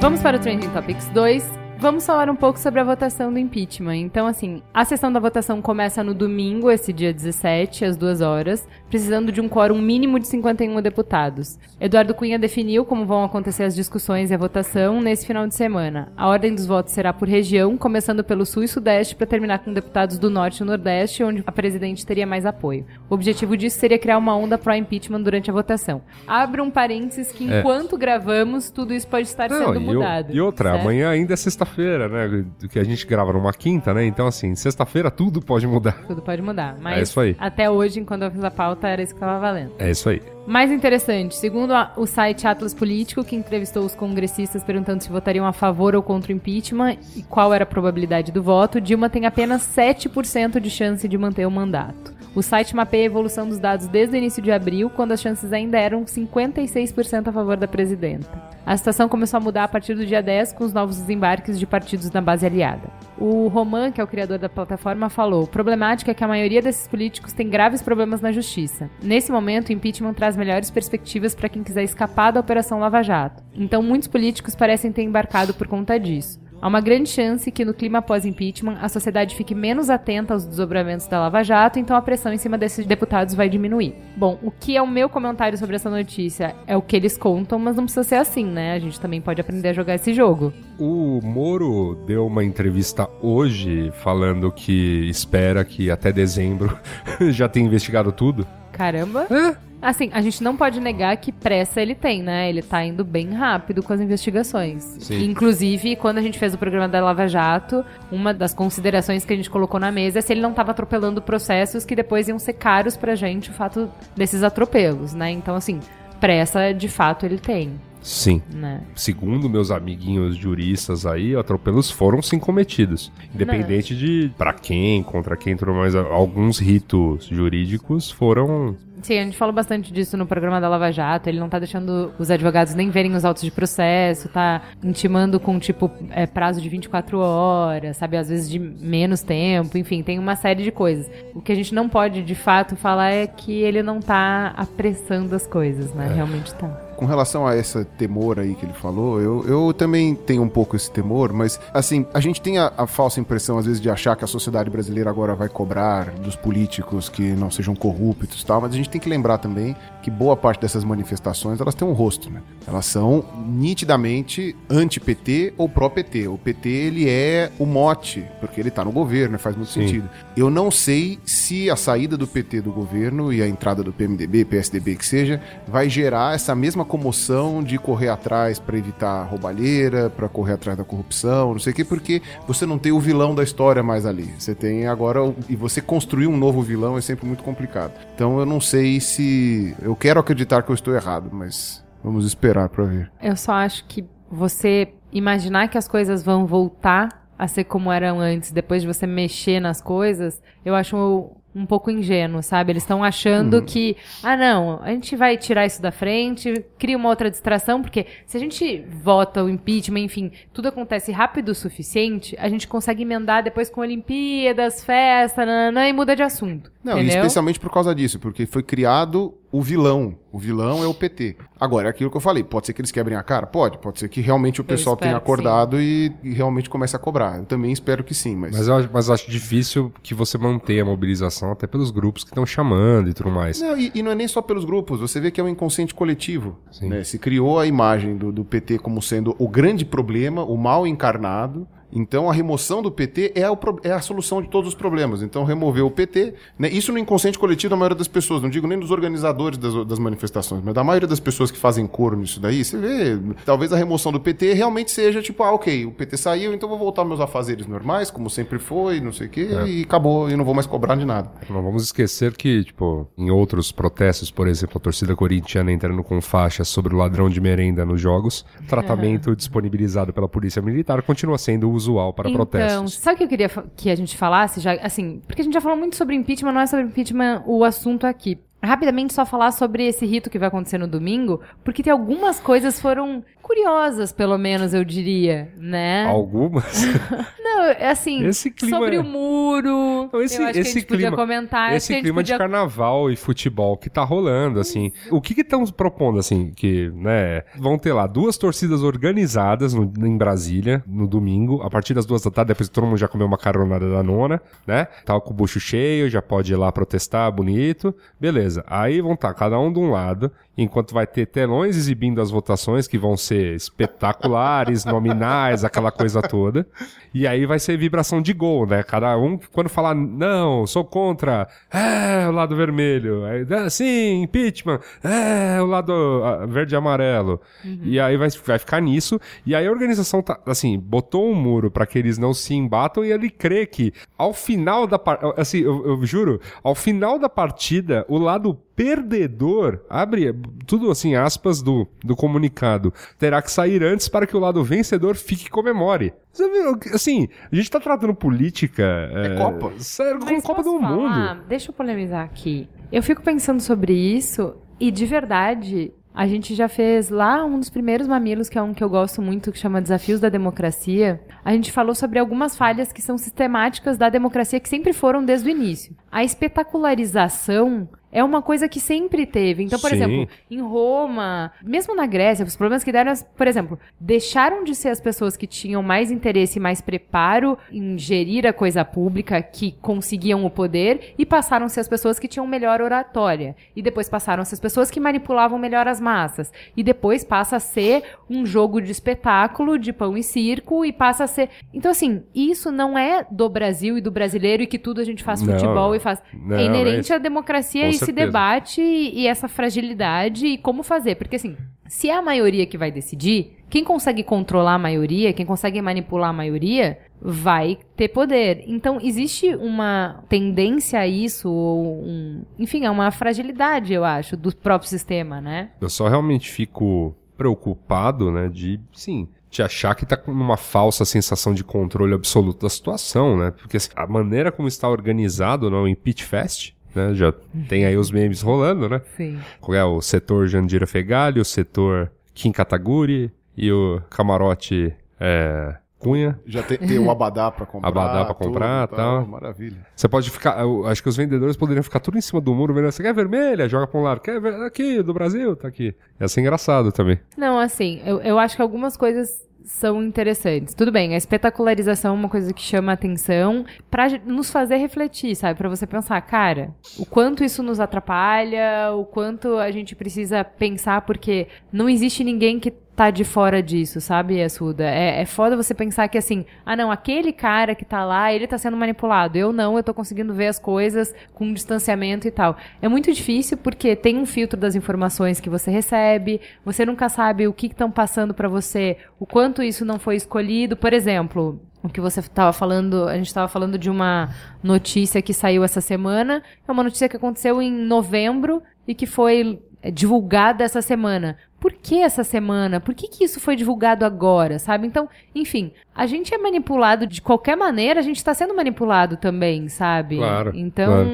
Vamos 0.04 0.20
para 0.20 0.36
o 0.36 0.40
Trending 0.42 0.70
Topics 0.72 1.08
2. 1.14 1.63
Vamos 1.84 2.06
falar 2.06 2.30
um 2.30 2.36
pouco 2.38 2.58
sobre 2.58 2.80
a 2.80 2.84
votação 2.86 3.30
do 3.34 3.38
impeachment. 3.38 3.98
Então, 3.98 4.26
assim, 4.26 4.64
a 4.74 4.86
sessão 4.86 5.12
da 5.12 5.20
votação 5.20 5.62
começa 5.62 6.02
no 6.02 6.14
domingo, 6.14 6.72
esse 6.72 6.94
dia 6.94 7.14
17, 7.14 7.84
às 7.84 7.98
2 7.98 8.22
horas, 8.22 8.66
precisando 8.90 9.34
de 9.34 9.42
um 9.42 9.50
quórum 9.50 9.82
mínimo 9.82 10.18
de 10.18 10.26
51 10.30 10.82
deputados. 10.82 11.60
Eduardo 11.82 12.14
Cunha 12.14 12.40
definiu 12.40 12.86
como 12.86 13.06
vão 13.06 13.26
acontecer 13.26 13.64
as 13.64 13.76
discussões 13.76 14.32
e 14.32 14.34
a 14.34 14.38
votação 14.38 15.02
nesse 15.02 15.28
final 15.28 15.46
de 15.46 15.56
semana. 15.56 16.10
A 16.16 16.30
ordem 16.30 16.56
dos 16.56 16.66
votos 16.66 16.94
será 16.94 17.12
por 17.12 17.28
região, 17.28 17.76
começando 17.76 18.24
pelo 18.24 18.46
Sul 18.46 18.64
e 18.64 18.68
Sudeste, 18.70 19.14
para 19.14 19.28
terminar 19.28 19.60
com 19.60 19.74
deputados 19.74 20.18
do 20.18 20.30
Norte 20.30 20.62
e 20.62 20.66
Nordeste, 20.66 21.22
onde 21.22 21.44
a 21.46 21.52
presidente 21.52 22.06
teria 22.06 22.26
mais 22.26 22.46
apoio. 22.46 22.86
O 23.10 23.14
objetivo 23.14 23.58
disso 23.58 23.78
seria 23.78 24.00
criar 24.00 24.18
uma 24.20 24.38
onda 24.38 24.58
pró-impeachment 24.58 25.22
durante 25.22 25.50
a 25.50 25.54
votação. 25.54 26.02
Abra 26.26 26.64
um 26.64 26.72
parênteses 26.72 27.30
que, 27.34 27.52
É. 27.52 27.60
enquanto 27.60 27.98
gravamos, 27.98 28.72
tudo 28.72 28.94
isso 28.94 29.06
pode 29.06 29.28
estar 29.28 29.50
Não, 29.50 29.58
sendo 29.74 29.82
mudado. 29.82 30.34
e 30.34 30.40
outra, 30.40 30.70
certo? 30.72 30.82
amanhã 30.84 31.10
ainda 31.10 31.34
é 31.34 31.36
sexta-feira, 31.36 31.73
né? 31.82 32.46
Que 32.70 32.80
a 32.80 32.84
gente 32.84 33.06
grava 33.06 33.34
numa 33.34 33.52
quinta, 33.54 33.94
né? 33.94 34.06
Então, 34.06 34.28
assim, 34.28 34.56
sexta-feira 34.56 35.10
tudo 35.10 35.42
pode 35.42 35.66
mudar. 35.68 35.94
Tudo 36.08 36.22
pode 36.22 36.42
mudar. 36.42 36.78
Mas 36.82 36.98
É 36.98 37.02
isso 37.02 37.20
aí. 37.20 37.36
até 37.40 37.70
hoje, 37.70 38.02
quando 38.02 38.24
eu 38.24 38.32
fiz 38.32 38.44
a 38.44 38.52
pauta, 38.52 38.88
era 38.88 39.02
isso 39.02 39.14
que 39.14 39.18
estava 39.20 39.40
valendo. 39.40 39.72
É 39.80 39.90
isso 39.92 40.10
aí. 40.10 40.22
Mais 40.46 40.70
interessante, 40.72 41.36
segundo 41.38 41.74
a- 41.74 41.94
o 41.96 42.06
site 42.06 42.46
Atlas 42.46 42.74
Político, 42.74 43.24
que 43.24 43.34
entrevistou 43.34 43.86
os 43.86 43.96
congressistas 43.96 44.62
perguntando 44.62 45.02
se 45.02 45.10
votariam 45.10 45.46
a 45.46 45.54
favor 45.54 45.96
ou 45.96 46.04
contra 46.04 46.34
o 46.34 46.36
impeachment 46.36 46.98
e 47.16 47.24
qual 47.24 47.54
era 47.54 47.64
a 47.64 47.68
probabilidade 47.68 48.30
do 48.30 48.44
voto, 48.44 48.82
Dilma 48.82 49.10
tem 49.10 49.26
apenas 49.26 49.62
7% 49.62 50.60
de 50.60 50.70
chance 50.70 51.08
de 51.08 51.18
manter 51.18 51.46
o 51.48 51.52
mandato. 51.52 52.13
O 52.36 52.42
site 52.42 52.76
mapeia 52.76 53.04
a 53.04 53.06
evolução 53.06 53.48
dos 53.48 53.60
dados 53.60 53.88
desde 53.88 54.16
o 54.16 54.18
início 54.18 54.42
de 54.42 54.52
abril, 54.52 54.90
quando 54.90 55.12
as 55.12 55.22
chances 55.22 55.54
ainda 55.54 55.78
eram 55.78 56.04
56% 56.04 57.28
a 57.28 57.32
favor 57.32 57.56
da 57.56 57.68
presidenta. 57.68 58.28
A 58.66 58.76
situação 58.76 59.08
começou 59.08 59.38
a 59.38 59.42
mudar 59.42 59.66
a 59.66 59.68
partir 59.68 59.94
do 59.94 60.04
dia 60.04 60.24
10 60.24 60.54
com 60.54 60.64
os 60.64 60.74
novos 60.74 60.98
desembarques 60.98 61.60
de 61.60 61.68
partidos 61.68 62.10
na 62.10 62.22
base 62.22 62.44
aliada. 62.44 62.90
O 63.20 63.48
Roman, 63.50 63.92
que 63.92 64.02
é 64.02 64.04
o 64.04 64.08
criador 64.08 64.40
da 64.40 64.50
plataforma, 64.50 65.10
falou: 65.10 65.46
problemática 65.46 66.10
é 66.10 66.14
que 66.14 66.24
a 66.24 66.28
maioria 66.28 66.62
desses 66.62 66.88
políticos 66.88 67.34
tem 67.34 67.48
graves 67.48 67.84
problemas 67.84 68.20
na 68.20 68.32
justiça. 68.32 68.90
Nesse 69.02 69.32
momento, 69.32 69.70
o 69.70 69.74
impeachment 69.74 70.16
traz 70.16 70.36
melhores 70.36 70.72
perspectivas 70.72 71.36
para 71.36 71.50
quem 71.50 71.62
quiser 71.62 71.84
escapar 71.84 72.32
da 72.32 72.40
Operação 72.40 72.80
Lava 72.80 73.04
Jato. 73.04 73.44
Então, 73.54 73.84
muitos 73.84 74.08
políticos 74.08 74.56
parecem 74.56 74.92
ter 74.92 75.04
embarcado 75.04 75.54
por 75.54 75.68
conta 75.68 76.00
disso. 76.00 76.43
Há 76.64 76.68
uma 76.70 76.80
grande 76.80 77.10
chance 77.10 77.52
que 77.52 77.66
no 77.66 77.74
clima 77.74 78.02
pós-impeachment 78.02 78.78
a 78.82 78.88
sociedade 78.88 79.36
fique 79.36 79.54
menos 79.54 79.90
atenta 79.90 80.34
aos 80.34 80.46
desdobramentos 80.46 81.06
da 81.08 81.20
Lava 81.20 81.44
Jato, 81.44 81.78
então 81.78 81.94
a 81.94 82.02
pressão 82.02 82.32
em 82.32 82.38
cima 82.38 82.58
desses 82.58 82.86
deputados 82.86 83.36
vai 83.36 83.50
diminuir. 83.50 83.94
Bom, 84.16 84.40
o 84.42 84.50
que 84.50 84.78
é 84.78 84.82
o 84.82 84.88
meu 84.88 85.10
comentário 85.10 85.58
sobre 85.58 85.76
essa 85.76 85.90
notícia 85.90 86.56
é 86.66 86.78
o 86.78 86.82
que 86.82 86.96
eles 86.96 87.18
contam, 87.18 87.60
mas 87.60 87.76
não 87.76 87.84
precisa 87.84 88.06
ser 88.06 88.16
assim, 88.16 88.46
né? 88.46 88.76
A 88.76 88.80
gente 88.80 88.98
também 88.98 89.20
pode 89.20 89.42
aprender 89.42 89.68
a 89.68 89.74
jogar 89.74 89.96
esse 89.96 90.14
jogo. 90.14 90.54
O 90.80 91.20
Moro 91.22 92.02
deu 92.08 92.26
uma 92.26 92.46
entrevista 92.46 93.10
hoje 93.22 93.92
falando 93.96 94.50
que 94.50 95.10
espera 95.10 95.66
que 95.66 95.92
até 95.92 96.14
dezembro 96.14 96.80
já 97.30 97.50
tenha 97.50 97.66
investigado 97.66 98.10
tudo. 98.14 98.48
Caramba! 98.74 99.28
É, 99.30 99.56
Assim, 99.84 100.10
a 100.14 100.22
gente 100.22 100.42
não 100.42 100.56
pode 100.56 100.80
negar 100.80 101.18
que 101.18 101.30
pressa 101.30 101.82
ele 101.82 101.94
tem, 101.94 102.24
né? 102.24 102.48
Ele 102.48 102.62
tá 102.62 102.82
indo 102.86 103.04
bem 103.04 103.34
rápido 103.34 103.84
com 103.84 103.92
as 103.92 104.00
investigações. 104.00 104.82
Sim. 105.02 105.26
Inclusive, 105.26 105.98
quando 105.98 106.20
a 106.20 106.22
gente 106.22 106.40
fez 106.40 106.54
o 106.54 106.58
programa 106.58 106.88
da 106.88 107.04
Lava 107.04 107.28
Jato, 107.28 107.84
uma 108.10 108.34
das 108.34 108.54
considerações 108.54 109.26
que 109.26 109.34
a 109.34 109.36
gente 109.36 109.50
colocou 109.50 109.82
na 109.82 109.92
mesa 109.92 110.20
é 110.20 110.22
se 110.22 110.32
ele 110.32 110.40
não 110.40 110.54
tava 110.54 110.72
atropelando 110.72 111.22
processos 111.22 111.84
que 111.84 111.98
depois 111.98 112.30
iam 112.30 112.40
ser 112.40 112.54
caros 112.54 112.96
pra 112.96 113.14
gente 113.14 113.50
o 113.50 113.54
fato 113.54 113.92
desses 114.16 114.42
atropelos, 114.42 115.14
né? 115.14 115.32
Então, 115.32 115.54
assim, 115.54 115.82
pressa 116.18 116.74
de 116.74 116.88
fato 116.88 117.26
ele 117.26 117.38
tem, 117.38 117.78
sim. 118.04 118.42
né? 118.54 118.82
Segundo 118.96 119.50
meus 119.50 119.72
amiguinhos 119.72 120.36
juristas 120.36 121.06
aí, 121.06 121.36
atropelos 121.36 121.90
foram 121.90 122.22
sim 122.22 122.38
cometidos. 122.38 123.12
Independente 123.34 123.96
de 123.96 124.32
pra 124.38 124.54
quem, 124.54 125.02
contra 125.02 125.36
quem, 125.38 125.56
tudo 125.56 125.74
mais, 125.74 125.96
alguns 125.96 126.60
ritos 126.60 127.26
jurídicos 127.26 128.12
foram 128.12 128.76
Sim, 129.04 129.20
a 129.20 129.24
gente 129.26 129.38
falou 129.38 129.54
bastante 129.54 129.92
disso 129.92 130.16
no 130.16 130.26
programa 130.26 130.62
da 130.62 130.70
Lava 130.70 130.90
Jato. 130.90 131.28
Ele 131.28 131.38
não 131.38 131.50
tá 131.50 131.60
deixando 131.60 132.14
os 132.18 132.32
advogados 132.32 132.74
nem 132.74 132.90
verem 132.90 133.14
os 133.14 133.26
autos 133.26 133.44
de 133.44 133.52
processo, 133.52 134.30
tá 134.30 134.62
intimando 134.82 135.42
com, 135.42 135.60
tipo, 135.60 135.92
é, 136.10 136.26
prazo 136.26 136.62
de 136.62 136.70
24 136.70 137.20
horas, 137.20 137.98
sabe? 137.98 138.16
Às 138.16 138.30
vezes 138.30 138.50
de 138.50 138.58
menos 138.58 139.22
tempo, 139.22 139.78
enfim, 139.78 140.02
tem 140.02 140.18
uma 140.18 140.38
série 140.38 140.64
de 140.64 140.72
coisas. 140.72 141.12
O 141.36 141.42
que 141.42 141.52
a 141.52 141.56
gente 141.56 141.76
não 141.76 141.90
pode, 141.90 142.24
de 142.24 142.34
fato, 142.34 142.78
falar 142.78 143.12
é 143.12 143.28
que 143.28 143.52
ele 143.52 143.84
não 143.84 144.00
tá 144.00 144.54
apressando 144.56 145.36
as 145.36 145.46
coisas, 145.46 145.94
né? 145.94 146.10
Realmente 146.16 146.54
tá. 146.56 146.70
Com 146.96 147.06
relação 147.06 147.46
a 147.46 147.58
esse 147.58 147.84
temor 147.84 148.40
aí 148.40 148.56
que 148.56 148.66
ele 148.66 148.74
falou, 148.74 149.20
eu, 149.20 149.44
eu 149.46 149.74
também 149.74 150.16
tenho 150.16 150.44
um 150.44 150.48
pouco 150.48 150.76
esse 150.76 150.90
temor, 150.90 151.34
mas 151.34 151.60
assim, 151.74 152.06
a 152.14 152.20
gente 152.20 152.42
tem 152.42 152.60
a, 152.60 152.72
a 152.78 152.88
falsa 152.88 153.20
impressão, 153.20 153.58
às 153.58 153.66
vezes, 153.66 153.82
de 153.82 153.90
achar 153.90 154.16
que 154.16 154.24
a 154.24 154.28
sociedade 154.28 154.70
brasileira 154.70 155.10
agora 155.10 155.36
vai 155.36 155.50
cobrar 155.50 156.12
dos 156.12 156.36
políticos 156.36 157.10
que 157.10 157.34
não 157.34 157.50
sejam 157.50 157.76
corruptos 157.76 158.42
e 158.42 158.46
tal, 158.46 158.62
mas 158.62 158.72
a 158.72 158.76
gente 158.78 158.90
tem 158.94 159.02
que 159.02 159.10
lembrar 159.10 159.40
também 159.40 159.76
que 160.02 160.12
boa 160.12 160.38
parte 160.38 160.62
dessas 160.62 160.84
manifestações 160.84 161.60
elas 161.60 161.74
têm 161.74 161.88
um 161.88 161.94
rosto, 161.94 162.30
né? 162.30 162.42
Elas 162.68 162.86
são 162.86 163.26
nitidamente 163.48 164.56
anti-PT 164.70 165.54
ou 165.58 165.68
pró-PT. 165.68 166.28
O 166.28 166.38
PT 166.38 166.70
ele 166.70 167.10
é 167.10 167.52
o 167.58 167.66
mote, 167.66 168.26
porque 168.40 168.60
ele 168.60 168.70
tá 168.70 168.86
no 168.86 168.92
governo, 168.92 169.40
faz 169.40 169.56
muito 169.56 169.72
Sim. 169.72 169.82
sentido. 169.82 170.10
Eu 170.38 170.50
não 170.50 170.70
sei 170.70 171.20
se 171.26 171.70
a 171.70 171.76
saída 171.76 172.16
do 172.18 172.28
PT 172.28 172.62
do 172.62 172.72
governo 172.72 173.34
e 173.34 173.42
a 173.42 173.48
entrada 173.48 173.82
do 173.82 173.92
PMDB, 173.92 174.46
PSDB 174.46 174.96
que 174.96 175.06
seja, 175.06 175.42
vai 175.68 175.90
gerar 175.90 176.36
essa 176.36 176.54
mesma 176.54 176.86
comoção 176.86 177.64
de 177.64 177.78
correr 177.78 178.10
atrás 178.10 178.60
para 178.60 178.78
evitar 178.78 179.24
roubalheira, 179.24 180.10
para 180.10 180.30
correr 180.30 180.54
atrás 180.54 180.78
da 180.78 180.84
corrupção, 180.84 181.54
não 181.54 181.60
sei 181.60 181.74
o 181.74 181.76
quê, 181.76 181.84
porque 181.84 182.22
você 182.48 182.66
não 182.66 182.78
tem 182.78 182.92
o 182.92 183.00
vilão 183.00 183.34
da 183.34 183.44
história 183.44 183.82
mais 183.82 184.06
ali. 184.06 184.34
Você 184.38 184.54
tem 184.54 184.86
agora 184.86 185.20
e 185.50 185.56
você 185.56 185.82
construir 185.82 186.28
um 186.28 186.38
novo 186.38 186.62
vilão 186.62 186.98
é 186.98 187.02
sempre 187.02 187.26
muito 187.26 187.44
complicado. 187.44 187.94
Então 188.14 188.40
eu 188.40 188.46
não 188.46 188.62
sei 188.62 188.83
se 189.00 189.76
eu 189.82 189.96
quero 189.96 190.20
acreditar 190.20 190.64
que 190.64 190.70
eu 190.70 190.76
estou 190.76 190.96
errado, 190.96 191.30
mas 191.32 191.84
vamos 192.04 192.26
esperar 192.26 192.70
para 192.70 192.84
ver. 192.86 193.12
Eu 193.22 193.36
só 193.36 193.54
acho 193.54 193.86
que 193.86 194.06
você 194.30 194.94
imaginar 195.12 195.68
que 195.68 195.78
as 195.78 195.88
coisas 195.88 196.24
vão 196.24 196.46
voltar 196.46 197.24
a 197.38 197.48
ser 197.48 197.64
como 197.64 197.92
eram 197.92 198.20
antes, 198.20 198.52
depois 198.52 198.82
de 198.82 198.88
você 198.88 199.06
mexer 199.06 199.60
nas 199.60 199.82
coisas, 199.82 200.42
eu 200.64 200.76
acho 200.76 201.32
um 201.56 201.66
pouco 201.66 201.92
ingênuo, 201.92 202.42
sabe? 202.42 202.72
Eles 202.72 202.84
estão 202.84 203.04
achando 203.04 203.62
que, 203.62 203.96
ah, 204.24 204.36
não, 204.36 204.82
a 204.82 204.90
gente 204.90 205.16
vai 205.16 205.38
tirar 205.38 205.66
isso 205.66 205.82
da 205.82 205.92
frente, 205.92 206.66
cria 206.78 206.98
uma 206.98 207.10
outra 207.10 207.30
distração, 207.30 207.82
porque 207.82 208.08
se 208.26 208.36
a 208.38 208.40
gente 208.40 208.84
vota 208.90 209.44
o 209.44 209.50
impeachment, 209.50 210.02
enfim, 210.02 210.32
tudo 210.52 210.68
acontece 210.68 211.12
rápido 211.12 211.50
o 211.50 211.56
suficiente, 211.56 212.36
a 212.40 212.50
gente 212.50 212.68
consegue 212.68 213.04
emendar 213.04 213.44
depois 213.44 213.70
com 213.70 213.82
Olimpíadas, 213.82 214.84
festa, 214.84 215.46
nananã, 215.46 215.88
e 215.88 215.94
muda 215.94 216.16
de 216.16 216.24
assunto. 216.24 216.72
Não, 216.84 217.00
e 217.00 217.08
especialmente 217.08 217.60
por 217.60 217.72
causa 217.72 217.94
disso, 217.94 218.20
porque 218.20 218.46
foi 218.46 218.64
criado 218.64 219.38
o 219.54 219.62
vilão. 219.62 220.16
O 220.32 220.40
vilão 220.40 220.84
é 220.84 220.88
o 220.88 220.94
PT. 220.96 221.38
Agora, 221.60 221.88
é 221.88 221.92
aquilo 221.92 222.10
que 222.10 222.18
eu 222.18 222.22
falei, 222.22 222.44
pode 222.44 222.66
ser 222.66 222.74
que 222.74 222.82
eles 222.82 222.92
quebrem 222.92 223.16
a 223.16 223.22
cara? 223.22 223.46
Pode, 223.46 223.78
pode 223.78 224.00
ser 224.00 224.10
que 224.10 224.20
realmente 224.20 224.60
o 224.60 224.64
pessoal 224.64 224.98
tenha 224.98 225.16
acordado 225.16 225.80
e, 225.80 226.12
e 226.24 226.34
realmente 226.34 226.68
comece 226.70 226.96
a 226.96 227.00
cobrar. 227.00 227.38
Eu 227.38 227.46
também 227.46 227.72
espero 227.72 228.04
que 228.04 228.16
sim, 228.16 228.36
mas... 228.36 228.58
Mas 228.58 228.68
eu, 228.68 228.76
acho- 228.76 228.90
mas 228.92 229.08
eu 229.08 229.14
acho 229.14 229.30
difícil 229.30 229.94
que 230.02 230.16
você 230.16 230.38
mantenha 230.40 230.82
a 230.82 230.86
mobilização 230.86 231.52
até 231.52 231.68
pelos 231.68 231.92
grupos 231.92 232.24
que 232.24 232.32
estão 232.32 232.46
chamando 232.48 233.10
e 233.10 233.14
tudo 233.14 233.30
mais. 233.30 233.62
Não, 233.62 233.78
e, 233.78 233.92
e 233.94 234.02
não 234.02 234.10
é 234.12 234.16
nem 234.16 234.28
só 234.28 234.42
pelos 234.42 234.66
grupos, 234.66 235.00
você 235.00 235.20
vê 235.22 235.30
que 235.30 235.40
é 235.40 235.44
um 235.44 235.48
inconsciente 235.50 235.94
coletivo. 235.94 236.58
Né? 236.82 237.04
Se 237.04 237.20
criou 237.20 237.60
a 237.60 237.68
imagem 237.68 238.18
do, 238.18 238.32
do 238.32 238.44
PT 238.44 238.80
como 238.80 239.02
sendo 239.04 239.36
o 239.38 239.48
grande 239.48 239.86
problema, 239.86 240.44
o 240.44 240.58
mal 240.58 240.88
encarnado. 240.88 241.68
Então 241.94 242.30
a 242.30 242.34
remoção 242.34 242.82
do 242.82 242.92
PT 242.92 243.34
é, 243.36 243.50
o 243.50 243.58
é 243.84 243.92
a 243.92 244.02
solução 244.02 244.42
de 244.42 244.50
todos 244.50 244.70
os 244.70 244.76
problemas. 244.76 245.22
Então 245.22 245.44
remover 245.44 245.86
o 245.86 245.92
PT, 245.92 246.34
né? 246.58 246.70
isso 246.70 246.92
no 246.92 246.98
inconsciente 246.98 247.38
coletivo 247.38 247.72
da 247.72 247.78
maioria 247.78 247.98
das 247.98 248.08
pessoas, 248.08 248.42
não 248.42 248.50
digo 248.50 248.68
nem 248.68 248.80
dos 248.80 248.92
organizadores 248.92 249.58
das, 249.58 249.86
das 249.86 250.00
manifestações, 250.00 250.62
mas 250.64 250.74
da 250.74 250.84
maioria 250.84 251.08
das 251.08 251.20
pessoas 251.20 251.52
que 251.52 251.58
fazem 251.58 251.86
coro 251.86 252.18
nisso 252.18 252.40
daí, 252.40 252.64
você 252.64 252.78
vê, 252.78 253.20
talvez 253.46 253.72
a 253.72 253.78
remoção 253.78 254.12
do 254.12 254.20
PT 254.20 254.54
realmente 254.54 254.92
seja 254.92 255.22
tipo, 255.22 255.44
ah, 255.44 255.52
ok, 255.52 255.86
o 255.86 255.92
PT 255.92 256.18
saiu, 256.18 256.54
então 256.54 256.68
vou 256.68 256.78
voltar 256.78 257.02
aos 257.02 257.08
meus 257.08 257.22
afazeres 257.22 257.68
normais, 257.68 258.10
como 258.10 258.30
sempre 258.30 258.60
foi, 258.60 259.00
não 259.00 259.12
sei 259.12 259.28
o 259.28 259.30
quê, 259.30 259.50
e 259.68 259.84
acabou, 259.84 260.30
e 260.30 260.36
não 260.36 260.44
vou 260.44 260.54
mais 260.54 260.66
cobrar 260.66 260.96
de 260.96 261.06
nada. 261.06 261.32
Não 261.50 261.62
vamos 261.62 261.84
esquecer 261.84 262.36
que, 262.36 262.64
tipo, 262.64 263.08
em 263.18 263.30
outros 263.30 263.72
protestos, 263.72 264.32
por 264.32 264.48
exemplo, 264.48 264.78
a 264.78 264.80
torcida 264.80 265.16
corintiana 265.16 265.72
entrando 265.72 266.04
com 266.04 266.20
faixas 266.22 266.68
sobre 266.68 266.94
o 266.96 266.98
ladrão 266.98 267.30
de 267.30 267.40
merenda 267.40 267.86
nos 267.86 268.02
jogos, 268.02 268.46
tratamento 268.68 269.36
disponibilizado 269.36 270.12
pela 270.12 270.28
polícia 270.28 270.62
militar 270.62 271.02
continua 271.02 271.38
sendo 271.38 271.70
usual 271.84 272.14
para 272.14 272.30
Então, 272.30 272.46
protestos. 272.46 272.96
sabe 272.96 273.16
o 273.16 273.18
que 273.18 273.24
eu 273.24 273.28
queria 273.28 273.50
que 273.76 273.90
a 273.90 273.96
gente 273.96 274.18
falasse 274.18 274.60
já, 274.60 274.74
assim, 274.76 275.22
porque 275.28 275.42
a 275.42 275.46
gente 275.46 275.54
já 275.54 275.62
falou 275.62 275.78
muito 275.78 275.96
sobre 275.96 276.16
impeachment, 276.16 276.52
não 276.52 276.62
é 276.62 276.68
sobre 276.68 276.86
impeachment 276.86 277.44
o 277.46 277.64
assunto 277.64 278.06
aqui. 278.06 278.40
Rapidamente 278.64 279.14
só 279.14 279.26
falar 279.26 279.52
sobre 279.52 279.86
esse 279.88 280.06
rito 280.06 280.30
que 280.30 280.40
vai 280.40 280.48
acontecer 280.48 280.78
no 280.78 280.88
domingo, 280.88 281.42
porque 281.64 281.84
tem 281.84 281.92
algumas 281.92 282.40
coisas 282.40 282.80
foram 282.80 283.24
curiosas, 283.42 284.14
pelo 284.14 284.38
menos 284.38 284.74
eu 284.74 284.86
diria, 284.86 285.52
né? 285.58 286.06
Algumas. 286.06 286.64
Não, 287.44 287.66
é 287.66 287.90
assim, 287.92 288.26
Esse 288.26 288.50
clima 288.50 288.78
sobre 288.78 288.96
é- 288.96 289.00
o 289.00 289.04
muro, 289.04 290.10
Não, 290.12 290.22
esse- 290.22 290.38
eu 290.42 290.44
acho 290.46 290.54
que 290.54 290.58
a 290.60 290.62
esse 290.62 290.74
gente 290.80 290.86
podia 290.88 291.08
clima- 291.08 291.18
comentar, 291.18 291.74
Esse 291.76 292.00
clima 292.02 292.22
podia 292.22 292.36
de 292.36 292.40
carnaval 292.40 293.12
e 293.12 293.16
futebol 293.18 293.76
que 293.78 293.90
tá 293.90 294.02
rolando, 294.04 294.60
assim. 294.60 294.92
O 295.12 295.20
que 295.22 295.36
que 295.36 295.42
estão 295.42 295.64
propondo, 295.66 296.18
assim, 296.20 296.52
que, 296.56 296.90
né, 296.96 297.44
vão 297.58 297.78
ter 297.78 297.92
lá 297.94 298.08
duas 298.08 298.38
torcidas 298.38 298.82
organizadas 298.82 299.74
no- 299.74 299.92
em 300.08 300.18
Brasília, 300.18 300.82
no 300.88 301.06
domingo, 301.08 301.62
a 301.62 301.70
partir 301.70 301.94
das 301.94 302.06
duas 302.06 302.22
da 302.22 302.32
tarde, 302.32 302.48
depois 302.50 302.70
todo 302.70 302.86
mundo 302.88 302.98
já 302.98 303.08
comeu 303.10 303.28
uma 303.28 303.38
caronada 303.38 303.90
da 303.90 304.02
nona, 304.02 304.42
né? 304.66 304.86
Tá 305.06 305.20
com 305.20 305.32
o 305.32 305.34
bucho 305.34 305.60
cheio, 305.60 306.10
já 306.10 306.22
pode 306.22 306.54
ir 306.54 306.56
lá 306.56 306.72
protestar, 306.72 307.30
bonito. 307.32 307.94
Beleza. 308.20 308.53
Aí 308.68 309.02
vão 309.02 309.14
estar 309.14 309.34
cada 309.34 309.60
um 309.60 309.72
de 309.72 309.80
um 309.80 309.92
lado, 309.92 310.32
enquanto 310.58 310.94
vai 310.94 311.08
ter 311.08 311.26
telões 311.26 311.76
exibindo 311.76 312.22
as 312.22 312.30
votações, 312.30 312.88
que 312.88 312.98
vão 312.98 313.18
ser 313.18 313.56
espetaculares, 313.56 314.86
nominais, 314.86 315.64
aquela 315.64 315.92
coisa 315.92 316.22
toda. 316.22 316.68
E 317.14 317.28
aí 317.28 317.46
vai 317.46 317.60
ser 317.60 317.78
vibração 317.78 318.22
de 318.22 318.34
gol, 318.34 318.66
né? 318.66 318.84
Cada 318.84 319.18
um, 319.18 319.38
quando 319.52 319.70
falar, 319.70 319.96
não, 319.96 320.66
sou 320.66 320.84
contra, 320.84 321.48
é, 321.72 322.28
o 322.28 322.32
lado 322.32 322.56
vermelho. 322.56 323.26
Aí, 323.26 323.46
"Ah, 323.50 323.70
sim, 323.70 324.24
impeachment, 324.24 324.80
é, 325.04 325.62
o 325.62 325.66
lado 325.66 325.94
ah, 326.24 326.46
verde 326.46 326.76
e 326.76 326.78
amarelo. 326.78 327.42
E 327.84 328.00
aí 328.00 328.18
vai, 328.18 328.30
vai 328.46 328.60
ficar 328.60 328.82
nisso. 328.82 329.20
E 329.46 329.56
aí 329.56 329.66
a 329.68 329.72
organização, 329.72 330.22
tá, 330.22 330.40
assim, 330.46 330.80
botou 330.80 331.30
um 331.30 331.36
muro 331.36 331.72
pra 331.72 331.86
que 331.86 331.98
eles 331.98 332.18
não 332.18 332.34
se 332.34 332.54
embatam 332.54 333.04
e 333.04 333.12
ele 333.12 333.30
crê 333.30 333.66
que 333.66 333.94
ao 334.18 334.34
final 334.34 334.88
da 334.88 335.00
partida, 335.00 335.34
assim, 335.38 335.60
eu, 335.60 335.86
eu 335.86 336.06
juro, 336.06 336.40
ao 336.64 336.76
final 336.76 337.18
da 337.20 337.30
partida, 337.30 338.06
o 338.08 338.18
lado 338.18 338.58
perdedor, 338.76 339.80
abre 339.90 340.34
tudo 340.66 340.90
assim, 340.92 341.16
aspas 341.16 341.62
do, 341.62 341.88
do 342.04 342.16
comunicado, 342.16 342.94
terá 343.18 343.42
que 343.42 343.52
sair 343.52 343.84
antes 343.84 344.08
para 344.08 344.26
que 344.26 344.36
o 344.36 344.40
lado 344.40 344.64
vencedor 344.64 345.16
fique 345.16 345.48
e 345.48 345.50
comemore. 345.50 346.14
Você 346.32 346.50
viu, 346.50 346.80
assim, 346.94 347.28
a 347.52 347.56
gente 347.56 347.70
tá 347.70 347.80
tratando 347.80 348.16
política. 348.16 348.84
É, 348.84 349.36
Copa. 349.38 349.74
Sério, 349.78 350.20
como 350.20 350.42
Copa 350.42 350.64
do 350.64 350.80
falar? 350.80 351.36
Mundo. 351.36 351.44
Deixa 351.48 351.70
eu 351.70 351.74
polemizar 351.74 352.24
aqui. 352.24 352.68
Eu 352.92 353.04
fico 353.04 353.22
pensando 353.22 353.62
sobre 353.62 353.94
isso 353.94 354.56
e 354.80 354.92
de 354.92 355.06
verdade. 355.06 355.94
A 356.16 356.28
gente 356.28 356.54
já 356.54 356.70
fez 356.70 357.10
lá 357.10 357.44
um 357.44 357.60
dos 357.60 357.72
primeiros 357.72 358.08
mamilos, 358.08 358.48
que 358.48 358.58
é 358.58 358.62
um 358.62 358.72
que 358.72 358.84
eu 358.84 358.90
gosto 358.90 359.20
muito, 359.20 359.52
que 359.52 359.58
chama 359.58 359.82
Desafios 359.82 360.20
da 360.20 360.30
Democracia. 360.30 361.20
A 361.44 361.52
gente 361.54 361.72
falou 361.72 361.96
sobre 361.96 362.20
algumas 362.20 362.56
falhas 362.56 362.94
que 362.94 363.02
são 363.02 363.18
sistemáticas 363.18 363.98
da 363.98 364.10
democracia, 364.10 364.60
que 364.60 364.70
sempre 364.70 364.94
foram 364.94 365.26
desde 365.26 365.50
o 365.50 365.52
início. 365.52 365.96
A 366.12 366.24
espetacularização 366.24 367.90
é 368.14 368.24
uma 368.24 368.42
coisa 368.44 368.70
que 368.70 368.80
sempre 368.80 369.26
teve. 369.26 369.64
Então, 369.64 369.80
por 369.80 369.90
Sim. 369.90 369.96
exemplo, 369.96 370.28
em 370.50 370.62
Roma, 370.62 371.52
mesmo 371.64 371.96
na 371.96 372.06
Grécia, 372.06 372.46
os 372.46 372.56
problemas 372.56 372.84
que 372.84 372.92
deram, 372.92 373.12
por 373.36 373.48
exemplo, 373.48 373.80
deixaram 374.00 374.64
de 374.64 374.76
ser 374.76 374.90
as 374.90 375.02
pessoas 375.02 375.36
que 375.36 375.48
tinham 375.48 375.82
mais 375.82 376.12
interesse 376.12 376.60
e 376.60 376.62
mais 376.62 376.80
preparo 376.80 377.58
em 377.72 377.98
gerir 377.98 378.46
a 378.46 378.54
coisa 378.54 378.86
pública, 378.86 379.42
que 379.42 379.72
conseguiam 379.82 380.46
o 380.46 380.50
poder, 380.50 381.16
e 381.18 381.26
passaram 381.26 381.66
a 381.66 381.70
ser 381.70 381.80
as 381.80 381.88
pessoas 381.88 382.20
que 382.20 382.28
tinham 382.28 382.46
melhor 382.46 382.82
oratória. 382.82 383.56
E 383.76 383.82
depois 383.82 384.08
passaram 384.08 384.44
a 384.44 384.46
ser 384.46 384.54
as 384.56 384.60
pessoas 384.62 384.92
que 384.92 385.00
manipulavam 385.00 385.58
melhor 385.58 385.88
as 385.88 386.00
massas. 386.00 386.52
E 386.78 386.84
depois 386.84 387.24
passa 387.24 387.56
a 387.56 387.60
ser 387.60 388.04
um 388.30 388.46
jogo 388.46 388.80
de 388.80 388.92
espetáculo, 388.92 389.80
de 389.80 389.92
pão 389.92 390.16
e 390.16 390.22
circo, 390.22 390.86
e 390.86 390.94
passa 390.94 391.24
a 391.24 391.28
ser. 391.28 391.50
Então, 391.74 391.90
assim, 391.90 392.22
isso 392.36 392.72
não 392.72 392.96
é 392.96 393.26
do 393.32 393.50
Brasil 393.50 393.98
e 393.98 394.02
do 394.02 394.12
brasileiro 394.12 394.62
e 394.62 394.68
que 394.68 394.78
tudo 394.78 395.02
a 395.02 395.04
gente 395.04 395.24
faz 395.24 395.42
Não, 395.42 395.54
futebol 395.54 395.96
e 395.96 396.00
faz. 396.00 396.22
não, 396.32 396.56
é 396.56 396.64
inerente 396.66 397.12
é- 397.12 397.16
à 397.16 397.18
democracia 397.18 397.84
com 397.84 397.90
e 397.90 398.03
esse 398.04 398.12
certeza. 398.12 398.28
debate 398.28 398.82
e, 398.82 399.28
essa 399.28 399.48
fragilidade 399.48 400.46
e 400.46 400.58
como 400.58 400.84
fazer. 400.84 401.16
Porque, 401.16 401.36
assim, 401.36 401.58
se 401.88 402.10
é 402.10 402.16
a 402.16 402.22
maioria 402.22 402.66
que 402.66 402.78
vai 402.78 402.92
decidir, 402.92 403.58
quem 403.70 403.84
consegue 403.84 404.24
controlar 404.24 404.76
a 404.76 404.80
maioria, 404.80 405.34
quem 405.34 405.46
consegue 405.46 405.82
manipular 405.82 406.30
a 406.30 406.34
maioria, 406.34 407.00
vai 407.22 407.80
ter 407.96 408.10
poder. 408.10 408.64
Então, 408.68 409.00
existe 409.02 409.56
uma 409.56 410.24
tendência 410.30 411.00
a 411.00 411.08
isso, 411.08 411.50
ou 411.50 412.04
um, 412.04 412.44
enfim, 412.60 412.86
é 412.86 412.92
uma 412.92 413.10
fragilidade, 413.12 413.94
eu 413.94 414.04
acho, 414.04 414.38
do 414.38 414.56
próprio 414.56 414.90
sistema, 414.90 415.42
né? 415.42 415.72
Eu 415.80 415.90
só 415.90 416.08
realmente 416.08 416.52
fico 416.52 417.16
preocupado, 417.38 418.32
né, 418.32 418.48
de, 418.48 418.80
sim, 418.94 419.28
de 419.50 419.62
achar 419.62 419.96
que 419.96 420.06
tá 420.06 420.18
com 420.18 420.32
uma 420.32 420.58
falsa 420.58 421.06
sensação 421.06 421.54
de 421.54 421.64
controle 421.64 422.14
absoluto 422.14 422.64
da 422.64 422.70
situação, 422.70 423.38
né? 423.38 423.52
Porque 423.52 423.78
assim, 423.78 423.90
a 423.96 424.08
maneira 424.08 424.52
como 424.52 424.68
está 424.68 424.90
organizado 424.90 425.70
no 425.70 425.88
Impeach 425.88 426.24
Fest, 426.24 426.74
né, 426.96 427.14
já 427.14 427.34
tem 427.68 427.86
aí 427.86 427.98
os 427.98 428.12
memes 428.12 428.42
rolando, 428.42 428.90
né? 428.90 429.02
Sim. 429.16 429.40
Qual 429.60 429.76
é 429.76 429.84
o 429.84 430.02
setor 430.02 430.48
Jandira 430.48 430.88
Fegali, 430.88 431.40
o 431.40 431.46
setor 431.46 432.12
Kim 432.34 432.52
Kataguri 432.52 433.32
e 433.56 433.72
o 433.72 434.02
camarote 434.10 434.94
é, 435.20 435.76
Cunha. 436.04 436.40
Já 436.46 436.62
tem, 436.64 436.78
tem 436.78 437.00
o 437.00 437.10
abadá 437.10 437.50
pra 437.52 437.66
comprar. 437.66 437.88
Abadá 437.90 438.26
pra 438.26 438.34
comprar, 438.34 438.88
tudo, 438.88 438.98
tal. 438.98 439.26
Maravilha. 439.26 439.78
Você 439.96 440.08
pode 440.08 440.30
ficar. 440.30 440.60
Eu 440.62 440.86
acho 440.88 441.02
que 441.02 441.10
os 441.10 441.18
vendedores 441.18 441.56
poderiam 441.58 441.84
ficar 441.84 442.00
tudo 442.00 442.18
em 442.18 442.22
cima 442.22 442.40
do 442.42 442.54
muro 442.54 442.74
vendo. 442.74 442.92
Você 442.92 443.02
quer 443.04 443.14
vermelha? 443.14 443.68
Joga 443.70 443.88
pra 443.88 444.00
um 444.00 444.04
lado. 444.04 444.22
Quer 444.22 444.40
ver- 444.40 444.62
aqui, 444.64 445.02
do 445.02 445.14
Brasil? 445.14 445.56
Tá 445.56 445.68
aqui. 445.68 445.96
Ia 446.20 446.28
ser 446.28 446.42
engraçado 446.42 446.92
também. 446.92 447.20
Não, 447.38 447.60
assim, 447.60 448.02
eu, 448.06 448.20
eu 448.22 448.38
acho 448.40 448.56
que 448.56 448.62
algumas 448.62 448.96
coisas 448.98 449.44
são 449.66 450.04
interessantes. 450.04 450.74
Tudo 450.74 450.92
bem, 450.92 451.14
a 451.14 451.18
espetacularização 451.18 452.12
é 452.12 452.20
uma 452.20 452.28
coisa 452.28 452.52
que 452.54 452.62
chama 452.62 452.92
a 452.92 452.96
atenção 452.96 453.64
pra 453.90 454.10
ge- 454.10 454.22
nos 454.26 454.52
fazer 454.52 454.76
refletir, 454.76 455.34
sabe? 455.38 455.58
Pra 455.58 455.70
você 455.70 455.88
pensar, 455.88 456.20
cara, 456.20 456.72
o 457.00 457.06
quanto 457.06 457.46
isso 457.46 457.64
nos 457.64 457.80
atrapalha, 457.80 458.92
o 458.94 459.06
quanto 459.06 459.58
a 459.58 459.72
gente 459.72 459.96
precisa 459.96 460.44
pensar, 460.44 461.02
porque 461.02 461.48
não 461.72 461.88
existe 461.88 462.26
ninguém 462.26 462.60
que 462.60 462.72
tá 462.96 463.10
de 463.10 463.24
fora 463.24 463.62
disso, 463.62 464.00
sabe, 464.00 464.42
Assuda? 464.42 464.84
É, 464.84 465.22
é 465.22 465.26
foda 465.26 465.58
você 465.58 465.74
pensar 465.74 466.08
que 466.08 466.18
assim, 466.18 466.46
ah 466.66 466.76
não, 466.76 466.92
aquele 466.92 467.34
cara 467.34 467.74
que 467.74 467.84
tá 467.84 468.06
lá, 468.06 468.32
ele 468.32 468.48
tá 468.48 468.58
sendo 468.58 468.78
manipulado. 468.78 469.38
Eu 469.38 469.52
não, 469.52 469.78
eu 469.78 469.84
tô 469.84 469.94
conseguindo 469.94 470.34
ver 470.34 470.48
as 470.48 470.60
coisas 470.60 471.14
com 471.34 471.54
distanciamento 471.54 472.28
e 472.28 472.32
tal. 472.32 472.56
É 472.82 472.88
muito 472.88 473.12
difícil 473.12 473.58
porque 473.58 473.96
tem 473.96 474.18
um 474.18 474.26
filtro 474.26 474.60
das 474.60 474.76
informações 474.76 475.40
que 475.40 475.50
você 475.50 475.72
recebe, 475.72 476.40
você 476.64 476.86
nunca 476.86 477.10
sabe 477.10 477.48
o 477.48 477.54
que 477.54 477.68
estão 477.68 477.90
passando 477.90 478.34
pra 478.34 478.48
você, 478.48 478.98
o 479.20 479.26
quanto 479.26 479.64
isso 479.64 479.84
não 479.84 479.98
foi 479.98 480.16
escolhido. 480.16 480.78
Por 480.78 480.94
exemplo, 480.94 481.60
o 481.82 481.90
que 481.90 482.00
você 482.00 482.20
estava 482.20 482.54
falando, 482.54 483.08
a 483.08 483.18
gente 483.18 483.28
estava 483.28 483.48
falando 483.48 483.78
de 483.78 483.90
uma 483.90 484.30
notícia 484.62 485.22
que 485.22 485.34
saiu 485.34 485.64
essa 485.64 485.82
semana, 485.82 486.44
é 486.68 486.72
uma 486.72 486.84
notícia 486.84 487.10
que 487.10 487.18
aconteceu 487.18 487.62
em 487.62 487.72
novembro 487.72 488.62
e 488.88 488.94
que 488.94 489.06
foi 489.06 489.62
divulgada 489.92 490.64
essa 490.64 490.82
semana. 490.82 491.38
Por 491.60 491.72
que 491.74 492.02
essa 492.02 492.24
semana? 492.24 492.80
Por 492.82 492.94
que, 492.94 493.08
que 493.08 493.24
isso 493.24 493.40
foi 493.40 493.56
divulgado 493.56 494.04
agora, 494.06 494.60
sabe? 494.60 494.86
Então, 494.86 495.08
enfim, 495.34 495.72
a 495.96 496.06
gente 496.06 496.34
é 496.34 496.38
manipulado 496.38 497.08
de 497.08 497.22
qualquer 497.22 497.56
maneira, 497.56 498.00
a 498.00 498.04
gente 498.04 498.18
está 498.18 498.34
sendo 498.34 498.54
manipulado 498.56 499.16
também, 499.18 499.70
sabe? 499.70 500.18
Claro, 500.18 500.52
Então, 500.54 500.92
claro. 500.92 501.10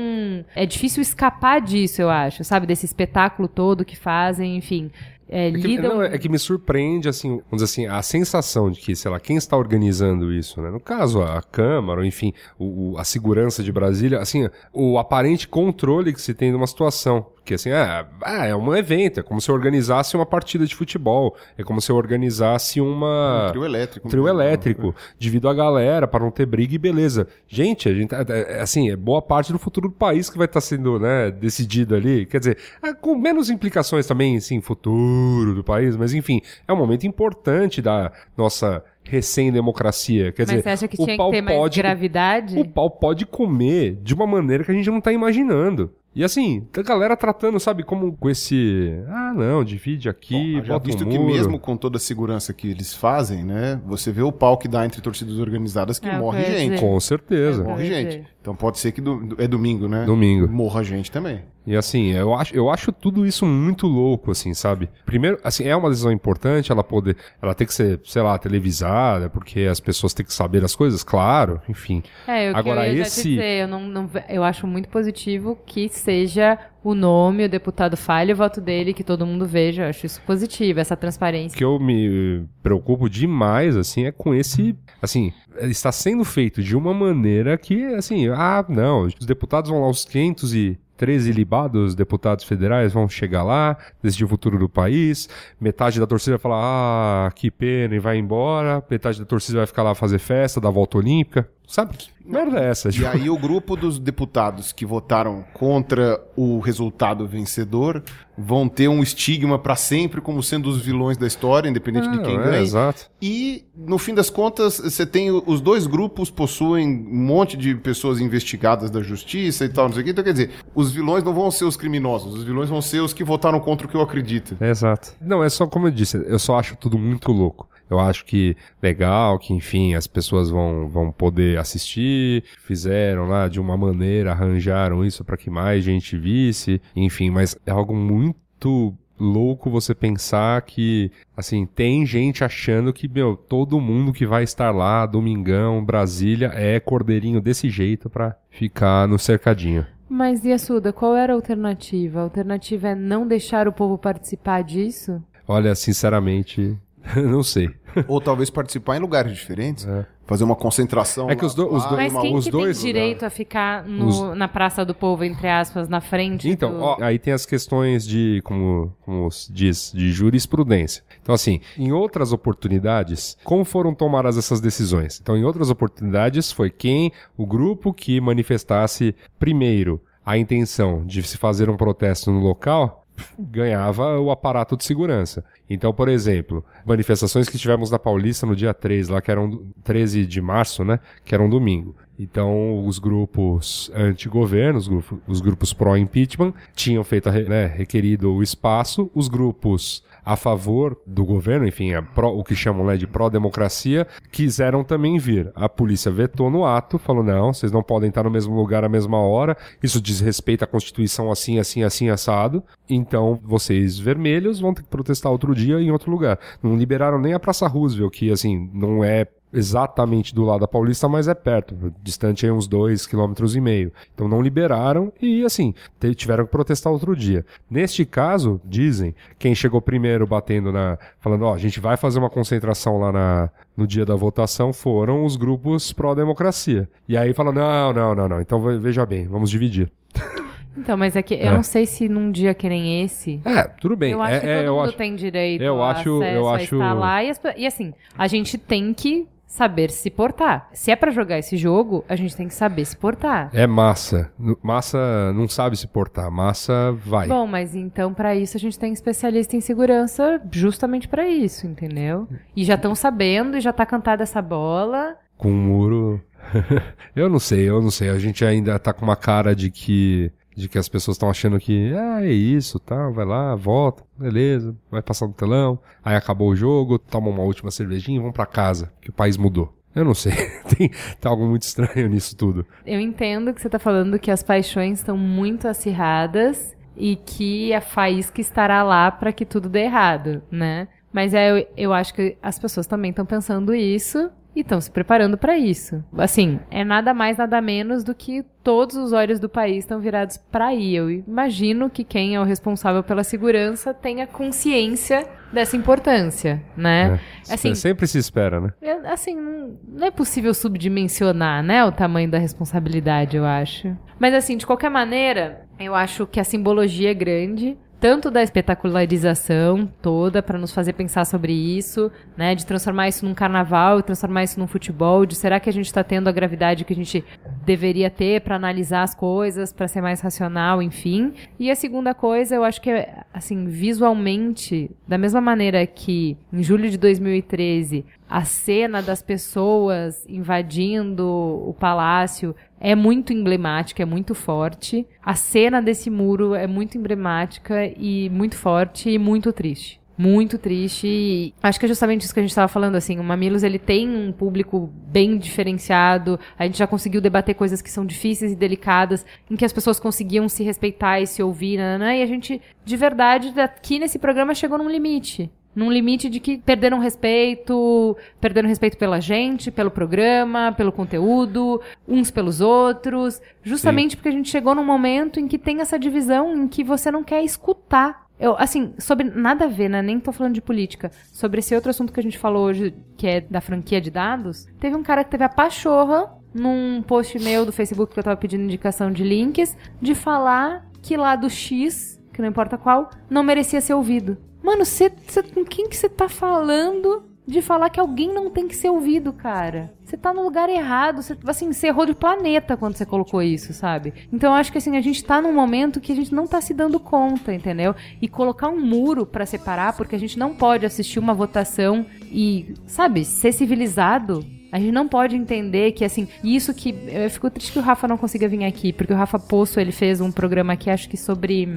é 0.55 0.65
difícil 0.65 1.01
escapar 1.01 1.61
disso, 1.61 2.01
eu 2.01 2.09
acho, 2.09 2.43
sabe? 2.43 2.65
Desse 2.65 2.85
espetáculo 2.85 3.47
todo 3.47 3.85
que 3.85 3.95
fazem, 3.95 4.55
enfim. 4.57 4.89
É, 5.31 5.49
É 5.49 5.51
que, 5.51 5.57
lidam... 5.59 5.97
não, 5.97 6.01
é 6.01 6.17
que 6.17 6.27
me 6.27 6.39
surpreende, 6.39 7.07
assim, 7.07 7.29
vamos 7.51 7.61
dizer 7.61 7.65
assim, 7.65 7.85
a 7.85 8.01
sensação 8.01 8.71
de 8.71 8.79
que, 8.79 8.95
sei 8.95 9.11
lá, 9.11 9.19
quem 9.19 9.37
está 9.37 9.55
organizando 9.55 10.33
isso, 10.33 10.59
né? 10.59 10.71
No 10.71 10.79
caso, 10.79 11.21
a 11.21 11.39
Câmara, 11.43 11.99
ou 11.99 12.05
enfim, 12.07 12.33
o, 12.57 12.93
o- 12.93 12.97
a 12.97 13.03
segurança 13.03 13.61
de 13.61 13.71
Brasília, 13.71 14.17
assim, 14.17 14.49
o 14.73 14.97
aparente 14.97 15.47
controle 15.47 16.11
que 16.13 16.19
se 16.19 16.33
tem 16.33 16.49
de 16.49 16.57
uma 16.57 16.65
situação. 16.65 17.27
Porque, 17.49 17.55
assim, 17.55 17.71
é, 17.71 18.05
ah, 18.21 18.45
é 18.45 18.55
um 18.55 18.75
evento, 18.75 19.21
é 19.21 19.23
como 19.23 19.41
se 19.41 19.49
eu 19.49 19.55
organizasse 19.55 20.15
uma 20.15 20.25
partida 20.25 20.67
de 20.67 20.75
futebol, 20.75 21.35
é 21.57 21.63
como 21.63 21.81
se 21.81 21.91
eu 21.91 21.95
organizasse 21.95 22.79
uma... 22.79 23.47
Um 23.47 23.49
trio 23.49 23.65
elétrico. 23.65 24.07
Trio 24.07 24.27
elétrico, 24.27 24.95
divido 25.17 25.49
a 25.49 25.53
galera 25.55 26.07
para 26.07 26.23
não 26.23 26.29
ter 26.29 26.45
briga 26.45 26.75
e 26.75 26.77
beleza. 26.77 27.27
Gente, 27.47 27.89
a 27.89 27.93
gente, 27.95 28.13
é, 28.13 28.57
é, 28.57 28.61
assim, 28.61 28.91
é 28.91 28.95
boa 28.95 29.19
parte 29.19 29.51
do 29.51 29.57
futuro 29.57 29.87
do 29.87 29.95
país 29.95 30.29
que 30.29 30.37
vai 30.37 30.45
estar 30.45 30.61
sendo, 30.61 30.99
né, 30.99 31.31
decidido 31.31 31.95
ali. 31.95 32.27
Quer 32.27 32.37
dizer, 32.37 32.57
é, 32.83 32.93
com 32.93 33.15
menos 33.15 33.49
implicações 33.49 34.05
também, 34.05 34.37
assim, 34.37 34.61
futuro 34.61 35.55
do 35.55 35.63
país, 35.63 35.95
mas 35.95 36.13
enfim, 36.13 36.43
é 36.67 36.71
um 36.71 36.77
momento 36.77 37.07
importante 37.07 37.81
da 37.81 38.11
nossa 38.37 38.83
recém-democracia. 39.03 40.31
Quer 40.31 40.43
Mas 40.43 40.49
dizer, 40.49 40.61
você 40.61 40.69
acha 40.69 40.87
que 40.87 41.01
o 41.01 41.03
tinha 41.03 41.15
que 41.15 41.17
pau 41.17 41.31
ter 41.31 41.41
mais 41.41 41.57
pode, 41.57 41.79
gravidade? 41.79 42.59
o 42.59 42.65
pau 42.65 42.91
pode 42.91 43.25
comer 43.25 43.95
de 44.03 44.13
uma 44.13 44.27
maneira 44.27 44.63
que 44.63 44.69
a 44.69 44.73
gente 44.75 44.89
não 44.91 45.01
tá 45.01 45.11
imaginando. 45.11 45.91
E 46.19 46.23
assim, 46.25 46.67
a 46.75 46.81
galera 46.81 47.15
tratando, 47.15 47.57
sabe, 47.61 47.81
como 47.81 48.11
com 48.11 48.29
esse. 48.29 48.93
Ah, 49.07 49.33
não, 49.33 49.63
divide 49.63 50.09
aqui, 50.09 50.55
Bom, 50.57 50.65
já 50.65 50.73
bota 50.73 50.85
visto 50.85 51.05
um 51.05 51.09
que 51.09 51.17
mesmo 51.17 51.57
com 51.57 51.77
toda 51.77 51.95
a 51.95 51.99
segurança 51.99 52.51
que 52.51 52.69
eles 52.69 52.93
fazem, 52.93 53.41
né? 53.41 53.79
Você 53.85 54.11
vê 54.11 54.21
o 54.21 54.29
pau 54.29 54.57
que 54.57 54.67
dá 54.67 54.85
entre 54.85 54.99
torcidas 54.99 55.39
organizadas 55.39 55.97
que 55.97 56.09
É, 56.09 56.17
morre 56.17 56.43
gente. 56.43 56.81
Com 56.81 56.99
certeza. 56.99 57.63
É, 57.63 57.65
Morre 57.65 57.87
ia 57.87 58.01
gente. 58.11 58.27
Então 58.41 58.55
pode 58.55 58.79
ser 58.79 58.93
que 58.93 59.01
do- 59.01 59.35
é 59.37 59.47
domingo, 59.47 59.87
né? 59.87 60.05
Domingo. 60.05 60.47
Morra 60.47 60.81
gente 60.83 61.11
também. 61.11 61.41
E 61.67 61.75
assim, 61.75 62.11
eu 62.13 62.33
acho, 62.33 62.55
eu 62.55 62.69
acho 62.69 62.91
tudo 62.91 63.25
isso 63.27 63.45
muito 63.45 63.85
louco, 63.85 64.31
assim, 64.31 64.53
sabe? 64.53 64.89
Primeiro, 65.05 65.37
assim, 65.43 65.65
é 65.65 65.75
uma 65.75 65.89
decisão 65.89 66.11
importante 66.11 66.71
ela 66.71 66.83
poder. 66.83 67.17
Ela 67.41 67.53
tem 67.53 67.67
que 67.67 67.73
ser, 67.73 67.99
sei 68.05 68.21
lá, 68.21 68.37
televisada, 68.39 69.29
porque 69.29 69.61
as 69.63 69.79
pessoas 69.79 70.13
têm 70.13 70.25
que 70.25 70.33
saber 70.33 70.63
as 70.63 70.73
coisas, 70.75 71.03
claro, 71.03 71.61
enfim. 71.67 72.01
É, 72.25 72.51
o 72.51 72.55
Agora, 72.57 72.81
que 72.83 72.87
eu 72.87 72.91
ia 72.93 72.97
já 72.99 73.07
esse- 73.07 73.21
te 73.23 73.29
dizer, 73.31 73.61
eu, 73.63 73.67
não, 73.67 73.81
não 73.87 74.09
eu 74.29 74.43
acho 74.43 74.65
muito 74.65 74.87
positivo 74.89 75.59
que 75.65 75.89
seja 75.89 76.57
o 76.83 76.93
nome, 76.95 77.45
o 77.45 77.49
deputado 77.49 77.97
fale 77.97 78.33
o 78.33 78.35
voto 78.35 78.61
dele, 78.61 78.93
que 78.93 79.03
todo 79.03 79.25
mundo 79.25 79.45
veja. 79.45 79.83
Eu 79.83 79.89
acho 79.89 80.05
isso 80.05 80.21
positivo, 80.21 80.79
essa 80.79 80.95
O 80.95 80.97
transparência. 80.97 81.57
que 81.57 81.63
eu 81.63 81.79
me 81.79 82.45
preocupo 82.63 83.09
demais, 83.09 83.75
assim, 83.75 84.05
é 84.05 84.11
com 84.11 84.33
esse. 84.33 84.75
Assim, 85.01 85.33
está 85.61 85.91
sendo 85.91 86.23
feito 86.23 86.61
de 86.63 86.75
uma 86.75 86.93
maneira 86.93 87.57
que, 87.57 87.85
assim, 87.95 88.27
ah, 88.29 88.65
não, 88.67 89.03
os 89.03 89.25
deputados 89.25 89.69
vão 89.69 89.81
lá, 89.81 89.89
os 89.89 90.03
513 90.05 91.31
libados 91.31 91.95
deputados 91.95 92.43
federais 92.43 92.91
vão 92.93 93.07
chegar 93.07 93.43
lá, 93.43 93.77
decidir 94.01 94.25
o 94.25 94.27
futuro 94.27 94.57
do 94.59 94.67
país, 94.69 95.29
metade 95.59 95.99
da 95.99 96.07
torcida 96.07 96.37
vai 96.37 96.41
falar, 96.41 97.27
ah, 97.27 97.31
que 97.31 97.49
pena, 97.49 97.95
e 97.95 97.99
vai 97.99 98.17
embora, 98.17 98.83
metade 98.89 99.19
da 99.19 99.25
torcida 99.25 99.59
vai 99.59 99.67
ficar 99.67 99.83
lá 99.83 99.95
fazer 99.95 100.19
festa, 100.19 100.59
dar 100.61 100.69
volta 100.69 100.97
olímpica. 100.97 101.49
Sabe 101.69 101.95
que 101.95 102.09
merda 102.25 102.59
é 102.59 102.67
essa? 102.67 102.89
E 102.89 103.05
aí 103.05 103.29
o 103.29 103.37
grupo 103.37 103.75
dos 103.75 103.99
deputados 103.99 104.71
que 104.73 104.87
votaram 104.87 105.45
contra 105.53 106.19
o 106.35 106.57
resultado 106.57 107.27
vencedor 107.27 108.03
vão 108.35 108.67
ter 108.67 108.87
um 108.87 109.03
estigma 109.03 109.59
pra 109.59 109.75
sempre 109.75 110.19
como 110.19 110.41
sendo 110.41 110.67
os 110.67 110.81
vilões 110.81 111.15
da 111.15 111.27
história, 111.27 111.69
independente 111.69 112.09
de 112.09 112.17
Não, 112.17 112.23
quem 112.23 112.39
é, 112.39 112.43
ganhe. 112.43 112.63
Exato. 112.63 113.11
E, 113.21 113.67
no 113.77 113.99
fim 113.99 114.15
das 114.15 114.31
contas, 114.31 114.79
você 114.79 115.05
tem. 115.05 115.29
Os 115.29 115.61
dois 115.61 115.85
grupos 115.85 116.31
possuem 116.31 116.87
um 116.87 117.23
monte 117.23 117.55
de 117.55 117.75
pessoas 117.75 118.19
investigadas 118.19 118.89
da 118.89 119.03
justiça 119.03 119.63
e 119.63 119.69
tal, 119.69 119.85
não 119.85 119.93
sei 119.93 120.01
o 120.01 120.05
quê. 120.05 120.11
Então, 120.11 120.23
quer 120.23 120.31
dizer, 120.31 120.49
os 120.73 120.91
vilões 120.91 121.23
não 121.23 121.35
vão 121.35 121.51
ser 121.51 121.65
os 121.65 121.77
criminosos, 121.77 122.33
os 122.33 122.43
vilões 122.43 122.69
vão 122.69 122.81
ser 122.81 123.01
os 123.01 123.13
que 123.13 123.23
votaram 123.23 123.59
contra 123.59 123.85
o 123.85 123.89
que 123.89 123.95
eu 123.95 124.01
acredito. 124.01 124.57
Exato. 124.59 125.13
Não, 125.21 125.43
é 125.43 125.49
só 125.49 125.67
como 125.67 125.85
eu 125.85 125.91
disse, 125.91 126.17
eu 126.17 126.39
só 126.39 126.57
acho 126.57 126.75
tudo 126.77 126.97
muito 126.97 127.31
louco. 127.31 127.69
Eu 127.89 127.99
acho 127.99 128.25
que 128.25 128.55
legal, 128.81 129.39
que 129.39 129.53
enfim, 129.53 129.95
as 129.95 130.07
pessoas 130.07 130.49
vão, 130.49 130.87
vão 130.87 131.11
poder 131.11 131.57
assistir, 131.57 132.43
fizeram 132.59 133.27
lá 133.27 133.47
de 133.47 133.59
uma 133.59 133.75
maneira, 133.75 134.31
arranjaram 134.31 135.03
isso 135.03 135.23
para 135.23 135.37
que 135.37 135.49
mais 135.49 135.83
gente 135.83 136.17
visse, 136.17 136.81
enfim, 136.95 137.29
mas 137.29 137.57
é 137.65 137.71
algo 137.71 137.95
muito 137.95 138.95
louco 139.19 139.69
você 139.69 139.93
pensar 139.93 140.61
que, 140.61 141.11
assim, 141.35 141.65
tem 141.65 142.05
gente 142.05 142.43
achando 142.43 142.93
que, 142.93 143.07
meu, 143.07 143.35
todo 143.35 143.81
mundo 143.81 144.13
que 144.13 144.25
vai 144.25 144.43
estar 144.43 144.71
lá, 144.71 145.05
domingão, 145.05 145.83
Brasília, 145.83 146.51
é 146.55 146.79
cordeirinho 146.79 147.41
desse 147.41 147.69
jeito 147.69 148.09
pra 148.09 148.35
ficar 148.49 149.07
no 149.07 149.19
cercadinho. 149.19 149.85
Mas, 150.09 150.43
Yasuda, 150.43 150.91
qual 150.91 151.15
era 151.15 151.33
a 151.33 151.35
alternativa? 151.35 152.19
A 152.19 152.23
alternativa 152.23 152.89
é 152.89 152.95
não 152.95 153.27
deixar 153.27 153.67
o 153.67 153.73
povo 153.73 153.97
participar 153.97 154.63
disso? 154.63 155.21
Olha, 155.47 155.75
sinceramente, 155.75 156.77
não 157.15 157.43
sei. 157.43 157.69
Ou 158.07 158.21
talvez 158.21 158.49
participar 158.49 158.97
em 158.97 158.99
lugares 158.99 159.35
diferentes. 159.35 159.87
Fazer 160.25 160.43
uma 160.43 160.55
concentração. 160.55 161.27
É 161.27 161.35
que 161.35 161.43
os, 161.43 161.55
do- 161.55 161.65
os 161.73 161.83
dois- 161.85 161.95
Mas 162.03 162.11
uma- 162.13 162.21
quem 162.21 162.35
os 162.35 162.45
que 162.45 162.51
dois- 162.51 162.77
tem 162.77 162.85
direito 162.93 163.25
a 163.25 163.31
ficar 163.31 163.83
no- 163.83 164.07
Os- 164.07 164.37
na 164.37 164.47
Praça 164.47 164.85
do 164.85 164.93
Povo, 164.93 165.23
entre 165.23 165.47
aspas, 165.47 165.89
na 165.89 165.99
frente 166.01 166.47
Então, 166.47 166.71
do... 166.71 166.81
ó, 166.83 166.97
aí 167.01 167.17
tem 167.17 167.33
as 167.33 167.47
questões 167.47 168.05
de, 168.07 168.39
como, 168.43 168.93
como 169.01 169.31
se 169.31 169.51
diz, 169.51 169.91
de 169.91 170.11
jurisprudência. 170.11 171.03
Então, 171.19 171.33
assim, 171.33 171.59
em 171.75 171.91
outras 171.91 172.31
oportunidades, 172.31 173.35
como 173.43 173.65
foram 173.65 173.95
tomadas 173.95 174.37
essas 174.37 174.61
decisões? 174.61 175.19
Então, 175.19 175.35
em 175.35 175.43
outras 175.43 175.71
oportunidades, 175.71 176.51
foi 176.51 176.69
quem, 176.69 177.11
o 177.35 177.43
grupo 177.47 177.91
que 177.91 178.21
manifestasse 178.21 179.15
primeiro 179.39 179.99
a 180.23 180.37
intenção 180.37 181.03
de 181.07 181.23
se 181.23 181.37
fazer 181.37 181.71
um 181.71 181.75
protesto 181.75 182.29
no 182.31 182.39
local, 182.39 183.03
ganhava 183.37 184.17
o 184.19 184.31
aparato 184.31 184.77
de 184.77 184.83
segurança. 184.85 185.43
Então, 185.69 185.93
por 185.93 186.07
exemplo, 186.07 186.63
manifestações 186.89 187.47
que 187.47 187.57
tivemos 187.57 187.89
na 187.91 187.97
Paulista 187.99 188.45
no 188.45 188.55
dia 188.55 188.73
3, 188.73 189.07
lá 189.07 189.21
que 189.21 189.31
eram 189.31 189.49
do- 189.49 189.65
13 189.83 190.25
de 190.25 190.41
março, 190.41 190.83
né, 190.83 190.99
que 191.23 191.33
era 191.33 191.43
um 191.43 191.49
domingo. 191.49 191.95
Então, 192.21 192.85
os 192.85 192.99
grupos 192.99 193.89
anti-governo, 193.95 194.77
os 194.77 194.87
grupos, 194.89 195.19
os 195.25 195.39
grupos 195.39 195.71
pró-impeachment, 195.71 196.53
tinham 196.75 197.01
feito, 197.03 197.29
a 197.29 197.31
né, 197.31 197.65
requerido 197.67 198.33
o 198.33 198.43
espaço, 198.43 199.09
os 199.15 199.29
grupos 199.29 200.03
a 200.25 200.35
favor 200.35 200.97
do 201.07 201.23
governo, 201.25 201.65
enfim, 201.65 201.93
a 201.93 202.01
pró- 202.03 202.33
o 202.33 202.43
que 202.43 202.53
chamam 202.53 202.85
né, 202.85 202.97
de 202.97 203.07
pró-democracia, 203.07 204.05
quiseram 204.31 204.83
também 204.83 205.17
vir. 205.17 205.49
A 205.55 205.69
polícia 205.69 206.11
vetou 206.11 206.49
no 206.51 206.65
ato, 206.65 206.99
falou: 206.99 207.23
não, 207.23 207.53
vocês 207.53 207.71
não 207.71 207.81
podem 207.81 208.09
estar 208.09 208.23
no 208.23 208.29
mesmo 208.29 208.53
lugar 208.53 208.83
à 208.83 208.89
mesma 208.89 209.17
hora, 209.17 209.55
isso 209.81 210.01
diz 210.01 210.19
respeito 210.19 210.63
à 210.63 210.67
Constituição 210.67 211.31
assim, 211.31 211.57
assim, 211.57 211.83
assim, 211.83 212.09
assado. 212.09 212.61
Então, 212.89 213.39
vocês 213.43 213.97
vermelhos 213.97 214.59
vão 214.59 214.73
ter 214.73 214.83
que 214.83 214.89
protestar 214.89 215.31
outro 215.31 215.55
dia 215.55 215.79
em 215.79 215.89
outro 215.89 216.11
lugar. 216.11 216.37
Não 216.61 216.77
liberaram 216.79 217.19
nem 217.19 217.33
a 217.33 217.39
Praça 217.39 217.67
Roosevelt, 217.67 218.11
que 218.11 218.31
assim, 218.31 218.69
não 218.73 219.03
é 219.03 219.27
exatamente 219.51 220.33
do 220.33 220.43
lado 220.43 220.61
da 220.61 220.67
Paulista, 220.67 221.07
mas 221.09 221.27
é 221.27 221.33
perto, 221.33 221.75
distante 222.03 222.45
aí 222.45 222.51
uns 222.51 222.67
dois 222.67 223.05
quilômetros 223.05 223.55
e 223.55 223.61
meio. 223.61 223.91
Então 224.13 224.27
não 224.27 224.41
liberaram 224.41 225.11
e 225.21 225.43
assim 225.43 225.73
tiveram 226.15 226.45
que 226.45 226.51
protestar 226.51 226.93
outro 226.93 227.15
dia. 227.15 227.45
Neste 227.69 228.05
caso, 228.05 228.61
dizem 228.63 229.15
quem 229.37 229.55
chegou 229.55 229.81
primeiro 229.81 230.25
batendo 230.27 230.71
na, 230.71 230.97
falando, 231.19 231.45
ó, 231.45 231.53
a 231.53 231.57
gente 231.57 231.79
vai 231.79 231.97
fazer 231.97 232.19
uma 232.19 232.29
concentração 232.29 232.99
lá 232.99 233.11
na, 233.11 233.49
no 233.75 233.87
dia 233.87 234.05
da 234.05 234.15
votação, 234.15 234.71
foram 234.71 235.25
os 235.25 235.35
grupos 235.35 235.91
pró-democracia. 235.91 236.87
E 237.07 237.17
aí 237.17 237.33
fala, 237.33 237.51
não, 237.51 237.93
não, 237.93 238.15
não, 238.15 238.29
não. 238.29 238.41
Então 238.41 238.61
ve- 238.61 238.77
veja 238.77 239.05
bem, 239.05 239.27
vamos 239.27 239.49
dividir. 239.49 239.91
Então, 240.77 240.95
mas 240.97 241.15
é 241.15 241.21
que 241.21 241.33
eu 241.33 241.39
É. 241.47 241.51
não 241.51 241.63
sei 241.63 241.85
se 241.85 242.07
num 242.07 242.31
dia 242.31 242.53
que 242.53 242.69
nem 242.69 243.03
esse... 243.03 243.41
É, 243.45 243.63
tudo 243.63 243.95
bem. 243.95 244.11
eu 244.13 244.21
acho 244.21 244.35
é, 244.35 244.39
que 244.39 244.45
é, 244.47 244.57
todo 244.57 244.65
eu 244.65 244.75
mundo 244.75 244.87
acho. 244.89 244.97
tem 244.97 245.15
direito 245.15 245.61
eu 245.61 245.83
acho- 245.83 246.23
eu 246.23 246.47
a 246.47 246.55
acho- 246.55 246.75
estar 246.75 246.93
lá. 246.93 247.23
E, 247.23 247.29
as 247.29 247.41
e 247.57 247.67
assim, 247.67 247.93
a 248.17 248.27
gente 248.27 248.57
tem 248.57 248.93
que 248.93 249.27
saber 249.45 249.89
se 249.89 250.11
portar. 250.11 250.69
Se 250.71 250.91
é 250.91 250.95
pra 250.95 251.09
jogar 251.09 251.39
esse 251.39 251.57
jogo, 251.57 252.05
a 252.07 252.15
gente 252.15 252.35
tem 252.35 252.47
que 252.47 252.53
saber 252.53 252.85
se 252.85 252.95
portar. 252.95 253.49
É 253.51 253.65
massa. 253.65 254.31
Massa 254.61 255.33
não 255.33 255.47
sabe 255.49 255.75
se 255.75 255.87
portar. 255.87 256.29
Massa 256.29 256.91
vai. 257.03 257.27
Bom, 257.27 257.47
mas 257.47 257.75
então 257.75 258.13
pra 258.13 258.35
isso 258.35 258.55
a 258.55 258.59
gente 258.59 258.77
tem 258.77 258.93
especialista 258.93 259.55
em 259.55 259.61
segurança 259.61 260.39
justamente 260.51 261.07
pra 261.07 261.27
isso, 261.27 261.65
entendeu? 261.65 262.27
E 262.55 262.63
já 262.63 262.75
estão 262.75 262.93
sabendo 262.93 263.57
e 263.57 263.61
já 263.61 263.73
tá 263.73 263.85
cantada 263.87 264.21
essa 264.21 264.41
bola. 264.41 265.15
com 265.35 265.49
um 265.51 265.55
muro. 265.57 266.21
eu 267.15 267.27
não 267.29 267.39
sei, 267.39 267.67
eu 267.69 267.81
não 267.81 267.89
sei. 267.91 268.09
A 268.09 268.19
gente 268.19 268.45
ainda 268.45 268.77
tá 268.77 268.93
com 268.93 269.03
uma 269.03 269.15
cara 269.15 269.55
de 269.55 269.69
que 269.71 270.31
de 270.59 270.67
que 270.67 270.77
as 270.77 270.89
pessoas 270.89 271.15
estão 271.15 271.29
achando 271.29 271.59
que 271.59 271.93
ah, 271.93 272.23
é 272.23 272.31
isso, 272.31 272.79
tá, 272.79 273.09
vai 273.09 273.25
lá, 273.25 273.55
volta, 273.55 274.03
beleza, 274.17 274.75
vai 274.91 275.01
passar 275.01 275.27
no 275.27 275.33
telão, 275.33 275.79
aí 276.03 276.15
acabou 276.15 276.49
o 276.49 276.55
jogo, 276.55 276.99
toma 276.99 277.29
uma 277.29 277.43
última 277.43 277.71
cervejinha 277.71 278.19
e 278.19 278.21
vão 278.21 278.31
pra 278.31 278.45
casa, 278.45 278.91
que 279.01 279.09
o 279.09 279.13
país 279.13 279.37
mudou. 279.37 279.73
Eu 279.95 280.05
não 280.05 280.13
sei, 280.13 280.33
tem, 280.77 280.91
algo 281.23 281.45
muito 281.45 281.63
estranho 281.63 282.09
nisso 282.09 282.35
tudo. 282.35 282.65
Eu 282.85 282.99
entendo 282.99 283.53
que 283.53 283.61
você 283.61 283.69
tá 283.69 283.79
falando 283.79 284.19
que 284.19 284.29
as 284.29 284.43
paixões 284.43 284.99
estão 284.99 285.17
muito 285.17 285.67
acirradas 285.67 286.75
e 286.95 287.15
que 287.15 287.73
a 287.73 287.81
faísca 287.81 288.41
estará 288.41 288.83
lá 288.83 289.09
pra 289.09 289.31
que 289.31 289.45
tudo 289.45 289.69
dê 289.69 289.83
errado, 289.83 290.43
né? 290.51 290.87
Mas 291.11 291.33
é, 291.33 291.51
eu, 291.51 291.67
eu 291.75 291.93
acho 291.93 292.13
que 292.13 292.37
as 292.41 292.59
pessoas 292.59 292.85
também 292.85 293.09
estão 293.09 293.25
pensando 293.25 293.73
isso 293.73 294.29
e 294.55 294.61
estão 294.61 294.81
se 294.81 294.89
preparando 294.91 295.37
pra 295.37 295.57
isso. 295.57 296.03
Assim, 296.17 296.59
é 296.71 296.83
nada 296.83 297.13
mais, 297.13 297.37
nada 297.37 297.61
menos 297.61 298.03
do 298.03 298.15
que 298.15 298.43
todos 298.63 298.95
os 298.95 299.13
olhos 299.13 299.39
do 299.39 299.47
país 299.47 299.77
estão 299.79 299.99
virados 299.99 300.37
pra 300.37 300.67
aí. 300.67 300.95
Eu 300.95 301.09
imagino 301.09 301.89
que 301.89 302.03
quem 302.03 302.35
é 302.35 302.39
o 302.41 302.43
responsável 302.43 303.03
pela 303.03 303.23
segurança 303.23 303.93
tenha 303.93 304.25
consciência 304.27 305.25
dessa 305.53 305.77
importância, 305.77 306.61
né? 306.75 307.19
É. 307.47 307.53
Assim, 307.53 307.73
Sempre 307.75 308.05
se 308.07 308.17
espera, 308.17 308.59
né? 308.59 308.73
é, 308.81 308.91
assim, 309.11 309.35
não- 309.35 309.77
não 309.87 310.07
é 310.07 310.11
possível 310.11 310.53
subdimensionar, 310.53 311.63
né, 311.63 311.83
o 311.85 311.91
tamanho 311.91 312.29
da 312.29 312.37
responsabilidade, 312.37 313.37
eu 313.37 313.45
acho. 313.45 313.95
Mas 314.19 314.33
assim, 314.33 314.57
de 314.57 314.65
qualquer 314.67 314.89
maneira, 314.89 315.65
eu 315.79 315.95
acho 315.95 316.27
que 316.27 316.39
a 316.39 316.43
simbologia 316.43 317.11
é 317.11 317.13
grande, 317.13 317.77
tanto 317.99 318.31
da 318.31 318.41
espetacularização 318.41 319.91
toda 320.01 320.41
para 320.41 320.57
nos 320.57 320.73
fazer 320.73 320.93
pensar 320.93 321.25
sobre 321.25 321.51
isso, 321.51 322.11
né, 322.37 322.55
de 322.55 322.65
transformar 322.65 323.09
isso 323.09 323.25
num 323.25 323.33
carnaval, 323.33 324.01
transformar 324.01 324.43
isso 324.43 324.59
num 324.59 324.67
futebol, 324.67 325.25
de 325.25 325.35
será 325.35 325.59
que 325.59 325.69
a 325.69 325.73
gente 325.73 325.87
está 325.87 326.03
tendo 326.03 326.27
a 326.27 326.31
gravidade 326.31 326.85
que 326.85 326.93
a 326.93 326.95
gente 326.95 327.23
deveria 327.65 328.09
ter 328.09 328.41
para 328.41 328.55
analisar 328.55 329.03
as 329.03 329.13
coisas, 329.13 329.73
para 329.73 329.87
ser 329.87 330.01
mais 330.01 330.21
racional, 330.21 330.81
enfim. 330.81 331.33
E 331.59 331.69
a 331.69 331.75
segunda 331.75 332.13
coisa, 332.13 332.55
eu 332.55 332.63
acho 332.63 332.81
que 332.81 332.89
é 332.89 333.23
assim, 333.33 333.67
visualmente, 333.67 334.89
da 335.07 335.17
mesma 335.17 335.41
maneira 335.41 335.85
que 335.85 336.37
em 336.53 336.63
julho 336.63 336.89
de 336.89 336.97
2013 336.97 338.05
a 338.29 338.45
cena 338.45 339.01
das 339.01 339.23
pessoas 339.23 340.23
invadindo 340.29 341.25
o 341.25 341.73
palácio 341.73 342.55
é 342.79 342.93
muito 342.93 343.33
emblemática, 343.33 344.03
é 344.03 344.05
muito 344.05 344.35
forte. 344.35 345.07
A 345.23 345.33
cena 345.33 345.81
desse 345.81 346.09
muro 346.09 346.53
é 346.53 346.67
muito 346.67 346.97
emblemática 346.97 347.85
e 347.97 348.29
muito 348.29 348.55
forte 348.55 349.09
e 349.09 349.17
muito 349.17 349.51
triste. 349.51 349.99
Muito 350.15 350.57
triste. 350.57 351.07
E 351.07 351.53
acho 351.63 351.79
que 351.79 351.85
é 351.85 351.87
justamente 351.87 352.23
isso 352.23 352.33
que 352.33 352.41
a 352.41 352.43
gente 352.43 352.51
estava 352.51 352.67
falando, 352.67 352.95
assim. 352.95 353.17
O 353.19 353.23
Mamilos, 353.23 353.63
ele 353.63 353.79
tem 353.79 354.07
um 354.07 354.33
público 354.33 354.91
bem 355.07 355.37
diferenciado. 355.37 356.37
A 356.57 356.65
gente 356.65 356.77
já 356.77 356.85
conseguiu 356.85 357.21
debater 357.21 357.55
coisas 357.55 357.81
que 357.81 357.89
são 357.89 358.05
difíceis 358.05 358.51
e 358.51 358.55
delicadas, 358.55 359.25
em 359.49 359.55
que 359.55 359.63
as 359.63 359.71
pessoas 359.71 359.97
conseguiam 359.97 360.49
se 360.49 360.61
respeitar 360.61 361.21
e 361.21 361.25
se 361.25 361.41
ouvir? 361.41 361.79
E 361.79 362.21
a 362.21 362.25
gente, 362.25 362.61
de 362.83 362.97
verdade, 362.97 363.57
aqui 363.61 363.97
nesse 363.97 364.19
programa 364.19 364.53
chegou 364.53 364.77
num 364.77 364.89
limite. 364.89 365.49
Num 365.75 365.91
limite 365.91 366.29
de 366.29 366.39
que 366.39 366.57
perderam 366.57 366.99
respeito, 366.99 368.17
perderam 368.41 368.67
respeito 368.67 368.97
pela 368.97 369.19
gente, 369.19 369.71
pelo 369.71 369.91
programa, 369.91 370.73
pelo 370.75 370.91
conteúdo, 370.91 371.79
uns 372.07 372.31
pelos 372.31 372.59
outros. 372.59 373.41
Justamente 373.63 374.17
porque 374.17 374.29
a 374.29 374.33
gente 374.33 374.49
chegou 374.49 374.73
num 374.73 374.83
momento 374.83 375.39
em 375.39 375.47
que 375.47 375.57
tem 375.57 375.79
essa 375.79 375.97
divisão 375.97 376.55
em 376.55 376.67
que 376.67 376.83
você 376.83 377.11
não 377.11 377.23
quer 377.23 377.43
escutar. 377.43 378.27
Eu, 378.39 378.55
assim, 378.57 378.93
sobre 378.97 379.29
nada 379.29 379.65
a 379.65 379.67
ver, 379.67 379.89
né? 379.89 380.01
Nem 380.01 380.19
tô 380.19 380.31
falando 380.31 380.53
de 380.53 380.61
política. 380.61 381.11
Sobre 381.31 381.59
esse 381.59 381.75
outro 381.75 381.89
assunto 381.89 382.13
que 382.13 382.19
a 382.19 382.23
gente 382.23 382.37
falou 382.37 382.65
hoje, 382.65 382.95
que 383.15 383.27
é 383.27 383.41
da 383.41 383.61
franquia 383.61 383.99
de 383.99 384.09
dados, 384.09 384.65
teve 384.79 384.95
um 384.95 385.03
cara 385.03 385.23
que 385.23 385.31
teve 385.31 385.43
a 385.43 385.49
pachorra 385.49 386.33
num 386.53 387.01
post 387.01 387.37
meu 387.39 387.65
do 387.65 387.71
Facebook 387.71 388.13
que 388.13 388.19
eu 388.19 388.23
tava 388.23 388.37
pedindo 388.37 388.63
indicação 388.63 389.11
de 389.11 389.23
links, 389.23 389.77
de 390.01 390.15
falar 390.15 390.89
que 391.01 391.15
lá 391.15 391.35
do 391.35 391.49
X, 391.49 392.19
que 392.33 392.41
não 392.41 392.49
importa 392.49 392.77
qual, 392.77 393.09
não 393.29 393.43
merecia 393.43 393.81
ser 393.81 393.93
ouvido. 393.93 394.37
Mano, 394.61 394.85
cê, 394.85 395.11
cê- 395.27 395.43
com 395.43 395.63
quem 395.63 395.87
que 395.89 395.95
você 395.97 396.09
tá 396.09 396.27
falando 396.27 397.23
de 397.47 397.61
falar 397.63 397.89
que 397.89 397.99
alguém 397.99 398.31
não 398.31 398.49
tem 398.51 398.67
que 398.67 398.75
ser 398.75 398.89
ouvido, 398.89 399.33
cara? 399.33 399.91
Você 400.05 400.15
tá 400.15 400.31
no 400.31 400.43
lugar 400.43 400.69
errado, 400.69 401.23
você, 401.23 401.35
assim, 401.47 401.73
você 401.73 401.87
errou 401.87 402.05
de 402.05 402.13
planeta 402.13 402.77
quando 402.77 402.95
você 402.95 403.05
colocou 403.07 403.41
isso, 403.41 403.73
sabe? 403.73 404.13
Então 404.31 404.51
eu 404.51 404.55
acho 404.55 404.71
que 404.71 404.77
assim, 404.77 404.95
a 404.95 405.01
gente 405.01 405.23
tá 405.23 405.41
num 405.41 405.51
momento 405.53 405.99
que 405.99 406.11
a 406.11 406.15
gente 406.15 406.33
não 406.33 406.45
tá 406.45 406.61
se 406.61 406.75
dando 406.75 406.99
conta, 406.99 407.51
entendeu? 407.51 407.95
E 408.21 408.27
colocar 408.27 408.69
um 408.69 408.79
muro 408.79 409.25
pra 409.25 409.47
separar, 409.47 409.95
porque 409.97 410.15
a 410.15 410.19
gente 410.19 410.37
não 410.37 410.53
pode 410.53 410.85
assistir 410.85 411.17
uma 411.17 411.33
votação 411.33 412.05
e, 412.31 412.75
sabe, 412.85 413.25
ser 413.25 413.51
civilizado 413.51 414.45
A 414.71 414.79
gente 414.79 414.91
não 414.91 415.07
pode 415.07 415.35
entender 415.35 415.91
que, 415.93 416.05
assim, 416.05 416.27
isso 416.43 416.73
que. 416.73 416.95
Eu 417.07 417.29
fico 417.29 417.49
triste 417.49 417.71
que 417.71 417.79
o 417.79 417.81
Rafa 417.81 418.07
não 418.07 418.17
consiga 418.17 418.47
vir 418.47 418.63
aqui, 418.63 418.93
porque 418.93 419.13
o 419.13 419.15
Rafa 419.15 419.39
Poço 419.39 419.79
ele 419.79 419.91
fez 419.91 420.21
um 420.21 420.31
programa 420.31 420.73
aqui, 420.73 420.89
acho 420.89 421.09
que 421.09 421.17
sobre 421.17 421.67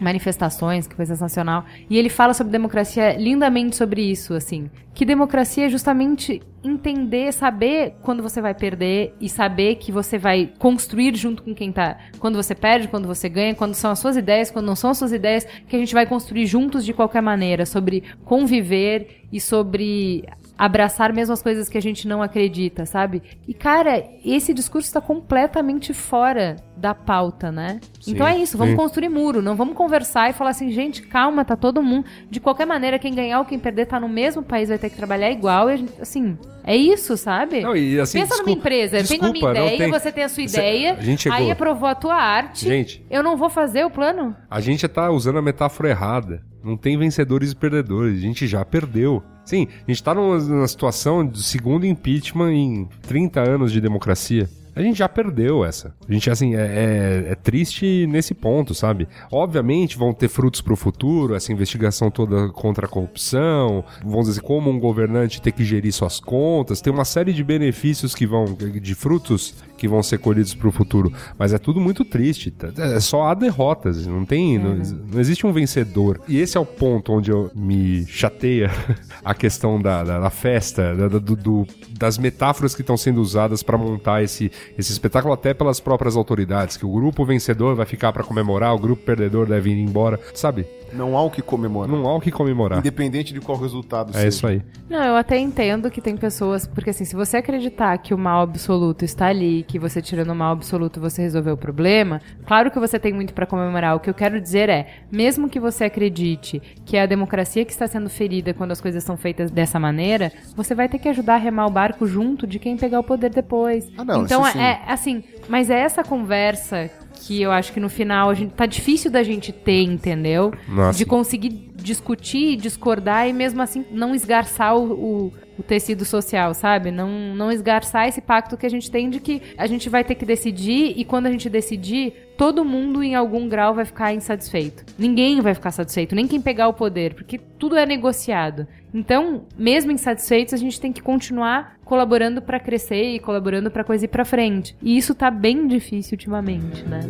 manifestações, 0.00 0.86
que 0.86 0.94
foi 0.94 1.06
sensacional. 1.06 1.64
E 1.88 1.96
ele 1.96 2.08
fala 2.08 2.34
sobre 2.34 2.52
democracia 2.52 3.16
lindamente 3.16 3.76
sobre 3.76 4.02
isso, 4.02 4.34
assim. 4.34 4.70
Que 4.94 5.04
democracia 5.04 5.66
é 5.66 5.68
justamente 5.70 6.42
entender, 6.62 7.32
saber 7.32 7.94
quando 8.02 8.22
você 8.22 8.40
vai 8.40 8.54
perder 8.54 9.14
e 9.20 9.28
saber 9.28 9.76
que 9.76 9.90
você 9.90 10.18
vai 10.18 10.52
construir 10.58 11.16
junto 11.16 11.42
com 11.42 11.54
quem 11.54 11.72
tá. 11.72 11.98
Quando 12.18 12.36
você 12.36 12.54
perde, 12.54 12.88
quando 12.88 13.06
você 13.06 13.28
ganha, 13.28 13.54
quando 13.54 13.74
são 13.74 13.90
as 13.90 13.98
suas 13.98 14.16
ideias, 14.16 14.50
quando 14.50 14.66
não 14.66 14.76
são 14.76 14.90
as 14.90 14.98
suas 14.98 15.12
ideias, 15.12 15.46
que 15.66 15.74
a 15.74 15.78
gente 15.78 15.94
vai 15.94 16.06
construir 16.06 16.46
juntos 16.46 16.84
de 16.84 16.92
qualquer 16.92 17.22
maneira, 17.22 17.64
sobre 17.64 18.04
conviver 18.24 19.22
e 19.32 19.40
sobre 19.40 20.24
abraçar 20.64 21.12
mesmo 21.12 21.32
as 21.32 21.42
coisas 21.42 21.68
que 21.68 21.76
a 21.76 21.82
gente 21.82 22.06
não 22.06 22.22
acredita, 22.22 22.86
sabe? 22.86 23.20
E 23.48 23.52
cara, 23.52 24.04
esse 24.24 24.54
discurso 24.54 24.86
está 24.86 25.00
completamente 25.00 25.92
fora 25.92 26.54
da 26.76 26.94
pauta, 26.94 27.50
né? 27.50 27.80
Sim, 28.00 28.12
então 28.12 28.26
é 28.26 28.38
isso, 28.38 28.56
vamos 28.56 28.72
sim. 28.72 28.76
construir 28.76 29.08
muro, 29.08 29.42
não 29.42 29.56
vamos 29.56 29.74
conversar 29.74 30.30
e 30.30 30.32
falar 30.32 30.50
assim, 30.50 30.70
gente, 30.70 31.02
calma, 31.02 31.44
tá 31.44 31.56
todo 31.56 31.82
mundo. 31.82 32.06
De 32.30 32.38
qualquer 32.38 32.64
maneira, 32.66 32.96
quem 32.98 33.12
ganhar 33.12 33.40
ou 33.40 33.44
quem 33.44 33.58
perder 33.58 33.86
tá 33.86 33.98
no 33.98 34.08
mesmo 34.08 34.40
país, 34.42 34.68
vai 34.68 34.78
ter 34.78 34.88
que 34.88 34.96
trabalhar 34.96 35.30
igual. 35.32 35.68
E 35.68 35.78
gente, 35.78 35.92
assim, 36.00 36.38
é 36.62 36.76
isso, 36.76 37.16
sabe? 37.16 37.60
Não, 37.60 37.74
e 37.76 37.98
assim, 37.98 38.20
Pensa 38.20 38.34
numa 38.36 38.44
desculpa- 38.44 38.60
empresa, 38.60 38.98
eu 38.98 39.06
tenho 39.06 39.20
a 39.20 39.22
minha 39.24 39.32
desculpa, 39.32 39.58
ideia, 39.58 39.78
tem- 39.78 39.90
você 39.90 40.12
tem 40.12 40.24
a 40.24 40.28
sua 40.28 40.42
ideia, 40.44 40.92
a 40.94 41.02
gente 41.02 41.22
chegou- 41.22 41.38
aí 41.38 41.50
aprovou 41.50 41.88
a 41.88 41.94
tua 41.96 42.14
arte. 42.14 42.66
Gente. 42.68 43.04
Eu 43.10 43.22
não 43.24 43.36
vou 43.36 43.50
fazer 43.50 43.84
o 43.84 43.90
plano? 43.90 44.36
A 44.48 44.60
gente 44.60 44.86
tá 44.86 45.10
usando 45.10 45.38
a 45.38 45.42
metáfora 45.42 45.88
errada. 45.90 46.40
Não 46.64 46.76
tem 46.76 46.96
vencedores 46.96 47.52
e 47.52 47.56
perdedores. 47.56 48.18
A 48.18 48.20
gente 48.20 48.46
já 48.46 48.64
perdeu. 48.64 49.22
Sim, 49.44 49.66
a 49.86 49.90
gente 49.90 50.02
tá 50.02 50.14
numa, 50.14 50.38
numa 50.38 50.68
situação 50.68 51.26
de 51.26 51.42
segundo 51.42 51.84
impeachment 51.84 52.52
em 52.52 52.88
30 53.02 53.40
anos 53.40 53.72
de 53.72 53.80
democracia. 53.80 54.48
A 54.74 54.80
gente 54.80 54.96
já 54.98 55.06
perdeu 55.08 55.62
essa. 55.66 55.94
A 56.08 56.10
gente, 56.12 56.30
assim, 56.30 56.54
é, 56.54 56.60
é- 56.60 57.32
é 57.32 57.34
triste 57.34 58.06
nesse 58.08 58.32
ponto, 58.32 58.74
sabe? 58.74 59.06
Obviamente 59.30 59.98
vão 59.98 60.14
ter 60.14 60.28
frutos 60.28 60.62
pro 60.62 60.74
futuro, 60.76 61.34
essa 61.34 61.52
investigação 61.52 62.10
toda 62.10 62.48
contra 62.48 62.86
a 62.86 62.88
corrupção, 62.88 63.84
vamos 64.02 64.28
dizer, 64.28 64.40
como 64.40 64.70
um 64.70 64.80
governante 64.80 65.42
ter 65.42 65.52
que 65.52 65.62
gerir 65.62 65.92
suas 65.92 66.18
contas, 66.18 66.80
tem 66.80 66.90
uma 66.90 67.04
série 67.04 67.34
de 67.34 67.44
benefícios 67.44 68.14
que 68.14 68.26
vão, 68.26 68.46
de 68.46 68.94
frutos 68.94 69.54
que 69.82 69.88
vão 69.88 70.00
ser 70.00 70.18
colhidos 70.18 70.54
pro 70.54 70.70
futuro. 70.70 71.12
Mas 71.36 71.52
é 71.52 71.58
tudo 71.58 71.80
muito 71.80 72.04
triste. 72.04 72.52
tá? 72.52 72.68
É 72.78 73.00
só 73.00 73.24
há 73.26 73.34
derrotas, 73.34 74.06
não 74.06 74.24
tem, 74.24 74.56
não, 74.58 74.76
não 75.12 75.18
existe 75.20 75.44
um 75.44 75.52
vencedor. 75.52 76.20
E 76.28 76.38
esse 76.38 76.56
é 76.56 76.60
o 76.60 76.64
ponto 76.64 77.12
onde 77.12 77.32
eu 77.32 77.50
me 77.52 78.06
chateia 78.06 78.70
a 79.24 79.34
questão 79.34 79.82
da, 79.82 80.04
da, 80.04 80.20
da 80.20 80.30
festa, 80.30 80.94
da- 80.94 81.08
do- 81.08 81.34
do- 81.36 81.66
das 81.98 82.16
metáforas 82.16 82.76
que 82.76 82.80
estão 82.82 82.96
sendo 82.96 83.20
usadas 83.20 83.60
para 83.64 83.76
montar 83.76 84.22
esse, 84.22 84.52
esse 84.78 84.92
espetáculo 84.92 85.34
até 85.34 85.52
pelas 85.52 85.80
próprias 85.80 86.16
autoridades, 86.16 86.76
que 86.76 86.86
o 86.86 86.92
grupo 86.92 87.24
vencedor 87.24 87.74
vai 87.74 87.84
ficar 87.86 88.12
para 88.12 88.22
comemorar, 88.22 88.72
o 88.72 88.78
grupo 88.78 89.02
perdedor 89.02 89.46
deve 89.48 89.70
ir 89.70 89.78
embora, 89.82 90.20
sabe? 90.32 90.64
Não 90.92 91.16
há 91.16 91.22
o 91.22 91.30
que 91.30 91.40
comemorar. 91.40 91.88
Não 91.90 92.06
há 92.06 92.14
o 92.14 92.20
que 92.20 92.30
comemorar. 92.30 92.78
Independente 92.78 93.32
de 93.32 93.40
qual 93.40 93.56
resultado 93.58 94.10
É 94.10 94.12
seja. 94.12 94.28
isso 94.28 94.46
aí. 94.46 94.62
Não, 94.90 95.02
eu 95.02 95.16
até 95.16 95.38
entendo 95.38 95.90
que 95.90 96.02
tem 96.02 96.18
pessoas. 96.18 96.66
Porque 96.66 96.90
assim, 96.90 97.06
se 97.06 97.16
você 97.16 97.38
acreditar 97.38 97.96
que 97.96 98.12
o 98.12 98.18
mal 98.18 98.42
absoluto 98.42 99.02
está 99.02 99.28
ali, 99.28 99.64
que 99.72 99.78
você 99.78 100.02
tirando 100.02 100.28
o 100.28 100.34
mal 100.34 100.52
absoluto 100.52 101.00
você 101.00 101.22
resolveu 101.22 101.54
o 101.54 101.56
problema, 101.56 102.20
claro 102.44 102.70
que 102.70 102.78
você 102.78 102.98
tem 102.98 103.10
muito 103.10 103.32
pra 103.32 103.46
comemorar. 103.46 103.96
O 103.96 104.00
que 104.00 104.10
eu 104.10 104.12
quero 104.12 104.38
dizer 104.38 104.68
é, 104.68 104.86
mesmo 105.10 105.48
que 105.48 105.58
você 105.58 105.84
acredite 105.84 106.60
que 106.84 106.94
é 106.94 107.02
a 107.02 107.06
democracia 107.06 107.64
que 107.64 107.72
está 107.72 107.86
sendo 107.86 108.10
ferida 108.10 108.52
quando 108.52 108.72
as 108.72 108.82
coisas 108.82 109.02
são 109.02 109.16
feitas 109.16 109.50
dessa 109.50 109.80
maneira, 109.80 110.30
você 110.54 110.74
vai 110.74 110.90
ter 110.90 110.98
que 110.98 111.08
ajudar 111.08 111.36
a 111.36 111.38
remar 111.38 111.66
o 111.68 111.70
barco 111.70 112.06
junto 112.06 112.46
de 112.46 112.58
quem 112.58 112.76
pegar 112.76 113.00
o 113.00 113.02
poder 113.02 113.30
depois. 113.30 113.90
Ah, 113.96 114.04
não, 114.04 114.24
então 114.24 114.44
sim. 114.44 114.58
é 114.58 114.82
assim, 114.86 115.24
mas 115.48 115.70
é 115.70 115.80
essa 115.80 116.04
conversa 116.04 116.90
que 117.26 117.40
eu 117.42 117.50
acho 117.52 117.72
que 117.72 117.80
no 117.80 117.88
final 117.88 118.30
a 118.30 118.34
gente 118.34 118.52
tá 118.52 118.66
difícil 118.66 119.10
da 119.10 119.22
gente 119.22 119.52
ter, 119.52 119.82
entendeu? 119.82 120.52
Nossa. 120.68 120.98
De 120.98 121.04
conseguir 121.06 121.70
discutir, 121.76 122.56
discordar 122.56 123.28
e 123.28 123.32
mesmo 123.32 123.60
assim 123.62 123.84
não 123.90 124.14
esgarçar 124.14 124.76
o, 124.76 124.92
o- 124.92 125.32
o 125.58 125.62
tecido 125.62 126.04
social, 126.04 126.54
sabe? 126.54 126.90
Não, 126.90 127.08
não 127.34 127.52
esgarçar 127.52 128.08
esse 128.08 128.20
pacto 128.22 128.56
que 128.56 128.64
a 128.64 128.70
gente 128.70 128.90
tem 128.90 129.10
de 129.10 129.20
que 129.20 129.42
a 129.58 129.66
gente 129.66 129.88
vai 129.88 130.02
ter 130.02 130.14
que 130.14 130.24
decidir 130.24 130.94
e 130.96 131.04
quando 131.04 131.26
a 131.26 131.30
gente 131.30 131.48
decidir, 131.50 132.14
todo 132.36 132.64
mundo 132.64 133.02
em 133.02 133.14
algum 133.14 133.48
grau 133.48 133.74
vai 133.74 133.84
ficar 133.84 134.12
insatisfeito. 134.12 134.84
Ninguém 134.98 135.40
vai 135.40 135.54
ficar 135.54 135.70
satisfeito, 135.70 136.14
nem 136.14 136.26
quem 136.26 136.40
pegar 136.40 136.68
o 136.68 136.74
poder, 136.74 137.14
porque 137.14 137.38
tudo 137.38 137.76
é 137.76 137.86
negociado. 137.86 138.66
Então, 138.92 139.44
mesmo 139.56 139.92
insatisfeitos, 139.92 140.54
a 140.54 140.56
gente 140.56 140.80
tem 140.80 140.92
que 140.92 141.02
continuar 141.02 141.76
colaborando 141.84 142.42
pra 142.42 142.60
crescer 142.60 143.14
e 143.14 143.18
colaborando 143.18 143.70
pra 143.70 143.84
coisa 143.84 144.04
ir 144.04 144.08
pra 144.08 144.24
frente. 144.24 144.76
E 144.82 144.96
isso 144.96 145.14
tá 145.14 145.30
bem 145.30 145.66
difícil 145.66 146.14
ultimamente, 146.14 146.82
né? 146.84 147.00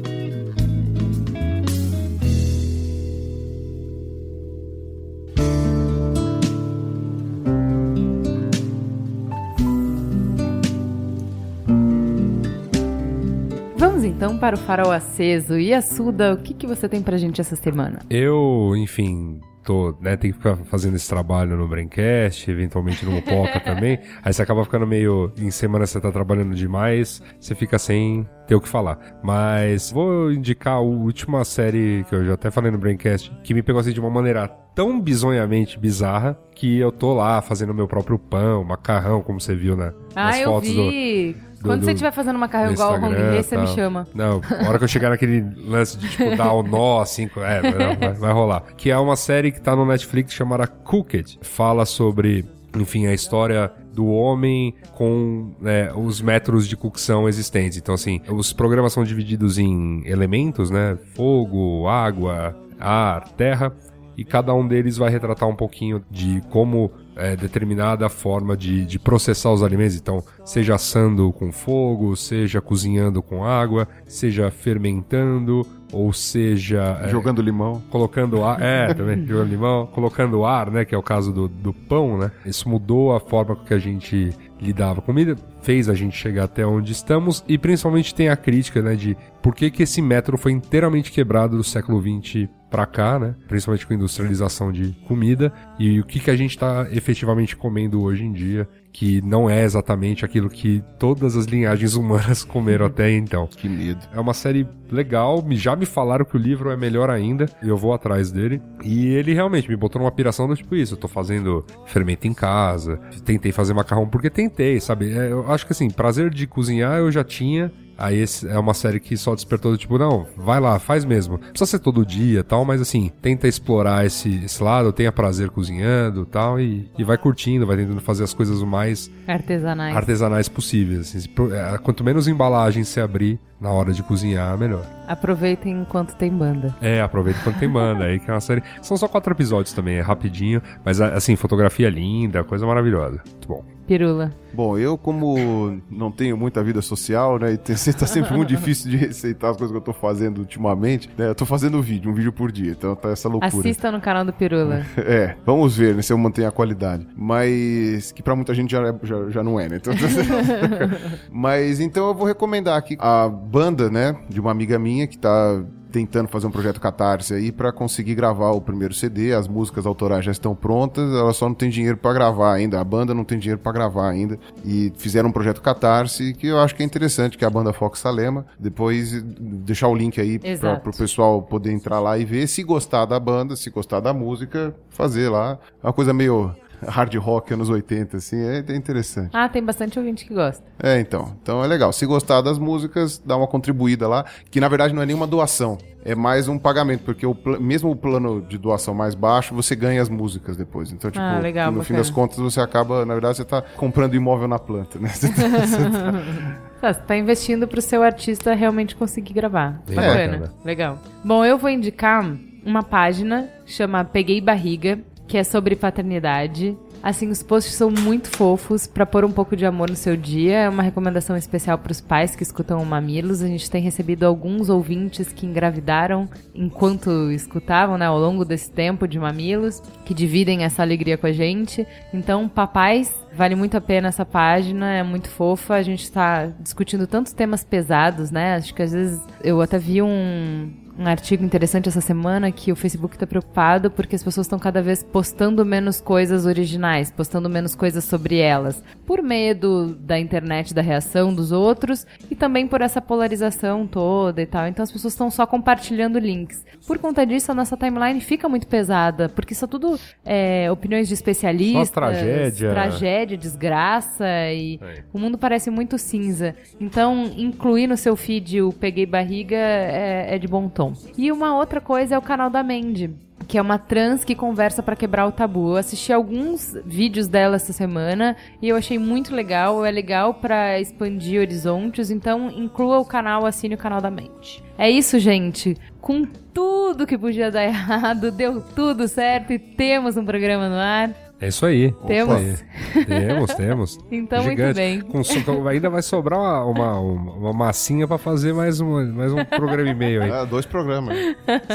Então 14.22 14.38
para 14.38 14.54
o 14.54 14.58
farol 14.58 14.92
aceso. 14.92 15.58
E 15.58 15.74
a 15.74 15.82
Suda, 15.82 16.32
o 16.32 16.36
que, 16.36 16.54
que 16.54 16.64
você 16.64 16.88
tem 16.88 17.02
pra 17.02 17.16
gente 17.16 17.40
essa 17.40 17.56
semana? 17.56 17.98
Eu, 18.08 18.72
enfim, 18.76 19.40
tô, 19.64 19.96
né, 20.00 20.16
tem 20.16 20.30
que 20.30 20.36
ficar 20.36 20.54
fazendo 20.66 20.94
esse 20.94 21.08
trabalho 21.08 21.56
no 21.56 21.66
Braincast, 21.66 22.48
eventualmente 22.48 23.04
no 23.04 23.10
Mopoca 23.10 23.58
também. 23.66 23.98
Aí 24.22 24.32
você 24.32 24.40
acaba 24.40 24.62
ficando 24.62 24.86
meio, 24.86 25.32
em 25.36 25.50
semana 25.50 25.86
você 25.88 26.00
tá 26.00 26.12
trabalhando 26.12 26.54
demais, 26.54 27.20
você 27.40 27.52
fica 27.56 27.80
sem 27.80 28.24
ter 28.46 28.54
o 28.54 28.60
que 28.60 28.68
falar. 28.68 29.18
Mas 29.24 29.90
vou 29.90 30.30
indicar 30.30 30.74
a 30.74 30.80
última 30.80 31.44
série 31.44 32.04
que 32.08 32.14
eu 32.14 32.24
já 32.24 32.34
até 32.34 32.48
falei 32.48 32.70
no 32.70 32.78
Braincast, 32.78 33.32
que 33.42 33.52
me 33.52 33.60
pegou 33.60 33.80
assim 33.80 33.90
de 33.92 33.98
uma 33.98 34.10
maneira 34.10 34.46
tão 34.72 35.00
bizonhamente 35.00 35.78
bizarra 35.80 36.38
que 36.54 36.78
eu 36.78 36.92
tô 36.92 37.12
lá 37.12 37.42
fazendo 37.42 37.74
meu 37.74 37.88
próprio 37.88 38.18
pão, 38.20 38.62
macarrão, 38.62 39.20
como 39.20 39.40
você 39.40 39.54
viu 39.54 39.74
Ah, 39.74 39.92
nas 40.14 40.38
eu 40.38 40.48
fotos 40.48 40.72
do, 40.72 40.90
vi. 40.90 41.32
do- 41.32 41.51
Quando 41.62 41.80
do- 41.80 41.84
você 41.86 41.92
estiver 41.92 42.12
fazendo 42.12 42.38
macarrão 42.38 42.66
no 42.68 42.72
igual 42.72 42.94
ao 42.94 43.10
Lee, 43.10 43.42
você 43.42 43.56
me 43.56 43.66
chama. 43.68 44.06
Não, 44.14 44.40
a 44.64 44.68
hora 44.68 44.78
que 44.78 44.84
eu 44.84 44.88
chegar 44.88 45.10
naquele 45.10 45.44
lance 45.66 45.96
de, 45.98 46.08
tipo, 46.08 46.36
dar 46.36 46.52
o 46.52 46.62
nó, 46.64 47.00
assim, 47.00 47.28
é, 47.36 47.60
vai, 47.62 47.96
vai- 47.96 48.12
vai 48.14 48.32
rolar. 48.32 48.62
Que 48.76 48.90
é 48.90 48.98
uma 48.98 49.16
série 49.16 49.52
que 49.52 49.60
tá 49.60 49.74
no 49.76 49.84
Netflix 49.86 50.32
chamada 50.32 50.66
Cooked. 50.66 51.38
Fala 51.42 51.84
sobre, 51.86 52.44
enfim, 52.76 53.06
a 53.06 53.14
história 53.14 53.70
do 53.92 54.06
homem 54.06 54.74
com 54.94 55.52
né, 55.60 55.92
os 55.94 56.20
métodos 56.22 56.66
de 56.66 56.76
cocção 56.76 57.28
existentes. 57.28 57.76
Então, 57.78 57.94
assim, 57.94 58.20
os 58.28 58.52
programas 58.52 58.92
são 58.92 59.04
divididos 59.04 59.58
em 59.58 60.02
elementos, 60.06 60.70
né? 60.70 60.96
Fogo, 61.14 61.86
água, 61.88 62.56
ar, 62.80 63.28
terra. 63.36 63.72
E 64.16 64.24
cada 64.24 64.52
um 64.54 64.66
deles 64.66 64.96
vai 64.98 65.10
retratar 65.10 65.48
um 65.48 65.54
pouquinho 65.56 66.02
de 66.10 66.42
como 66.50 66.90
é, 67.16 67.36
determinada 67.36 68.08
forma 68.08 68.56
de, 68.56 68.84
de 68.84 68.98
processar 68.98 69.52
os 69.52 69.62
alimentos. 69.62 69.96
Então, 69.96 70.22
seja 70.44 70.74
assando 70.74 71.32
com 71.32 71.52
fogo, 71.52 72.16
seja 72.16 72.60
cozinhando 72.60 73.22
com 73.22 73.44
água, 73.44 73.88
seja 74.06 74.50
fermentando, 74.50 75.66
ou 75.92 76.12
seja. 76.12 77.00
é, 77.02 77.08
Jogando 77.08 77.42
limão. 77.42 77.82
colocando 77.90 78.42
ar, 78.44 78.60
é, 78.60 78.92
também, 78.94 79.26
jogando 79.26 79.50
limão, 79.50 79.86
colocando 79.86 80.44
ar, 80.44 80.70
né, 80.70 80.84
que 80.84 80.94
é 80.94 80.98
o 80.98 81.02
caso 81.02 81.32
do, 81.32 81.48
do 81.48 81.72
pão, 81.72 82.18
né? 82.18 82.32
Isso 82.46 82.68
mudou 82.68 83.14
a 83.14 83.20
forma 83.20 83.54
com 83.54 83.64
que 83.64 83.74
a 83.74 83.78
gente 83.78 84.32
lidava 84.60 85.00
com 85.00 85.12
comida, 85.12 85.36
fez 85.60 85.88
a 85.88 85.94
gente 85.94 86.16
chegar 86.16 86.44
até 86.44 86.64
onde 86.64 86.92
estamos 86.92 87.44
e 87.48 87.58
principalmente 87.58 88.14
tem 88.14 88.28
a 88.28 88.36
crítica, 88.36 88.80
né, 88.80 88.94
de 88.94 89.16
por 89.42 89.54
que 89.54 89.70
que 89.70 89.82
esse 89.82 90.00
método 90.00 90.38
foi 90.38 90.52
inteiramente 90.52 91.10
quebrado 91.10 91.56
do 91.56 91.64
século 91.64 92.00
XX 92.00 92.48
pra 92.72 92.86
cá, 92.86 93.18
né? 93.18 93.34
Principalmente 93.46 93.86
com 93.86 93.92
a 93.92 93.96
industrialização 93.96 94.72
de 94.72 94.96
comida 95.06 95.52
e 95.78 96.00
o 96.00 96.04
que 96.04 96.18
que 96.18 96.30
a 96.30 96.36
gente 96.36 96.58
tá 96.58 96.88
efetivamente 96.90 97.54
comendo 97.54 98.02
hoje 98.02 98.24
em 98.24 98.32
dia, 98.32 98.66
que 98.90 99.20
não 99.22 99.48
é 99.48 99.62
exatamente 99.62 100.24
aquilo 100.24 100.48
que 100.48 100.82
todas 100.98 101.36
as 101.36 101.44
linhagens 101.44 101.94
humanas 101.94 102.42
comeram 102.44 102.86
até 102.86 103.10
então. 103.12 103.46
Que 103.46 103.68
medo. 103.68 104.00
É 104.14 104.18
uma 104.18 104.32
série 104.32 104.66
legal, 104.90 105.44
já 105.52 105.76
me 105.76 105.84
falaram 105.84 106.24
que 106.24 106.36
o 106.36 106.40
livro 106.40 106.70
é 106.70 106.76
melhor 106.76 107.10
ainda, 107.10 107.46
e 107.62 107.68
eu 107.68 107.76
vou 107.76 107.92
atrás 107.92 108.32
dele. 108.32 108.60
E 108.82 109.08
ele 109.08 109.34
realmente 109.34 109.68
me 109.68 109.76
botou 109.76 110.00
numa 110.00 110.10
piração 110.10 110.48
do 110.48 110.56
tipo 110.56 110.74
isso, 110.74 110.94
eu 110.94 110.98
tô 110.98 111.08
fazendo 111.08 111.64
fermento 111.86 112.26
em 112.26 112.34
casa, 112.34 112.98
tentei 113.24 113.52
fazer 113.52 113.74
macarrão 113.74 114.08
porque 114.08 114.30
tentei, 114.30 114.80
sabe? 114.80 115.12
É, 115.12 115.30
eu 115.30 115.50
acho 115.52 115.66
que 115.66 115.72
assim, 115.72 115.90
prazer 115.90 116.30
de 116.30 116.46
cozinhar 116.46 116.98
eu 116.98 117.10
já 117.10 117.22
tinha. 117.22 117.70
Aí 117.96 118.18
esse 118.18 118.48
é 118.48 118.58
uma 118.58 118.74
série 118.74 118.98
que 118.98 119.16
só 119.16 119.34
despertou 119.34 119.72
do 119.72 119.78
tipo, 119.78 119.98
não, 119.98 120.26
vai 120.36 120.60
lá, 120.60 120.78
faz 120.78 121.04
mesmo. 121.04 121.34
Não 121.34 121.50
precisa 121.50 121.66
ser 121.66 121.78
todo 121.78 122.04
dia 122.04 122.42
tal, 122.42 122.64
mas 122.64 122.80
assim, 122.80 123.10
tenta 123.20 123.46
explorar 123.46 124.04
esse, 124.06 124.44
esse 124.44 124.62
lado, 124.62 124.92
tenha 124.92 125.12
prazer 125.12 125.50
cozinhando 125.50 126.22
e 126.22 126.26
tal, 126.26 126.60
e, 126.60 126.90
e 126.98 127.04
vai 127.04 127.16
curtindo, 127.18 127.66
vai 127.66 127.76
tentando 127.76 128.00
fazer 128.00 128.24
as 128.24 128.34
coisas 128.34 128.60
o 128.60 128.66
mais 128.66 129.10
Artesanais. 129.26 129.96
artesanais 129.96 130.48
possíveis. 130.48 131.00
assim. 131.00 131.20
Se 131.20 131.30
é, 131.54 131.78
Quanto 131.78 132.04
menos 132.04 132.28
embalagem 132.28 132.84
você 132.84 133.00
abrir, 133.00 133.38
Na 133.62 133.70
hora 133.70 133.92
de 133.92 134.02
cozinhar, 134.02 134.58
melhor. 134.58 134.84
Aproveitem 135.06 135.72
enquanto 135.82 136.16
tem 136.16 136.32
banda. 136.32 136.74
É, 136.82 137.00
aproveita 137.00 137.38
quando 137.44 137.58
tem 137.60 137.68
banda. 137.68 138.04
Aí 138.06 138.18
que 138.18 138.28
é 138.28 138.34
uma 138.34 138.40
série. 138.40 138.60
São 138.82 138.96
só 138.96 139.06
quatro 139.06 139.32
episódios 139.32 139.72
também, 139.72 139.98
é 139.98 140.00
rapidinho. 140.00 140.60
Mas 140.84 141.00
assim, 141.00 141.36
fotografia 141.36 141.88
linda, 141.88 142.42
coisa 142.42 142.66
maravilhosa. 142.66 143.20
Muito 143.24 143.46
bom. 143.48 143.64
Pirula. 143.86 144.32
Bom, 144.54 144.78
eu 144.78 144.96
como 144.96 145.80
não 145.90 146.10
tenho 146.10 146.36
muita 146.36 146.62
vida 146.62 146.80
social, 146.80 147.38
né, 147.38 147.52
e 147.54 147.56
tá 147.58 148.06
sempre 148.06 148.34
muito 148.34 148.48
difícil 148.48 148.90
de 148.90 148.96
receitar 148.96 149.50
as 149.50 149.56
coisas 149.56 149.72
que 149.72 149.76
eu 149.76 149.82
tô 149.84 149.92
fazendo 149.92 150.38
ultimamente, 150.38 151.10
né, 151.18 151.28
eu 151.30 151.34
tô 151.34 151.44
fazendo 151.44 151.82
vídeo, 151.82 152.10
um 152.10 152.14
vídeo 152.14 152.32
por 152.32 152.52
dia, 152.52 152.70
então 152.70 152.94
tá 152.94 153.10
essa 153.10 153.28
loucura. 153.28 153.48
Assista 153.48 153.90
no 153.90 154.00
canal 154.00 154.24
do 154.24 154.32
Pirula. 154.32 154.82
É, 154.98 155.34
vamos 155.44 155.76
ver 155.76 155.94
né, 155.96 156.02
se 156.02 156.12
eu 156.12 156.16
mantenho 156.18 156.48
a 156.48 156.52
qualidade. 156.52 157.06
Mas 157.16 158.12
que 158.12 158.22
pra 158.22 158.36
muita 158.36 158.54
gente 158.54 158.70
já, 158.70 158.86
é- 158.86 158.94
já, 159.02 159.30
já 159.30 159.42
não 159.42 159.58
é, 159.58 159.68
né? 159.68 159.76
Então- 159.76 159.92
Mas 161.30 161.80
então 161.80 162.06
eu 162.08 162.14
vou 162.14 162.26
recomendar 162.26 162.76
aqui 162.78 162.96
a 163.00 163.28
banda, 163.52 163.90
né, 163.90 164.16
de 164.30 164.40
uma 164.40 164.50
amiga 164.50 164.78
minha 164.78 165.06
que 165.06 165.18
tá 165.18 165.62
tentando 165.92 166.26
fazer 166.26 166.46
um 166.46 166.50
projeto 166.50 166.80
Catarse 166.80 167.34
aí 167.34 167.52
pra 167.52 167.70
conseguir 167.70 168.14
gravar 168.14 168.52
o 168.52 168.62
primeiro 168.62 168.94
CD, 168.94 169.34
as 169.34 169.46
músicas 169.46 169.84
autorais 169.84 170.24
já 170.24 170.32
estão 170.32 170.54
prontas, 170.54 171.12
ela 171.12 171.34
só 171.34 171.46
não 171.46 171.54
tem 171.54 171.68
dinheiro 171.68 171.98
pra 171.98 172.14
gravar 172.14 172.54
ainda, 172.54 172.80
a 172.80 172.84
banda 172.84 173.12
não 173.12 173.24
tem 173.24 173.38
dinheiro 173.38 173.60
pra 173.60 173.72
gravar 173.72 174.08
ainda 174.08 174.38
e 174.64 174.90
fizeram 174.96 175.28
um 175.28 175.32
projeto 175.32 175.60
Catarse 175.60 176.32
que 176.32 176.46
eu 176.46 176.58
acho 176.58 176.74
que 176.74 176.82
é 176.82 176.86
interessante, 176.86 177.36
que 177.36 177.44
é 177.44 177.46
a 177.46 177.50
banda 177.50 177.74
Fox 177.74 177.98
Salema. 177.98 178.46
Depois 178.58 179.22
deixar 179.22 179.88
o 179.88 179.94
link 179.94 180.18
aí 180.18 180.40
Exato. 180.42 180.80
pro 180.80 180.96
pessoal 180.96 181.42
poder 181.42 181.72
entrar 181.72 182.00
lá 182.00 182.16
e 182.16 182.24
ver 182.24 182.46
se 182.46 182.62
gostar 182.62 183.04
da 183.04 183.20
banda, 183.20 183.54
se 183.54 183.68
gostar 183.68 184.00
da 184.00 184.14
música, 184.14 184.74
fazer 184.88 185.28
lá. 185.28 185.58
É 185.82 185.86
uma 185.86 185.92
coisa 185.92 186.14
meio 186.14 186.54
hard 186.86 187.14
rock 187.16 187.52
anos 187.54 187.68
80, 187.68 188.16
assim, 188.16 188.36
é, 188.40 188.64
é 188.68 188.76
interessante. 188.76 189.30
Ah, 189.32 189.48
tem 189.48 189.62
bastante 189.62 189.98
ouvinte 189.98 190.24
que 190.24 190.34
gosta. 190.34 190.64
É, 190.82 190.98
então. 191.00 191.34
Então 191.42 191.62
é 191.62 191.66
legal. 191.66 191.92
Se 191.92 192.04
gostar 192.06 192.40
das 192.40 192.58
músicas, 192.58 193.18
dá 193.24 193.36
uma 193.36 193.46
contribuída 193.46 194.06
lá, 194.08 194.24
que 194.50 194.60
na 194.60 194.68
verdade 194.68 194.94
não 194.94 195.02
é 195.02 195.06
nenhuma 195.06 195.26
doação. 195.26 195.78
É 196.04 196.16
mais 196.16 196.48
um 196.48 196.58
pagamento, 196.58 197.04
porque 197.04 197.24
o 197.24 197.36
mesmo 197.60 197.88
o 197.90 197.94
plano 197.94 198.42
de 198.42 198.58
doação 198.58 198.92
mais 198.92 199.14
baixo, 199.14 199.54
você 199.54 199.76
ganha 199.76 200.02
as 200.02 200.08
músicas 200.08 200.56
depois. 200.56 200.90
Então, 200.90 201.10
tipo, 201.12 201.22
Ah, 201.24 201.38
legal, 201.38 201.70
no 201.70 201.78
fim 201.84 201.94
bacana. 201.94 201.98
das 202.00 202.10
contas, 202.10 202.38
você 202.38 202.60
acaba, 202.60 203.06
na 203.06 203.14
verdade, 203.14 203.36
você 203.36 203.44
tá 203.44 203.62
comprando 203.76 204.14
imóvel 204.14 204.48
na 204.48 204.58
planta, 204.58 204.98
né? 204.98 205.08
Você 205.14 205.28
tá- 205.28 205.34
você 205.66 205.76
tá- 205.76 206.22
Tá, 206.82 206.92
você 206.92 207.00
tá 207.02 207.16
investindo 207.16 207.68
pro 207.68 207.80
seu 207.80 208.02
artista 208.02 208.52
realmente 208.54 208.96
conseguir 208.96 209.32
gravar. 209.32 209.80
Bem 209.86 209.94
Bacana. 209.94 210.38
bacana. 210.38 210.52
Legal. 210.64 210.98
Bom, 211.24 211.44
eu 211.44 211.56
vou 211.56 211.70
indicar 211.70 212.28
uma 212.66 212.82
página 212.82 213.48
chama 213.64 214.04
Peguei 214.04 214.40
Barriga, 214.40 214.98
que 215.32 215.38
é 215.38 215.44
sobre 215.44 215.74
paternidade. 215.74 216.76
Assim, 217.02 217.30
os 217.30 217.42
posts 217.42 217.72
são 217.72 217.90
muito 217.90 218.28
fofos 218.28 218.86
pra 218.86 219.06
pôr 219.06 219.24
um 219.24 219.32
pouco 219.32 219.56
de 219.56 219.64
amor 219.64 219.88
no 219.88 219.96
seu 219.96 220.14
dia. 220.14 220.58
É 220.58 220.68
uma 220.68 220.82
recomendação 220.82 221.34
especial 221.38 221.78
pros 221.78 222.02
pais 222.02 222.36
que 222.36 222.42
escutam 222.42 222.82
o 222.82 222.84
Mamilos. 222.84 223.40
A 223.40 223.46
gente 223.46 223.70
tem 223.70 223.82
recebido 223.82 224.24
alguns 224.24 224.68
ouvintes 224.68 225.32
que 225.32 225.46
engravidaram 225.46 226.28
enquanto 226.54 227.32
escutavam, 227.32 227.96
né, 227.96 228.04
ao 228.04 228.18
longo 228.18 228.44
desse 228.44 228.70
tempo 228.70 229.08
de 229.08 229.18
Mamilos, 229.18 229.80
que 230.04 230.12
dividem 230.12 230.64
essa 230.64 230.82
alegria 230.82 231.16
com 231.16 231.26
a 231.26 231.32
gente. 231.32 231.86
Então, 232.12 232.46
papais, 232.46 233.10
Vale 233.34 233.54
muito 233.54 233.74
a 233.74 233.80
pena 233.80 234.08
essa 234.08 234.26
página, 234.26 234.92
é 234.92 235.02
muito 235.02 235.30
fofa. 235.30 235.76
A 235.76 235.82
gente 235.82 236.02
está 236.02 236.48
discutindo 236.60 237.06
tantos 237.06 237.32
temas 237.32 237.64
pesados, 237.64 238.30
né? 238.30 238.56
Acho 238.56 238.74
que 238.74 238.82
às 238.82 238.92
vezes 238.92 239.22
eu 239.42 239.62
até 239.62 239.78
vi 239.78 240.02
um, 240.02 240.70
um 241.02 241.06
artigo 241.08 241.44
interessante 241.44 241.88
essa 241.88 242.00
semana 242.00 242.52
que 242.52 242.70
o 242.70 242.76
Facebook 242.76 243.16
está 243.16 243.26
preocupado 243.26 243.90
porque 243.90 244.14
as 244.14 244.22
pessoas 244.22 244.46
estão 244.46 244.58
cada 244.58 244.80
vez 244.80 245.02
postando 245.02 245.64
menos 245.64 246.00
coisas 246.00 246.46
originais, 246.46 247.10
postando 247.10 247.48
menos 247.50 247.74
coisas 247.74 248.04
sobre 248.04 248.38
elas, 248.38 248.82
por 249.04 249.20
medo 249.20 249.94
da 249.98 250.18
internet, 250.18 250.72
da 250.72 250.80
reação 250.80 251.34
dos 251.34 251.50
outros 251.50 252.06
e 252.30 252.34
também 252.36 252.66
por 252.68 252.80
essa 252.80 253.00
polarização 253.00 253.86
toda 253.86 254.40
e 254.40 254.46
tal. 254.46 254.66
Então 254.68 254.82
as 254.82 254.92
pessoas 254.92 255.12
estão 255.12 255.30
só 255.30 255.46
compartilhando 255.46 256.18
links. 256.18 256.64
Por 256.86 256.98
conta 256.98 257.26
disso, 257.26 257.50
a 257.50 257.54
nossa 257.54 257.76
timeline 257.76 258.20
fica 258.20 258.48
muito 258.48 258.66
pesada, 258.66 259.28
porque 259.28 259.52
isso 259.54 259.64
é 259.64 259.68
tudo 259.68 259.98
é, 260.24 260.70
opiniões 260.70 261.08
de 261.08 261.14
especialistas, 261.14 261.88
Só 261.88 261.94
tragédia. 261.94 262.70
tragédia, 262.70 263.36
desgraça 263.36 264.24
e 264.52 264.78
É. 264.82 265.02
o 265.12 265.18
mundo 265.18 265.36
parece 265.36 265.70
muito 265.70 265.98
cinza. 265.98 266.54
Então, 266.80 267.30
incluir 267.36 267.86
no 267.86 267.96
seu 267.96 268.14
feed 268.16 268.60
o 268.62 268.72
Peguei 268.72 269.06
Barriga 269.06 269.56
é, 269.56 270.34
é 270.34 270.38
de 270.38 270.46
bom 270.46 270.68
tom. 270.68 270.91
E 271.16 271.30
uma 271.32 271.56
outra 271.56 271.80
coisa 271.80 272.14
é 272.14 272.18
o 272.18 272.22
canal 272.22 272.50
da 272.50 272.62
Mandy. 272.62 273.10
Que 273.48 273.58
é 273.58 273.62
uma 273.62 273.78
trans 273.78 274.24
que 274.24 274.34
conversa 274.34 274.82
pra 274.82 274.94
quebrar 274.94 275.26
o 275.26 275.32
tabu. 275.32 275.70
Eu 275.70 275.76
assisti 275.76 276.12
alguns 276.12 276.76
vídeos 276.84 277.26
dela 277.26 277.56
essa 277.56 277.72
semana 277.72 278.36
e 278.60 278.68
eu 278.68 278.76
achei 278.76 278.98
muito 278.98 279.34
legal. 279.34 279.84
É 279.84 279.90
legal 279.90 280.34
pra 280.34 280.78
expandir 280.80 281.40
horizontes. 281.40 282.10
Então, 282.10 282.48
inclua 282.50 282.98
o 283.00 283.04
canal, 283.04 283.44
assine 283.44 283.74
o 283.74 283.78
canal 283.78 284.00
da 284.00 284.10
Mandy. 284.10 284.62
É 284.78 284.88
isso, 284.88 285.18
gente. 285.18 285.76
Com 286.00 286.24
tudo 286.24 287.06
que 287.06 287.18
podia 287.18 287.50
dar 287.50 287.64
errado, 287.66 288.30
deu 288.30 288.60
tudo 288.60 289.08
certo 289.08 289.52
e 289.52 289.58
temos 289.58 290.16
um 290.16 290.24
programa 290.24 290.68
no 290.68 290.76
ar. 290.76 291.10
É 291.42 291.48
isso 291.48 291.66
aí. 291.66 291.92
Temos. 292.06 292.64
Temos, 293.06 293.54
temos. 293.54 293.98
Então, 294.12 294.38
muito 294.44 294.56
Gigante. 294.56 294.76
bem. 294.76 295.00
Com 295.00 295.22
ainda 295.68 295.90
vai 295.90 296.00
sobrar 296.02 296.38
uma, 296.38 296.64
uma, 296.64 297.00
uma- 297.00 297.32
uma 297.32 297.52
massinha 297.52 298.06
pra 298.06 298.16
fazer 298.16 298.52
mais, 298.54 298.78
uma, 298.80 299.02
mais 299.04 299.32
um 299.32 299.44
programa 299.44 299.88
e 299.90 299.94
meio 299.94 300.22
aí. 300.22 300.30
Ah, 300.30 300.44
dois 300.44 300.64
programas. 300.64 301.16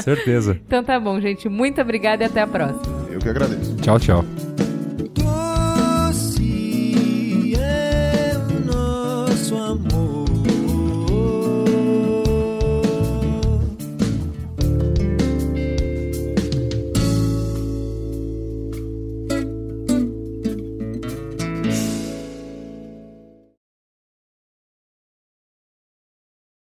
Certeza. 0.02 0.58
Então 0.66 0.82
tá 0.82 0.98
bom, 0.98 1.20
gente. 1.20 1.48
Muito 1.48 1.80
obrigada 1.80 2.24
e 2.24 2.26
até 2.26 2.40
a 2.40 2.46
próxima. 2.46 2.80
Eu 3.10 3.18
que 3.18 3.28
agradeço. 3.28 3.76
Tchau, 3.76 3.98
tchau. 4.00 4.24